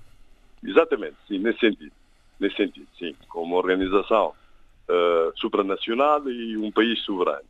Exatamente, 0.62 1.16
sim, 1.26 1.38
nesse 1.38 1.60
sentido. 1.60 1.92
Nesse 2.38 2.56
sentido, 2.56 2.86
sim, 2.98 3.14
como 3.28 3.44
uma 3.44 3.56
organização 3.56 4.32
uh, 4.88 5.38
supranacional 5.38 6.26
e 6.28 6.56
um 6.56 6.70
país 6.70 6.98
soberano. 7.00 7.44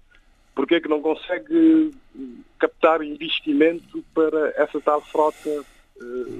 Porquê 0.55 0.77
é 0.77 0.81
que 0.81 0.89
não 0.89 1.01
consegue 1.01 1.93
captar 2.59 3.03
investimento 3.03 4.05
para 4.13 4.53
essa 4.57 4.81
tal 4.81 5.01
frota 5.01 5.65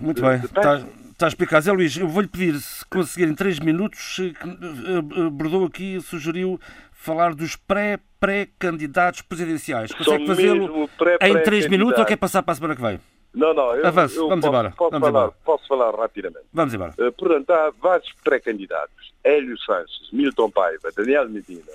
Muito 0.01 0.17
de, 0.17 0.23
bem, 0.23 0.39
de 0.41 0.47
está, 0.47 0.85
Está 1.21 1.29
explicado. 1.29 1.63
Zé 1.63 1.73
Luís, 1.73 1.95
eu 1.99 2.09
vou-lhe 2.09 2.27
pedir, 2.27 2.59
se 2.59 2.83
conseguir 2.87 3.29
em 3.29 3.35
três 3.35 3.61
minutos, 3.61 4.17
que 4.17 4.33
eh, 4.49 5.27
abordou 5.27 5.67
aqui, 5.67 6.01
sugeriu 6.01 6.59
falar 6.95 7.35
dos 7.35 7.57
pré-pré-candidatos 7.57 9.21
presidenciais. 9.21 9.93
Consegue 9.93 10.27
fazê-lo 10.27 10.89
em 11.21 11.43
três 11.43 11.67
minutos 11.67 11.99
ou 11.99 12.07
quer 12.07 12.17
passar 12.17 12.43
para 12.43 12.53
a 12.53 12.55
semana 12.55 12.75
que 12.75 12.81
vem? 12.81 12.99
Não, 13.35 13.53
não. 13.53 13.77
Eu, 13.77 13.87
Avance, 13.87 14.17
eu 14.17 14.31
vamos 14.31 14.47
posso, 14.47 14.49
embora. 14.49 14.71
Posso, 14.75 14.91
vamos 14.93 15.09
falar, 15.09 15.25
embora. 15.25 15.37
posso 15.45 15.69
falar 15.69 15.95
rapidamente. 15.95 16.47
Vamos 16.55 16.73
embora. 16.73 16.95
Uh, 16.99 17.13
portanto, 17.13 17.51
há 17.51 17.71
vários 17.79 18.11
pré-candidatos. 18.25 19.13
Hélio 19.23 19.59
Sanches, 19.59 20.11
Milton 20.11 20.51
Paiva, 20.51 20.91
Daniel 20.97 21.29
Medina 21.29 21.73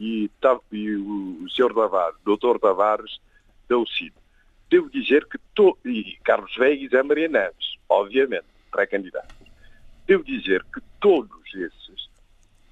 e, 0.00 0.28
e 0.72 0.96
o, 0.96 1.44
o 1.44 1.48
Sr. 1.48 1.72
Tavares, 1.72 2.16
Dr. 2.24 2.58
Tavares, 2.60 3.20
da 3.68 3.78
UCID. 3.78 4.12
Devo 4.70 4.90
dizer 4.90 5.26
que... 5.26 5.38
To, 5.54 5.78
e 5.84 6.16
Carlos 6.24 6.54
Veiga 6.56 6.84
e 6.84 6.88
Zé 6.88 7.02
Maria 7.02 7.28
Neves, 7.28 7.76
obviamente 7.88 8.46
pré-candidatos. 8.72 9.36
Devo 10.06 10.24
dizer 10.24 10.64
que 10.74 10.80
todos 11.00 11.46
esses, 11.54 12.08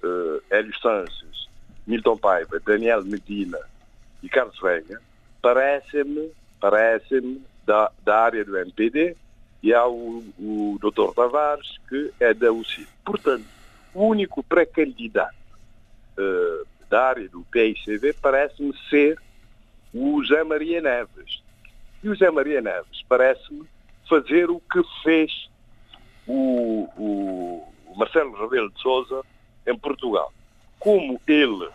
uh, 0.03 0.41
Hélio 0.49 0.77
Sanches, 0.79 1.49
Milton 1.87 2.17
Paiva, 2.17 2.59
Daniel 2.59 3.03
Medina 3.03 3.59
e 4.21 4.29
Carlos 4.29 4.59
Veiga, 4.61 5.01
parecem-me 5.41 6.31
parecem 6.63 7.43
da, 7.65 7.91
da 8.05 8.21
área 8.21 8.45
do 8.45 8.57
MPD 8.57 9.17
e 9.61 9.73
há 9.73 9.85
o, 9.85 10.23
o 10.39 10.79
Dr. 10.79 11.13
Tavares, 11.13 11.77
que 11.89 12.13
é 12.21 12.33
da 12.33 12.53
UCI. 12.53 12.87
Portanto, 13.03 13.43
o 13.93 14.07
único 14.07 14.41
pré-candidato 14.41 15.35
uh, 16.17 16.65
da 16.89 17.09
área 17.09 17.27
do 17.27 17.43
PICV 17.51 18.13
parece-me 18.21 18.73
ser 18.89 19.19
o 19.93 20.23
José 20.23 20.41
Maria 20.45 20.81
Neves. 20.81 21.42
E 22.03 22.09
o 22.09 22.13
José 22.13 22.29
Maria 22.29 22.61
Neves 22.61 23.01
parece-me 23.07 23.65
fazer 24.09 24.49
o 24.49 24.59
que 24.59 24.83
fez 25.03 25.49
o, 26.27 26.89
o 26.97 27.95
Marcelo 27.95 28.35
Rebelo 28.41 28.69
de 28.71 28.81
Sousa 28.81 29.21
em 29.65 29.77
Portugal. 29.77 30.33
Como 30.79 31.19
ele 31.27 31.69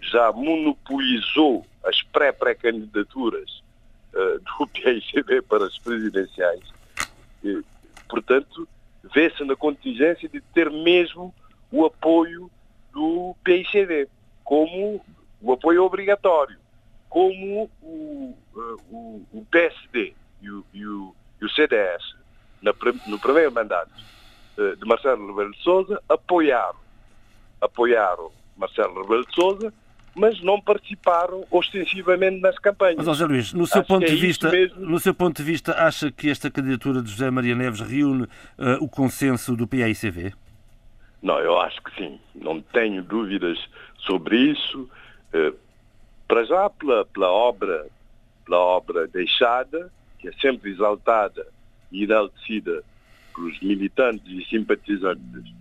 já 0.00 0.30
monopolizou 0.32 1.66
as 1.84 2.00
pré-pré-candidaturas 2.02 3.62
uh, 4.14 4.38
do 4.38 4.66
PICB 4.72 5.42
para 5.42 5.66
as 5.66 5.78
presidenciais, 5.78 6.62
e, 7.42 7.60
portanto, 8.08 8.68
vê-se 9.12 9.42
na 9.44 9.56
contingência 9.56 10.28
de 10.28 10.40
ter 10.40 10.70
mesmo 10.70 11.34
o 11.72 11.84
apoio 11.84 12.50
do 12.92 13.34
PICD, 13.42 14.08
como 14.44 15.04
o 15.42 15.52
apoio 15.52 15.84
obrigatório, 15.84 16.56
como 17.08 17.70
o, 17.82 18.36
uh, 18.54 18.80
o, 18.90 19.26
o 19.32 19.46
PSD 19.50 20.14
e 20.42 20.50
o, 20.50 20.64
e 20.72 20.86
o, 20.86 21.14
e 21.40 21.44
o 21.44 21.50
CDS, 21.50 22.14
na, 22.62 22.72
no 23.06 23.18
primeiro 23.18 23.52
mandato 23.52 23.90
uh, 24.58 24.76
de 24.76 24.84
Marcelo 24.86 25.26
Rebelo 25.28 25.52
de 25.52 25.62
Sousa, 25.62 26.02
apoiaram, 26.08 26.76
apoiaram 27.60 28.30
Marcelo 28.56 29.02
Rebelo 29.02 29.26
de 29.26 29.34
Sousa, 29.34 29.72
mas 30.16 30.42
não 30.42 30.60
participaram 30.60 31.46
ostensivamente 31.50 32.40
nas 32.40 32.58
campanhas. 32.58 32.96
Mas, 32.96 33.06
José 33.06 33.26
Luís, 33.26 33.52
no 33.52 33.66
seu, 33.66 33.84
ponto 33.84 34.06
de 34.06 34.12
é 34.12 34.16
vista, 34.16 34.50
no 34.76 34.98
seu 34.98 35.14
ponto 35.14 35.36
de 35.36 35.42
vista, 35.42 35.72
acha 35.72 36.10
que 36.10 36.30
esta 36.30 36.50
candidatura 36.50 37.02
de 37.02 37.10
José 37.10 37.30
Maria 37.30 37.54
Neves 37.54 37.80
reúne 37.80 38.24
uh, 38.24 38.28
o 38.80 38.88
consenso 38.88 39.54
do 39.54 39.66
PAICV? 39.66 40.32
Não, 41.22 41.38
eu 41.38 41.60
acho 41.60 41.82
que 41.82 41.94
sim. 41.96 42.18
Não 42.34 42.60
tenho 42.60 43.02
dúvidas 43.02 43.58
sobre 43.98 44.36
isso. 44.36 44.88
Uh, 45.34 45.65
para 46.26 46.44
já 46.44 46.68
pela, 46.70 47.04
pela 47.06 47.30
obra 47.30 47.86
pela 48.46 48.58
obra 48.58 49.06
deixada, 49.08 49.92
que 50.18 50.28
é 50.28 50.32
sempre 50.34 50.70
exaltada 50.70 51.46
e 51.90 52.04
enaltecida 52.04 52.82
pelos 53.34 53.60
militantes 53.60 54.26
e 54.26 54.44
simpatizantes 54.48 55.52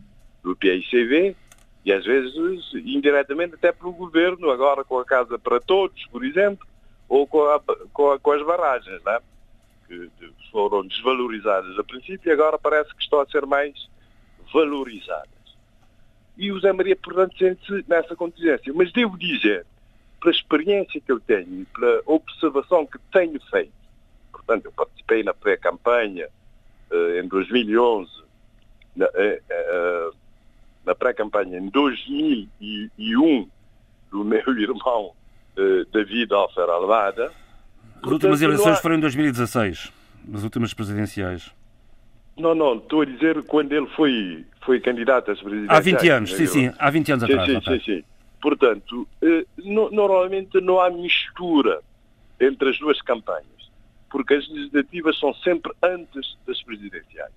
do 0.43 0.55
PICV, 0.55 1.35
e 1.83 1.91
às 1.91 2.05
vezes 2.05 2.33
indiretamente 2.73 3.55
até 3.55 3.71
pelo 3.71 3.91
governo, 3.91 4.49
agora 4.49 4.83
com 4.83 4.99
a 4.99 5.05
Casa 5.05 5.37
para 5.37 5.59
Todos, 5.59 6.05
por 6.07 6.23
exemplo, 6.23 6.65
ou 7.09 7.27
com, 7.27 7.43
a, 7.43 7.59
com, 7.91 8.11
a, 8.11 8.19
com 8.19 8.31
as 8.31 8.45
barragens, 8.45 9.03
né? 9.03 9.19
que 9.87 10.09
foram 10.51 10.85
desvalorizadas 10.87 11.77
a 11.77 11.83
princípio 11.83 12.29
e 12.29 12.33
agora 12.33 12.57
parece 12.57 12.93
que 12.95 13.03
estão 13.03 13.19
a 13.19 13.25
ser 13.27 13.45
mais 13.45 13.87
valorizadas. 14.51 15.29
E 16.37 16.51
o 16.51 16.59
Zé 16.59 16.73
Maria, 16.73 16.95
portanto, 16.95 17.37
sente-se 17.37 17.85
nessa 17.87 18.15
contingência. 18.15 18.73
Mas 18.73 18.91
devo 18.91 19.17
dizer, 19.17 19.65
pela 20.25 20.35
experiência 20.35 20.99
que 20.99 21.11
eu 21.11 21.19
tenho 21.19 21.61
e 21.61 21.65
pela 21.65 22.01
observação 22.07 22.85
que 22.85 22.97
tenho 23.11 23.39
feito, 23.51 23.71
portanto, 24.31 24.65
eu 24.65 24.71
participei 24.71 25.23
na 25.23 25.33
pré-campanha 25.33 26.27
uh, 26.91 27.19
em 27.19 27.27
2011, 27.27 28.09
na, 28.95 29.05
uh, 29.05 29.09
uh, 29.09 30.15
na 30.83 30.95
pré-campanha 30.95 31.59
em 31.59 31.69
2001 31.69 33.47
do 34.09 34.23
meu 34.25 34.57
irmão 34.57 35.13
David 35.93 36.33
Alfer 36.33 36.69
Almada. 36.69 37.31
As 38.03 38.11
últimas 38.11 38.41
eleições 38.41 38.77
há... 38.77 38.81
foram 38.81 38.95
em 38.95 38.99
2016, 38.99 39.91
as 40.33 40.43
últimas 40.43 40.73
presidenciais. 40.73 41.53
Não, 42.35 42.53
não, 42.53 42.75
estou 42.75 43.01
a 43.01 43.05
dizer 43.05 43.41
quando 43.43 43.71
ele 43.71 43.87
foi, 43.95 44.45
foi 44.65 44.81
candidato 44.81 45.31
às 45.31 45.39
presidenciais. 45.39 45.79
Há 45.79 45.81
20 45.81 46.09
anos, 46.09 46.33
sim, 46.33 46.45
sim, 46.47 46.73
há 46.77 46.89
20 46.89 47.11
anos 47.13 47.25
sim, 47.25 47.31
atrás. 47.31 47.63
Sim, 47.63 47.79
sim, 47.79 47.79
sim. 47.85 48.03
Portanto, 48.45 49.07
no, 49.57 49.89
normalmente 49.89 50.61
não 50.61 50.79
há 50.79 50.91
mistura 50.91 51.81
entre 52.39 52.69
as 52.69 52.77
duas 52.77 53.01
campanhas, 53.01 53.71
porque 54.07 54.35
as 54.35 54.47
legislativas 54.47 55.17
são 55.17 55.33
sempre 55.33 55.73
antes 55.81 56.37
das 56.45 56.61
presidenciais. 56.61 57.33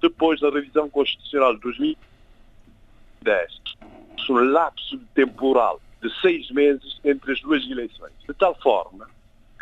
Depois 0.00 0.40
da 0.40 0.50
revisão 0.50 0.90
constitucional 0.90 1.54
de 1.54 1.60
2000, 1.60 1.96
2010, 3.22 3.60
um 4.30 4.50
lapso 4.50 4.98
temporal 5.14 5.80
de 6.02 6.12
seis 6.20 6.50
meses 6.50 6.98
entre 7.04 7.34
as 7.34 7.40
duas 7.40 7.62
eleições. 7.70 8.12
De 8.26 8.34
tal 8.34 8.56
forma 8.60 9.08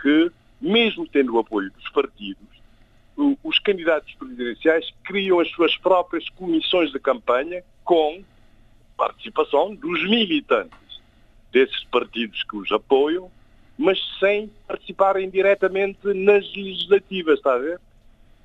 que, 0.01 0.32
mesmo 0.62 1.07
tendo 1.07 1.35
o 1.35 1.40
apoio 1.40 1.70
dos 1.73 1.90
partidos, 1.90 2.48
os 3.44 3.59
candidatos 3.59 4.15
presidenciais 4.15 4.90
criam 5.05 5.40
as 5.40 5.51
suas 5.51 5.77
próprias 5.77 6.27
comissões 6.31 6.90
de 6.90 6.98
campanha 6.98 7.62
com 7.85 8.24
participação 9.01 9.74
dos 9.74 10.06
militantes 10.06 11.01
desses 11.51 11.82
partidos 11.85 12.44
que 12.44 12.55
os 12.55 12.70
apoiam, 12.70 13.31
mas 13.78 13.98
sem 14.18 14.51
participarem 14.68 15.31
diretamente 15.31 15.98
nas 16.12 16.44
legislativas, 16.55 17.39
está 17.39 17.55
a 17.55 17.59
ver? 17.59 17.81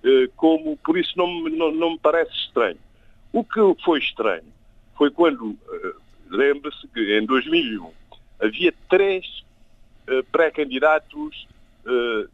Eh, 0.02 0.30
como, 0.38 0.77
por 0.77 0.98
isso 0.98 1.11
não, 1.18 1.27
não, 1.49 1.72
não 1.73 1.91
me 1.91 1.99
parece 1.99 2.32
estranho. 2.32 2.77
O 3.34 3.44
que 3.44 3.60
foi 3.84 3.99
estranho 3.99 4.48
foi 4.98 5.11
quando, 5.11 5.57
eh, 5.69 5.94
lembra-se 6.30 6.88
que 6.88 7.19
em 7.19 7.26
2001 7.26 7.91
havia 8.40 8.73
três 8.90 9.26
uh, 10.07 10.23
pré-candidatos 10.32 11.48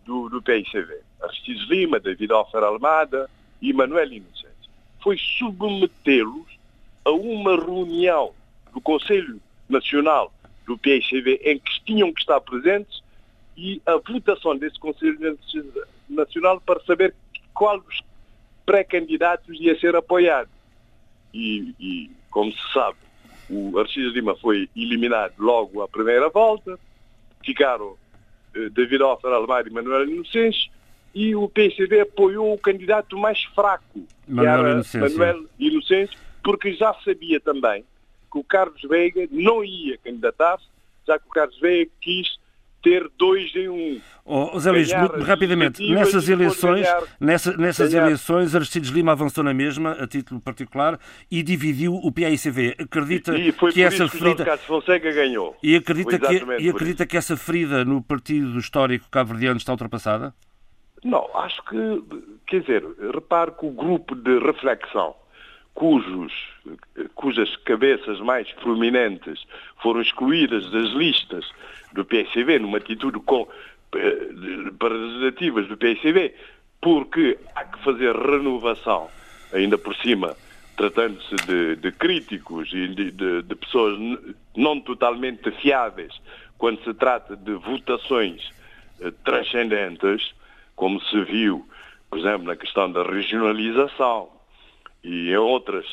do, 0.06 0.30
do 0.30 0.42
PICV. 0.42 1.02
Aristides 1.22 1.70
Lima, 1.70 2.00
David 2.00 2.32
Alfer 2.32 2.64
Almada 2.64 3.30
e 3.62 3.74
Manuel 3.74 4.14
Inocêncio. 4.14 4.72
Foi 5.02 5.18
submetê-los 5.18 6.61
a 7.04 7.12
uma 7.12 7.56
reunião 7.56 8.34
do 8.74 8.82
Conselho 8.82 9.40
Nacional 9.68 10.32
do 10.66 10.78
PICV 10.78 11.42
em 11.44 11.60
que 11.60 11.84
tinham 11.86 12.14
que 12.14 12.22
estar 12.22 12.40
presentes 12.42 13.02
e 13.58 13.82
a 13.86 13.98
votação 13.98 14.56
desse 14.58 14.80
Conselho 14.80 15.38
Nacional 16.10 16.62
para 16.62 16.80
saber 16.84 17.14
qual 17.54 17.80
dos 17.80 18.02
pré-candidatos 18.66 19.60
ia 19.60 19.78
ser 19.80 19.96
apoiado. 19.96 20.50
E, 21.34 21.74
e 21.80 22.12
como 22.30 22.52
se 22.52 22.74
sabe, 22.74 22.98
o 23.50 23.78
Aristides 23.78 24.14
Lima 24.14 24.36
foi 24.36 24.70
eliminado 24.76 25.34
logo 25.38 25.82
à 25.82 25.88
primeira 25.88 26.30
volta, 26.30 26.80
ficaram 27.44 27.96
eh, 28.56 28.70
David 28.70 29.04
Alfer 29.04 29.32
Almar 29.32 29.68
e 29.68 29.70
Manuel 29.70 30.10
Inocêncio, 30.10 30.72
e 31.14 31.36
o 31.36 31.50
PCD 31.50 32.02
apoiou 32.02 32.54
o 32.54 32.58
candidato 32.58 33.18
mais 33.18 33.44
fraco, 33.44 34.08
Manuel 34.28 34.56
que 34.56 34.60
era 34.60 34.72
Inocêncio. 34.72 35.20
Manuel 35.20 35.46
Inocêncio, 35.60 36.20
porque 36.44 36.74
já 36.74 36.94
sabia 37.06 37.40
também 37.40 37.84
que 38.32 38.40
o 38.40 38.44
Carlos 38.44 38.82
Veiga 38.84 39.28
não 39.32 39.64
ia 39.64 39.98
candidatar-se, 39.98 40.66
já 41.06 41.20
que 41.20 41.28
o 41.28 41.32
Carlos 41.32 41.60
Veiga 41.60 41.92
quis 42.00 42.40
ter 42.82 43.10
dois 43.18 43.54
em 43.56 43.70
um. 43.70 44.02
Oh, 44.26 44.60
Zé 44.60 44.72
Luís, 44.72 44.94
muito 44.94 45.20
rapidamente, 45.20 45.88
nessas 45.94 46.28
eleições, 46.28 46.82
ganhar, 46.82 47.04
nessa, 47.20 47.58
nessas 47.58 47.92
ganhar. 47.92 48.06
eleições, 48.06 48.56
Aristides 48.56 48.90
Lima 48.90 49.12
avançou 49.12 49.44
na 49.44 49.54
mesma, 49.54 49.92
a 49.94 50.08
título 50.08 50.40
particular, 50.40 51.00
e 51.30 51.44
dividiu 51.44 51.94
o 51.94 52.12
PAICV. 52.12 52.76
Acredita 52.80 53.38
e, 53.38 53.50
e 53.50 53.52
foi 53.52 53.72
que 53.72 53.84
essa 53.84 54.08
que 54.08 54.18
ferida. 54.18 54.58
Fonseca 54.58 55.12
ganhou. 55.12 55.56
E 55.62 55.76
acredita, 55.76 56.20
que, 56.20 56.44
e 56.60 56.70
acredita 56.70 57.06
que 57.06 57.18
essa 57.18 57.38
ferida 57.38 57.86
no 57.86 58.02
partido 58.02 58.58
histórico 58.58 59.10
cabo-verdiano 59.10 59.58
está 59.58 59.72
ultrapassada? 59.72 60.34
Não, 61.04 61.28
acho 61.36 61.64
que, 61.66 62.04
quer 62.48 62.62
dizer, 62.62 62.86
repare 63.14 63.52
que 63.52 63.66
o 63.66 63.72
grupo 63.72 64.16
de 64.16 64.40
reflexão 64.40 65.16
cujos, 65.74 66.34
cujas 67.16 67.56
cabeças 67.58 68.20
mais 68.20 68.52
prominentes 68.54 69.46
foram 69.82 70.02
excluídas 70.02 70.70
das 70.72 70.90
listas 70.92 71.50
do 71.94 72.06
PSV, 72.06 72.60
numa 72.60 72.78
atitude 72.78 73.20
com, 73.20 73.48
eh, 73.96 74.28
para 74.78 74.94
legislativas 74.94 75.68
do 75.68 75.78
PSV, 75.78 76.34
porque 76.82 77.38
há 77.56 77.66
que 77.66 77.84
fazer 77.84 78.16
renovação, 78.16 79.10
ainda 79.54 79.78
por 79.78 79.96
cima, 79.96 80.36
tratando-se 80.76 81.36
de, 81.48 81.76
de, 81.76 81.92
críticos 81.92 82.72
e 82.74 82.88
de, 82.88 83.12
de, 83.12 83.42
de, 83.44 83.56
pessoas 83.56 83.98
não 84.56 84.80
totalmente 84.80 85.52
fiáveis, 85.52 86.14
quando 86.58 86.84
se 86.84 86.94
trata 86.94 87.36
de 87.36 87.54
votações 87.54 88.52
eh, 89.00 89.12
transcendentes, 89.24 90.34
como 90.76 91.02
se 91.02 91.24
viu, 91.24 91.68
por 92.10 92.20
exemplo, 92.20 92.48
na 92.48 92.56
questão 92.56 92.92
da 92.92 93.04
regionalização 93.04 94.41
e 95.04 95.30
em 95.30 95.38
outras 95.38 95.86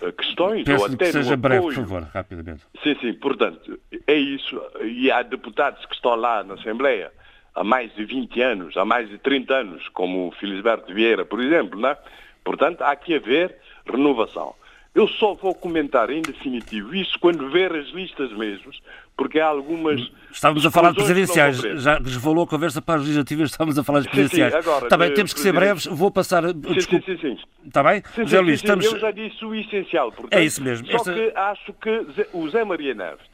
eh, 0.00 0.12
questões. 0.12 0.64
Peço 0.64 0.84
ou 0.84 0.92
até 0.92 1.06
que 1.06 1.12
seja 1.12 1.36
breve, 1.36 1.62
por 1.62 1.74
favor, 1.74 2.02
rapidamente. 2.02 2.62
Sim, 2.82 2.96
sim, 3.00 3.14
portanto, 3.14 3.78
é 4.06 4.14
isso. 4.14 4.60
E 4.82 5.10
há 5.10 5.22
deputados 5.22 5.84
que 5.86 5.94
estão 5.94 6.14
lá 6.14 6.42
na 6.42 6.54
Assembleia 6.54 7.12
há 7.54 7.62
mais 7.62 7.94
de 7.94 8.04
20 8.04 8.42
anos, 8.42 8.76
há 8.76 8.84
mais 8.84 9.08
de 9.08 9.18
30 9.18 9.54
anos, 9.54 9.88
como 9.90 10.28
o 10.28 10.32
Felisberto 10.32 10.92
Vieira, 10.92 11.24
por 11.24 11.40
exemplo, 11.40 11.78
não 11.78 11.90
é? 11.90 11.98
Portanto, 12.42 12.82
há 12.82 12.94
que 12.96 13.14
haver 13.14 13.56
renovação. 13.86 14.54
Eu 14.94 15.08
só 15.08 15.34
vou 15.34 15.54
comentar 15.54 16.08
em 16.10 16.22
definitivo 16.22 16.94
isso 16.94 17.18
quando 17.18 17.50
ver 17.50 17.74
as 17.74 17.88
listas 17.88 18.32
mesmos, 18.32 18.80
porque 19.16 19.38
há 19.38 19.46
algumas. 19.46 20.00
Estávamos 20.30 20.66
a 20.66 20.70
falar 20.70 20.90
de 20.90 20.96
presidenciais, 20.96 21.58
já 21.58 21.98
resvalou 21.98 22.44
a 22.44 22.46
conversa 22.46 22.82
para 22.82 22.96
as 22.96 23.02
legislativas, 23.02 23.50
estávamos 23.50 23.78
a 23.78 23.84
falar 23.84 24.00
de 24.00 24.08
presidenciais. 24.08 24.52
Sim, 24.52 24.62
sim, 24.62 24.68
agora, 24.68 24.86
Está 24.86 24.96
bem, 24.96 25.14
temos 25.14 25.32
que 25.32 25.40
ser 25.40 25.52
breves, 25.52 25.86
vou 25.86 26.10
passar. 26.10 26.42
Sim, 26.48 26.60
Desculpe. 26.60 27.06
sim, 27.06 27.16
sim, 27.18 27.36
sim. 27.36 27.42
Está 27.66 27.82
bem? 27.82 28.02
Sim, 28.14 28.22
José 28.22 28.40
Luís, 28.40 28.54
estamos... 28.56 28.84
Eu 28.84 28.98
já 28.98 29.10
disse 29.12 29.44
o 29.44 29.54
essencial, 29.54 30.10
portanto, 30.10 30.38
é 30.38 30.44
isso 30.44 30.62
mesmo. 30.62 30.86
Só 30.88 30.96
Esta... 30.96 31.14
que 31.14 31.32
acho 31.36 31.72
que 31.74 32.06
o 32.32 32.48
Zé 32.50 32.64
Maria 32.64 32.94
Neves, 32.94 33.24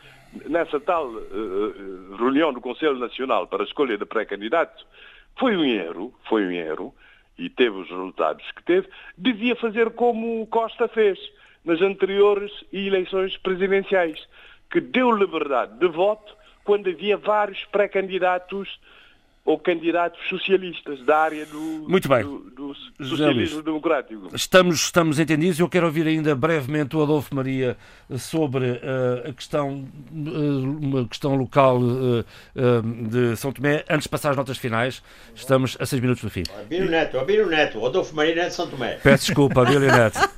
nessa 0.46 0.78
tal 0.78 1.06
uh, 1.08 2.16
reunião 2.18 2.52
do 2.52 2.60
Conselho 2.60 2.98
Nacional 2.98 3.46
para 3.46 3.62
a 3.62 3.66
escolha 3.66 3.96
de 3.96 4.04
pré-candidato, 4.04 4.84
foi 5.38 5.56
um 5.56 5.64
erro, 5.64 6.14
foi 6.28 6.46
um 6.46 6.50
erro, 6.50 6.94
e 7.38 7.48
teve 7.48 7.76
os 7.76 7.88
resultados 7.88 8.44
que 8.52 8.62
teve, 8.62 8.86
devia 9.16 9.56
fazer 9.56 9.90
como 9.90 10.42
o 10.42 10.46
Costa 10.46 10.86
fez 10.88 11.18
nas 11.64 11.80
anteriores 11.80 12.52
eleições 12.72 13.36
presidenciais, 13.38 14.20
que 14.70 14.80
deu 14.80 15.10
liberdade 15.10 15.78
de 15.78 15.88
voto 15.88 16.36
quando 16.64 16.88
havia 16.88 17.16
vários 17.16 17.64
pré-candidatos 17.66 18.68
ou 19.50 19.58
candidatos 19.58 20.20
socialistas 20.28 21.02
da 21.04 21.18
área 21.18 21.44
do, 21.44 21.58
Muito 21.88 22.08
bem. 22.08 22.22
do, 22.22 22.38
do 22.38 22.74
socialismo 23.04 23.56
Luís. 23.56 23.64
democrático. 23.64 24.28
Estamos, 24.32 24.76
estamos 24.76 25.18
entendidos. 25.18 25.58
Eu 25.58 25.68
quero 25.68 25.86
ouvir 25.86 26.06
ainda 26.06 26.34
brevemente 26.36 26.96
o 26.96 27.02
Adolfo 27.02 27.34
Maria 27.34 27.76
eh, 28.08 28.16
sobre 28.16 28.80
eh, 28.80 29.28
a 29.28 29.32
questão, 29.32 29.84
eh, 30.12 30.86
uma 30.86 31.04
questão 31.08 31.34
local 31.34 31.80
eh, 31.82 32.62
de 33.08 33.36
São 33.36 33.50
Tomé. 33.50 33.84
Antes 33.90 34.04
de 34.04 34.08
passar 34.08 34.30
as 34.30 34.36
notas 34.36 34.56
finais, 34.56 35.02
estamos 35.34 35.76
a 35.80 35.84
seis 35.86 36.00
minutos 36.00 36.22
do 36.22 36.30
fim. 36.30 36.44
Abílio 36.60 36.88
Neto, 36.88 37.18
Abílio 37.18 37.46
Neto, 37.48 37.84
Adolfo 37.84 38.14
Maria 38.14 38.36
Neto 38.36 38.48
de 38.50 38.54
São 38.54 38.68
Tomé. 38.68 38.98
Peço 39.02 39.26
desculpa, 39.26 39.62
Abílio 39.62 39.90
Neto. 39.90 40.18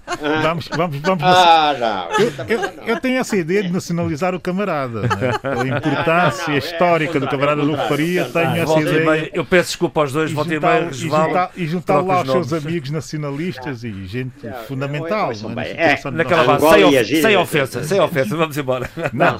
Vamos, 0.42 0.68
vamos, 0.68 0.98
vamos. 1.00 1.24
Ah, 1.24 1.74
já. 1.76 2.08
Eu, 2.48 2.86
eu 2.94 3.00
tenho 3.00 3.18
essa 3.18 3.36
ideia 3.36 3.62
de 3.62 3.72
nacionalizar 3.72 4.34
o 4.34 4.40
camarada. 4.40 5.02
Né? 5.02 5.08
A 5.42 5.66
importância 5.66 6.42
Não, 6.42 6.48
não, 6.48 6.54
é 6.54 6.58
histórica 6.58 7.18
do 7.18 7.24
ao 7.24 7.30
camarada 7.30 7.62
Adolfo 7.62 7.82
é 7.82 7.88
contrário. 7.88 8.32
tenho 8.32 8.62
essa 8.62 8.80
ideia. 8.80 9.01
Meia, 9.04 9.30
eu 9.32 9.44
peço 9.44 9.68
desculpa 9.70 10.00
aos 10.00 10.12
dois, 10.12 10.32
volta 10.32 10.54
e 10.54 10.60
meia, 10.60 10.80
e 10.80 10.84
resvala. 10.86 11.26
juntar- 11.26 11.50
e 11.56 11.66
juntar 11.66 12.00
lá 12.00 12.22
os 12.22 12.30
seus 12.30 12.52
amigos 12.52 12.90
nacionalistas 12.90 13.84
e 13.84 14.06
gente 14.06 14.32
fundamental. 14.66 15.32
é? 15.76 16.10
Naquela 16.12 16.58
base, 16.58 17.22
sem, 17.22 17.36
ofensa, 17.36 17.84
sem 17.84 18.00
ofensa, 18.00 18.36
vamos 18.36 18.56
embora. 18.56 18.90
Não, 19.12 19.36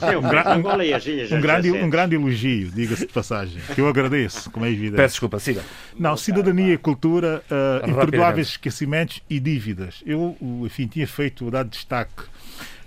um 1.37 1.41
grande, 1.41 1.71
um 1.71 1.91
grande 1.91 2.15
elogio, 2.17 2.71
diga-se 2.71 3.07
de 3.07 3.13
passagem, 3.13 3.61
que 3.75 3.81
eu 3.81 3.89
agradeço, 3.89 4.51
como 4.51 4.65
é 4.67 4.71
evidente. 4.71 4.97
Peço 4.97 5.15
desculpa, 5.15 5.39
siga. 5.39 5.63
Não, 5.99 6.17
cidadania 6.17 6.75
e 6.75 6.79
cultura, 6.79 7.43
uh, 7.51 7.53
Rapidamente. 7.75 7.91
imperdoáveis 7.91 8.49
esquecimentos 8.49 9.21
e 9.29 9.39
dívidas. 9.41 10.03
Eu, 10.07 10.37
enfim, 10.65 10.87
tinha 10.87 11.07
feito, 11.07 11.51
dado 11.51 11.69
destaque 11.71 12.23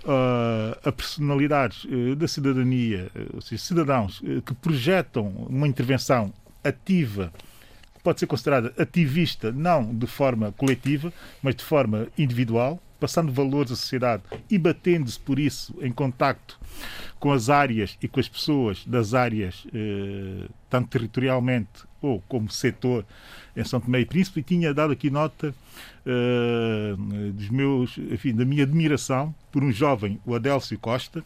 uh, 0.04 0.78
a 0.84 0.92
personalidades 0.92 1.84
uh, 1.84 2.14
da 2.16 2.28
cidadania, 2.28 3.08
uh, 3.14 3.36
ou 3.36 3.40
seja, 3.40 3.62
cidadãos 3.62 4.20
uh, 4.20 4.42
que 4.42 4.54
projetam 4.54 5.26
uma 5.48 5.66
intervenção 5.66 6.32
ativa, 6.66 7.32
pode 8.02 8.20
ser 8.20 8.26
considerada 8.26 8.72
ativista, 8.78 9.50
não 9.50 9.94
de 9.94 10.06
forma 10.06 10.52
coletiva, 10.52 11.12
mas 11.42 11.56
de 11.56 11.64
forma 11.64 12.06
individual, 12.16 12.80
passando 13.00 13.32
valores 13.32 13.72
à 13.72 13.76
sociedade 13.76 14.22
e 14.50 14.56
batendo-se 14.58 15.18
por 15.18 15.38
isso 15.38 15.74
em 15.80 15.92
contacto 15.92 16.58
com 17.18 17.32
as 17.32 17.50
áreas 17.50 17.96
e 18.00 18.08
com 18.08 18.20
as 18.20 18.28
pessoas 18.28 18.84
das 18.86 19.14
áreas, 19.14 19.66
eh, 19.74 20.48
tanto 20.70 20.88
territorialmente 20.88 21.84
ou 22.00 22.22
como 22.28 22.50
setor 22.50 23.04
em 23.56 23.64
São 23.64 23.80
Tomé 23.80 24.00
e 24.00 24.06
Príncipe, 24.06 24.40
e 24.40 24.42
tinha 24.42 24.72
dado 24.72 24.92
aqui 24.92 25.10
nota 25.10 25.54
eh, 26.06 26.94
dos 27.32 27.48
meus, 27.48 27.98
enfim, 27.98 28.34
da 28.34 28.44
minha 28.44 28.62
admiração 28.62 29.34
por 29.50 29.64
um 29.64 29.72
jovem, 29.72 30.20
o 30.24 30.34
Adélcio 30.34 30.78
Costa, 30.78 31.24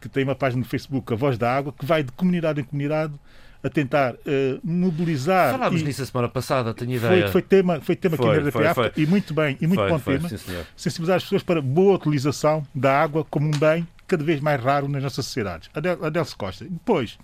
que 0.00 0.08
tem 0.08 0.24
uma 0.24 0.34
página 0.34 0.60
no 0.60 0.68
Facebook, 0.68 1.12
A 1.12 1.16
Voz 1.16 1.38
da 1.38 1.54
Água, 1.54 1.72
que 1.72 1.84
vai 1.84 2.02
de 2.02 2.12
comunidade 2.12 2.60
em 2.60 2.64
comunidade 2.64 3.14
a 3.62 3.70
tentar 3.70 4.14
eh, 4.26 4.58
mobilizar. 4.62 5.52
Falámos 5.52 5.80
e- 5.80 5.84
nisso 5.84 6.02
a 6.02 6.06
semana 6.06 6.28
passada, 6.28 6.74
tenho 6.74 6.92
ideia. 6.92 7.22
foi, 7.24 7.30
foi 7.32 7.42
tema, 7.42 7.80
foi 7.80 7.96
tema 7.96 8.16
Foi, 8.16 8.26
aqui 8.26 8.34
na 8.36 8.48
RDP 8.50 8.74
foi. 8.74 8.92
e 8.96 9.06
muito 9.06 9.32
bem, 9.34 9.56
e 9.60 9.66
muito 9.66 9.86
bom 9.86 9.98
tema. 9.98 10.28
sim. 10.28 10.36
Sensibilizar 10.76 11.16
as 11.16 11.22
pessoas 11.22 11.42
para 11.42 11.60
boa 11.62 11.94
utilização 11.94 12.66
da 12.74 13.00
água 13.00 13.24
como 13.30 13.46
um 13.46 13.50
bem 13.58 13.86
cada 14.08 14.24
vez 14.24 14.40
mais 14.40 14.62
raro 14.62 14.88
nas 14.88 15.02
nossas 15.02 15.24
sociedades. 15.26 15.70
Adel- 15.74 16.04
Adelso 16.04 16.36
Costa. 16.36 16.64
Depois, 16.68 17.18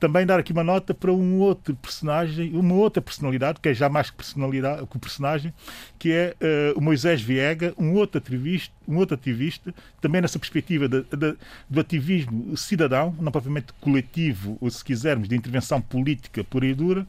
também 0.00 0.24
dar 0.24 0.38
aqui 0.38 0.52
uma 0.52 0.62
nota 0.62 0.94
para 0.94 1.12
um 1.12 1.38
outro 1.38 1.74
personagem, 1.74 2.52
uma 2.54 2.74
outra 2.74 3.02
personalidade, 3.02 3.58
que 3.60 3.68
é 3.68 3.74
já 3.74 3.88
mais 3.88 4.10
que 4.10 4.16
personalidade 4.16 4.86
que 4.86 4.96
o 4.96 5.00
personagem, 5.00 5.52
que 5.98 6.12
é 6.12 6.36
eh, 6.40 6.72
o 6.76 6.80
Moisés 6.80 7.20
Viega, 7.20 7.74
um 7.76 7.92
outro 7.94 8.18
ativista, 8.18 8.72
um 8.86 8.96
outro 8.96 9.14
ativista 9.16 9.74
também 10.00 10.20
nessa 10.20 10.38
perspectiva 10.38 10.88
da- 10.88 11.00
da- 11.00 11.34
do 11.68 11.80
ativismo 11.80 12.56
cidadão, 12.56 13.14
não 13.20 13.32
propriamente 13.32 13.72
coletivo, 13.80 14.56
ou 14.60 14.70
se 14.70 14.84
quisermos, 14.84 15.28
de 15.28 15.34
intervenção 15.36 15.80
política 15.80 16.44
pura 16.44 16.66
e 16.66 16.74
dura, 16.74 17.06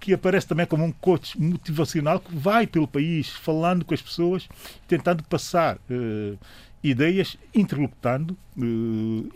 que 0.00 0.12
aparece 0.14 0.46
também 0.48 0.66
como 0.66 0.84
um 0.84 0.90
coach 0.90 1.38
motivacional 1.40 2.18
que 2.18 2.34
vai 2.34 2.66
pelo 2.66 2.88
país 2.88 3.28
falando 3.28 3.84
com 3.84 3.92
as 3.94 4.02
pessoas, 4.02 4.48
tentando 4.88 5.22
passar 5.24 5.78
eh, 5.90 6.34
ideias, 6.82 7.36
interlocutando, 7.54 8.36
eh, 8.58 8.62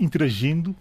interagindo 0.00 0.74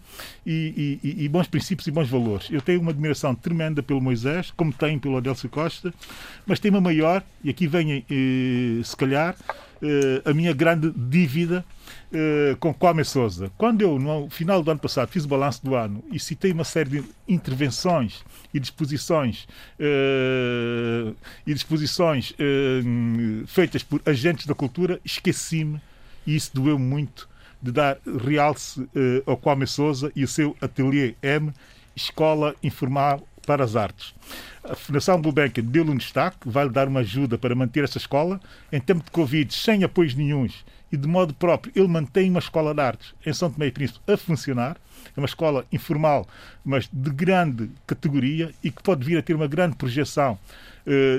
e, 0.44 0.98
e- 1.02 1.24
e 1.24 1.28
bons 1.28 1.46
princípios 1.46 1.86
e 1.86 1.90
bons 1.90 2.08
valores. 2.08 2.48
Eu 2.50 2.60
tenho 2.60 2.80
uma 2.80 2.90
admiração 2.90 3.34
tremenda 3.34 3.82
pelo 3.82 4.00
Moisés, 4.00 4.52
como 4.56 4.72
tenho 4.72 4.98
pelo 4.98 5.16
Adelso 5.16 5.48
Costa, 5.48 5.94
mas 6.44 6.58
tenho 6.58 6.74
uma 6.74 6.80
maior, 6.80 7.22
e 7.44 7.50
aqui 7.50 7.66
vem, 7.68 8.04
eh, 8.10 8.82
se 8.82 8.96
calhar, 8.96 9.36
eh, 9.80 10.22
a 10.24 10.32
minha 10.34 10.52
grande 10.52 10.90
dívida 10.90 11.64
com 12.60 12.72
Kwame 12.72 13.04
Souza. 13.04 13.50
Quando 13.58 13.82
eu, 13.82 13.98
no 13.98 14.30
final 14.30 14.62
do 14.62 14.70
ano 14.70 14.80
passado, 14.80 15.08
fiz 15.08 15.24
o 15.24 15.28
balanço 15.28 15.62
do 15.64 15.74
ano 15.74 16.02
e 16.10 16.18
citei 16.18 16.50
uma 16.50 16.64
série 16.64 16.88
de 16.88 17.04
intervenções 17.28 18.24
e 18.54 18.58
disposições 18.60 19.46
e 21.46 21.52
disposições 21.52 22.32
feitas 23.46 23.82
por 23.82 24.00
agentes 24.06 24.46
da 24.46 24.54
cultura, 24.54 24.98
esqueci-me 25.04 25.80
e 26.26 26.34
isso 26.34 26.50
doeu 26.54 26.78
muito 26.78 27.28
de 27.62 27.72
dar 27.72 27.98
realce 28.24 28.88
eh, 28.94 29.22
ao 29.26 29.36
Kwame 29.36 29.66
Souza 29.66 30.12
e 30.14 30.24
o 30.24 30.28
seu 30.28 30.56
Atelier 30.60 31.14
M, 31.22 31.52
Escola 31.94 32.54
Informal 32.62 33.26
para 33.46 33.64
as 33.64 33.76
Artes. 33.76 34.14
A 34.62 34.74
Fundação 34.74 35.22
Gulbenkian 35.22 35.64
deu-lhe 35.64 35.90
um 35.90 35.96
destaque, 35.96 36.48
vai-lhe 36.48 36.70
dar 36.70 36.88
uma 36.88 37.00
ajuda 37.00 37.38
para 37.38 37.54
manter 37.54 37.84
essa 37.84 37.98
escola. 37.98 38.40
Em 38.72 38.80
tempo 38.80 39.04
de 39.04 39.10
Covid, 39.10 39.54
sem 39.54 39.84
apoios 39.84 40.14
nenhuns 40.14 40.64
e 40.90 40.96
de 40.96 41.06
modo 41.08 41.32
próprio, 41.32 41.72
ele 41.74 41.88
mantém 41.88 42.28
uma 42.28 42.38
escola 42.38 42.74
de 42.74 42.80
artes 42.80 43.14
em 43.24 43.32
São 43.32 43.50
Tomé 43.50 43.66
e 43.66 43.72
Príncipe 43.72 44.00
a 44.12 44.16
funcionar. 44.16 44.76
É 45.16 45.20
uma 45.20 45.26
escola 45.26 45.64
informal, 45.72 46.26
mas 46.64 46.88
de 46.92 47.10
grande 47.10 47.70
categoria 47.86 48.52
e 48.62 48.70
que 48.70 48.82
pode 48.82 49.04
vir 49.04 49.18
a 49.18 49.22
ter 49.22 49.34
uma 49.34 49.46
grande 49.46 49.76
projeção 49.76 50.38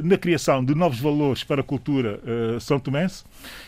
na 0.03 0.17
criação 0.17 0.63
de 0.63 0.73
novos 0.73 0.99
valores 0.99 1.43
para 1.43 1.61
a 1.61 1.63
cultura 1.63 2.19
eh, 2.25 2.59
são 2.59 2.79
tomense. 2.79 3.23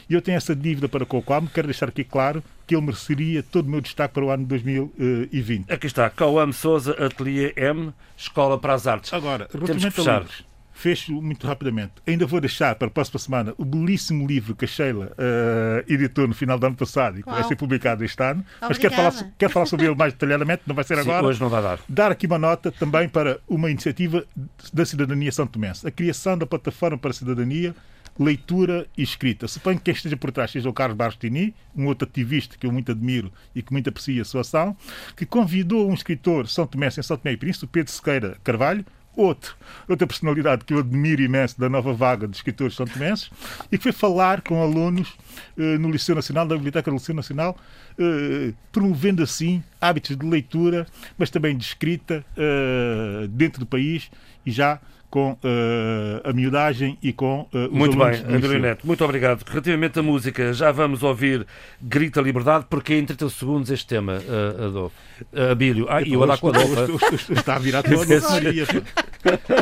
E 0.09 0.13
eu 0.13 0.21
tenho 0.21 0.37
essa 0.37 0.55
dívida 0.55 0.87
para 0.87 1.05
com 1.05 1.17
o 1.17 1.21
Kwame. 1.21 1.49
Quero 1.53 1.67
deixar 1.67 1.89
aqui 1.89 2.03
claro 2.03 2.43
que 2.65 2.75
ele 2.75 2.85
mereceria 2.85 3.43
todo 3.43 3.67
o 3.67 3.69
meu 3.69 3.81
destaque 3.81 4.13
para 4.13 4.23
o 4.23 4.29
ano 4.29 4.45
2020. 4.45 5.71
Aqui 5.71 5.87
está, 5.87 6.09
Cauã 6.09 6.51
Souza, 6.51 6.93
Atelier 7.03 7.53
M, 7.57 7.93
Escola 8.17 8.57
para 8.57 8.73
as 8.73 8.87
Artes. 8.87 9.13
Agora, 9.13 9.47
relativamente 9.51 9.99
a 9.99 10.19
livros, 10.19 10.43
fecho 10.79 11.21
muito 11.21 11.45
rapidamente. 11.45 11.91
Ainda 12.07 12.25
vou 12.25 12.39
deixar 12.39 12.73
para 12.75 12.87
a 12.87 12.91
próxima 12.91 13.19
semana 13.19 13.53
o 13.57 13.65
belíssimo 13.65 14.25
livro 14.25 14.55
que 14.55 14.63
a 14.63 14.67
Sheila 14.67 15.11
eh, 15.17 15.83
editou 15.89 16.25
no 16.25 16.33
final 16.33 16.57
do 16.57 16.65
ano 16.65 16.75
passado 16.75 17.19
e 17.19 17.23
que 17.23 17.29
vai 17.29 17.43
ser 17.43 17.57
publicado 17.57 18.03
este 18.05 18.23
ano. 18.23 18.45
Mas 18.61 18.77
quero 18.77 18.95
falar, 18.95 19.09
Obrigada. 19.09 19.33
quero 19.37 19.51
falar 19.51 19.65
sobre 19.65 19.85
ele 19.87 19.95
mais 19.95 20.13
detalhadamente, 20.13 20.63
não 20.65 20.73
vai 20.73 20.85
ser 20.85 20.95
Sim, 20.95 21.01
agora. 21.01 21.25
hoje 21.27 21.41
não 21.41 21.49
vai 21.49 21.61
dar. 21.61 21.79
Dar 21.89 22.11
aqui 22.11 22.25
uma 22.27 22.39
nota 22.39 22.71
também 22.71 23.09
para 23.09 23.39
uma 23.47 23.69
iniciativa 23.69 24.23
da 24.71 24.85
cidadania 24.85 25.31
São 25.33 25.45
Tomense. 25.45 25.85
A 25.85 25.91
criação 25.91 26.37
da 26.37 26.45
plataforma 26.45 26.97
para 26.97 27.09
a 27.09 27.13
cidadania, 27.13 27.75
leitura 28.17 28.87
e 28.97 29.03
escrita. 29.03 29.49
Suponho 29.49 29.77
que 29.77 29.83
quem 29.83 29.93
esteja 29.93 30.15
por 30.15 30.31
trás 30.31 30.49
seja 30.51 30.69
o 30.69 30.73
Carlos 30.73 30.95
Barstini, 30.95 31.53
um 31.75 31.87
outro 31.87 32.07
ativista 32.07 32.55
que 32.57 32.65
eu 32.65 32.71
muito 32.71 32.91
admiro 32.91 33.31
e 33.53 33.61
que 33.61 33.73
muito 33.73 33.89
aprecio 33.89 34.21
a 34.21 34.25
sua 34.25 34.41
ação, 34.41 34.77
que 35.15 35.25
convidou 35.25 35.89
um 35.89 35.93
escritor 35.93 36.47
São 36.47 36.65
Tomense 36.65 37.01
em 37.01 37.03
São 37.03 37.17
Tomé 37.17 37.33
e 37.33 37.37
Príncipe, 37.37 37.65
o 37.65 37.67
Pedro 37.67 37.91
Sequeira 37.91 38.37
Carvalho, 38.43 38.85
outro, 39.19 39.55
outra 39.87 40.07
personalidade 40.07 40.63
que 40.63 40.73
eu 40.73 40.79
admiro 40.79 41.21
imenso 41.21 41.59
da 41.59 41.67
nova 41.67 41.93
vaga 41.93 42.27
de 42.27 42.35
escritores 42.35 42.75
são 42.75 42.85
tomenses 42.85 43.29
e 43.71 43.77
que 43.77 43.83
foi 43.83 43.91
falar 43.91 44.41
com 44.41 44.61
alunos 44.61 45.13
eh, 45.57 45.77
no 45.77 45.91
Liceu 45.91 46.15
Nacional, 46.15 46.47
da 46.47 46.55
Biblioteca 46.55 46.89
do 46.89 46.95
Liceu 46.95 47.13
Nacional, 47.13 47.57
eh, 47.97 48.53
promovendo 48.71 49.21
assim 49.21 49.61
hábitos 49.81 50.15
de 50.15 50.25
leitura, 50.25 50.87
mas 51.17 51.29
também 51.29 51.57
de 51.57 51.65
escrita 51.65 52.25
eh, 52.37 53.27
dentro 53.29 53.59
do 53.59 53.65
país 53.65 54.09
e 54.45 54.51
já 54.51 54.79
com 55.09 55.37
eh, 55.43 56.21
a 56.23 56.31
miudagem 56.31 56.97
e 57.01 57.11
com 57.11 57.47
eh, 57.53 57.65
os 57.65 57.71
Muito 57.71 57.97
bem, 57.97 58.11
liceu. 58.11 58.59
Neto, 58.59 58.85
muito 58.85 59.03
obrigado. 59.03 59.43
Relativamente 59.47 59.97
à 59.99 60.03
música, 60.03 60.53
já 60.53 60.71
vamos 60.71 61.01
ouvir 61.01 61.45
Grita 61.81 62.21
Liberdade, 62.21 62.65
porque 62.69 62.93
é 62.93 62.99
em 62.99 63.05
30 63.05 63.29
segundos 63.29 63.71
este 63.71 63.87
tema, 63.87 64.17
uh, 64.19 64.65
Adolfo. 64.65 64.95
Uh, 65.33 65.51
Abílio. 65.51 65.87
Ah, 65.89 66.01
e 66.01 66.13
a 66.13 66.17
Adolfo. 66.23 67.33
Está 67.33 67.55
a 67.55 67.59
virar 67.59 67.83
toda 67.83 68.17
a 68.17 68.31
Maria. 68.31 68.65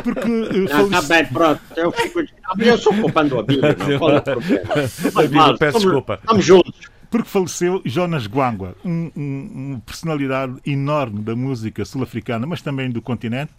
Porque 0.04 0.28
Não, 0.28 0.84
está 0.86 1.02
bem, 1.02 1.26
pronto. 1.26 1.60
Eu, 1.76 1.92
fico... 1.92 2.20
eu 2.58 2.78
sou 2.78 2.94
culpando 2.94 3.36
o 3.36 3.40
Abílio, 3.40 3.62
não. 3.62 3.98
Qual 3.98 4.10
é 4.12 4.18
o 4.18 4.22
problema? 4.22 4.68
Abílio, 5.16 5.32
mal, 5.36 5.58
peço 5.58 5.78
estamos- 5.78 5.82
desculpa. 5.82 6.14
Estamos 6.22 6.44
juntos. 6.44 6.98
Porque 7.10 7.28
faleceu 7.28 7.80
Jonas 7.86 8.26
Guangua, 8.26 8.76
um, 8.84 9.10
um- 9.16 9.50
uma 9.54 9.80
personalidade 9.80 10.56
enorme 10.66 11.20
da 11.20 11.34
música 11.34 11.82
sul-africana, 11.84 12.46
mas 12.46 12.60
também 12.60 12.90
do 12.90 13.00
continente. 13.00 13.52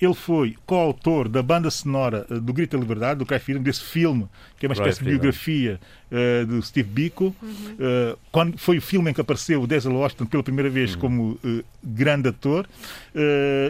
Ele 0.00 0.14
foi 0.14 0.56
coautor 0.66 1.28
da 1.28 1.42
banda 1.42 1.70
sonora 1.70 2.26
eh, 2.30 2.38
do 2.38 2.52
Grita 2.52 2.76
Liberdade, 2.76 3.18
do 3.18 3.26
Cry 3.26 3.38
Freedom, 3.38 3.62
desse 3.62 3.82
filme, 3.82 4.28
que 4.58 4.66
é 4.66 4.68
uma 4.68 4.74
espécie 4.74 4.98
de 4.98 5.04
Freedom. 5.04 5.20
biografia 5.20 5.80
eh, 6.10 6.44
do 6.44 6.62
Steve 6.62 6.88
Biko. 6.88 7.34
Eh, 7.78 8.16
quando 8.30 8.58
foi 8.58 8.78
o 8.78 8.82
filme 8.82 9.10
em 9.10 9.14
que 9.14 9.20
apareceu 9.20 9.62
o 9.62 9.66
Denzel 9.66 9.94
Washington 9.94 10.26
pela 10.26 10.42
primeira 10.42 10.70
vez 10.70 10.94
como 10.94 11.38
eh, 11.44 11.64
grande 11.82 12.28
ator. 12.28 12.68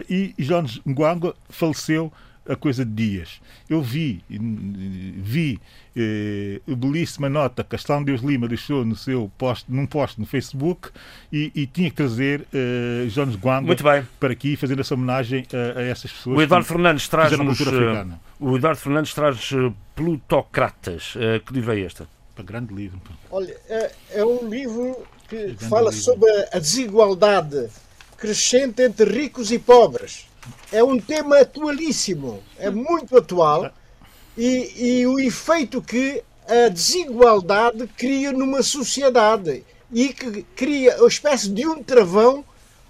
E 0.09 0.33
Jonas 0.37 0.79
Guangua 0.85 1.35
faleceu 1.49 2.11
a 2.49 2.55
coisa 2.55 2.85
de 2.85 2.91
dias. 2.91 3.41
Eu 3.69 3.81
vi, 3.81 4.23
vi 4.29 5.59
eh, 5.95 6.61
belíssima 6.67 7.29
nota 7.29 7.63
que 7.63 7.71
Castelo 7.71 8.05
Deus 8.05 8.21
Lima 8.21 8.47
deixou 8.47 8.85
no 8.85 8.95
seu 8.95 9.31
post, 9.37 9.65
num 9.67 9.85
post 9.85 10.19
no 10.19 10.25
Facebook 10.25 10.89
e, 11.31 11.51
e 11.55 11.65
tinha 11.65 11.89
que 11.89 11.95
trazer 11.95 12.45
eh, 12.53 13.07
Jones 13.09 13.35
Guanga 13.35 13.75
para 14.19 14.33
aqui 14.33 14.55
fazer 14.55 14.79
essa 14.79 14.93
homenagem 14.93 15.45
a, 15.53 15.79
a 15.79 15.83
essas 15.83 16.11
pessoas. 16.11 16.37
O 16.37 16.41
Eduardo 16.41 16.67
Fernandes 16.67 17.07
traz-nos 17.07 17.61
eh, 17.61 18.07
o 18.39 18.55
Eduardo 18.55 18.79
Fernandes 18.79 19.13
traz 19.13 19.49
eh, 19.51 19.73
Plutocratas. 19.95 21.15
Uh, 21.15 21.43
que 21.43 21.53
livro 21.53 21.73
é 21.73 21.79
este? 21.79 22.03
Um 22.39 22.43
grande 22.43 22.73
livro. 22.73 23.01
Olha, 23.31 23.57
é, 23.67 23.91
é 24.11 24.23
um 24.25 24.47
livro 24.47 25.03
que 25.27 25.55
fala 25.67 25.89
livro. 25.89 26.05
sobre 26.05 26.29
a 26.53 26.59
desigualdade 26.59 27.67
crescente 28.15 28.83
entre 28.83 29.05
ricos 29.09 29.51
e 29.51 29.57
pobres. 29.57 30.27
É 30.71 30.83
um 30.83 30.99
tema 30.99 31.39
atualíssimo, 31.39 32.43
é 32.57 32.69
muito 32.69 33.17
atual 33.17 33.71
e, 34.37 34.99
e 35.01 35.07
o 35.07 35.19
efeito 35.19 35.81
que 35.81 36.23
a 36.47 36.69
desigualdade 36.69 37.87
cria 37.97 38.31
numa 38.31 38.63
sociedade 38.63 39.63
e 39.91 40.09
que 40.09 40.43
cria 40.55 40.97
uma 40.97 41.07
espécie 41.07 41.49
de 41.49 41.65
um 41.67 41.83
travão 41.83 42.43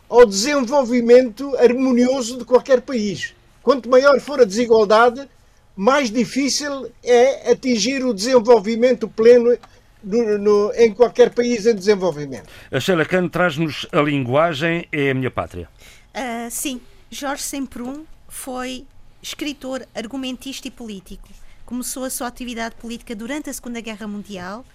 ao 0.10 0.26
desenvolvimento 0.26 1.56
harmonioso 1.58 2.38
de 2.38 2.46
qualquer 2.46 2.82
país. 2.82 3.34
Quanto 3.62 3.90
maior 3.90 4.20
for 4.20 4.40
a 4.40 4.46
desigualdade, 4.46 5.28
mais 5.76 6.10
difícil 6.10 6.92
é 7.04 7.52
atingir 7.52 8.04
o 8.04 8.14
desenvolvimento 8.14 9.08
pleno 9.08 9.58
no, 10.04 10.38
no, 10.38 10.74
em 10.76 10.94
qualquer 10.94 11.32
país 11.32 11.66
em 11.66 11.76
desenvolvimento. 11.76 12.48
A 12.72 12.80
Sheila 12.80 13.06
Khan 13.06 13.28
traz-nos 13.28 13.86
a 13.92 14.02
linguagem 14.02 14.88
é 14.92 15.12
a 15.12 15.14
minha 15.14 15.30
pátria. 15.30 15.68
Uh, 16.16 16.50
sim, 16.50 16.82
Jorge 17.10 17.44
Semprún 17.44 18.06
foi 18.28 18.86
escritor, 19.22 19.88
argumentista 19.96 20.68
e 20.68 20.72
político. 20.72 21.30
Começou 21.66 22.04
a 22.04 22.10
sua 22.10 22.28
atividade 22.28 22.76
política 22.76 23.16
durante 23.16 23.50
a 23.50 23.54
Segunda 23.54 23.80
Guerra 23.80 24.08
Mundial, 24.08 24.66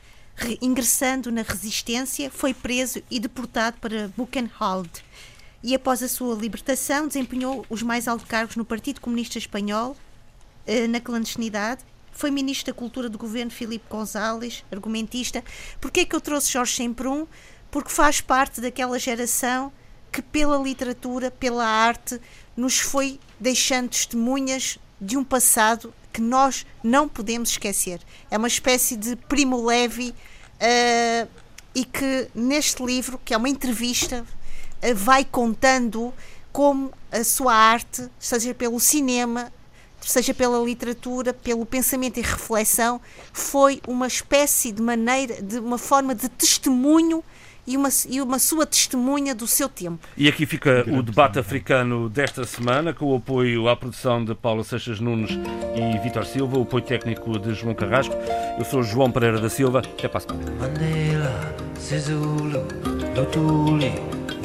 ingressando 0.61 1.31
na 1.31 1.43
resistência, 1.43 2.31
foi 2.31 2.55
preso 2.55 3.03
e 3.11 3.21
deportado 3.21 3.77
para 3.81 4.09
Buchenwald. 4.17 4.91
E 5.63 5.75
após 5.75 6.03
a 6.03 6.09
sua 6.09 6.35
libertação, 6.35 7.07
desempenhou 7.07 7.67
os 7.69 7.83
mais 7.83 8.09
altos 8.09 8.27
cargos 8.27 8.57
no 8.57 8.65
Partido 8.65 9.01
Comunista 9.01 9.37
Espanhol, 9.37 9.95
eh, 10.67 10.89
na 10.89 11.01
clandestinidade. 11.01 11.85
Foi 12.13 12.31
ministro 12.31 12.73
da 12.73 12.79
Cultura 12.79 13.09
do 13.09 13.19
governo 13.19 13.51
Filipe 13.51 13.85
González, 13.89 14.65
argumentista. 14.73 15.45
Porquê 15.81 16.01
é 16.01 16.05
que 16.05 16.17
eu 16.17 16.21
trouxe 16.21 16.51
Jorge 16.51 16.75
Semprún? 16.75 17.27
Porque 17.71 17.91
faz 17.91 18.21
parte 18.21 18.61
daquela 18.61 18.99
geração 18.99 19.73
que, 20.13 20.21
pela 20.21 20.59
literatura, 20.59 21.31
pela 21.31 21.67
arte, 21.67 22.21
nos 22.55 22.79
foi 22.79 23.19
deixando 23.41 23.89
testemunhas 23.89 24.79
de 25.01 25.17
um 25.17 25.25
passado 25.25 25.93
que 26.13 26.21
nós 26.21 26.67
não 26.85 27.09
podemos 27.09 27.49
esquecer. 27.51 28.01
É 28.31 28.37
uma 28.37 28.47
espécie 28.47 28.95
de 28.97 29.17
primo 29.17 29.65
levi 29.65 30.11
uh, 30.11 31.29
e 31.75 31.85
que 31.85 32.29
neste 32.35 32.85
livro, 32.85 33.19
que 33.25 33.33
é 33.33 33.37
uma 33.37 33.49
entrevista, 33.49 34.23
uh, 34.23 34.95
vai 34.95 35.25
contando 35.25 36.13
como 36.53 36.93
a 37.11 37.25
sua 37.25 37.55
arte, 37.55 38.09
seja 38.19 38.53
pelo 38.53 38.79
cinema, 38.79 39.51
seja 40.03 40.35
pela 40.35 40.63
literatura, 40.63 41.33
pelo 41.33 41.65
pensamento 41.65 42.19
e 42.19 42.23
reflexão, 42.23 43.01
foi 43.33 43.81
uma 43.89 44.07
espécie 44.07 44.71
de 44.71 44.83
maneira, 44.83 45.41
de 45.41 45.59
uma 45.59 45.79
forma 45.79 46.15
de 46.15 46.29
testemunho 46.29 47.25
e 47.67 47.77
uma, 47.77 47.89
e 48.09 48.21
uma 48.21 48.39
sua 48.39 48.67
testemunha 48.67 49.35
do 49.35 49.47
seu 49.47 49.69
tempo. 49.69 50.07
E 50.17 50.29
aqui 50.29 50.47
fica 50.47 50.85
o 50.89 51.03
debate 51.03 51.39
africano 51.39 52.09
desta 52.09 52.45
semana, 52.45 52.93
com 52.93 53.07
o 53.07 53.17
apoio 53.17 53.69
à 53.69 53.77
produção 53.77 54.25
de 54.25 54.35
Paulo 54.35 54.65
Seixas 54.65 55.01
Nunes 55.01 55.31
e 55.75 55.99
Vitor 55.99 56.25
Silva, 56.25 56.59
o 56.59 56.63
apoio 56.63 56.85
técnico 56.85 57.39
de 57.39 57.55
João 57.55 57.75
Carrasco. 57.75 58.15
Eu 58.59 58.65
sou 58.65 58.83
João 58.83 59.11
Pereira 59.11 59.41
da 59.41 59.49
Silva. 59.49 59.81
Até 59.81 60.09
para 60.09 60.19
a 60.19 60.21
semana. 60.21 60.51
Mandela, 60.61 61.55
Sisulu, 61.79 62.67
Lutuli, 63.17 63.93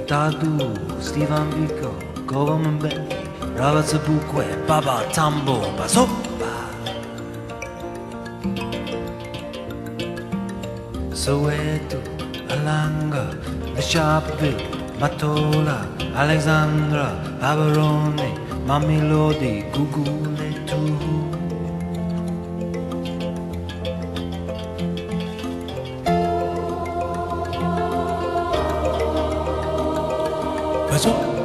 Tadu, 0.07 0.73
Stephen 1.01 1.49
Biko, 1.55 2.23
Government 2.25 2.79
Bank. 2.79 3.27
Ravazabukwe, 3.57 4.45
Baba 4.67 5.03
Tambo, 5.15 5.59
Basopa. 5.71 6.67
Soweto, 11.13 11.97
Alanga, 12.53 13.23
the 13.75 13.81
Sharpeville, 13.81 14.61
Matola, 14.99 15.77
Alexandra, 16.15 17.07
Aberoni, 17.41 18.29
Mamilodi, 18.65 19.69
Gugule, 19.71 20.49
Tuhu. 20.67 21.15
Basopa. 30.89 31.37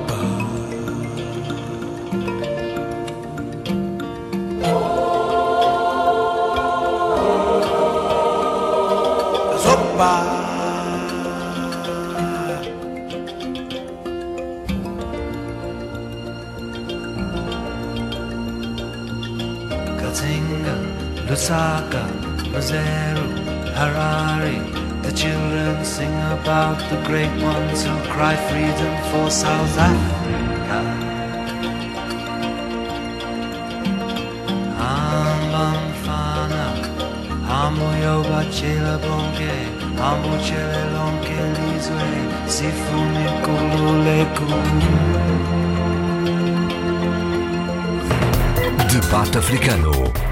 Lusaka, 21.32 22.04
Maseru, 22.52 23.26
Harare. 23.72 24.56
The 25.02 25.12
children 25.12 25.82
sing 25.82 26.14
about 26.38 26.78
the 26.90 26.98
great 27.08 27.34
ones 27.42 27.84
who 27.86 27.94
cry 28.12 28.36
freedom 28.48 28.94
for 29.10 29.30
South 29.30 29.78
Africa. 29.78 30.80
Ambamfana, 34.90 36.64
Hamuyoba 37.48 38.40
Chela 38.52 38.96
Bonke, 39.04 39.54
Hamu 40.00 40.36
Chele 40.46 40.82
Lonke 40.94 41.38
Lizwe, 41.56 42.10
Sifuni 42.54 43.26
Kululeku. 43.44 44.48
Debate 48.92 49.38
Africano 49.38 50.31